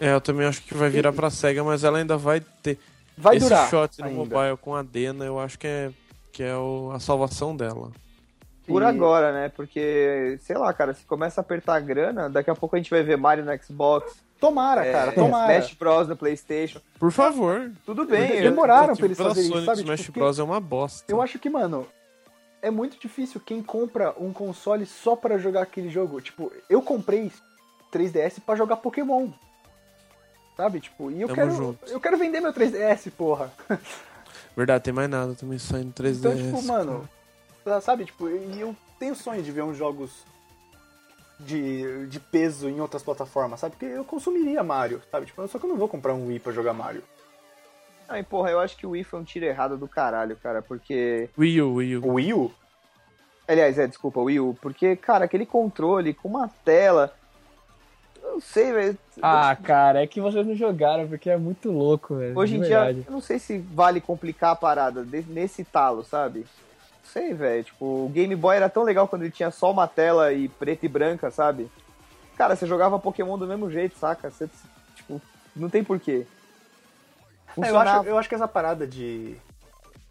É, 0.00 0.14
eu 0.14 0.20
também 0.20 0.46
acho 0.46 0.62
que 0.62 0.74
vai 0.74 0.88
virar 0.88 1.12
pra 1.12 1.28
SEGA, 1.30 1.62
mas 1.62 1.84
ela 1.84 1.98
ainda 1.98 2.16
vai 2.16 2.40
ter 2.62 2.78
Vai 3.16 3.36
esse 3.36 3.44
durar 3.46 3.68
shot 3.68 3.98
no 4.00 4.06
ainda. 4.06 4.16
mobile 4.16 4.56
com 4.60 4.74
a 4.74 4.82
Dena, 4.82 5.24
eu 5.24 5.38
acho 5.38 5.58
que 5.58 5.66
é 5.66 5.90
que 6.32 6.42
é 6.42 6.56
o- 6.56 6.90
a 6.94 6.98
salvação 7.00 7.54
dela. 7.54 7.90
Por 8.66 8.82
E- 8.82 8.84
agora, 8.84 9.32
né? 9.32 9.48
Porque, 9.50 10.38
sei 10.42 10.56
lá, 10.56 10.72
cara, 10.72 10.94
se 10.94 11.04
começa 11.04 11.40
a 11.40 11.42
apertar 11.42 11.74
a 11.74 11.80
grana, 11.80 12.30
daqui 12.30 12.48
a 12.50 12.54
pouco 12.54 12.76
a 12.76 12.78
gente 12.78 12.90
vai 12.90 13.02
ver 13.02 13.16
Mario 13.16 13.44
no 13.44 13.62
Xbox, 13.62 14.14
Tomara, 14.38 14.86
é, 14.86 14.92
cara, 14.92 15.12
tomara. 15.12 15.52
Smash 15.58 15.74
Bros 15.74 16.08
no 16.08 16.16
Playstation. 16.16 16.80
Por 16.98 17.12
favor. 17.12 17.70
Tudo 17.84 18.06
bem. 18.06 18.40
Demoraram 18.40 18.90
Eu 18.94 18.96
pra 18.96 19.04
eles 19.04 19.18
fazerem 19.18 19.50
isso, 19.50 19.64
sabe? 19.66 19.80
Smash 19.80 20.00
Tipo, 20.00 20.18
Bros 20.20 20.38
é 20.38 20.42
uma 20.42 20.58
bosta. 20.60 21.12
Eu 21.12 21.20
acho 21.20 21.38
que, 21.38 21.50
mano, 21.50 21.86
é 22.62 22.70
muito 22.70 22.98
difícil 22.98 23.38
quem 23.44 23.62
compra 23.62 24.14
um 24.18 24.32
console 24.32 24.86
só 24.86 25.14
pra 25.14 25.36
jogar 25.36 25.60
aquele 25.62 25.90
jogo. 25.90 26.22
Tipo, 26.22 26.50
eu 26.70 26.80
comprei 26.80 27.30
3DS 27.92 28.40
pra 28.40 28.54
jogar 28.56 28.76
Pokémon. 28.76 29.28
Sabe? 30.60 30.78
Tipo, 30.78 31.10
e 31.10 31.22
eu 31.22 31.26
Tamo 31.26 31.40
quero 31.40 31.50
junto. 31.52 31.86
eu 31.86 31.98
quero 31.98 32.18
vender 32.18 32.38
meu 32.42 32.52
3DS, 32.52 33.10
porra. 33.10 33.50
Verdade, 34.54 34.84
tem 34.84 34.92
mais 34.92 35.08
nada 35.08 35.34
também 35.34 35.58
saindo 35.58 35.90
3DS. 35.94 36.18
Então, 36.18 36.36
tipo, 36.36 36.62
mano, 36.64 37.08
sabe? 37.80 38.04
Tipo, 38.04 38.28
e 38.28 38.60
eu 38.60 38.76
tenho 38.98 39.14
sonho 39.14 39.42
de 39.42 39.50
ver 39.50 39.62
uns 39.62 39.78
jogos 39.78 40.10
de, 41.38 42.06
de 42.08 42.20
peso 42.20 42.68
em 42.68 42.78
outras 42.78 43.02
plataformas, 43.02 43.58
sabe? 43.58 43.74
Porque 43.74 43.86
eu 43.86 44.04
consumiria 44.04 44.62
Mario, 44.62 45.00
sabe? 45.10 45.24
Tipo, 45.24 45.48
só 45.48 45.58
que 45.58 45.64
eu 45.64 45.70
não 45.70 45.78
vou 45.78 45.88
comprar 45.88 46.12
um 46.12 46.26
Wii 46.26 46.40
pra 46.40 46.52
jogar 46.52 46.74
Mario. 46.74 47.02
E 48.12 48.22
porra, 48.22 48.50
eu 48.50 48.60
acho 48.60 48.76
que 48.76 48.86
o 48.86 48.90
Wii 48.90 49.04
foi 49.04 49.18
um 49.18 49.24
tiro 49.24 49.46
errado 49.46 49.78
do 49.78 49.88
caralho, 49.88 50.36
cara, 50.36 50.60
porque. 50.60 51.30
Wii 51.38 51.62
U, 51.62 51.74
Wii 51.76 51.96
U. 51.96 52.06
O 52.06 52.12
Wii 52.14 52.34
U? 52.34 52.52
Aliás, 53.48 53.78
é, 53.78 53.86
desculpa, 53.86 54.20
o 54.20 54.24
Wii 54.24 54.40
U, 54.40 54.58
porque, 54.60 54.94
cara, 54.94 55.24
aquele 55.24 55.46
controle 55.46 56.12
com 56.12 56.28
uma 56.28 56.48
tela. 56.48 57.14
Eu 58.30 58.34
não 58.34 58.40
sei, 58.40 58.72
velho. 58.72 58.98
Ah, 59.20 59.56
cara, 59.56 60.02
é 60.02 60.06
que 60.06 60.20
vocês 60.20 60.46
não 60.46 60.54
jogaram, 60.54 61.08
porque 61.08 61.28
é 61.28 61.36
muito 61.36 61.70
louco, 61.70 62.14
velho. 62.16 62.38
Hoje 62.38 62.56
em 62.56 62.60
dia, 62.60 62.92
eu 62.92 63.12
não 63.12 63.20
sei 63.20 63.38
se 63.40 63.58
vale 63.58 64.00
complicar 64.00 64.52
a 64.52 64.56
parada 64.56 65.04
nesse 65.26 65.64
talo, 65.64 66.04
sabe? 66.04 66.40
Não 66.40 67.10
sei, 67.12 67.34
velho. 67.34 67.64
Tipo, 67.64 67.84
o 68.06 68.08
Game 68.08 68.34
Boy 68.36 68.56
era 68.56 68.68
tão 68.68 68.84
legal 68.84 69.08
quando 69.08 69.22
ele 69.22 69.32
tinha 69.32 69.50
só 69.50 69.70
uma 69.72 69.88
tela 69.88 70.32
e 70.32 70.48
preta 70.48 70.86
e 70.86 70.88
branca, 70.88 71.30
sabe? 71.30 71.68
Cara, 72.36 72.54
você 72.54 72.66
jogava 72.66 72.98
Pokémon 73.00 73.36
do 73.36 73.46
mesmo 73.48 73.68
jeito, 73.68 73.98
saca? 73.98 74.30
Você, 74.30 74.48
tipo, 74.94 75.20
não 75.56 75.68
tem 75.68 75.82
porquê. 75.82 76.24
É, 77.48 77.50
eu, 77.50 77.54
Funcionava. 77.54 78.00
acho, 78.00 78.08
eu 78.08 78.16
acho 78.18 78.28
que 78.28 78.34
essa 78.36 78.48
parada 78.48 78.86
de, 78.86 79.34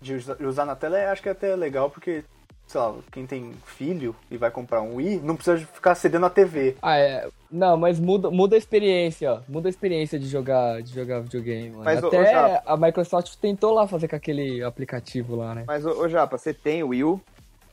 de 0.02 0.16
usa- 0.16 0.38
usar 0.42 0.66
na 0.66 0.76
tela, 0.76 1.00
eu 1.00 1.10
acho 1.10 1.22
que 1.22 1.30
é 1.30 1.32
até 1.32 1.56
legal, 1.56 1.90
porque, 1.90 2.24
sei 2.70 2.80
lá, 2.80 2.96
quem 3.12 3.26
tem 3.26 3.52
filho 3.66 4.16
e 4.30 4.38
vai 4.38 4.52
comprar 4.52 4.80
um 4.82 4.96
Wii, 4.98 5.22
não 5.24 5.36
precisa 5.36 5.58
ficar 5.58 5.96
cedendo 5.96 6.28
a 6.28 6.30
TV. 6.30 6.76
Ah, 6.84 6.98
é. 7.00 7.28
Não, 7.52 7.76
mas 7.76 8.00
muda, 8.00 8.30
muda 8.30 8.56
a 8.56 8.60
experiência, 8.60 9.34
ó. 9.34 9.40
Muda 9.50 9.68
a 9.68 9.72
experiência 9.72 10.20
de 10.20 10.28
jogar, 10.28 10.80
de 10.84 10.94
jogar 10.94 11.20
videogame, 11.22 11.72
mano. 11.72 11.84
Mas, 11.84 12.04
ô, 12.04 12.06
ô, 12.06 12.08
Até 12.10 12.32
Japa. 12.32 12.64
a 12.72 12.78
Microsoft 12.78 13.34
tentou 13.42 13.74
lá 13.74 13.88
fazer 13.88 14.08
com 14.08 14.16
aquele 14.16 14.64
aplicativo 14.64 15.36
lá, 15.36 15.56
né? 15.56 15.64
Mas, 15.66 15.84
ô 15.84 16.08
Japa, 16.08 16.38
você 16.38 16.54
tem 16.54 16.84
o 16.84 16.90
Wii 16.90 17.04
U 17.04 17.22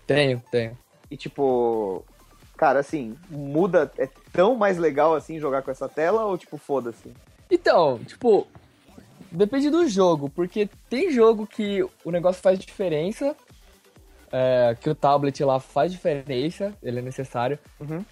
Tenho, 0.07 0.42
tenho. 0.51 0.76
e, 1.11 1.16
tipo... 1.16 2.03
Cara, 2.57 2.80
assim, 2.80 3.14
muda... 3.28 3.92
É 3.99 4.09
tão 4.32 4.57
mais 4.57 4.78
legal, 4.78 5.14
assim, 5.14 5.38
jogar 5.38 5.61
com 5.61 5.70
essa 5.70 5.90
tela 5.90 6.24
ou, 6.24 6.38
tipo, 6.38 6.57
foda-se? 6.57 7.12
Então, 7.51 7.99
tipo, 7.99 8.47
depende 9.30 9.68
do 9.68 9.86
jogo, 9.86 10.30
porque 10.30 10.70
tem 10.88 11.11
jogo 11.11 11.47
que 11.47 11.84
o 12.03 12.11
negócio 12.11 12.40
faz 12.40 12.59
diferença, 12.59 13.36
é, 14.32 14.76
que 14.80 14.88
o 14.90 14.94
tablet 14.94 15.42
lá 15.44 15.58
faz 15.60 15.92
diferença, 15.92 16.72
ele 16.82 16.98
é 16.98 17.02
necessário. 17.02 17.58
Uhum. 17.80 18.04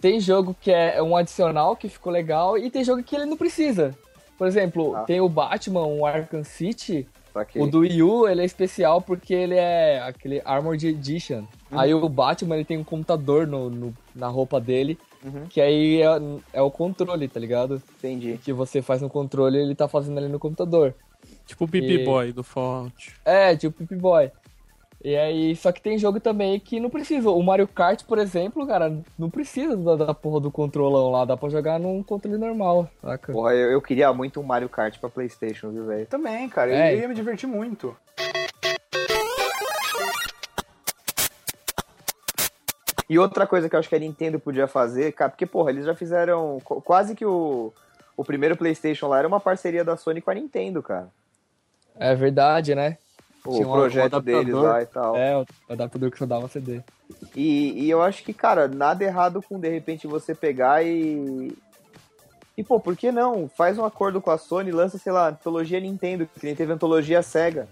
Tem 0.00 0.20
jogo 0.20 0.54
que 0.60 0.70
é 0.70 1.02
um 1.02 1.16
adicional 1.16 1.74
que 1.76 1.88
ficou 1.88 2.12
legal 2.12 2.56
e 2.56 2.70
tem 2.70 2.84
jogo 2.84 3.02
que 3.02 3.16
ele 3.16 3.24
não 3.26 3.36
precisa. 3.36 3.94
Por 4.36 4.46
exemplo, 4.46 4.94
Ah. 4.94 5.02
tem 5.02 5.20
o 5.20 5.28
Batman, 5.28 5.84
o 5.86 6.06
Arkham 6.06 6.44
City, 6.44 7.08
o 7.56 7.66
do 7.66 7.80
Wii 7.80 8.02
U, 8.02 8.28
ele 8.28 8.42
é 8.42 8.44
especial 8.44 9.00
porque 9.02 9.34
ele 9.34 9.54
é 9.56 10.00
aquele 10.00 10.40
Armored 10.44 10.86
Edition. 10.86 11.44
Uhum. 11.70 11.78
Aí 11.80 11.92
o 11.94 12.08
Batman, 12.08 12.54
ele 12.56 12.64
tem 12.64 12.76
um 12.78 12.84
computador 12.84 13.46
no, 13.46 13.68
no- 13.70 13.94
na 14.14 14.28
roupa 14.28 14.60
dele, 14.60 14.96
Uhum. 15.24 15.46
que 15.48 15.60
aí 15.60 16.00
é, 16.02 16.06
é 16.52 16.62
o 16.62 16.70
controle, 16.70 17.26
tá 17.28 17.38
ligado? 17.40 17.82
Entendi. 17.98 18.38
que 18.42 18.52
você 18.52 18.80
faz 18.80 19.02
no 19.02 19.10
controle, 19.10 19.58
ele 19.58 19.74
tá 19.74 19.88
fazendo 19.88 20.18
ali 20.18 20.28
no 20.28 20.38
computador. 20.38 20.94
Tipo 21.44 21.64
o 21.64 21.68
Pipi 21.68 21.94
E- 22.00 22.04
Boy 22.04 22.32
do 22.32 22.44
Fallout. 22.44 23.14
É, 23.24 23.56
tipo 23.56 23.84
Pip 23.84 23.96
Boy. 24.00 24.30
E 25.02 25.16
aí, 25.16 25.54
só 25.54 25.70
que 25.70 25.80
tem 25.80 25.96
jogo 25.96 26.18
também 26.18 26.58
que 26.58 26.80
não 26.80 26.90
precisa. 26.90 27.30
O 27.30 27.40
Mario 27.42 27.68
Kart, 27.68 28.02
por 28.04 28.18
exemplo, 28.18 28.66
cara, 28.66 28.92
não 29.16 29.30
precisa 29.30 29.76
da, 29.76 29.94
da 30.06 30.14
porra 30.14 30.40
do 30.40 30.50
controlão 30.50 31.12
lá, 31.12 31.24
dá 31.24 31.36
pra 31.36 31.48
jogar 31.48 31.78
num 31.78 32.02
controle 32.02 32.36
normal, 32.36 32.90
saca? 33.00 33.32
Porra, 33.32 33.54
eu, 33.54 33.70
eu 33.70 33.80
queria 33.80 34.12
muito 34.12 34.40
um 34.40 34.42
Mario 34.42 34.68
Kart 34.68 34.98
pra 34.98 35.08
Playstation, 35.08 35.70
viu, 35.70 35.86
velho? 35.86 36.04
Também, 36.06 36.48
cara, 36.48 36.72
É. 36.72 36.94
eu 36.94 36.98
ia 37.00 37.08
me 37.08 37.14
divertir 37.14 37.48
muito. 37.48 37.96
E 43.08 43.18
outra 43.18 43.46
coisa 43.46 43.68
que 43.68 43.74
eu 43.74 43.80
acho 43.80 43.88
que 43.88 43.94
a 43.94 43.98
Nintendo 44.00 44.38
podia 44.38 44.66
fazer, 44.66 45.12
cara, 45.12 45.30
porque, 45.30 45.46
porra, 45.46 45.70
eles 45.70 45.86
já 45.86 45.94
fizeram 45.94 46.58
qu- 46.62 46.82
quase 46.82 47.14
que 47.14 47.24
o, 47.24 47.72
o 48.16 48.24
primeiro 48.24 48.56
PlayStation 48.56 49.06
lá 49.08 49.18
era 49.20 49.28
uma 49.28 49.40
parceria 49.40 49.82
da 49.82 49.96
Sony 49.96 50.20
com 50.20 50.30
a 50.30 50.34
Nintendo, 50.34 50.82
cara. 50.82 51.08
É 51.96 52.14
verdade, 52.14 52.74
né? 52.74 52.98
O 53.48 53.52
Tinha 53.54 53.66
um- 53.66 53.72
projeto 53.72 54.16
um 54.18 54.20
deles 54.20 54.54
lá 54.54 54.82
e 54.82 54.86
tal. 54.86 55.16
É, 55.16 55.38
o 55.38 55.46
adaptador 55.68 56.10
que 56.10 56.18
só 56.18 56.26
dava 56.26 56.48
CD. 56.48 56.82
E, 57.34 57.84
e 57.84 57.90
eu 57.90 58.02
acho 58.02 58.22
que, 58.22 58.34
cara, 58.34 58.68
nada 58.68 59.02
errado 59.02 59.42
com 59.42 59.58
de 59.58 59.68
repente 59.68 60.06
você 60.06 60.34
pegar 60.34 60.84
e. 60.84 61.56
E, 62.56 62.62
pô, 62.62 62.78
por 62.78 62.96
que 62.96 63.10
não? 63.10 63.48
Faz 63.48 63.78
um 63.78 63.84
acordo 63.84 64.20
com 64.20 64.30
a 64.30 64.36
Sony, 64.36 64.70
lança, 64.72 64.98
sei 64.98 65.12
lá, 65.12 65.28
antologia 65.28 65.80
Nintendo, 65.80 66.28
que 66.38 66.44
nem 66.44 66.54
teve 66.54 66.72
antologia 66.72 67.22
Sega. 67.22 67.68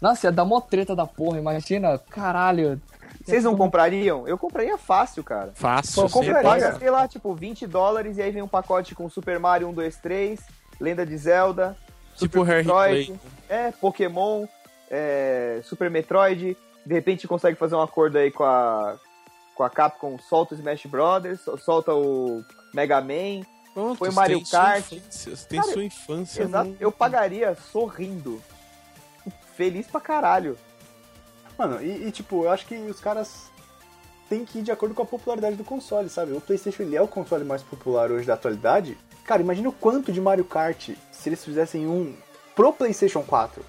Nossa, 0.00 0.28
ia 0.28 0.32
dar 0.32 0.44
mó 0.44 0.60
treta 0.60 0.94
da 0.94 1.06
porra, 1.06 1.38
imagina. 1.38 1.98
Caralho. 1.98 2.80
Vocês 3.24 3.44
não 3.44 3.56
comprariam? 3.56 4.26
Eu 4.28 4.38
compraria 4.38 4.78
fácil, 4.78 5.22
cara. 5.24 5.50
Fácil. 5.54 6.04
Eu 6.04 6.08
compraria. 6.08 6.72
sei 6.78 6.88
lá, 6.88 7.06
tipo, 7.08 7.34
20 7.34 7.66
dólares 7.66 8.16
e 8.16 8.22
aí 8.22 8.30
vem 8.30 8.42
um 8.42 8.48
pacote 8.48 8.94
com 8.94 9.10
Super 9.10 9.38
Mario 9.38 9.68
1, 9.68 9.72
2, 9.74 9.96
3, 9.96 10.40
Lenda 10.80 11.04
de 11.04 11.16
Zelda, 11.18 11.76
Tipo 12.18 12.40
Super 12.40 12.56
Metroid, 12.64 13.20
é, 13.48 13.70
Pokémon, 13.72 14.46
é, 14.90 15.60
Super 15.64 15.90
Metroid. 15.90 16.56
De 16.84 16.94
repente 16.94 17.28
consegue 17.28 17.56
fazer 17.56 17.74
um 17.74 17.82
acordo 17.82 18.16
aí 18.18 18.30
com 18.30 18.44
a, 18.44 18.96
com 19.54 19.62
a 19.62 19.70
Capcom, 19.70 20.18
solta 20.18 20.54
o 20.54 20.58
Smash 20.58 20.86
Brothers, 20.86 21.40
solta 21.64 21.94
o 21.94 22.44
Mega 22.74 23.00
Man. 23.00 23.44
Pronto, 23.74 23.98
Foi 23.98 24.10
Mario 24.10 24.38
tem 24.38 24.44
sua 24.46 24.60
Kart. 24.60 24.92
infância, 24.92 25.36
Você 25.36 25.48
tem 25.48 25.60
Cara, 25.60 25.72
sua 25.72 25.84
infância. 25.84 26.42
Exato, 26.42 26.76
eu 26.80 26.90
pagaria 26.90 27.54
sorrindo. 27.54 28.42
Feliz 29.54 29.86
pra 29.86 30.00
caralho. 30.00 30.58
Mano, 31.58 31.82
e, 31.82 32.06
e, 32.06 32.10
tipo, 32.12 32.44
eu 32.44 32.50
acho 32.50 32.66
que 32.66 32.74
os 32.76 33.00
caras 33.00 33.50
têm 34.28 34.44
que 34.44 34.58
ir 34.58 34.62
de 34.62 34.70
acordo 34.70 34.94
com 34.94 35.02
a 35.02 35.06
popularidade 35.06 35.56
do 35.56 35.64
console, 35.64 36.08
sabe? 36.08 36.32
O 36.32 36.40
PlayStation 36.40 36.82
ele 36.82 36.96
é 36.96 37.02
o 37.02 37.08
console 37.08 37.44
mais 37.44 37.62
popular 37.62 38.10
hoje 38.10 38.26
da 38.26 38.34
atualidade. 38.34 38.96
Cara, 39.24 39.42
imagina 39.42 39.68
o 39.68 39.72
quanto 39.72 40.10
de 40.12 40.20
Mario 40.20 40.44
Kart 40.44 40.90
se 41.12 41.28
eles 41.28 41.44
fizessem 41.44 41.86
um 41.86 42.14
pro 42.54 42.72
PlayStation 42.72 43.22
4. 43.22 43.64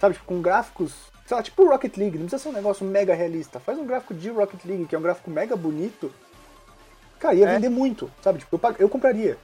Sabe, 0.00 0.14
tipo, 0.14 0.26
com 0.26 0.40
gráficos, 0.42 0.92
sei 1.26 1.36
lá, 1.36 1.42
tipo 1.42 1.62
o 1.62 1.68
Rocket 1.70 1.96
League, 1.96 2.18
não 2.18 2.26
precisa 2.26 2.42
ser 2.42 2.48
um 2.50 2.52
negócio 2.52 2.84
mega 2.86 3.14
realista. 3.14 3.58
Faz 3.60 3.78
um 3.78 3.86
gráfico 3.86 4.12
de 4.14 4.28
Rocket 4.30 4.64
League, 4.64 4.86
que 4.86 4.94
é 4.94 4.98
um 4.98 5.02
gráfico 5.02 5.30
mega 5.30 5.56
bonito. 5.56 6.12
Cara, 7.18 7.34
ia 7.34 7.46
É. 7.48 7.54
vender 7.54 7.68
muito, 7.70 8.10
sabe? 8.22 8.38
Tipo, 8.38 8.56
eu, 8.56 8.58
pag- 8.58 8.76
eu 8.80 8.88
compraria. 8.88 9.38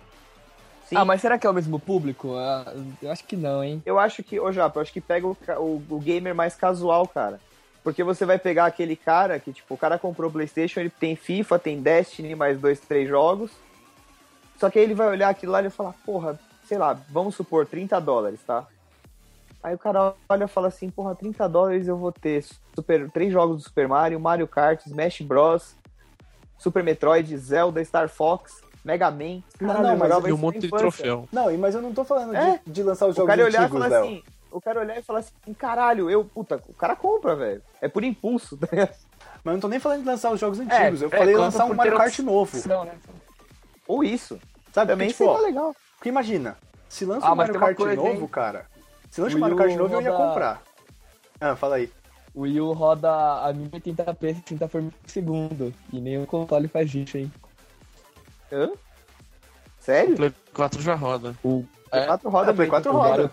Sim. 0.89 0.97
Ah, 0.97 1.05
mas 1.07 1.23
será 1.23 1.39
que 1.39 1.47
é 1.47 1.51
o 1.51 1.55
mesmo 1.55 1.79
público? 1.79 2.35
Ah, 2.37 2.71
eu 3.01 3.11
acho 3.11 3.25
que 3.25 3.35
não, 3.37 3.65
hein? 3.65 3.83
Eu 3.87 3.99
acho 3.99 4.23
que, 4.23 4.39
ô 4.39 4.53
Japa, 4.53 4.79
eu 4.79 4.83
acho 4.83 4.93
que 4.93 5.01
pega 5.01 5.27
o, 5.27 5.35
o, 5.59 5.83
o 5.89 5.99
gamer 5.99 6.35
mais 6.35 6.55
casual, 6.55 7.09
cara. 7.09 7.41
Porque 7.83 8.05
você 8.05 8.24
vai 8.24 8.39
pegar 8.39 8.66
aquele 8.66 8.95
cara 8.95 9.39
que, 9.41 9.53
tipo, 9.53 9.74
o 9.74 9.78
cara 9.78 9.99
comprou 9.99 10.30
o 10.30 10.33
Playstation, 10.33 10.80
ele 10.80 10.91
tem 10.91 11.16
FIFA, 11.16 11.59
tem 11.59 11.80
Destiny, 11.83 12.35
mais 12.35 12.59
dois, 12.61 12.78
três 12.80 13.09
jogos. 13.09 13.51
Só 14.59 14.70
que 14.70 14.78
aí 14.78 14.85
ele 14.85 14.95
vai 14.95 15.09
olhar 15.09 15.28
aquilo 15.28 15.51
lá 15.53 15.59
e 15.59 15.62
vai 15.62 15.70
falar, 15.70 15.93
porra, 16.07 16.39
sei 16.68 16.78
lá, 16.78 16.97
vamos 17.11 17.35
supor, 17.35 17.66
30 17.66 18.01
dólares, 18.01 18.41
tá? 18.47 18.64
Aí 19.62 19.74
o 19.74 19.78
cara 19.78 20.14
olha 20.28 20.45
e 20.45 20.49
fala 20.49 20.68
assim, 20.68 20.89
porra, 20.91 21.14
30 21.14 21.49
dólares 21.49 21.89
eu 21.89 21.97
vou 21.97 22.12
ter 22.12 22.45
super, 22.74 23.11
três 23.11 23.33
jogos 23.33 23.57
do 23.57 23.62
Super 23.64 23.89
Mario, 23.89 24.20
Mario 24.20 24.47
Kart, 24.47 24.85
Smash 24.87 25.20
Bros, 25.22 25.74
Super 26.59 26.83
Metroid, 26.85 27.37
Zelda, 27.37 27.85
Star 27.85 28.09
Fox, 28.09 28.61
Mega 28.85 29.11
Man. 29.11 29.43
Caralho, 29.59 29.83
não, 29.83 29.91
eu 29.93 29.97
mas 29.97 30.09
jogava 30.09 30.28
E 30.28 30.33
um 30.33 30.37
monte 30.37 30.59
de 30.61 30.68
troféu. 30.70 31.28
Não, 31.33 31.57
mas 31.59 31.74
eu 31.74 31.83
não 31.83 31.93
tô 31.93 32.05
falando 32.05 32.35
É. 32.37 32.61
de, 32.64 32.72
de 32.72 32.83
lançar 32.85 33.07
os 33.07 33.14
O 33.14 33.16
jogos 33.16 33.28
cara 33.30 33.45
olhar 33.45 33.68
e 33.68 33.72
falar 33.72 33.87
Léo. 33.89 34.05
assim, 34.05 34.22
o 34.53 34.61
cara 34.61 34.81
olhar 34.81 34.99
e 34.99 35.03
falar 35.03 35.21
assim, 35.21 35.55
caralho, 35.59 36.11
eu, 36.11 36.25
puta, 36.25 36.61
o 36.69 36.75
cara 36.75 36.95
compra, 36.95 37.35
velho. 37.35 37.63
É 37.81 37.89
por 37.89 38.05
impulso, 38.05 38.57
tá 38.59 38.69
ligado? 38.71 38.95
Mas 39.45 39.47
eu 39.47 39.53
não 39.53 39.61
tô 39.61 39.69
nem 39.69 39.81
falando 39.81 40.01
de 40.01 40.07
lançar 40.07 40.31
os 40.31 40.39
jogos 40.41 40.61
antigos, 40.61 41.03
eu 41.03 41.09
é, 41.11 41.17
falei 41.19 41.35
lançar 41.37 41.65
um 41.65 41.75
Mario 41.75 41.97
Kart 41.97 42.19
novo. 42.21 42.57
opção, 42.57 42.85
né? 42.85 42.93
Ou 43.89 44.05
isso. 44.05 44.39
Sabe? 44.73 44.93
Também 44.93 45.09
Porque, 45.09 45.25
tipo, 45.25 45.39
legal. 45.43 45.75
Porque 45.97 46.09
imagina, 46.09 46.57
se 46.89 47.05
lança 47.05 47.27
Ah, 47.27 47.33
um 47.33 47.37
Mario 47.37 47.59
Kart 47.59 47.77
coisa, 47.77 47.97
novo, 47.97 48.11
hein? 48.21 48.27
cara. 48.29 48.67
Se 49.11 49.21
lança 49.21 49.35
O 49.35 49.39
um 49.39 49.41
Mario 49.41 49.57
Kart 49.57 49.75
novo, 49.77 49.95
eu 49.95 50.01
ia 50.01 50.11
roda- 50.11 50.29
comprar. 50.29 50.63
Ah, 51.41 51.57
fala 51.57 51.77
aí. 51.77 51.93
O 52.35 52.43
Wii 52.43 52.61
U 52.61 52.73
roda 52.73 53.11
a 53.11 53.53
1080p 53.53 54.35
60 54.37 54.69
frames 54.69 54.95
por 54.95 55.11
segundo. 55.11 55.75
E 55.93 56.01
nenhum 56.01 56.25
console 56.25 56.67
faz 56.69 56.95
isso, 56.95 57.19
hein? 57.19 57.31
Hã? 58.51 58.71
Sério? 59.79 60.17
Play 60.17 60.33
4 60.55 60.81
já 60.81 60.95
roda. 60.95 61.35
O, 61.43 61.65
Play 61.91 62.03
é, 62.05 62.07
4 62.07 62.31
roda 62.31 62.51
É, 62.51 62.55
Play 62.55 62.67
bem. 62.67 62.71
4 62.71 62.91
o 62.91 62.97
roda. 62.97 63.33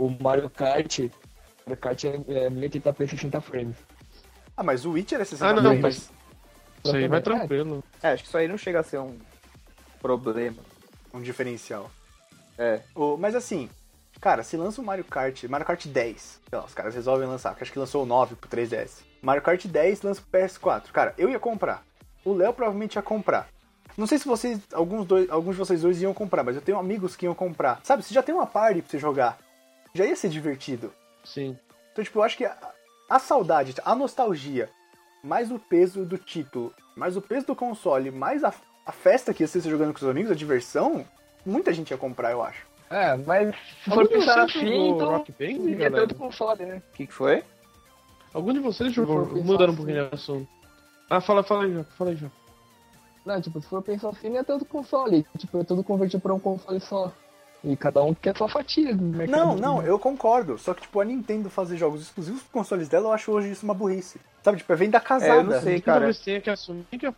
O 0.00 0.08
Mario 0.22 0.48
Kart. 0.48 0.98
O 1.00 1.10
Mario 1.66 1.76
Kart 1.82 2.04
é, 2.04 2.08
é 2.28 2.48
1080p 2.50 3.06
60 3.10 3.40
frames. 3.42 3.76
Ah, 4.56 4.62
mas 4.62 4.84
o 4.86 4.92
Witcher 4.92 5.20
é 5.20 5.24
60 5.24 5.46
Ah, 5.46 5.52
não, 5.52 5.62
frames. 5.62 5.80
mas 5.82 6.10
isso 6.84 6.96
aí 6.96 7.06
vai 7.06 7.20
tranquilo. 7.20 7.84
É, 8.02 8.12
acho 8.12 8.22
que 8.22 8.28
isso 8.28 8.38
aí 8.38 8.48
não 8.48 8.56
chega 8.56 8.80
a 8.80 8.82
ser 8.82 8.98
um 8.98 9.18
problema. 10.00 10.56
Um 11.12 11.20
diferencial. 11.20 11.90
É. 12.58 12.80
O- 12.94 13.16
mas 13.18 13.34
assim, 13.34 13.68
cara, 14.20 14.42
se 14.42 14.56
lança 14.56 14.80
um 14.80 14.84
Mario 14.84 15.04
Kart, 15.04 15.44
Mario 15.44 15.66
Kart 15.66 15.86
10, 15.86 16.40
sei 16.48 16.58
lá, 16.58 16.64
os 16.64 16.72
caras 16.74 16.94
resolvem 16.94 17.28
lançar, 17.28 17.50
porque 17.50 17.64
acho 17.64 17.72
que 17.72 17.78
lançou 17.78 18.02
o 18.04 18.06
9 18.06 18.36
pro 18.36 18.48
3DS. 18.48 19.02
Mario 19.20 19.42
Kart 19.42 19.66
10 19.66 20.02
lança 20.02 20.22
pro 20.22 20.40
PS4. 20.40 20.92
Cara, 20.92 21.14
eu 21.18 21.28
ia 21.28 21.38
comprar. 21.38 21.82
O 22.24 22.32
Léo 22.32 22.52
provavelmente 22.54 22.94
ia 22.96 23.02
comprar. 23.02 23.48
Não 23.98 24.06
sei 24.06 24.18
se 24.18 24.26
vocês, 24.26 24.60
alguns, 24.72 25.04
dois, 25.06 25.28
alguns 25.28 25.52
de 25.56 25.58
vocês 25.58 25.82
dois 25.82 26.00
iam 26.00 26.14
comprar, 26.14 26.42
mas 26.44 26.56
eu 26.56 26.62
tenho 26.62 26.78
amigos 26.78 27.16
que 27.16 27.26
iam 27.26 27.34
comprar. 27.34 27.80
Sabe, 27.82 28.02
você 28.02 28.14
já 28.14 28.22
tem 28.22 28.34
uma 28.34 28.46
party 28.46 28.80
pra 28.82 28.90
você 28.90 28.98
jogar. 28.98 29.36
Já 29.94 30.04
ia 30.04 30.16
ser 30.16 30.28
divertido. 30.28 30.92
Sim. 31.24 31.58
Então, 31.92 32.04
tipo, 32.04 32.18
eu 32.18 32.22
acho 32.22 32.36
que 32.36 32.44
a, 32.44 32.56
a 33.08 33.18
saudade, 33.18 33.74
a 33.84 33.94
nostalgia, 33.94 34.68
mais 35.22 35.50
o 35.50 35.58
peso 35.58 36.04
do 36.04 36.16
título, 36.16 36.72
mais 36.96 37.16
o 37.16 37.22
peso 37.22 37.46
do 37.46 37.56
console, 37.56 38.10
mais 38.10 38.44
a, 38.44 38.52
a 38.86 38.92
festa 38.92 39.34
que 39.34 39.42
ia 39.42 39.48
ser 39.48 39.60
jogando 39.62 39.92
com 39.92 39.98
os 39.98 40.10
amigos, 40.10 40.30
a 40.30 40.34
diversão, 40.34 41.04
muita 41.44 41.72
gente 41.72 41.90
ia 41.90 41.98
comprar, 41.98 42.30
eu 42.30 42.42
acho. 42.42 42.66
É, 42.88 43.16
mas 43.16 43.54
se 43.84 43.90
for 43.90 44.08
pensar 44.08 44.42
assim, 44.42 44.88
então. 44.90 45.10
Rock 45.10 45.32
Band, 45.32 45.46
Ninguém 45.46 45.74
é 45.74 45.76
galera? 45.90 46.08
tanto 46.08 46.14
console, 46.16 46.64
né? 46.64 46.82
O 46.92 46.96
que, 46.96 47.06
que 47.06 47.14
foi? 47.14 47.44
Algum 48.34 48.52
de 48.52 48.58
vocês 48.58 48.92
jogou, 48.92 49.26
mudando 49.26 49.60
um 49.60 49.64
assim. 49.66 49.76
pouquinho 49.76 50.08
de 50.08 50.14
assunto. 50.14 50.48
Ah, 51.08 51.20
fala, 51.20 51.42
fala 51.42 51.64
aí, 51.64 51.74
já, 51.74 51.84
fala 51.84 52.10
aí, 52.10 52.16
já. 52.16 52.28
Não, 53.24 53.40
tipo, 53.40 53.60
se 53.60 53.68
for 53.68 53.82
pensar 53.82 54.08
assim, 54.10 54.28
não 54.28 54.38
é 54.38 54.44
tanto 54.44 54.64
console. 54.64 55.26
Tipo, 55.38 55.58
é 55.60 55.64
tudo 55.64 55.84
convertido 55.84 56.20
pra 56.20 56.34
um 56.34 56.40
console 56.40 56.80
só. 56.80 57.12
E 57.62 57.76
cada 57.76 58.02
um 58.02 58.14
quer 58.14 58.36
sua 58.36 58.48
fatia 58.48 58.94
do 58.94 59.02
mercado. 59.02 59.38
Não, 59.38 59.54
não, 59.54 59.82
eu 59.82 59.98
concordo. 59.98 60.56
Só 60.58 60.72
que, 60.72 60.82
tipo, 60.82 60.98
a 60.98 61.04
Nintendo 61.04 61.50
fazer 61.50 61.76
jogos 61.76 62.00
exclusivos 62.02 62.40
pros 62.40 62.52
consoles 62.52 62.88
dela, 62.88 63.08
eu 63.08 63.12
acho 63.12 63.30
hoje 63.30 63.50
isso 63.50 63.64
uma 63.64 63.74
burrice. 63.74 64.18
Sabe, 64.42 64.58
tipo, 64.58 64.72
é 64.72 64.76
venda 64.76 64.98
casada. 64.98 65.34
É, 65.34 65.38
eu 65.38 65.44
não 65.44 65.60
sei, 65.60 65.80
cara. 65.80 66.06
vez 66.06 66.18
tem 66.18 66.40
que 66.40 66.48
assumir 66.48 66.84
que 66.90 67.06
a 67.06 67.14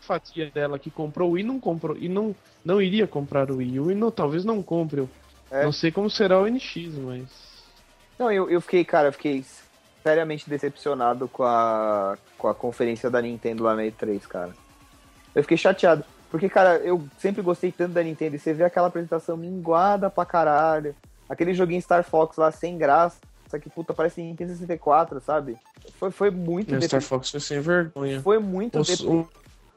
fatia 0.00 0.50
dela 0.50 0.78
que 0.78 0.90
comprou 0.90 1.30
o 1.30 1.32
Wii 1.32 1.44
não 1.44 1.58
comprou 1.58 1.96
e 1.96 2.08
não, 2.08 2.34
não 2.64 2.80
iria 2.80 3.06
comprar 3.06 3.50
o 3.50 3.56
Wii. 3.56 3.80
O 3.80 3.86
Wii 3.86 3.96
não, 3.96 4.10
talvez 4.10 4.44
não 4.44 4.62
compre. 4.62 5.00
Eu 5.00 5.10
É. 5.50 5.64
Não 5.64 5.72
sei 5.72 5.90
como 5.90 6.08
será 6.08 6.40
o 6.40 6.46
NX, 6.46 6.94
mas. 6.98 7.24
Não, 8.18 8.30
eu, 8.30 8.48
eu 8.48 8.60
fiquei, 8.60 8.84
cara, 8.84 9.08
eu 9.08 9.12
fiquei 9.12 9.44
seriamente 10.02 10.48
decepcionado 10.48 11.28
com 11.28 11.44
a, 11.44 12.16
com 12.38 12.48
a 12.48 12.54
conferência 12.54 13.10
da 13.10 13.20
Nintendo 13.20 13.62
lá 13.64 13.74
na 13.74 13.82
E3, 13.82 14.20
cara. 14.22 14.52
Eu 15.34 15.42
fiquei 15.42 15.56
chateado. 15.56 16.04
Porque, 16.32 16.48
cara, 16.48 16.78
eu 16.78 17.06
sempre 17.18 17.42
gostei 17.42 17.70
tanto 17.70 17.92
da 17.92 18.02
Nintendo 18.02 18.36
e 18.36 18.38
você 18.38 18.54
vê 18.54 18.64
aquela 18.64 18.86
apresentação 18.86 19.36
minguada 19.36 20.08
pra 20.08 20.24
caralho. 20.24 20.96
Aquele 21.28 21.52
joguinho 21.52 21.82
Star 21.82 22.02
Fox 22.02 22.38
lá 22.38 22.50
sem 22.50 22.78
graça. 22.78 23.18
Só 23.50 23.58
que, 23.58 23.68
puta, 23.68 23.92
parece 23.92 24.22
Nintendo 24.22 24.50
64, 24.52 25.20
sabe? 25.20 25.58
Foi, 25.98 26.10
foi 26.10 26.30
muito 26.30 26.74
O 26.74 26.80
Star. 26.80 27.02
Fox 27.02 27.30
foi 27.30 27.38
sem 27.38 27.60
vergonha. 27.60 28.18
Foi 28.22 28.38
muito 28.38 28.78
O, 28.78 29.20
o, 29.20 29.28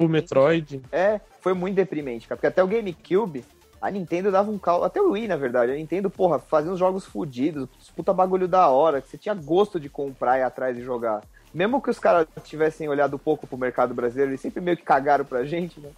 o 0.06 0.08
Metroid. 0.08 0.82
É, 0.94 1.20
foi 1.42 1.54
muito 1.54 1.76
deprimente, 1.76 2.26
cara. 2.26 2.38
Porque 2.38 2.48
até 2.48 2.64
o 2.64 2.68
GameCube, 2.68 3.44
a 3.82 3.92
Nintendo 3.92 4.32
dava 4.32 4.50
um 4.50 4.58
caldo. 4.58 4.86
Até 4.86 5.02
o 5.02 5.12
Wii, 5.12 5.28
na 5.28 5.36
verdade. 5.36 5.74
A 5.74 5.76
Nintendo, 5.76 6.10
porra, 6.10 6.40
fazia 6.40 6.72
uns 6.72 6.80
jogos 6.80 7.04
fodidos, 7.04 7.68
puta 7.94 8.14
bagulho 8.14 8.48
da 8.48 8.70
hora, 8.70 9.02
que 9.02 9.10
você 9.10 9.18
tinha 9.18 9.36
gosto 9.36 9.78
de 9.78 9.90
comprar 9.90 10.38
e 10.38 10.40
ir 10.40 10.44
atrás 10.44 10.78
e 10.78 10.82
jogar. 10.82 11.22
Mesmo 11.54 11.82
que 11.82 11.90
os 11.90 12.00
caras 12.00 12.28
tivessem 12.46 12.88
olhado 12.88 13.20
pouco 13.20 13.46
pro 13.46 13.58
mercado 13.58 13.94
brasileiro, 13.94 14.32
eles 14.32 14.42
sempre 14.42 14.62
meio 14.62 14.78
que 14.78 14.84
cagaram 14.84 15.26
pra 15.26 15.44
gente, 15.44 15.82
né? 15.82 15.90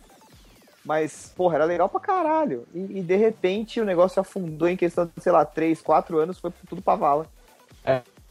Mas, 0.88 1.34
porra, 1.36 1.56
era 1.56 1.66
legal 1.66 1.90
pra 1.90 2.00
caralho. 2.00 2.66
E, 2.74 3.00
e, 3.00 3.02
de 3.02 3.18
repente 3.18 3.82
o 3.82 3.86
negócio 3.86 4.22
afundou 4.22 4.70
em 4.70 4.78
questão 4.78 5.06
de, 5.06 5.12
sei 5.22 5.34
lá, 5.34 5.44
3, 5.44 5.82
4 5.82 6.18
anos, 6.18 6.40
foi 6.40 6.50
tudo 6.70 6.82
pra 6.82 6.96
vala. 6.96 7.28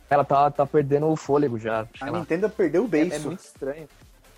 Ela 0.08 0.24
tá, 0.24 0.50
tá 0.50 0.64
perdendo 0.64 1.06
o 1.06 1.16
fôlego 1.16 1.58
já. 1.58 1.86
A 2.00 2.10
Nintendo 2.10 2.48
perdeu 2.48 2.84
o 2.84 2.86
É, 2.86 2.88
beiço. 2.88 3.14
é 3.14 3.18
muito 3.18 3.40
estranho. 3.40 3.86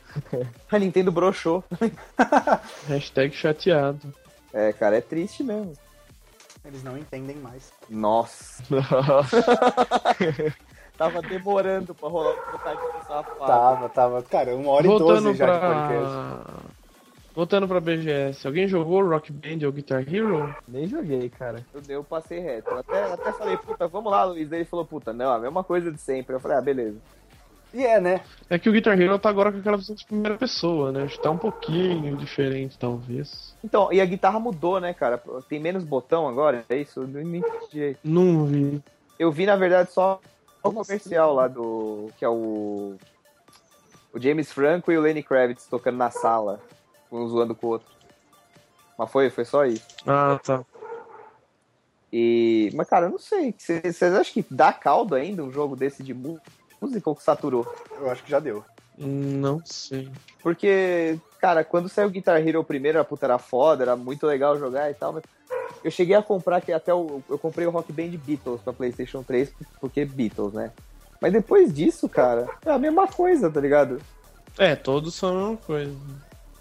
a 0.68 0.78
Nintendo 0.80 1.12
broxou. 1.12 1.62
Hashtag 2.88 3.32
chateado. 3.36 4.12
É, 4.52 4.72
cara, 4.72 4.96
é 4.96 5.00
triste 5.00 5.44
mesmo. 5.44 5.74
Eles 6.64 6.82
não 6.82 6.98
entendem 6.98 7.36
mais. 7.36 7.72
Nossa. 7.88 8.64
Tava 10.98 11.22
demorando 11.22 11.94
pra 11.94 12.08
rolar 12.08 12.34
trocadilho 12.34 12.92
safado. 13.06 13.46
Tava, 13.46 13.88
tava. 13.88 14.22
Cara, 14.24 14.56
uma 14.56 14.72
hora 14.72 14.84
e 14.84 14.88
Voltando 14.88 15.22
doze 15.22 15.38
já 15.38 15.46
de 15.46 15.60
podcast. 15.60 16.68
Voltando 17.38 17.68
pra 17.68 17.78
BGS. 17.78 18.44
Alguém 18.48 18.66
jogou 18.66 19.08
Rock 19.08 19.32
Band 19.32 19.64
ou 19.64 19.70
Guitar 19.70 20.02
Hero? 20.12 20.52
Nem 20.66 20.88
joguei, 20.88 21.28
cara. 21.28 21.64
Eu, 21.72 21.80
eu 21.88 22.02
passei 22.02 22.40
reto. 22.40 22.68
Eu 22.68 22.78
até, 22.78 23.12
até 23.12 23.32
falei, 23.32 23.56
puta, 23.56 23.86
vamos 23.86 24.10
lá, 24.10 24.24
Luiz. 24.24 24.48
Daí 24.48 24.58
ele 24.58 24.68
falou, 24.68 24.84
puta, 24.84 25.12
não, 25.12 25.30
a 25.30 25.38
mesma 25.38 25.62
coisa 25.62 25.92
de 25.92 25.98
sempre. 25.98 26.34
Eu 26.34 26.40
falei, 26.40 26.58
ah, 26.58 26.60
beleza. 26.60 26.98
E 27.72 27.86
é, 27.86 28.00
né? 28.00 28.22
É 28.50 28.58
que 28.58 28.68
o 28.68 28.72
Guitar 28.72 29.00
Hero 29.00 29.20
tá 29.20 29.28
agora 29.28 29.52
com 29.52 29.58
aquela 29.58 29.76
visão 29.76 29.94
de 29.94 30.04
primeira 30.04 30.36
pessoa, 30.36 30.90
né? 30.90 31.04
Acho 31.04 31.16
que 31.16 31.22
tá 31.22 31.30
um 31.30 31.38
pouquinho 31.38 32.16
diferente, 32.16 32.76
talvez. 32.76 33.54
Então, 33.62 33.92
e 33.92 34.00
a 34.00 34.04
guitarra 34.04 34.40
mudou, 34.40 34.80
né, 34.80 34.92
cara? 34.92 35.22
Tem 35.48 35.60
menos 35.60 35.84
botão 35.84 36.26
agora, 36.26 36.64
é 36.68 36.76
isso? 36.76 37.02
Eu 37.02 37.06
não 37.06 37.36
entendi. 37.36 37.96
Não 38.02 38.46
vi. 38.46 38.82
Eu 39.16 39.30
vi, 39.30 39.46
na 39.46 39.54
verdade, 39.54 39.92
só 39.92 40.20
o 40.60 40.72
comercial 40.72 41.34
lá 41.34 41.46
do. 41.46 42.10
que 42.18 42.24
é 42.24 42.28
o. 42.28 42.96
O 44.12 44.18
James 44.18 44.50
Franco 44.50 44.90
e 44.90 44.98
o 44.98 45.00
Lenny 45.00 45.22
Kravitz 45.22 45.66
tocando 45.66 45.98
na 45.98 46.10
sala, 46.10 46.60
um 47.10 47.28
zoando 47.28 47.54
com 47.54 47.66
o 47.66 47.70
outro. 47.70 47.88
Mas 48.98 49.10
foi, 49.10 49.30
foi 49.30 49.44
só 49.44 49.64
isso. 49.64 49.86
Ah, 50.06 50.40
tá. 50.42 50.64
E. 52.12 52.70
Mas, 52.74 52.88
cara, 52.88 53.06
eu 53.06 53.10
não 53.10 53.18
sei. 53.18 53.54
Vocês 53.56 54.02
acham 54.02 54.32
que 54.32 54.44
dá 54.50 54.72
caldo 54.72 55.14
ainda 55.14 55.42
um 55.42 55.52
jogo 55.52 55.76
desse 55.76 56.02
de 56.02 56.14
música 56.14 57.08
ou 57.08 57.14
que 57.14 57.22
saturou? 57.22 57.66
Eu 57.98 58.10
acho 58.10 58.22
que 58.22 58.30
já 58.30 58.40
deu. 58.40 58.64
Não 58.96 59.62
sei. 59.64 60.10
Porque, 60.42 61.18
cara, 61.40 61.62
quando 61.62 61.88
saiu 61.88 62.08
o 62.08 62.10
Guitar 62.10 62.46
Hero 62.46 62.64
primeiro, 62.64 62.98
a 62.98 63.04
puta 63.04 63.26
era 63.26 63.38
foda, 63.38 63.84
era 63.84 63.96
muito 63.96 64.26
legal 64.26 64.58
jogar 64.58 64.90
e 64.90 64.94
tal, 64.94 65.12
mas 65.12 65.22
eu 65.84 65.90
cheguei 65.90 66.16
a 66.16 66.22
comprar 66.22 66.60
que 66.60 66.72
até 66.72 66.92
o, 66.92 67.22
eu 67.28 67.38
comprei 67.38 67.66
o 67.66 67.70
Rock 67.70 67.92
Band 67.92 68.10
Beatles 68.24 68.60
pra 68.62 68.72
PlayStation 68.72 69.22
3, 69.22 69.52
porque 69.80 70.04
Beatles, 70.04 70.52
né? 70.52 70.72
Mas 71.20 71.32
depois 71.32 71.72
disso, 71.72 72.08
cara, 72.08 72.48
é 72.64 72.70
a 72.70 72.78
mesma 72.78 73.06
coisa, 73.06 73.50
tá 73.50 73.60
ligado? 73.60 74.00
É, 74.56 74.74
todos 74.74 75.14
são 75.14 75.30
a 75.30 75.40
mesma 75.40 75.56
coisa. 75.58 75.96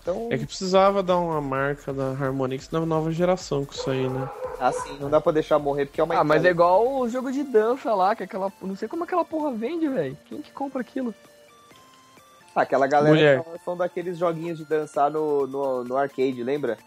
Então, 0.09 0.29
É 0.31 0.37
que 0.37 0.45
precisava 0.45 1.03
dar 1.03 1.17
uma 1.17 1.41
marca 1.41 1.91
da 1.91 2.11
Harmonix 2.11 2.69
na 2.71 2.79
nova 2.85 3.11
geração 3.11 3.65
com 3.65 3.73
isso 3.73 3.89
aí, 3.89 4.07
né? 4.07 4.29
assim, 4.59 4.97
não 4.99 5.09
dá 5.09 5.19
pra 5.19 5.33
deixar 5.33 5.59
morrer 5.59 5.85
porque 5.85 5.99
é 5.99 6.03
uma 6.03 6.15
Ah, 6.17 6.23
mas 6.23 6.43
é 6.45 6.49
igual 6.49 6.99
o 7.01 7.09
jogo 7.09 7.29
de 7.31 7.43
dança 7.43 7.93
lá, 7.93 8.15
que 8.15 8.23
aquela. 8.23 8.51
Não 8.61 8.75
sei 8.75 8.87
como 8.87 9.03
aquela 9.03 9.25
porra 9.25 9.51
vende, 9.51 9.87
velho. 9.87 10.17
Quem 10.25 10.41
que 10.41 10.51
compra 10.51 10.79
aquilo? 10.81 11.13
Ah, 12.55 12.61
aquela 12.61 12.87
galera 12.87 13.13
Mulher. 13.13 13.43
são, 13.43 13.53
são 13.65 13.77
daqueles 13.77 14.17
joguinhos 14.17 14.57
de 14.57 14.65
dançar 14.65 15.11
no, 15.11 15.45
no, 15.45 15.83
no 15.83 15.97
arcade, 15.97 16.41
lembra? 16.41 16.77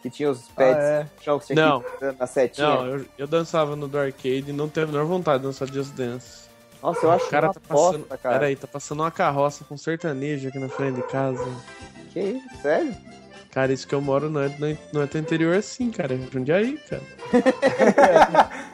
Que 0.00 0.08
tinha 0.08 0.30
os 0.30 0.48
pads 0.48 0.76
Ah, 0.82 1.06
é. 1.06 1.06
chão 1.20 1.38
que 1.38 1.46
você 1.46 1.54
Não. 1.54 1.80
que 1.82 2.12
na 2.18 2.26
setinha. 2.26 2.66
Não, 2.66 2.86
eu, 2.86 3.06
eu 3.18 3.26
dançava 3.26 3.76
no 3.76 3.86
do 3.88 3.98
arcade 3.98 4.44
e 4.48 4.52
não 4.52 4.68
teve 4.68 4.86
a 4.86 4.92
menor 4.92 5.04
vontade 5.04 5.40
de 5.40 5.48
dançar 5.48 5.68
Just 5.68 5.92
Dance. 5.94 6.41
Nossa, 6.82 7.06
eu 7.06 7.10
acho 7.12 7.26
O 7.26 7.30
cara 7.30 7.46
uma 7.48 7.54
tá 7.54 7.60
passando. 7.68 8.04
cara. 8.18 8.38
Peraí, 8.38 8.56
tá 8.56 8.66
passando 8.66 9.00
uma 9.00 9.10
carroça 9.10 9.64
com 9.64 9.76
sertanejo 9.76 10.48
aqui 10.48 10.58
na 10.58 10.68
frente 10.68 10.96
de 10.96 11.02
casa. 11.04 11.46
Que 12.12 12.20
isso, 12.20 12.48
sério? 12.60 12.94
Cara, 13.50 13.72
isso 13.72 13.86
que 13.86 13.94
eu 13.94 14.00
moro 14.00 14.28
não 14.30 14.40
é, 14.42 14.48
não 14.58 14.66
é, 14.68 14.76
não 14.92 15.02
é 15.02 15.06
teu 15.06 15.20
interior 15.20 15.56
assim, 15.56 15.90
cara. 15.90 16.14
É 16.14 16.18
Jundiaí, 16.32 16.78
cara. 16.88 17.02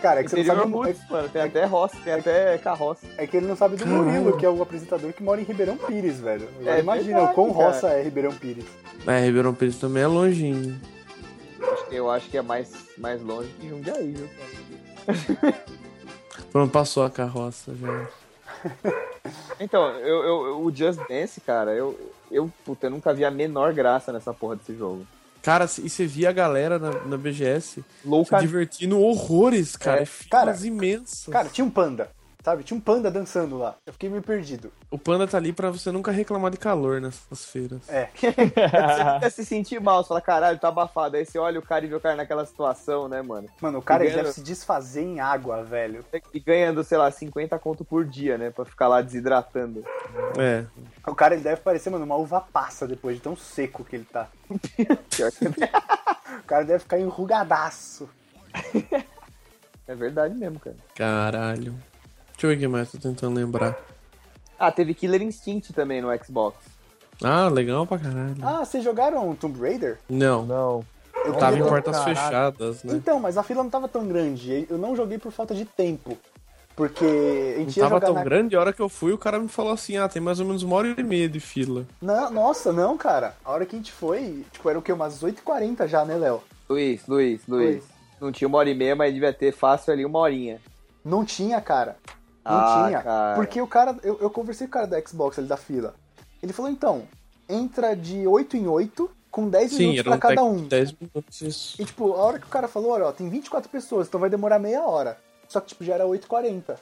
Cara, 0.00 0.20
é 0.20 0.22
que, 0.22 0.30
você 0.30 0.44
não 0.44 0.54
sabe, 0.60 0.72
Roots, 0.72 1.10
mano. 1.10 1.28
Tem 1.28 1.42
até 1.42 1.64
roça, 1.64 1.96
tem 2.04 2.12
até 2.12 2.56
carroça. 2.58 3.04
é 3.16 3.26
que 3.26 3.36
ele 3.36 3.46
não 3.48 3.56
sabe 3.56 3.74
do 3.74 3.84
Murilo, 3.84 4.36
que 4.38 4.46
é 4.46 4.48
o 4.48 4.62
apresentador 4.62 5.12
que 5.12 5.20
mora 5.24 5.40
em 5.40 5.44
Ribeirão 5.44 5.76
Pires, 5.76 6.20
velho. 6.20 6.48
É 6.64 6.78
imagina 6.78 7.16
verdade, 7.16 7.32
o 7.32 7.34
quão 7.34 7.52
cara. 7.52 7.64
roça 7.66 7.88
é 7.88 8.00
Ribeirão 8.02 8.30
Pires. 8.32 8.64
É, 9.04 9.18
Ribeirão 9.24 9.52
Pires 9.52 9.76
também 9.76 10.04
é 10.04 10.06
longinho. 10.06 10.80
Acho 11.72 11.86
que- 11.88 11.96
Eu 11.96 12.08
acho 12.08 12.28
que 12.28 12.38
é 12.38 12.42
mais, 12.42 12.70
mais 12.96 13.20
longe 13.20 13.48
que 13.58 13.68
Jundiaí, 13.68 14.12
viu? 14.12 14.28
Pronto, 16.50 16.70
passou 16.72 17.04
a 17.04 17.10
carroça 17.10 17.74
já. 17.74 17.88
Então, 19.60 19.88
eu, 19.98 20.22
eu- 20.24 20.64
o 20.64 20.74
Just 20.74 21.00
Dance, 21.08 21.40
cara, 21.40 21.72
eu, 21.74 21.98
eu, 22.30 22.50
puta, 22.64 22.86
eu 22.86 22.90
nunca 22.90 23.12
vi 23.12 23.24
a 23.24 23.30
menor 23.30 23.72
graça 23.74 24.12
nessa 24.12 24.32
porra 24.32 24.56
desse 24.56 24.74
jogo. 24.76 25.04
Cara, 25.42 25.64
e 25.64 25.88
você 25.90 26.06
via 26.06 26.30
a 26.30 26.32
galera 26.32 26.78
na, 26.78 26.90
na 26.90 27.16
BGS 27.16 27.62
se 27.80 27.84
Louca. 28.04 28.38
divertindo 28.40 29.00
horrores, 29.00 29.76
cara. 29.76 30.02
É, 30.02 30.04
Filas 30.04 30.30
cara, 30.58 30.66
imensas. 30.66 31.26
Cara, 31.32 31.48
tinha 31.48 31.64
um 31.64 31.70
panda, 31.70 32.10
sabe? 32.48 32.64
Tinha 32.64 32.78
um 32.78 32.80
panda 32.80 33.10
dançando 33.10 33.58
lá. 33.58 33.76
Eu 33.84 33.92
fiquei 33.92 34.08
meio 34.08 34.22
perdido. 34.22 34.72
O 34.90 34.98
panda 34.98 35.26
tá 35.26 35.36
ali 35.36 35.52
pra 35.52 35.70
você 35.70 35.92
nunca 35.92 36.10
reclamar 36.10 36.50
de 36.50 36.56
calor 36.56 36.98
nessas 36.98 37.44
feiras. 37.44 37.86
É. 37.90 38.08
Você 38.18 38.32
fica 38.32 39.30
se 39.30 39.44
sentir 39.44 39.80
mal, 39.80 40.02
você 40.02 40.08
fala, 40.08 40.20
caralho, 40.22 40.58
tá 40.58 40.68
abafado. 40.68 41.16
Aí 41.16 41.26
você 41.26 41.38
olha 41.38 41.58
o 41.58 41.62
cara 41.62 41.84
e 41.84 41.88
vê 41.88 41.94
o 41.94 42.00
cara 42.00 42.16
naquela 42.16 42.44
situação, 42.46 43.06
né, 43.08 43.20
mano? 43.20 43.48
Mano, 43.60 43.78
o 43.78 43.82
cara 43.82 44.04
Ganhando- 44.04 44.16
deve 44.22 44.32
se 44.32 44.42
desfazer 44.42 45.02
em 45.02 45.20
água, 45.20 45.62
velho. 45.62 46.04
E 46.32 46.40
ganhando, 46.40 46.82
sei 46.82 46.96
lá, 46.96 47.10
50 47.10 47.58
conto 47.58 47.84
por 47.84 48.04
dia, 48.06 48.38
né? 48.38 48.50
Pra 48.50 48.64
ficar 48.64 48.88
lá 48.88 49.02
desidratando. 49.02 49.84
É. 50.38 50.64
O 51.06 51.14
cara 51.14 51.34
ele 51.34 51.42
deve 51.42 51.60
parecer, 51.60 51.90
mano, 51.90 52.04
uma 52.04 52.16
uva 52.16 52.40
passa 52.40 52.86
depois 52.86 53.16
de 53.16 53.22
tão 53.22 53.36
seco 53.36 53.84
que 53.84 53.96
ele 53.96 54.04
tá. 54.10 54.28
O 56.40 56.46
cara 56.46 56.64
deve 56.64 56.78
ficar 56.80 56.98
enrugadaço. 56.98 58.08
é 59.86 59.94
verdade 59.94 60.34
mesmo, 60.34 60.58
cara. 60.60 60.76
Caralho. 60.94 61.74
Deixa 62.38 62.46
eu 62.46 62.50
ver 62.50 62.56
o 62.56 62.58
que 62.60 62.68
mais, 62.68 62.92
tô 62.92 62.98
tentando 62.98 63.34
lembrar. 63.34 63.76
Ah, 64.56 64.70
teve 64.70 64.94
Killer 64.94 65.20
Instinct 65.22 65.72
também 65.72 66.00
no 66.00 66.08
Xbox. 66.24 66.56
Ah, 67.20 67.48
legal 67.48 67.84
pra 67.84 67.98
caralho. 67.98 68.36
Ah, 68.40 68.64
vocês 68.64 68.84
jogaram 68.84 69.34
Tomb 69.34 69.58
Raider? 69.60 69.98
Não, 70.08 70.46
Não. 70.46 70.84
Eu 71.24 71.34
tava 71.34 71.58
em 71.58 71.64
portas 71.64 71.96
caralho. 71.96 72.16
fechadas, 72.16 72.84
né? 72.84 72.94
Então, 72.94 73.18
mas 73.18 73.36
a 73.36 73.42
fila 73.42 73.64
não 73.64 73.68
tava 73.68 73.88
tão 73.88 74.06
grande. 74.06 74.68
Eu 74.70 74.78
não 74.78 74.94
joguei 74.94 75.18
por 75.18 75.32
falta 75.32 75.52
de 75.52 75.64
tempo. 75.64 76.16
Porque 76.76 77.04
a 77.04 77.58
Não 77.58 77.64
gente 77.64 77.76
ia 77.76 77.82
tava 77.82 77.96
jogar 77.96 78.06
tão 78.06 78.14
na... 78.14 78.22
grande, 78.22 78.54
a 78.54 78.60
hora 78.60 78.72
que 78.72 78.80
eu 78.80 78.88
fui, 78.88 79.12
o 79.12 79.18
cara 79.18 79.40
me 79.40 79.48
falou 79.48 79.72
assim, 79.72 79.96
ah, 79.96 80.08
tem 80.08 80.22
mais 80.22 80.38
ou 80.38 80.46
menos 80.46 80.62
uma 80.62 80.76
hora 80.76 80.94
e 80.96 81.02
meia 81.02 81.28
de 81.28 81.40
fila. 81.40 81.84
Não, 82.00 82.30
nossa, 82.30 82.72
não, 82.72 82.96
cara. 82.96 83.34
A 83.44 83.50
hora 83.50 83.66
que 83.66 83.74
a 83.74 83.78
gente 83.80 83.90
foi, 83.90 84.44
tipo, 84.52 84.70
era 84.70 84.78
o 84.78 84.82
quê? 84.82 84.92
Umas 84.92 85.20
8h40 85.24 85.88
já, 85.88 86.04
né, 86.04 86.14
Léo? 86.14 86.40
Luiz, 86.70 87.04
Luiz, 87.08 87.40
Luiz. 87.48 87.82
Não 88.20 88.30
tinha 88.30 88.46
uma 88.46 88.58
hora 88.58 88.70
e 88.70 88.74
meia, 88.74 88.94
mas 88.94 89.12
devia 89.12 89.32
ter 89.32 89.52
fácil 89.52 89.92
ali 89.92 90.04
uma 90.04 90.20
horinha. 90.20 90.60
Não 91.04 91.24
tinha, 91.24 91.60
cara. 91.60 91.96
Ah, 92.48 92.84
tinha. 92.86 93.02
cara. 93.02 93.34
Porque 93.36 93.60
o 93.60 93.66
cara, 93.66 93.96
eu, 94.02 94.18
eu 94.20 94.30
conversei 94.30 94.66
com 94.66 94.70
o 94.70 94.74
cara 94.74 94.86
da 94.86 95.00
Xbox 95.00 95.38
ali 95.38 95.48
da 95.48 95.56
fila. 95.56 95.94
Ele 96.42 96.52
falou, 96.52 96.70
então, 96.70 97.02
entra 97.48 97.94
de 97.96 98.26
8 98.26 98.56
em 98.56 98.66
8, 98.66 99.10
com 99.30 99.48
10 99.48 99.70
Sim, 99.70 99.78
minutos 99.78 100.02
pra 100.02 100.14
um 100.14 100.18
cada 100.18 100.42
um. 100.44 100.66
10 100.68 100.92
minutos, 101.00 101.40
isso. 101.42 101.80
E 101.82 101.84
tipo, 101.84 102.12
a 102.14 102.16
hora 102.18 102.38
que 102.38 102.46
o 102.46 102.50
cara 102.50 102.68
falou, 102.68 102.92
olha, 102.92 103.06
ó, 103.06 103.12
tem 103.12 103.28
24 103.28 103.68
pessoas, 103.70 104.06
então 104.08 104.20
vai 104.20 104.30
demorar 104.30 104.58
meia 104.58 104.82
hora. 104.82 105.18
Só 105.48 105.60
que, 105.60 105.68
tipo, 105.68 105.84
já 105.84 105.94
era 105.94 106.04
8h40. 106.04 106.76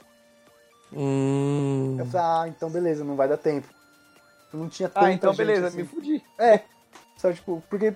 Hum, 0.93 1.97
Eu 1.99 2.05
falei, 2.05 2.25
ah, 2.27 2.47
então 2.47 2.69
beleza, 2.69 3.03
não 3.03 3.15
vai 3.15 3.27
dar 3.27 3.37
tempo. 3.37 3.67
Não 4.53 4.69
tinha 4.69 4.87
tanta 4.87 5.05
Ah, 5.05 5.11
então 5.11 5.33
gente 5.33 5.45
beleza, 5.45 5.67
assim. 5.67 5.77
me 5.77 5.83
fudi. 5.85 6.23
É, 6.39 6.61
sabe, 7.17 7.35
tipo, 7.35 7.61
porque 7.69 7.93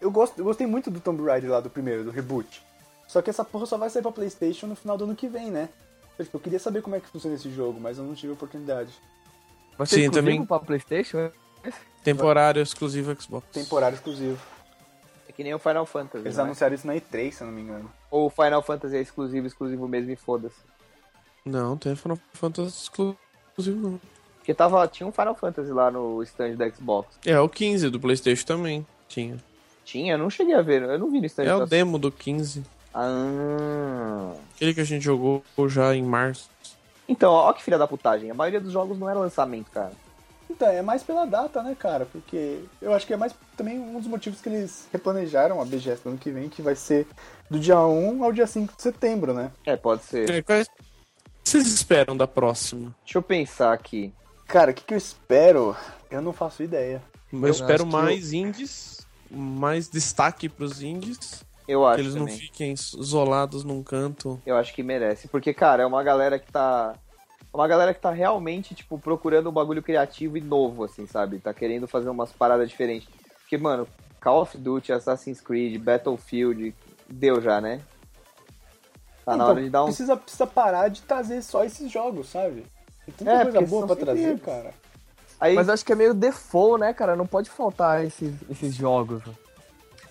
eu, 0.00 0.10
gosto, 0.10 0.38
eu 0.38 0.44
gostei 0.44 0.66
muito 0.66 0.90
do 0.90 1.00
Tomb 1.00 1.22
Raider 1.24 1.50
lá, 1.50 1.60
do 1.60 1.70
primeiro, 1.70 2.04
do 2.04 2.10
reboot. 2.10 2.62
Só 3.08 3.22
que 3.22 3.30
essa 3.30 3.44
porra 3.44 3.66
só 3.66 3.76
vai 3.78 3.88
sair 3.90 4.02
pra 4.02 4.12
Playstation 4.12 4.66
no 4.66 4.76
final 4.76 4.96
do 4.98 5.04
ano 5.04 5.16
que 5.16 5.28
vem, 5.28 5.50
né? 5.50 5.68
Então, 6.14 6.24
tipo, 6.24 6.36
eu 6.36 6.40
queria 6.40 6.58
saber 6.58 6.82
como 6.82 6.96
é 6.96 7.00
que 7.00 7.08
funciona 7.08 7.36
esse 7.36 7.50
jogo, 7.50 7.80
mas 7.80 7.98
eu 7.98 8.04
não 8.04 8.14
tive 8.14 8.32
oportunidade. 8.32 8.90
Ser 8.90 9.86
Sim, 9.86 10.00
exclusivo 10.02 10.12
também. 10.12 10.44
pra 10.44 10.58
Playstation? 10.58 11.18
é? 11.18 11.32
temporário 12.04 12.60
exclusivo 12.62 13.14
Xbox. 13.20 13.46
Temporário 13.52 13.94
exclusivo. 13.96 14.38
É 15.28 15.32
que 15.32 15.42
nem 15.42 15.54
o 15.54 15.58
Final 15.58 15.86
Fantasy. 15.86 16.24
Eles 16.24 16.36
né? 16.36 16.42
anunciaram 16.42 16.74
isso 16.74 16.86
na 16.86 16.94
E3, 16.94 17.32
se 17.32 17.42
eu 17.42 17.46
não 17.46 17.54
me 17.54 17.62
engano. 17.62 17.90
Ou 18.10 18.26
o 18.26 18.30
Final 18.30 18.62
Fantasy 18.62 18.96
é 18.96 19.00
exclusivo, 19.00 19.46
exclusivo 19.46 19.88
mesmo 19.88 20.10
e 20.10 20.16
foda-se. 20.16 20.56
Não, 21.44 21.76
tem 21.76 21.96
Final 21.96 22.18
Fantasy 22.32 22.68
exclusivo 22.68 23.16
não. 23.80 24.00
Porque 24.38 24.52
tava, 24.52 24.86
tinha 24.88 25.06
um 25.06 25.12
Final 25.12 25.34
Fantasy 25.36 25.70
lá 25.72 25.90
no 25.90 26.22
stand 26.24 26.56
da 26.56 26.68
Xbox. 26.68 27.16
É, 27.24 27.38
o 27.38 27.48
15 27.48 27.88
do 27.90 28.00
Playstation 28.00 28.44
também 28.44 28.86
tinha. 29.08 29.36
Tinha? 29.84 30.14
Eu 30.14 30.18
não 30.18 30.28
cheguei 30.28 30.54
a 30.54 30.62
ver, 30.62 30.82
eu 30.82 30.98
não 30.98 31.10
vi 31.10 31.20
no 31.20 31.26
stand 31.26 31.44
É 31.44 31.54
o 31.54 31.60
da... 31.60 31.64
demo 31.64 31.98
do 31.98 32.10
15. 32.10 32.62
Ah. 32.94 34.32
Aquele 34.54 34.74
que 34.74 34.80
a 34.80 34.84
gente 34.84 35.04
jogou 35.04 35.42
já 35.68 35.94
em 35.94 36.02
março. 36.02 36.50
Então, 37.08 37.32
ó 37.32 37.52
que 37.52 37.62
filha 37.62 37.78
da 37.78 37.86
putagem. 37.86 38.30
A 38.30 38.34
maioria 38.34 38.60
dos 38.60 38.72
jogos 38.72 38.98
não 38.98 39.08
era 39.08 39.18
lançamento, 39.18 39.70
cara. 39.70 39.92
Então, 40.48 40.68
é 40.68 40.82
mais 40.82 41.02
pela 41.02 41.24
data, 41.24 41.62
né, 41.62 41.74
cara? 41.78 42.06
Porque 42.06 42.60
eu 42.80 42.92
acho 42.92 43.06
que 43.06 43.14
é 43.14 43.16
mais 43.16 43.34
também 43.56 43.78
um 43.78 43.98
dos 43.98 44.06
motivos 44.06 44.40
que 44.40 44.48
eles 44.48 44.86
replanejaram 44.92 45.60
a 45.60 45.64
BGS 45.64 46.02
do 46.02 46.10
ano 46.10 46.18
que 46.18 46.30
vem, 46.30 46.48
que 46.48 46.60
vai 46.60 46.74
ser 46.74 47.06
do 47.50 47.58
dia 47.58 47.78
1 47.78 48.22
ao 48.22 48.32
dia 48.32 48.46
5 48.46 48.76
de 48.76 48.82
setembro, 48.82 49.32
né? 49.32 49.50
É, 49.64 49.76
pode 49.76 50.04
ser. 50.04 50.28
É, 50.30 50.42
quais 50.42 50.68
vocês 51.42 51.66
esperam 51.66 52.16
da 52.16 52.26
próxima? 52.26 52.94
Deixa 53.04 53.18
eu 53.18 53.22
pensar 53.22 53.72
aqui. 53.72 54.12
Cara, 54.46 54.70
o 54.70 54.74
que, 54.74 54.84
que 54.84 54.94
eu 54.94 54.98
espero? 54.98 55.74
Eu 56.10 56.20
não 56.20 56.32
faço 56.32 56.62
ideia. 56.62 57.02
Eu, 57.32 57.48
espero 57.48 57.82
acho 57.82 57.84
que 57.84 57.90
mais 57.90 58.32
indies, 58.32 59.06
mais 59.30 59.88
destaque 59.88 60.48
pros 60.48 60.82
indies, 60.82 61.42
Eu 61.66 61.86
acho 61.86 61.96
que 61.96 62.00
eles 62.02 62.14
não 62.14 62.26
também. 62.26 62.38
fiquem 62.38 62.72
isolados 62.72 63.64
num 63.64 63.82
canto. 63.82 64.40
Eu 64.44 64.56
acho 64.56 64.74
que 64.74 64.82
merece. 64.82 65.28
Porque, 65.28 65.54
cara, 65.54 65.82
é 65.82 65.86
uma 65.86 66.02
galera 66.02 66.38
que 66.38 66.50
tá. 66.50 66.94
é 67.40 67.56
Uma 67.56 67.68
galera 67.68 67.94
que 67.94 68.00
tá 68.00 68.10
realmente, 68.10 68.74
tipo, 68.74 68.98
procurando 68.98 69.48
um 69.48 69.52
bagulho 69.52 69.82
criativo 69.82 70.36
e 70.36 70.40
novo, 70.40 70.84
assim, 70.84 71.06
sabe? 71.06 71.38
Tá 71.38 71.54
querendo 71.54 71.86
fazer 71.86 72.10
umas 72.10 72.32
paradas 72.32 72.68
diferentes. 72.68 73.08
Porque, 73.40 73.56
mano, 73.58 73.86
Call 74.20 74.42
of 74.42 74.56
Duty, 74.58 74.92
Assassin's 74.92 75.40
Creed, 75.40 75.80
Battlefield, 75.80 76.74
deu 77.08 77.40
já, 77.40 77.60
né? 77.60 77.80
Tá 79.24 79.36
na 79.36 79.44
Então, 79.44 79.48
hora 79.54 79.62
de 79.62 79.70
dar 79.70 79.82
um. 79.82 79.86
precisa, 79.86 80.16
precisa 80.16 80.46
parar 80.46 80.88
de 80.88 81.02
trazer 81.02 81.42
só 81.42 81.64
esses 81.64 81.90
jogos, 81.90 82.28
sabe? 82.28 82.64
Tem 83.06 83.14
tanta 83.18 83.30
É, 83.30 83.42
coisa 83.44 83.60
boa 83.62 83.86
sempre 83.88 84.04
trazer, 84.04 84.28
eles. 84.30 84.42
cara. 84.42 84.74
Aí, 85.40 85.54
Mas 85.54 85.68
acho 85.68 85.84
que 85.84 85.92
é 85.92 85.96
meio 85.96 86.14
default, 86.14 86.80
né, 86.80 86.92
cara? 86.92 87.16
Não 87.16 87.26
pode 87.26 87.50
faltar 87.50 88.04
esses, 88.04 88.32
esses 88.48 88.74
jogos. 88.74 89.22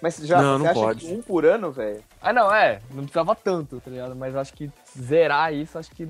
Mas 0.02 0.18
já 0.18 0.42
Não, 0.42 0.58
você 0.58 0.64
não 0.64 0.72
acha 0.72 0.80
pode. 0.80 1.06
que 1.06 1.14
um 1.14 1.22
por 1.22 1.46
ano, 1.46 1.72
velho? 1.72 2.04
Ah, 2.22 2.34
não, 2.34 2.54
é. 2.54 2.82
Não 2.90 3.04
precisava 3.04 3.36
tanto, 3.36 3.80
tá 3.80 3.92
ligado? 3.92 4.16
Mas 4.16 4.36
acho 4.36 4.54
que 4.54 4.72
zerar 4.98 5.54
isso, 5.54 5.78
acho 5.78 5.92
que. 5.92 6.08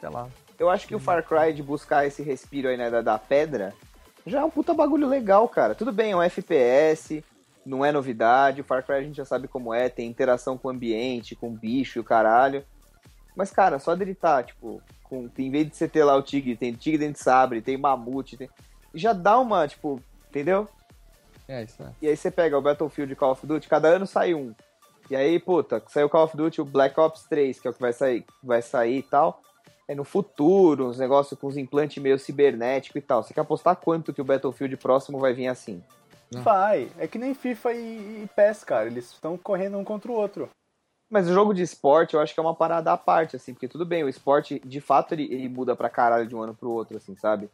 Sei 0.00 0.08
lá. 0.08 0.28
Eu 0.58 0.68
acho 0.68 0.86
que 0.86 0.94
o 0.94 0.98
Far 0.98 1.24
Cry 1.26 1.54
de 1.54 1.62
buscar 1.62 2.06
esse 2.06 2.22
respiro 2.22 2.68
aí, 2.68 2.76
né, 2.76 2.90
da, 2.90 3.00
da 3.00 3.18
pedra, 3.18 3.72
já 4.26 4.40
é 4.40 4.44
um 4.44 4.50
puta 4.50 4.74
bagulho 4.74 5.08
legal, 5.08 5.48
cara. 5.48 5.74
Tudo 5.74 5.92
bem, 5.92 6.12
é 6.12 6.16
um 6.16 6.22
FPS, 6.22 7.24
não 7.64 7.84
é 7.84 7.92
novidade, 7.92 8.60
o 8.60 8.64
Far 8.64 8.84
Cry 8.84 8.96
a 8.96 9.02
gente 9.02 9.16
já 9.16 9.24
sabe 9.24 9.48
como 9.48 9.72
é, 9.72 9.88
tem 9.88 10.08
interação 10.08 10.58
com 10.58 10.68
o 10.68 10.70
ambiente, 10.70 11.36
com 11.36 11.48
o 11.48 11.56
bicho 11.56 11.98
e 11.98 12.00
o 12.00 12.04
caralho. 12.04 12.64
Mas, 13.34 13.50
cara, 13.50 13.78
só 13.78 13.94
dele 13.94 14.14
tá, 14.14 14.42
tipo, 14.42 14.82
com, 15.04 15.30
em 15.38 15.50
vez 15.50 15.68
de 15.68 15.76
você 15.76 15.88
ter 15.88 16.04
lá 16.04 16.14
o 16.16 16.22
tigre, 16.22 16.56
tem 16.56 16.74
tigre 16.74 16.98
dentro 16.98 17.14
de 17.14 17.24
sabre, 17.24 17.62
tem 17.62 17.76
mamute, 17.76 18.36
tem... 18.36 18.50
já 18.94 19.12
dá 19.12 19.38
uma, 19.38 19.66
tipo, 19.66 20.00
entendeu? 20.28 20.68
É, 21.50 21.64
isso 21.64 21.82
é. 21.82 21.92
E 22.00 22.06
aí 22.06 22.16
você 22.16 22.30
pega 22.30 22.56
o 22.56 22.62
Battlefield 22.62 23.12
e 23.12 23.16
Call 23.16 23.32
of 23.32 23.44
Duty, 23.44 23.68
cada 23.68 23.88
ano 23.88 24.06
sai 24.06 24.34
um. 24.34 24.54
E 25.10 25.16
aí, 25.16 25.40
puta, 25.40 25.82
saiu 25.88 26.06
o 26.06 26.10
Call 26.10 26.22
of 26.22 26.36
Duty, 26.36 26.60
o 26.60 26.64
Black 26.64 26.98
Ops 26.98 27.24
3, 27.24 27.58
que 27.58 27.66
é 27.66 27.70
o 27.72 27.74
que 27.74 27.80
vai 27.80 27.92
sair, 27.92 28.24
vai 28.40 28.62
sair 28.62 28.98
e 28.98 29.02
tal. 29.02 29.42
É 29.88 29.94
no 29.96 30.04
futuro, 30.04 30.86
uns 30.86 31.00
negócios 31.00 31.38
com 31.38 31.48
os 31.48 31.56
implantes 31.56 32.00
meio 32.00 32.16
cibernético 32.16 32.96
e 32.96 33.00
tal. 33.00 33.24
Você 33.24 33.34
quer 33.34 33.40
apostar 33.40 33.74
quanto 33.74 34.14
que 34.14 34.20
o 34.20 34.24
Battlefield 34.24 34.76
próximo 34.76 35.18
vai 35.18 35.32
vir 35.32 35.48
assim? 35.48 35.82
Não. 36.32 36.42
Vai. 36.42 36.88
É 36.96 37.08
que 37.08 37.18
nem 37.18 37.34
FIFA 37.34 37.72
e, 37.72 38.22
e 38.22 38.30
PES, 38.36 38.62
cara. 38.62 38.86
Eles 38.86 39.10
estão 39.10 39.36
correndo 39.36 39.76
um 39.76 39.82
contra 39.82 40.12
o 40.12 40.14
outro. 40.14 40.48
Mas 41.10 41.28
o 41.28 41.34
jogo 41.34 41.52
de 41.52 41.62
esporte 41.62 42.14
eu 42.14 42.20
acho 42.20 42.32
que 42.32 42.38
é 42.38 42.42
uma 42.42 42.54
parada 42.54 42.92
à 42.92 42.96
parte, 42.96 43.34
assim, 43.34 43.52
porque 43.52 43.66
tudo 43.66 43.84
bem, 43.84 44.04
o 44.04 44.08
esporte, 44.08 44.60
de 44.64 44.80
fato, 44.80 45.12
ele, 45.12 45.24
ele 45.24 45.48
muda 45.48 45.74
pra 45.74 45.90
caralho 45.90 46.28
de 46.28 46.36
um 46.36 46.40
ano 46.40 46.54
pro 46.54 46.70
outro, 46.70 46.96
assim, 46.96 47.16
sabe? 47.16 47.50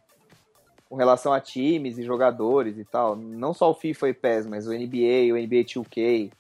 Com 0.89 0.97
relação 0.97 1.33
a 1.33 1.41
times 1.41 1.99
e 1.99 2.05
jogadores 2.05 2.79
e 2.79 2.85
tal. 2.85 3.17
Não 3.17 3.53
só 3.53 3.71
o 3.71 3.75
FIFA 3.75 4.09
e 4.09 4.15
PES, 4.15 4.47
mas 4.47 4.67
o 4.67 4.73
NBA, 4.73 5.33
o 5.33 5.37
NBA 5.37 5.65
2K, 5.65 6.31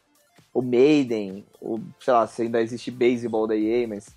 o 0.54 0.62
Maiden, 0.62 1.44
o, 1.60 1.78
sei 2.00 2.14
lá, 2.14 2.26
se 2.26 2.42
ainda 2.42 2.62
existe 2.62 2.90
beisebol 2.90 3.46
da 3.46 3.56
EA, 3.56 3.86
mas. 3.86 4.14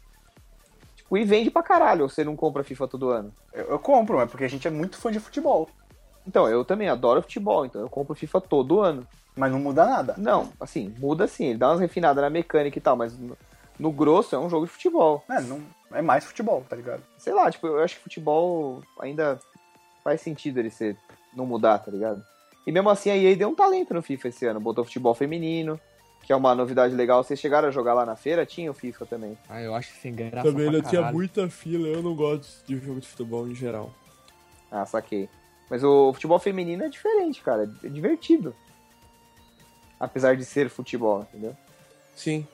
Tipo, 0.95 1.17
e 1.17 1.25
vende 1.25 1.49
pra 1.49 1.63
caralho, 1.63 2.03
ou 2.03 2.09
você 2.09 2.23
não 2.23 2.35
compra 2.35 2.63
FIFA 2.63 2.87
todo 2.87 3.09
ano. 3.09 3.33
Eu, 3.51 3.65
eu 3.71 3.79
compro, 3.79 4.17
mas 4.17 4.29
porque 4.29 4.45
a 4.45 4.49
gente 4.49 4.67
é 4.67 4.71
muito 4.71 4.97
fã 4.97 5.11
de 5.11 5.19
futebol. 5.19 5.67
Então, 6.25 6.47
eu 6.47 6.63
também 6.63 6.87
adoro 6.87 7.21
futebol, 7.21 7.65
então 7.65 7.81
eu 7.81 7.89
compro 7.89 8.15
FIFA 8.15 8.39
todo 8.39 8.81
ano. 8.81 9.07
Mas 9.35 9.51
não 9.51 9.59
muda 9.59 9.85
nada. 9.85 10.15
Não, 10.17 10.51
assim, 10.59 10.93
muda 10.99 11.27
sim, 11.27 11.45
ele 11.45 11.57
dá 11.57 11.69
umas 11.71 11.79
refinadas 11.79 12.21
na 12.21 12.29
mecânica 12.29 12.77
e 12.77 12.81
tal, 12.81 12.95
mas 12.95 13.17
no, 13.17 13.37
no 13.79 13.91
grosso 13.91 14.35
é 14.35 14.39
um 14.39 14.49
jogo 14.49 14.65
de 14.65 14.71
futebol. 14.71 15.23
É, 15.29 15.41
não, 15.41 15.61
é 15.91 16.01
mais 16.01 16.25
futebol, 16.25 16.63
tá 16.69 16.75
ligado? 16.75 17.01
sei 17.17 17.33
lá, 17.33 17.49
tipo, 17.49 17.65
eu 17.67 17.79
acho 17.79 17.95
que 17.95 18.03
futebol 18.03 18.81
ainda 18.99 19.39
faz 20.09 20.21
sentido 20.21 20.57
ele 20.57 20.71
ser 20.71 20.97
não 21.35 21.45
mudar, 21.45 21.77
tá 21.77 21.91
ligado? 21.91 22.23
E 22.65 22.71
mesmo 22.71 22.89
assim 22.89 23.11
a 23.11 23.15
EA 23.17 23.35
deu 23.35 23.49
um 23.49 23.55
talento 23.55 23.93
no 23.93 24.01
FIFA 24.01 24.27
esse 24.29 24.45
ano, 24.47 24.59
botou 24.59 24.83
futebol 24.83 25.13
feminino, 25.13 25.79
que 26.23 26.33
é 26.33 26.35
uma 26.35 26.55
novidade 26.55 26.95
legal. 26.95 27.23
Vocês 27.23 27.39
chegaram 27.39 27.67
a 27.67 27.71
jogar 27.71 27.93
lá 27.93 28.07
na 28.07 28.15
feira? 28.15 28.43
Tinha 28.43 28.71
o 28.71 28.73
FIFA 28.73 29.05
também. 29.05 29.37
Ah, 29.47 29.61
eu 29.61 29.75
acho 29.75 29.93
sem 30.01 30.13
graça. 30.13 30.49
Também 30.49 30.67
pra 30.67 30.79
não 30.79 30.89
tinha 30.89 31.11
muita 31.11 31.47
fila, 31.47 31.87
eu 31.87 32.01
não 32.01 32.15
gosto 32.15 32.65
de 32.65 32.77
jogo 32.79 32.99
de 32.99 33.07
futebol 33.07 33.47
em 33.47 33.53
geral. 33.53 33.93
Ah, 34.71 34.83
saquei. 34.83 35.29
Mas 35.69 35.83
o 35.83 36.11
futebol 36.11 36.39
feminino 36.39 36.83
é 36.83 36.89
diferente, 36.89 37.41
cara, 37.43 37.71
é 37.83 37.87
divertido. 37.87 38.55
Apesar 39.99 40.35
de 40.35 40.43
ser 40.43 40.69
futebol, 40.69 41.21
entendeu? 41.21 41.55
Sim. 42.15 42.47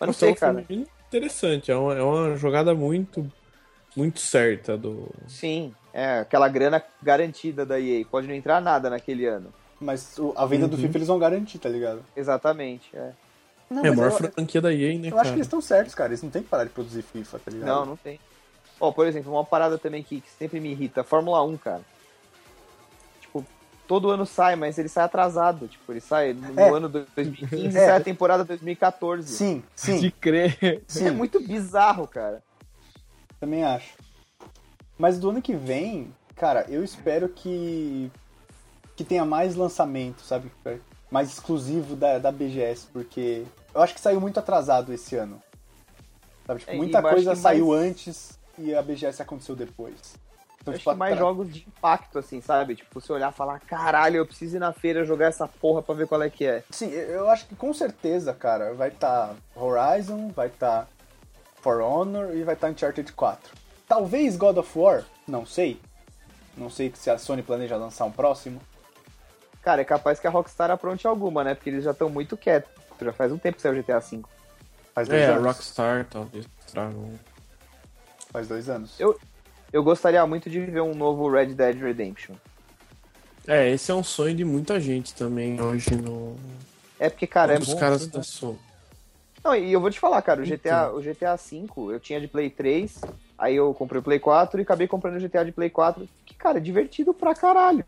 não 0.00 0.06
Nossa, 0.06 0.18
sei, 0.20 0.28
é 0.30 0.32
um 0.32 0.34
cara. 0.36 0.62
feminino 0.62 0.88
interessante, 1.08 1.70
é 1.70 1.76
uma, 1.76 1.94
é 1.94 2.02
uma 2.02 2.36
jogada 2.36 2.74
muito, 2.74 3.30
muito 3.96 4.20
certa 4.20 4.76
do... 4.76 5.08
Sim, 5.28 5.74
é 5.92 6.20
aquela 6.20 6.48
grana 6.48 6.82
garantida 7.02 7.64
da 7.64 7.78
EA. 7.80 8.04
Pode 8.10 8.26
não 8.26 8.34
entrar 8.34 8.60
nada 8.60 8.90
naquele 8.90 9.26
ano. 9.26 9.52
Mas 9.80 10.18
o- 10.18 10.32
a 10.36 10.46
venda 10.46 10.66
do 10.68 10.76
Uhum. 10.76 10.82
FIFA 10.82 10.98
eles 10.98 11.08
vão 11.08 11.18
garantir, 11.18 11.58
tá 11.58 11.68
ligado? 11.68 12.02
Exatamente, 12.16 12.90
é. 12.96 13.12
Não, 13.70 13.84
é 13.84 13.88
a 13.88 13.92
maior 13.94 14.10
eu, 14.12 14.30
franquia 14.32 14.60
da 14.60 14.72
EA, 14.72 14.98
né, 14.98 15.08
eu 15.08 15.10
cara? 15.10 15.22
acho 15.22 15.30
que 15.32 15.36
eles 15.38 15.46
estão 15.46 15.60
certos, 15.60 15.94
cara. 15.94 16.10
Eles 16.10 16.22
não 16.22 16.30
tem 16.30 16.42
que 16.42 16.48
parar 16.48 16.64
de 16.64 16.70
produzir 16.70 17.02
FIFA, 17.02 17.38
tá 17.38 17.50
ligado? 17.50 17.66
Não, 17.66 17.86
não 17.86 17.96
tem. 17.96 18.20
Ó, 18.80 18.92
por 18.92 19.06
exemplo, 19.06 19.32
uma 19.32 19.44
parada 19.44 19.78
também 19.78 20.02
que, 20.02 20.20
que 20.20 20.30
sempre 20.30 20.60
me 20.60 20.70
irrita, 20.70 21.02
Fórmula 21.04 21.42
1, 21.44 21.56
cara. 21.56 21.80
Tipo, 23.20 23.44
todo 23.86 24.10
ano 24.10 24.26
sai, 24.26 24.56
mas 24.56 24.78
ele 24.78 24.88
sai 24.88 25.04
atrasado. 25.04 25.66
Tipo, 25.68 25.92
ele 25.92 26.00
sai 26.00 26.32
no 26.34 26.60
É. 26.60 26.68
ano 26.70 26.88
do 26.88 27.06
2015 27.16 27.76
É. 27.78 27.86
sai 27.86 27.96
a 27.96 28.00
temporada 28.00 28.44
2014. 28.44 29.28
Sim, 29.28 29.62
sim, 29.74 29.98
De 30.00 30.10
crer. 30.10 30.82
sim. 30.86 31.06
É 31.06 31.10
muito 31.10 31.40
bizarro, 31.40 32.06
cara. 32.06 32.42
Também 33.44 33.62
acho. 33.62 33.92
Mas 34.96 35.18
do 35.18 35.28
ano 35.28 35.42
que 35.42 35.54
vem, 35.54 36.10
cara, 36.34 36.64
eu 36.66 36.82
espero 36.82 37.28
que 37.28 38.10
que 38.96 39.04
tenha 39.04 39.24
mais 39.24 39.54
lançamento, 39.54 40.22
sabe? 40.22 40.50
Mais 41.10 41.28
exclusivo 41.28 41.94
da, 41.94 42.18
da 42.18 42.32
BGS, 42.32 42.86
porque 42.92 43.44
eu 43.74 43.82
acho 43.82 43.92
que 43.92 44.00
saiu 44.00 44.18
muito 44.18 44.38
atrasado 44.38 44.94
esse 44.94 45.14
ano. 45.16 45.42
Sabe? 46.46 46.60
Tipo, 46.60 46.72
É, 46.72 46.76
muita 46.76 47.00
acho 47.00 47.08
coisa 47.08 47.34
saiu 47.34 47.66
mais- 47.68 47.82
antes 47.90 48.38
e 48.56 48.74
a 48.74 48.80
BGS 48.80 49.20
aconteceu 49.20 49.54
depois. 49.54 50.14
Então, 50.62 50.72
Eu 50.72 50.76
acho 50.76 50.78
tipo, 50.78 50.92
que 50.92 50.96
mais 50.96 51.18
jogos 51.18 51.52
de 51.52 51.66
impacto, 51.68 52.18
assim, 52.18 52.40
sabe? 52.40 52.76
Tipo, 52.76 52.98
você 52.98 53.12
olhar 53.12 53.30
e 53.30 53.34
falar, 53.36 53.60
caralho, 53.60 54.16
eu 54.16 54.26
preciso 54.26 54.56
ir 54.56 54.60
na 54.60 54.72
feira 54.72 55.04
jogar 55.04 55.26
essa 55.26 55.46
porra 55.46 55.82
pra 55.82 55.94
ver 55.94 56.06
qual 56.06 56.22
é 56.22 56.30
que 56.30 56.46
é. 56.46 56.64
Sim, 56.70 56.88
eu 56.90 57.10
eu 57.10 57.28
acho 57.28 57.46
que 57.46 57.54
com 57.54 57.74
certeza, 57.74 58.32
cara, 58.32 58.72
vai 58.72 58.88
estar 58.88 59.34
Horizon, 59.54 60.28
vai 60.28 60.46
estar 60.46 60.88
For 61.64 61.80
Honor 61.80 62.36
e 62.36 62.42
vai 62.44 62.54
estar 62.54 62.68
Uncharted 62.68 63.10
4. 63.14 63.54
Talvez 63.88 64.36
God 64.36 64.58
of 64.58 64.78
War, 64.78 65.02
não 65.26 65.46
sei. 65.46 65.80
Não 66.56 66.68
sei 66.68 66.92
se 66.94 67.08
a 67.08 67.16
Sony 67.16 67.42
planeja 67.42 67.76
lançar 67.76 68.04
um 68.04 68.12
próximo. 68.12 68.60
Cara, 69.62 69.80
é 69.80 69.84
capaz 69.84 70.20
que 70.20 70.26
a 70.26 70.30
Rockstar 70.30 70.70
apronte 70.70 71.06
alguma, 71.06 71.42
né? 71.42 71.54
Porque 71.54 71.70
eles 71.70 71.82
já 71.84 71.92
estão 71.92 72.10
muito 72.10 72.36
quietos. 72.36 72.70
Já 73.00 73.12
faz 73.14 73.32
um 73.32 73.38
tempo 73.38 73.56
que 73.56 73.62
saiu 73.62 73.72
o 73.74 73.76
GTA 73.82 73.98
V. 73.98 74.20
Faz 74.94 75.08
dois 75.08 75.20
É, 75.22 75.26
a 75.28 75.30
anos. 75.36 75.46
Rockstar 75.46 76.06
talvez 76.10 76.46
traga 76.70 76.94
um... 76.96 77.18
Faz 78.30 78.46
dois 78.46 78.68
anos. 78.68 79.00
Eu- 79.00 79.18
Eu 79.72 79.82
gostaria 79.82 80.24
muito 80.26 80.48
de 80.50 80.60
ver 80.60 80.82
um 80.82 80.94
novo 80.94 81.28
Red 81.30 81.46
Dead 81.54 81.76
Redemption. 81.80 82.36
É, 83.48 83.68
esse 83.70 83.90
é 83.90 83.94
um 83.94 84.04
sonho 84.04 84.34
de 84.36 84.44
muita 84.44 84.78
gente 84.78 85.14
também 85.14 85.60
hoje 85.60 85.96
no. 85.96 86.36
É 87.00 87.10
porque, 87.10 87.26
cara, 87.26 87.54
é 87.54 87.58
dos 87.58 87.68
bom. 87.74 87.80
caras 87.80 88.06
da 88.06 88.22
Sony. 88.22 88.58
Não, 89.44 89.54
e 89.54 89.70
eu 89.70 89.80
vou 89.80 89.90
te 89.90 90.00
falar, 90.00 90.22
cara, 90.22 90.40
o 90.40 90.44
GTA, 90.44 90.86
Então. 90.86 90.96
o 90.96 91.02
GTA 91.02 91.36
V, 91.36 91.92
eu 91.92 92.00
tinha 92.00 92.18
de 92.18 92.26
Play 92.26 92.48
3, 92.48 92.98
aí 93.36 93.54
eu 93.54 93.74
comprei 93.74 94.00
o 94.00 94.02
Play 94.02 94.18
4 94.18 94.58
e 94.58 94.62
acabei 94.62 94.88
comprando 94.88 95.16
o 95.16 95.20
GTA 95.20 95.44
de 95.44 95.52
Play 95.52 95.68
4, 95.68 96.08
que, 96.24 96.34
cara, 96.34 96.56
é 96.56 96.60
divertido 96.62 97.12
pra 97.12 97.34
caralho. 97.34 97.84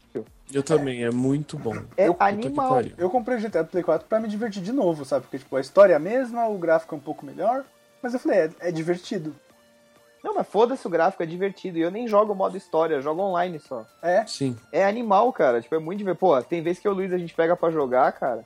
Eu 0.53 0.63
também, 0.63 1.03
é 1.03 1.11
muito 1.11 1.57
bom. 1.57 1.75
É 1.97 2.13
que 2.13 2.17
animal. 2.19 2.83
Eu 2.99 3.09
comprei 3.09 3.39
o 3.39 3.41
GTA 3.41 3.63
do 3.63 3.71
Play 3.71 3.83
4 3.83 4.07
pra 4.07 4.21
me 4.21 4.29
divertir 4.29 4.63
de 4.63 4.71
novo, 4.71 5.05
sabe? 5.07 5.23
Porque, 5.23 5.39
tipo, 5.39 5.57
a 5.57 5.61
história 5.61 5.95
é 5.95 5.97
a 5.97 6.01
mesma, 6.01 6.47
o 6.47 6.59
gráfico 6.59 6.95
é 6.95 6.99
um 6.99 7.01
pouco 7.01 7.25
melhor. 7.25 7.65
Mas 8.03 8.13
eu 8.13 8.21
falei, 8.21 8.39
é, 8.41 8.51
é 8.61 8.71
divertido. 8.71 9.35
Não, 10.23 10.35
mas 10.35 10.47
foda-se 10.47 10.87
o 10.87 10.91
gráfico, 10.91 11.23
é 11.23 11.27
divertido. 11.27 11.79
E 11.79 11.83
eu 11.83 11.91
nem 11.91 12.07
jogo 12.07 12.33
o 12.33 12.37
modo 12.37 12.57
história, 12.57 12.97
eu 12.97 13.03
jogo 13.03 13.23
online 13.23 13.59
só. 13.61 13.87
É, 14.03 14.27
Sim. 14.27 14.57
É 14.71 14.85
animal, 14.85 15.33
cara. 15.33 15.63
Tipo, 15.63 15.77
é 15.77 15.79
muito 15.79 15.99
divertido. 15.99 16.21
Pô, 16.21 16.43
tem 16.43 16.63
vezes 16.63 16.81
que 16.81 16.87
eu 16.87 16.93
e 16.93 16.95
o 16.95 16.99
Luiz 16.99 17.13
a 17.13 17.19
gente 17.19 17.33
pega 17.35 17.57
pra 17.57 17.71
jogar, 17.71 18.13
cara. 18.13 18.45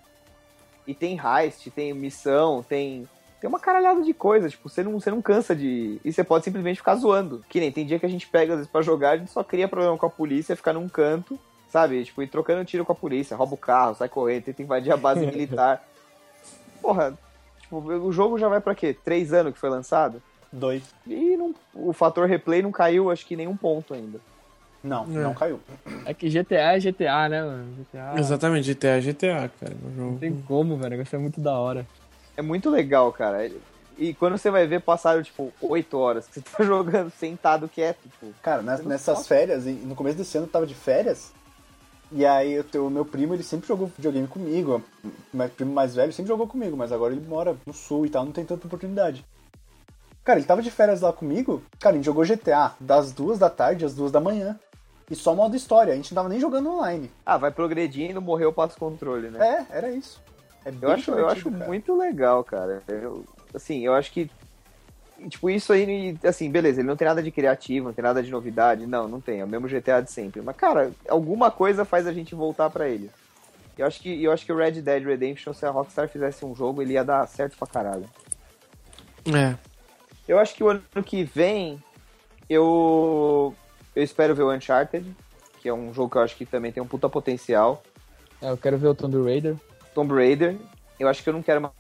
E 0.87 0.95
tem 0.95 1.19
heist, 1.19 1.71
tem 1.71 1.93
missão, 1.95 2.63
tem. 2.63 3.09
Tem 3.41 3.49
uma 3.49 3.59
caralhada 3.59 4.03
de 4.03 4.13
coisa, 4.13 4.51
tipo, 4.51 4.69
você 4.69 4.83
não, 4.83 5.01
você 5.01 5.11
não 5.11 5.23
cansa 5.23 5.57
de. 5.57 5.99
E 6.05 6.13
você 6.13 6.23
pode 6.23 6.45
simplesmente 6.45 6.77
ficar 6.77 6.95
zoando. 6.97 7.43
Que 7.49 7.59
nem 7.61 7.73
tem 7.73 7.87
dia 7.87 7.99
que 7.99 8.05
a 8.05 8.09
gente 8.09 8.27
pega, 8.27 8.53
às 8.53 8.59
vezes, 8.59 8.71
pra 8.71 8.83
jogar, 8.83 9.11
a 9.13 9.17
gente 9.17 9.31
só 9.31 9.43
cria 9.43 9.67
problema 9.67 9.97
com 9.97 10.05
a 10.05 10.11
polícia, 10.11 10.55
fica 10.55 10.73
num 10.75 10.89
canto, 10.89 11.39
sabe? 11.69 12.05
Tipo, 12.05 12.23
ir 12.23 12.29
trocando 12.29 12.65
tiro 12.67 12.85
com 12.85 12.93
a 12.93 12.95
polícia, 12.95 13.35
rouba 13.37 13.55
o 13.55 13.59
carro, 13.59 13.95
sai 13.95 14.09
correndo, 14.11 14.45
tenta 14.45 14.63
invadir 14.63 14.93
a 14.93 14.97
base 14.97 15.25
militar. 15.27 15.83
Porra, 16.83 17.17
tipo, 17.61 17.77
o 17.79 18.13
jogo 18.13 18.39
já 18.39 18.49
vai 18.49 18.61
pra 18.61 18.75
quê? 18.75 18.93
Três 18.95 19.33
anos 19.33 19.55
que 19.55 19.59
foi 19.59 19.71
lançado? 19.71 20.23
dois. 20.53 20.83
E 21.07 21.37
não- 21.37 21.55
o 21.75 21.93
fator 21.93 22.27
replay 22.29 22.61
não 22.61 22.73
caiu, 22.73 23.11
acho 23.11 23.25
que 23.25 23.37
nenhum 23.37 23.57
ponto 23.57 23.95
ainda. 23.95 24.21
Não, 24.83 25.05
É. 25.05 25.09
não 25.23 25.35
caiu. 25.35 25.61
É 26.07 26.15
que 26.15 26.29
GTA 26.29 26.75
é 26.77 26.81
GTA, 26.81 27.29
né, 27.29 27.43
mano? 27.43 27.67
GTA. 27.79 28.15
Exatamente, 28.19 28.75
GTA 28.75 28.97
é 28.97 29.01
GTA, 29.01 29.51
cara. 29.61 29.75
Jogo. 29.97 30.13
Não 30.13 30.19
tem 30.19 30.35
como, 30.43 30.77
velho. 30.77 30.87
O 30.87 30.91
negócio 30.91 31.17
é 31.17 31.19
muito 31.19 31.41
da 31.41 31.53
hora. 31.59 31.87
É 32.37 32.43
muito 32.43 32.71
legal, 32.71 33.13
cara. 33.13 33.51
E 33.99 34.15
quando 34.15 34.39
você 34.39 34.51
vai 34.51 34.67
ver, 34.67 34.81
passaram, 34.81 35.23
tipo, 35.23 35.53
oito 35.61 35.99
horas 35.99 36.27
que 36.27 36.35
você 36.35 36.41
tá 36.41 36.65
jogando 36.65 37.11
sentado 37.11 37.69
quieto, 37.69 38.01
tipo. 38.05 38.33
Cara, 38.43 38.63
nessas 38.63 39.19
sabe. 39.19 39.29
férias, 39.29 39.65
no 39.67 39.95
começo 39.95 40.17
desse 40.17 40.39
ano 40.39 40.47
eu 40.47 40.51
tava 40.51 40.67
de 40.67 40.75
férias. 40.75 41.33
E 42.13 42.25
aí 42.27 42.59
o 42.75 42.91
meu 42.91 43.05
primo, 43.05 43.35
ele 43.35 43.43
sempre 43.43 43.69
jogou 43.69 43.87
videogame 43.87 44.27
comigo. 44.27 44.83
O 45.33 45.37
meu 45.37 45.49
primo 45.51 45.73
mais 45.73 45.95
velho 45.95 46.13
sempre 46.13 46.29
jogou 46.29 46.47
comigo, 46.47 46.77
mas 46.77 46.91
agora 46.91 47.13
ele 47.13 47.25
mora 47.25 47.55
no 47.67 47.73
sul 47.75 48.07
e 48.07 48.11
tal, 48.11 48.25
não 48.25 48.33
tem 48.33 48.45
tanta 48.45 48.67
oportunidade. 48.67 49.25
Cara, 50.25 50.39
ele 50.39 50.47
tava 50.47 50.61
de 50.63 50.71
férias 50.71 51.01
lá 51.03 51.13
comigo, 51.13 51.63
cara, 51.79 51.95
a 51.95 51.97
gente 51.97 52.05
jogou 52.07 52.25
GTA 52.25 52.75
das 52.81 53.13
duas 53.13 53.39
da 53.39 53.49
tarde 53.49 53.85
às 53.85 53.95
duas 53.95 54.11
da 54.11 54.21
manhã. 54.21 54.59
E 55.11 55.17
só 55.17 55.35
modo 55.35 55.57
história, 55.57 55.93
a 55.93 55.97
gente 55.97 56.13
não 56.13 56.23
tava 56.23 56.29
nem 56.29 56.39
jogando 56.39 56.71
online. 56.71 57.11
Ah, 57.27 57.37
vai 57.37 57.51
progredindo, 57.51 58.23
morreu, 58.23 58.53
passa 58.53 58.77
o 58.77 58.79
controle, 58.79 59.29
né? 59.29 59.67
É, 59.71 59.77
era 59.79 59.91
isso. 59.91 60.23
É 60.65 60.73
eu 60.81 60.91
acho, 60.91 61.11
eu 61.11 61.29
acho 61.29 61.51
cara. 61.51 61.67
muito 61.67 61.97
legal, 61.97 62.45
cara. 62.45 62.83
Eu, 62.87 63.25
assim, 63.53 63.85
eu 63.85 63.93
acho 63.95 64.13
que. 64.13 64.31
Tipo, 65.29 65.51
isso 65.51 65.73
aí, 65.73 66.17
assim, 66.25 66.51
beleza, 66.51 66.81
ele 66.81 66.89
não 66.89 66.97
tem 66.97 67.09
nada 67.09 67.23
de 67.23 67.31
criativo, 67.31 67.87
não 67.87 67.93
tem 67.93 68.05
nada 68.05 68.23
de 68.23 68.31
novidade. 68.31 68.87
Não, 68.87 69.09
não 69.09 69.21
tem. 69.21 69.41
É 69.41 69.45
o 69.45 69.49
mesmo 69.49 69.69
GTA 69.69 70.01
de 70.01 70.11
sempre. 70.11 70.41
Mas, 70.43 70.57
cara, 70.57 70.93
alguma 71.09 71.51
coisa 71.51 71.85
faz 71.85 72.07
a 72.07 72.13
gente 72.13 72.35
voltar 72.35 72.71
pra 72.71 72.89
ele. 72.89 73.11
Eu 73.77 73.87
acho 73.87 74.01
que, 74.01 74.23
eu 74.23 74.31
acho 74.31 74.47
que 74.47 74.53
o 74.53 74.57
Red 74.57 74.81
Dead 74.83 75.05
Redemption, 75.05 75.53
se 75.53 75.67
a 75.67 75.71
Rockstar 75.71 76.09
fizesse 76.09 76.45
um 76.45 76.55
jogo, 76.55 76.83
ele 76.83 76.93
ia 76.93 77.05
dar 77.05 77.27
certo 77.27 77.57
pra 77.59 77.67
caralho. 77.67 78.09
É. 79.27 79.57
Eu 80.29 80.39
acho 80.39 80.55
que 80.55 80.63
o 80.63 80.69
ano 80.69 80.83
que 81.05 81.25
vem 81.25 81.83
eu 82.49 83.55
eu 83.95 84.03
espero 84.03 84.35
ver 84.35 84.43
o 84.43 84.53
Uncharted, 84.53 85.15
que 85.61 85.69
é 85.69 85.75
um 85.75 85.93
jogo 85.93 86.11
que 86.11 86.17
eu 86.17 86.23
acho 86.23 86.37
que 86.37 86.47
também 86.47 86.73
tem 86.73 86.83
um 86.83 86.87
puta 86.87 87.09
potencial. 87.09 87.83
É, 88.41 88.51
eu 88.51 88.57
quero 88.57 88.79
ver 88.79 88.89
o 88.89 88.95
Tomb 88.95 89.23
Raider. 89.23 89.57
Tomb 89.95 90.15
Raider. 90.15 90.57
Eu 90.99 91.09
acho 91.09 91.23
que 91.23 91.29
eu 91.29 91.33
não 91.33 91.43
quero 91.43 91.61
ma- 91.61 91.73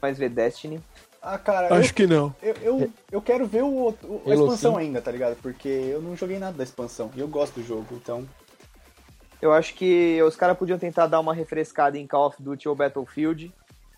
mais 0.00 0.18
ver 0.18 0.28
Destiny. 0.28 0.80
Ah, 1.20 1.38
cara, 1.38 1.68
eu, 1.68 1.74
Acho 1.76 1.94
que 1.94 2.06
não. 2.06 2.34
eu, 2.42 2.54
eu, 2.60 2.92
eu 3.10 3.22
quero 3.22 3.46
ver 3.46 3.62
o, 3.62 3.88
o- 3.88 4.22
a 4.26 4.34
expansão 4.34 4.72
5. 4.72 4.76
ainda, 4.76 5.00
tá 5.00 5.10
ligado? 5.10 5.36
Porque 5.40 5.68
eu 5.68 6.02
não 6.02 6.14
joguei 6.14 6.38
nada 6.38 6.56
da 6.56 6.62
expansão. 6.62 7.10
E 7.16 7.20
eu 7.20 7.26
gosto 7.28 7.54
do 7.60 7.66
jogo, 7.66 7.86
então. 7.92 8.28
Eu 9.40 9.52
acho 9.52 9.74
que 9.74 10.22
os 10.22 10.36
caras 10.36 10.56
podiam 10.56 10.78
tentar 10.78 11.06
dar 11.06 11.20
uma 11.20 11.34
refrescada 11.34 11.98
em 11.98 12.06
Call 12.06 12.26
of 12.26 12.42
Duty 12.42 12.68
ou 12.68 12.74
Battlefield, 12.74 13.52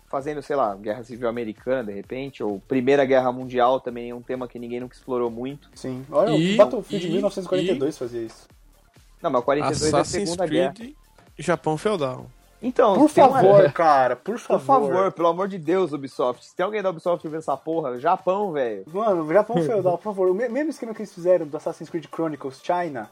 fazendo, 0.09 0.41
sei 0.41 0.55
lá, 0.55 0.73
Guerra 0.75 1.03
Civil 1.03 1.27
Americana, 1.27 1.83
de 1.85 1.93
repente, 1.93 2.41
ou 2.43 2.59
Primeira 2.67 3.03
Guerra 3.05 3.31
Mundial, 3.31 3.79
também 3.79 4.09
é 4.09 4.15
um 4.15 4.21
tema 4.21 4.47
que 4.47 4.57
ninguém 4.59 4.79
nunca 4.79 4.95
explorou 4.95 5.29
muito. 5.29 5.69
Sim. 5.75 6.05
Olha, 6.11 6.31
E- 6.31 6.53
o 6.53 6.57
Battlefield 6.57 7.07
e- 7.07 7.11
1942 7.11 7.97
fazia 7.97 8.21
isso. 8.21 8.47
Não, 9.21 9.29
mas 9.31 9.43
42 9.43 9.81
é 9.93 9.97
a 9.97 9.99
Assassin's 10.01 10.29
Segunda 10.29 10.47
Guerra. 10.47 10.73
Creed, 10.73 10.93
Japão 11.37 11.77
feudal. 11.77 12.27
Então, 12.59 12.95
Por 12.95 13.11
tem 13.11 13.23
uma- 13.23 13.33
favor, 13.39 13.71
cara, 13.71 14.15
por 14.15 14.39
favor. 14.39 14.59
Por 14.59 14.65
favor, 14.65 15.11
pelo 15.11 15.27
amor 15.27 15.47
de 15.47 15.59
Deus, 15.59 15.91
Ubisoft. 15.93 16.43
Se 16.43 16.55
tem 16.55 16.63
alguém 16.65 16.81
da 16.81 16.89
Ubisoft 16.89 17.23
vendo 17.27 17.37
essa 17.37 17.55
porra, 17.55 17.99
Japão, 17.99 18.51
velho. 18.51 18.83
Mano, 18.91 19.31
Japão 19.31 19.61
feudal, 19.61 19.97
por 19.97 20.03
favor. 20.05 20.29
O 20.29 20.33
me- 20.33 20.49
mesmo 20.49 20.71
esquema 20.71 20.91
que 20.93 21.01
eles 21.01 21.13
fizeram 21.13 21.45
do 21.45 21.55
Assassin's 21.55 21.89
Creed 21.89 22.05
Chronicles 22.11 22.59
China. 22.63 23.11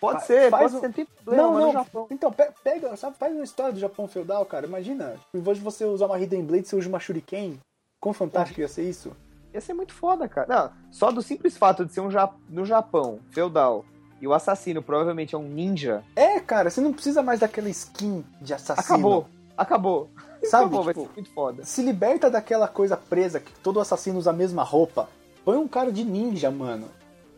Pode 0.00 0.24
ser, 0.24 0.50
faz 0.50 0.72
pode 0.72 0.76
um- 0.86 0.92
ser, 0.92 1.08
não 1.26 1.36
Não, 1.36 1.60
não. 1.60 1.72
Japão. 1.72 2.06
Então, 2.10 2.30
pe- 2.32 2.50
pega, 2.62 2.94
sabe, 2.96 3.16
faz 3.16 3.34
uma 3.34 3.44
história 3.44 3.72
do 3.72 3.78
Japão 3.78 4.06
feudal, 4.06 4.44
cara. 4.44 4.66
Imagina, 4.66 5.12
tipo, 5.18 5.38
em 5.38 5.40
vez 5.40 5.56
de 5.58 5.62
você 5.64 5.84
usar 5.84 6.06
uma 6.06 6.18
Hidden 6.20 6.44
Blade, 6.44 6.68
você 6.68 6.76
usa 6.76 6.88
uma 6.88 7.00
Shuriken. 7.00 7.58
Quão 8.00 8.12
fantástico 8.12 8.60
ia 8.60 8.68
ser 8.68 8.88
isso? 8.88 9.12
Ia 9.54 9.60
ser 9.60 9.72
muito 9.74 9.94
foda, 9.94 10.28
cara. 10.28 10.46
Não, 10.48 10.70
só 10.92 11.10
do 11.10 11.22
simples 11.22 11.56
fato 11.56 11.84
de 11.86 11.92
ser 11.92 12.00
um 12.00 12.10
ja 12.10 12.28
no 12.48 12.64
Japão, 12.66 13.20
feudal, 13.30 13.84
e 14.20 14.26
o 14.28 14.34
assassino 14.34 14.82
provavelmente 14.82 15.34
é 15.34 15.38
um 15.38 15.48
ninja, 15.48 16.04
É, 16.14 16.38
cara, 16.40 16.68
você 16.70 16.80
não 16.80 16.92
precisa 16.92 17.22
mais 17.22 17.40
daquela 17.40 17.68
skin 17.70 18.22
de 18.40 18.52
assassino. 18.52 18.84
acabou. 18.96 19.26
Acabou. 19.56 20.10
Sabe, 20.44 20.64
acabou, 20.66 20.82
vai 20.84 20.94
tipo, 20.94 21.06
ser 21.06 21.12
muito 21.14 21.30
foda. 21.32 21.64
se 21.64 21.82
liberta 21.82 22.30
daquela 22.30 22.68
coisa 22.68 22.96
presa 22.96 23.40
que 23.40 23.50
todo 23.60 23.80
assassino 23.80 24.18
usa 24.18 24.30
a 24.30 24.34
mesma 24.34 24.62
roupa. 24.62 25.08
Põe 25.44 25.56
um 25.56 25.66
cara 25.66 25.90
de 25.90 26.04
ninja, 26.04 26.50
mano. 26.50 26.86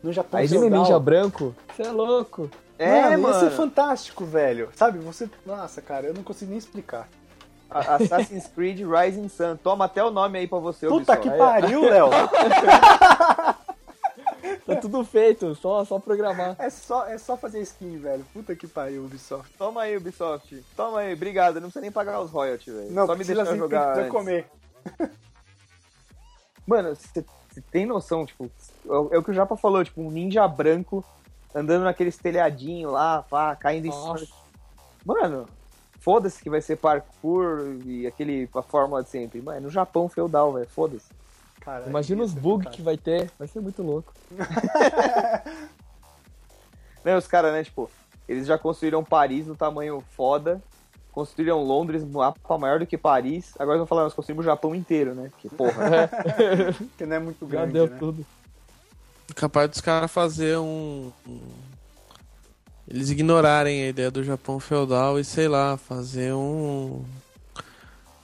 No 0.08 0.12
Japão 0.14 0.40
Aí 0.40 0.46
vem 0.46 0.58
feudal. 0.58 0.80
ninja 0.80 0.98
branco. 0.98 1.54
Você 1.76 1.82
é 1.82 1.90
louco. 1.90 2.50
É, 2.78 3.14
mano, 3.18 3.28
ia 3.28 3.34
ser 3.34 3.44
mano. 3.44 3.56
fantástico, 3.56 4.24
velho. 4.24 4.70
Sabe, 4.74 4.98
você... 5.00 5.28
Nossa, 5.44 5.82
cara, 5.82 6.06
eu 6.06 6.14
não 6.14 6.22
consigo 6.22 6.48
nem 6.48 6.58
explicar. 6.58 7.06
Assassin's 7.68 8.46
Creed 8.46 8.80
Rising 8.80 9.28
Sun. 9.28 9.56
Toma 9.62 9.84
até 9.84 10.02
o 10.02 10.10
nome 10.10 10.38
aí 10.38 10.46
pra 10.48 10.58
você, 10.60 10.88
Puta 10.88 11.12
Ubisoft. 11.12 11.30
que 11.30 11.36
pariu, 11.36 11.82
Léo. 11.82 12.08
Tá 14.64 14.76
tudo 14.76 15.04
feito, 15.04 15.54
só, 15.54 15.84
só 15.84 15.98
programar. 15.98 16.54
É 16.58 16.70
só, 16.70 17.06
é 17.06 17.18
só 17.18 17.36
fazer 17.36 17.60
skin, 17.60 17.98
velho. 17.98 18.24
Puta 18.32 18.54
que 18.54 18.66
pariu, 18.66 19.04
Ubisoft. 19.04 19.52
Toma 19.58 19.82
aí, 19.82 19.96
Ubisoft. 19.96 20.62
Toma 20.76 21.00
aí, 21.00 21.12
obrigado. 21.12 21.54
Não 21.54 21.62
precisa 21.62 21.80
nem 21.80 21.90
pagar 21.90 22.20
os 22.20 22.30
royalties, 22.30 22.74
velho. 22.74 22.92
Não, 22.92 23.06
Só 23.06 23.14
me 23.14 23.22
assim, 23.22 23.34
jogar 23.34 23.94
precisa 23.94 24.00
antes. 24.00 24.12
comer. 24.12 24.46
Mano, 26.66 26.94
você 26.94 27.24
tem 27.60 27.86
noção, 27.86 28.24
tipo, 28.26 28.50
é 28.86 29.16
é 29.16 29.18
o 29.18 29.22
que 29.22 29.30
o 29.30 29.34
Japa 29.34 29.56
falou, 29.56 29.84
tipo, 29.84 30.00
um 30.00 30.10
ninja 30.10 30.46
branco 30.46 31.04
andando 31.54 31.84
naqueles 31.84 32.16
telhadinhos 32.16 32.92
lá, 32.92 33.22
pá, 33.22 33.54
caindo 33.56 33.86
em 33.86 33.90
Nossa. 33.90 34.24
cima. 34.24 34.36
Mano, 35.04 35.48
foda-se 36.00 36.42
que 36.42 36.50
vai 36.50 36.60
ser 36.60 36.76
parkour 36.76 37.78
e 37.84 38.06
aquele 38.06 38.48
a 38.54 38.62
fórmula 38.62 39.02
de 39.02 39.08
sempre. 39.08 39.40
Mano, 39.40 39.58
é 39.58 39.60
no 39.60 39.70
Japão 39.70 40.08
feudal, 40.08 40.52
velho, 40.52 40.68
foda-se. 40.68 41.06
Imagina 41.86 42.22
ia 42.22 42.24
os 42.24 42.32
bugs 42.32 42.64
fantástico. 42.64 42.76
que 42.76 42.82
vai 42.82 42.96
ter. 42.96 43.30
Vai 43.38 43.48
ser 43.48 43.60
muito 43.60 43.82
louco. 43.82 44.12
Né, 47.04 47.16
os 47.16 47.28
caras, 47.28 47.52
né, 47.52 47.62
tipo, 47.62 47.88
eles 48.28 48.46
já 48.46 48.58
construíram 48.58 49.04
Paris 49.04 49.46
no 49.46 49.54
tamanho 49.54 50.02
foda, 50.10 50.60
construíram 51.18 51.64
Londres, 51.64 52.04
um 52.04 52.10
mapa 52.10 52.56
maior 52.58 52.78
do 52.78 52.86
que 52.86 52.96
Paris. 52.96 53.50
Agora 53.58 53.72
eles 53.72 53.80
vão 53.80 53.86
falar, 53.88 54.04
nós 54.04 54.14
construímos 54.14 54.44
o 54.44 54.48
Japão 54.48 54.72
inteiro, 54.72 55.16
né? 55.16 55.30
Porque, 55.30 55.48
porra, 55.48 56.08
Que 56.96 57.04
não 57.04 57.16
é 57.16 57.18
muito 57.18 57.44
Já 57.44 57.50
grande, 57.50 57.72
deu 57.72 57.88
né? 57.88 57.96
tudo. 57.98 58.24
Capaz 59.34 59.68
dos 59.68 59.80
caras 59.80 60.08
fazer 60.12 60.56
um, 60.58 61.10
Eles 62.86 63.10
ignorarem 63.10 63.82
a 63.82 63.88
ideia 63.88 64.12
do 64.12 64.22
Japão 64.22 64.60
feudal 64.60 65.18
e, 65.18 65.24
sei 65.24 65.48
lá, 65.48 65.76
fazer 65.76 66.32
um. 66.32 67.04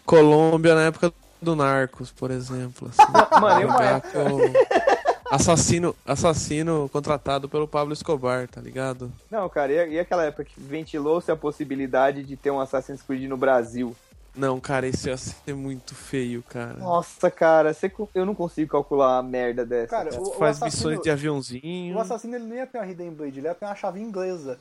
Colômbia 0.07 0.77
na 0.77 0.83
época 0.83 1.13
do 1.43 1.57
Narcos, 1.57 2.13
por 2.13 2.31
exemplo. 2.31 2.89
Assim, 2.97 3.41
Mano, 3.41 3.63
e 3.63 3.67
com- 3.67 5.14
Assassino, 5.35 5.97
assassino 6.07 6.89
contratado 6.93 7.49
pelo 7.49 7.67
Pablo 7.67 7.93
Escobar, 7.93 8.47
tá 8.47 8.61
ligado? 8.61 9.11
Não, 9.31 9.49
cara, 9.49 9.73
e, 9.87 9.95
e 9.95 9.99
aquela 9.99 10.25
época 10.25 10.45
que 10.45 10.61
ventilou-se 10.61 11.31
a 11.31 11.35
possibilidade 11.37 12.23
de 12.23 12.37
ter 12.37 12.53
um 12.53 12.61
Assassin's 12.61 13.03
Creed 13.03 13.29
no 13.29 13.37
Brasil? 13.37 13.97
Não, 14.37 14.61
cara, 14.61 14.87
isso 14.87 15.09
ia 15.09 15.17
ser 15.17 15.55
muito 15.55 15.93
feio, 15.95 16.43
cara. 16.49 16.75
Nossa, 16.75 17.31
cara, 17.31 17.75
você 17.75 17.91
eu 18.15 18.25
não 18.25 18.35
consigo 18.35 18.71
calcular 18.71 19.17
uma 19.17 19.29
merda 19.29 19.65
dessa. 19.67 19.89
Cara, 19.89 20.11
cara. 20.11 20.23
o- 20.23 20.33
Faz 20.35 20.57
assassino- 20.63 20.91
missões 20.91 21.03
de 21.05 21.11
aviãozinho. 21.11 21.97
O 21.97 22.01
assassino 22.01 22.37
ele 22.37 22.45
não 22.45 22.55
ia 22.57 22.67
ter 22.67 22.79
uma 22.79 22.87
Hidden 22.87 23.11
Blade, 23.11 23.39
ele 23.41 23.47
ia 23.49 23.55
ter 23.55 23.65
uma 23.65 23.75
chave 23.75 24.01
inglesa. 24.01 24.59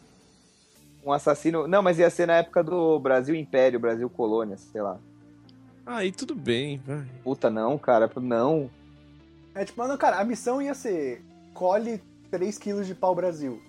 Um 1.06 1.12
assassino. 1.12 1.68
Não, 1.68 1.82
mas 1.84 2.00
ia 2.00 2.10
ser 2.10 2.26
na 2.28 2.38
época 2.38 2.64
do 2.64 2.98
Brasil 3.00 3.36
Império, 3.36 3.80
Brasil 3.80 4.10
Colônia, 4.10 4.58
sei 4.58 4.82
lá. 4.82 4.98
Aí 5.86 6.12
tudo 6.12 6.34
bem, 6.34 6.82
vai. 6.86 7.04
Puta, 7.24 7.50
não, 7.50 7.78
cara, 7.78 8.10
não. 8.22 8.70
É 9.56 9.64
tipo, 9.66 9.80
mano, 9.82 9.98
cara, 9.98 10.20
a 10.20 10.24
missão 10.24 10.62
ia 10.62 10.74
ser 10.74 11.24
colhe 11.54 12.02
3 12.32 12.58
quilos 12.58 12.88
de 12.88 12.96
pau 12.96 13.14
Brasil. 13.14 13.62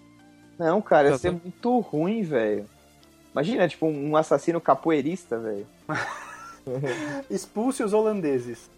Não, 0.59 0.81
cara, 0.81 1.09
ia 1.09 1.13
Tá, 1.13 1.19
ser 1.19 1.33
tá. 1.33 1.41
muito 1.43 1.79
ruim, 1.81 2.23
velho. 2.23 2.67
Imagina, 3.33 3.67
tipo, 3.69 3.87
um 3.87 4.17
assassino 4.17 4.61
capoeirista, 4.61 5.39
velho. 5.39 5.67
Expulse 7.31 7.83
os 7.83 7.93
holandeses. 7.93 8.71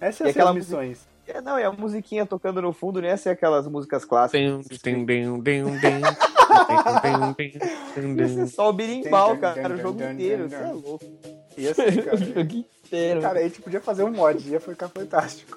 Essas 0.00 0.28
E 0.30 0.32
são 0.32 0.48
as 0.48 0.54
missões. 0.54 1.06
É, 1.26 1.40
não, 1.40 1.58
e 1.58 1.64
a 1.64 1.72
musiquinha 1.72 2.26
tocando 2.26 2.60
no 2.60 2.72
fundo 2.72 3.00
não 3.00 3.08
ia 3.08 3.16
ser 3.16 3.30
aquelas 3.30 3.66
músicas 3.66 4.04
clássicas. 4.04 4.68
Tem, 4.82 5.04
tem, 5.04 5.06
tem, 5.06 5.80
tem, 5.80 6.02
tem, 7.94 8.16
Ia 8.16 8.28
ser 8.28 8.46
só 8.48 8.68
o 8.68 8.72
birimbau, 8.72 9.36
cara, 9.38 9.74
o 9.74 9.78
jogo 9.78 10.02
inteiro. 10.02 10.48
Você 10.50 10.54
é 10.54 10.66
louco. 10.68 11.04
Ia 11.56 11.74
ser, 11.74 11.98
O 11.98 12.04
cara. 12.04 12.16
jogo 12.18 12.40
inteiro. 12.84 13.20
Cara, 13.22 13.38
a 13.40 13.42
gente 13.42 13.62
podia 13.62 13.80
fazer 13.80 14.04
um 14.04 14.10
mod, 14.10 14.46
ia 14.48 14.60
ficar 14.60 14.88
fantástico. 14.88 15.56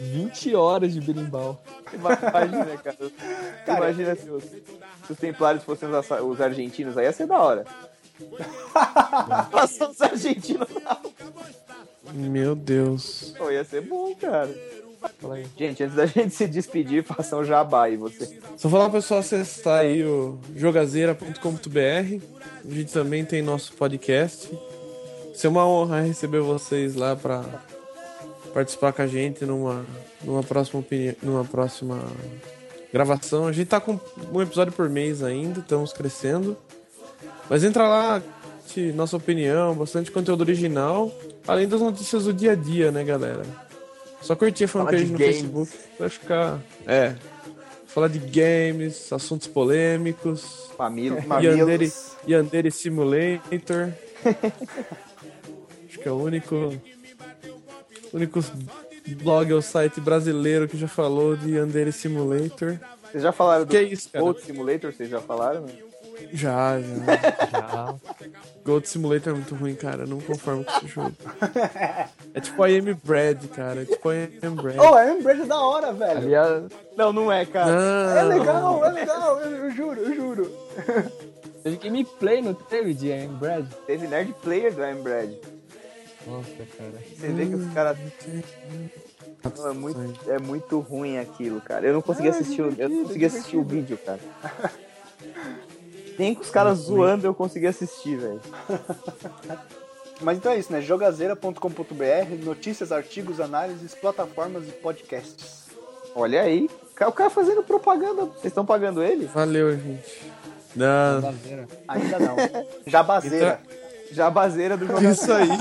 20 0.00 0.54
horas 0.54 0.92
de 0.92 1.00
berimbau. 1.00 1.62
Imagina, 1.92 2.76
cara. 2.78 2.96
Cara, 3.64 3.78
Imagina 3.78 4.16
se 4.16 4.28
os, 4.28 4.44
se 4.44 5.12
os 5.12 5.18
templários 5.18 5.64
fossem 5.64 5.88
os, 5.88 6.10
os 6.10 6.40
argentinos, 6.40 6.98
aí 6.98 7.06
ia 7.06 7.12
ser 7.12 7.26
da 7.26 7.38
hora. 7.38 7.64
Passar 9.50 9.90
os 9.90 10.00
argentinos 10.00 10.68
Meu 12.12 12.54
Deus. 12.54 13.34
Pô, 13.36 13.50
ia 13.50 13.64
ser 13.64 13.82
bom, 13.82 14.14
cara. 14.14 14.54
Gente, 15.56 15.82
antes 15.82 15.96
da 15.96 16.06
gente 16.06 16.34
se 16.34 16.46
despedir, 16.46 17.04
faça 17.04 17.36
um 17.36 17.44
jabá 17.44 17.84
aí, 17.84 17.96
você. 17.96 18.40
Só 18.56 18.68
falar 18.68 18.84
pro 18.84 19.00
pessoal 19.00 19.20
acessar 19.20 19.80
aí 19.80 20.02
o 20.04 20.38
jogazeira.com.br. 20.56 22.24
A 22.64 22.74
gente 22.74 22.92
também 22.92 23.24
tem 23.24 23.42
nosso 23.42 23.74
podcast. 23.74 24.48
Vai 24.50 25.34
ser 25.34 25.48
uma 25.48 25.66
honra 25.66 26.00
receber 26.00 26.40
vocês 26.40 26.94
lá 26.94 27.14
pra 27.14 27.44
participar 28.54 28.92
com 28.92 29.02
a 29.02 29.06
gente 29.06 29.44
numa, 29.44 29.84
numa 30.22 30.42
próxima 30.42 30.80
opinião, 30.80 31.14
numa 31.22 31.44
próxima 31.44 31.98
gravação. 32.92 33.46
A 33.48 33.52
gente 33.52 33.66
tá 33.66 33.80
com 33.80 33.98
um 34.32 34.40
episódio 34.40 34.72
por 34.72 34.88
mês 34.88 35.22
ainda, 35.22 35.58
estamos 35.60 35.92
crescendo. 35.92 36.56
Mas 37.50 37.64
entra 37.64 37.86
lá, 37.88 38.22
te- 38.68 38.92
nossa 38.92 39.16
opinião, 39.16 39.74
bastante 39.74 40.10
conteúdo 40.10 40.42
original, 40.42 41.12
além 41.46 41.66
das 41.68 41.80
notícias 41.80 42.24
do 42.24 42.32
dia 42.32 42.52
a 42.52 42.54
dia, 42.54 42.90
né, 42.92 43.02
galera? 43.04 43.42
Só 44.22 44.34
curtir 44.34 44.64
a 44.64 44.68
fanpage 44.68 45.06
no 45.06 45.18
games. 45.18 45.36
Facebook, 45.36 45.72
vai 45.98 46.08
ficar. 46.08 46.60
É. 46.86 47.14
Falar 47.88 48.08
de 48.08 48.18
games, 48.18 49.12
assuntos 49.12 49.46
polêmicos, 49.46 50.70
Família. 50.76 51.22
Mamilos. 51.26 51.56
Yandere, 51.58 51.92
Yandere 52.26 52.70
Simulator. 52.70 53.92
Acho 55.86 55.98
que 55.98 56.08
é 56.08 56.10
o 56.10 56.16
único. 56.16 56.72
Único 58.16 58.40
blog 59.22 59.52
ou 59.52 59.60
site 59.62 60.00
brasileiro 60.00 60.68
que 60.68 60.76
já 60.76 60.88
falou 60.88 61.36
de 61.36 61.56
Yandere 61.56 61.92
Simulator. 61.92 62.78
Vocês 63.10 63.22
já 63.22 63.32
falaram 63.32 63.64
do 63.64 63.70
Que 63.70 63.76
é 63.76 63.82
isso, 63.82 64.08
cara? 64.10 64.24
Gold 64.24 64.40
Simulator? 64.42 64.92
Vocês 64.92 65.08
já 65.08 65.20
falaram? 65.20 65.62
né? 65.62 65.72
Já, 66.32 66.80
já. 66.80 66.86
Já. 67.50 67.94
Gold 68.64 68.88
Simulator 68.88 69.32
é 69.32 69.36
muito 69.36 69.54
ruim, 69.54 69.74
cara. 69.74 70.04
Eu 70.04 70.06
não 70.06 70.20
conformo 70.20 70.64
com 70.64 70.70
esse 70.78 70.86
jogo. 70.86 71.12
É 72.36 72.40
tipo 72.40 72.66
I 72.66 72.78
Am 72.80 72.94
Bread, 73.04 73.46
cara. 73.48 73.82
É 73.82 73.84
tipo 73.84 74.12
I 74.12 74.38
Am 74.42 74.56
Bread. 74.56 74.76
Oh, 74.80 74.94
a 74.94 75.06
Embread 75.08 75.42
é 75.42 75.46
da 75.46 75.60
hora, 75.60 75.92
velho. 75.92 76.28
Não, 76.96 77.12
não 77.12 77.30
é, 77.30 77.46
cara. 77.46 77.70
Não. 77.70 78.16
É 78.16 78.22
legal, 78.24 78.84
é 78.84 78.90
legal, 78.90 79.40
eu, 79.40 79.50
eu 79.50 79.70
juro, 79.70 80.00
eu 80.00 80.14
juro. 80.16 80.52
teve 81.62 81.76
gameplay 81.76 82.42
no 82.42 82.52
teve 82.52 82.92
de 82.92 83.06
Iron 83.06 83.34
Brad. 83.34 83.66
Teve 83.86 84.08
Nerd 84.08 84.34
Player 84.42 84.74
do 84.74 84.82
I'm 84.82 85.00
Brad. 85.00 85.30
Nossa, 86.26 86.50
cara. 86.78 86.92
Você 87.16 87.28
vê 87.28 87.46
que 87.46 87.54
os 87.54 87.72
caras. 87.72 87.98
Não, 89.56 89.68
É 89.70 89.74
muito, 89.74 90.30
é 90.30 90.38
muito 90.38 90.80
ruim 90.80 91.18
aquilo, 91.18 91.60
cara. 91.60 91.86
Eu 91.86 91.92
não 91.94 92.02
consegui 92.02 92.28
assistir, 92.28 92.62
o- 92.62 92.74
eu 92.78 92.88
não 92.88 93.02
consegui 93.04 93.26
assistir 93.26 93.56
o 93.58 93.62
vídeo, 93.62 93.98
cara. 93.98 94.20
Nem 96.18 96.34
com 96.34 96.42
os 96.42 96.50
caras 96.50 96.78
zoando 96.78 97.26
eu 97.26 97.34
consegui 97.34 97.66
assistir, 97.66 98.16
velho. 98.16 98.40
Mas 100.22 100.38
então 100.38 100.52
é 100.52 100.58
isso, 100.58 100.72
né? 100.72 100.80
Jogazeira.com.br, 100.80 102.44
notícias, 102.44 102.92
artigos, 102.92 103.40
análises, 103.40 103.94
plataformas 103.94 104.66
e 104.68 104.72
podcasts. 104.72 105.64
Olha 106.14 106.42
aí. 106.42 106.70
O 107.00 107.12
cara 107.12 107.28
fazendo 107.28 107.62
propaganda. 107.64 108.26
Vocês 108.26 108.44
estão 108.46 108.64
pagando 108.64 109.02
ele? 109.02 109.26
Valeu, 109.26 109.76
gente. 109.76 110.22
Não. 110.76 111.20
Baseira. 111.20 111.68
Ainda 111.88 112.18
não. 112.20 112.36
Jabazeira. 112.86 113.60
Jabazeira 114.14 114.76
do. 114.76 114.86
Isso 115.02 115.32
aí. 115.32 115.48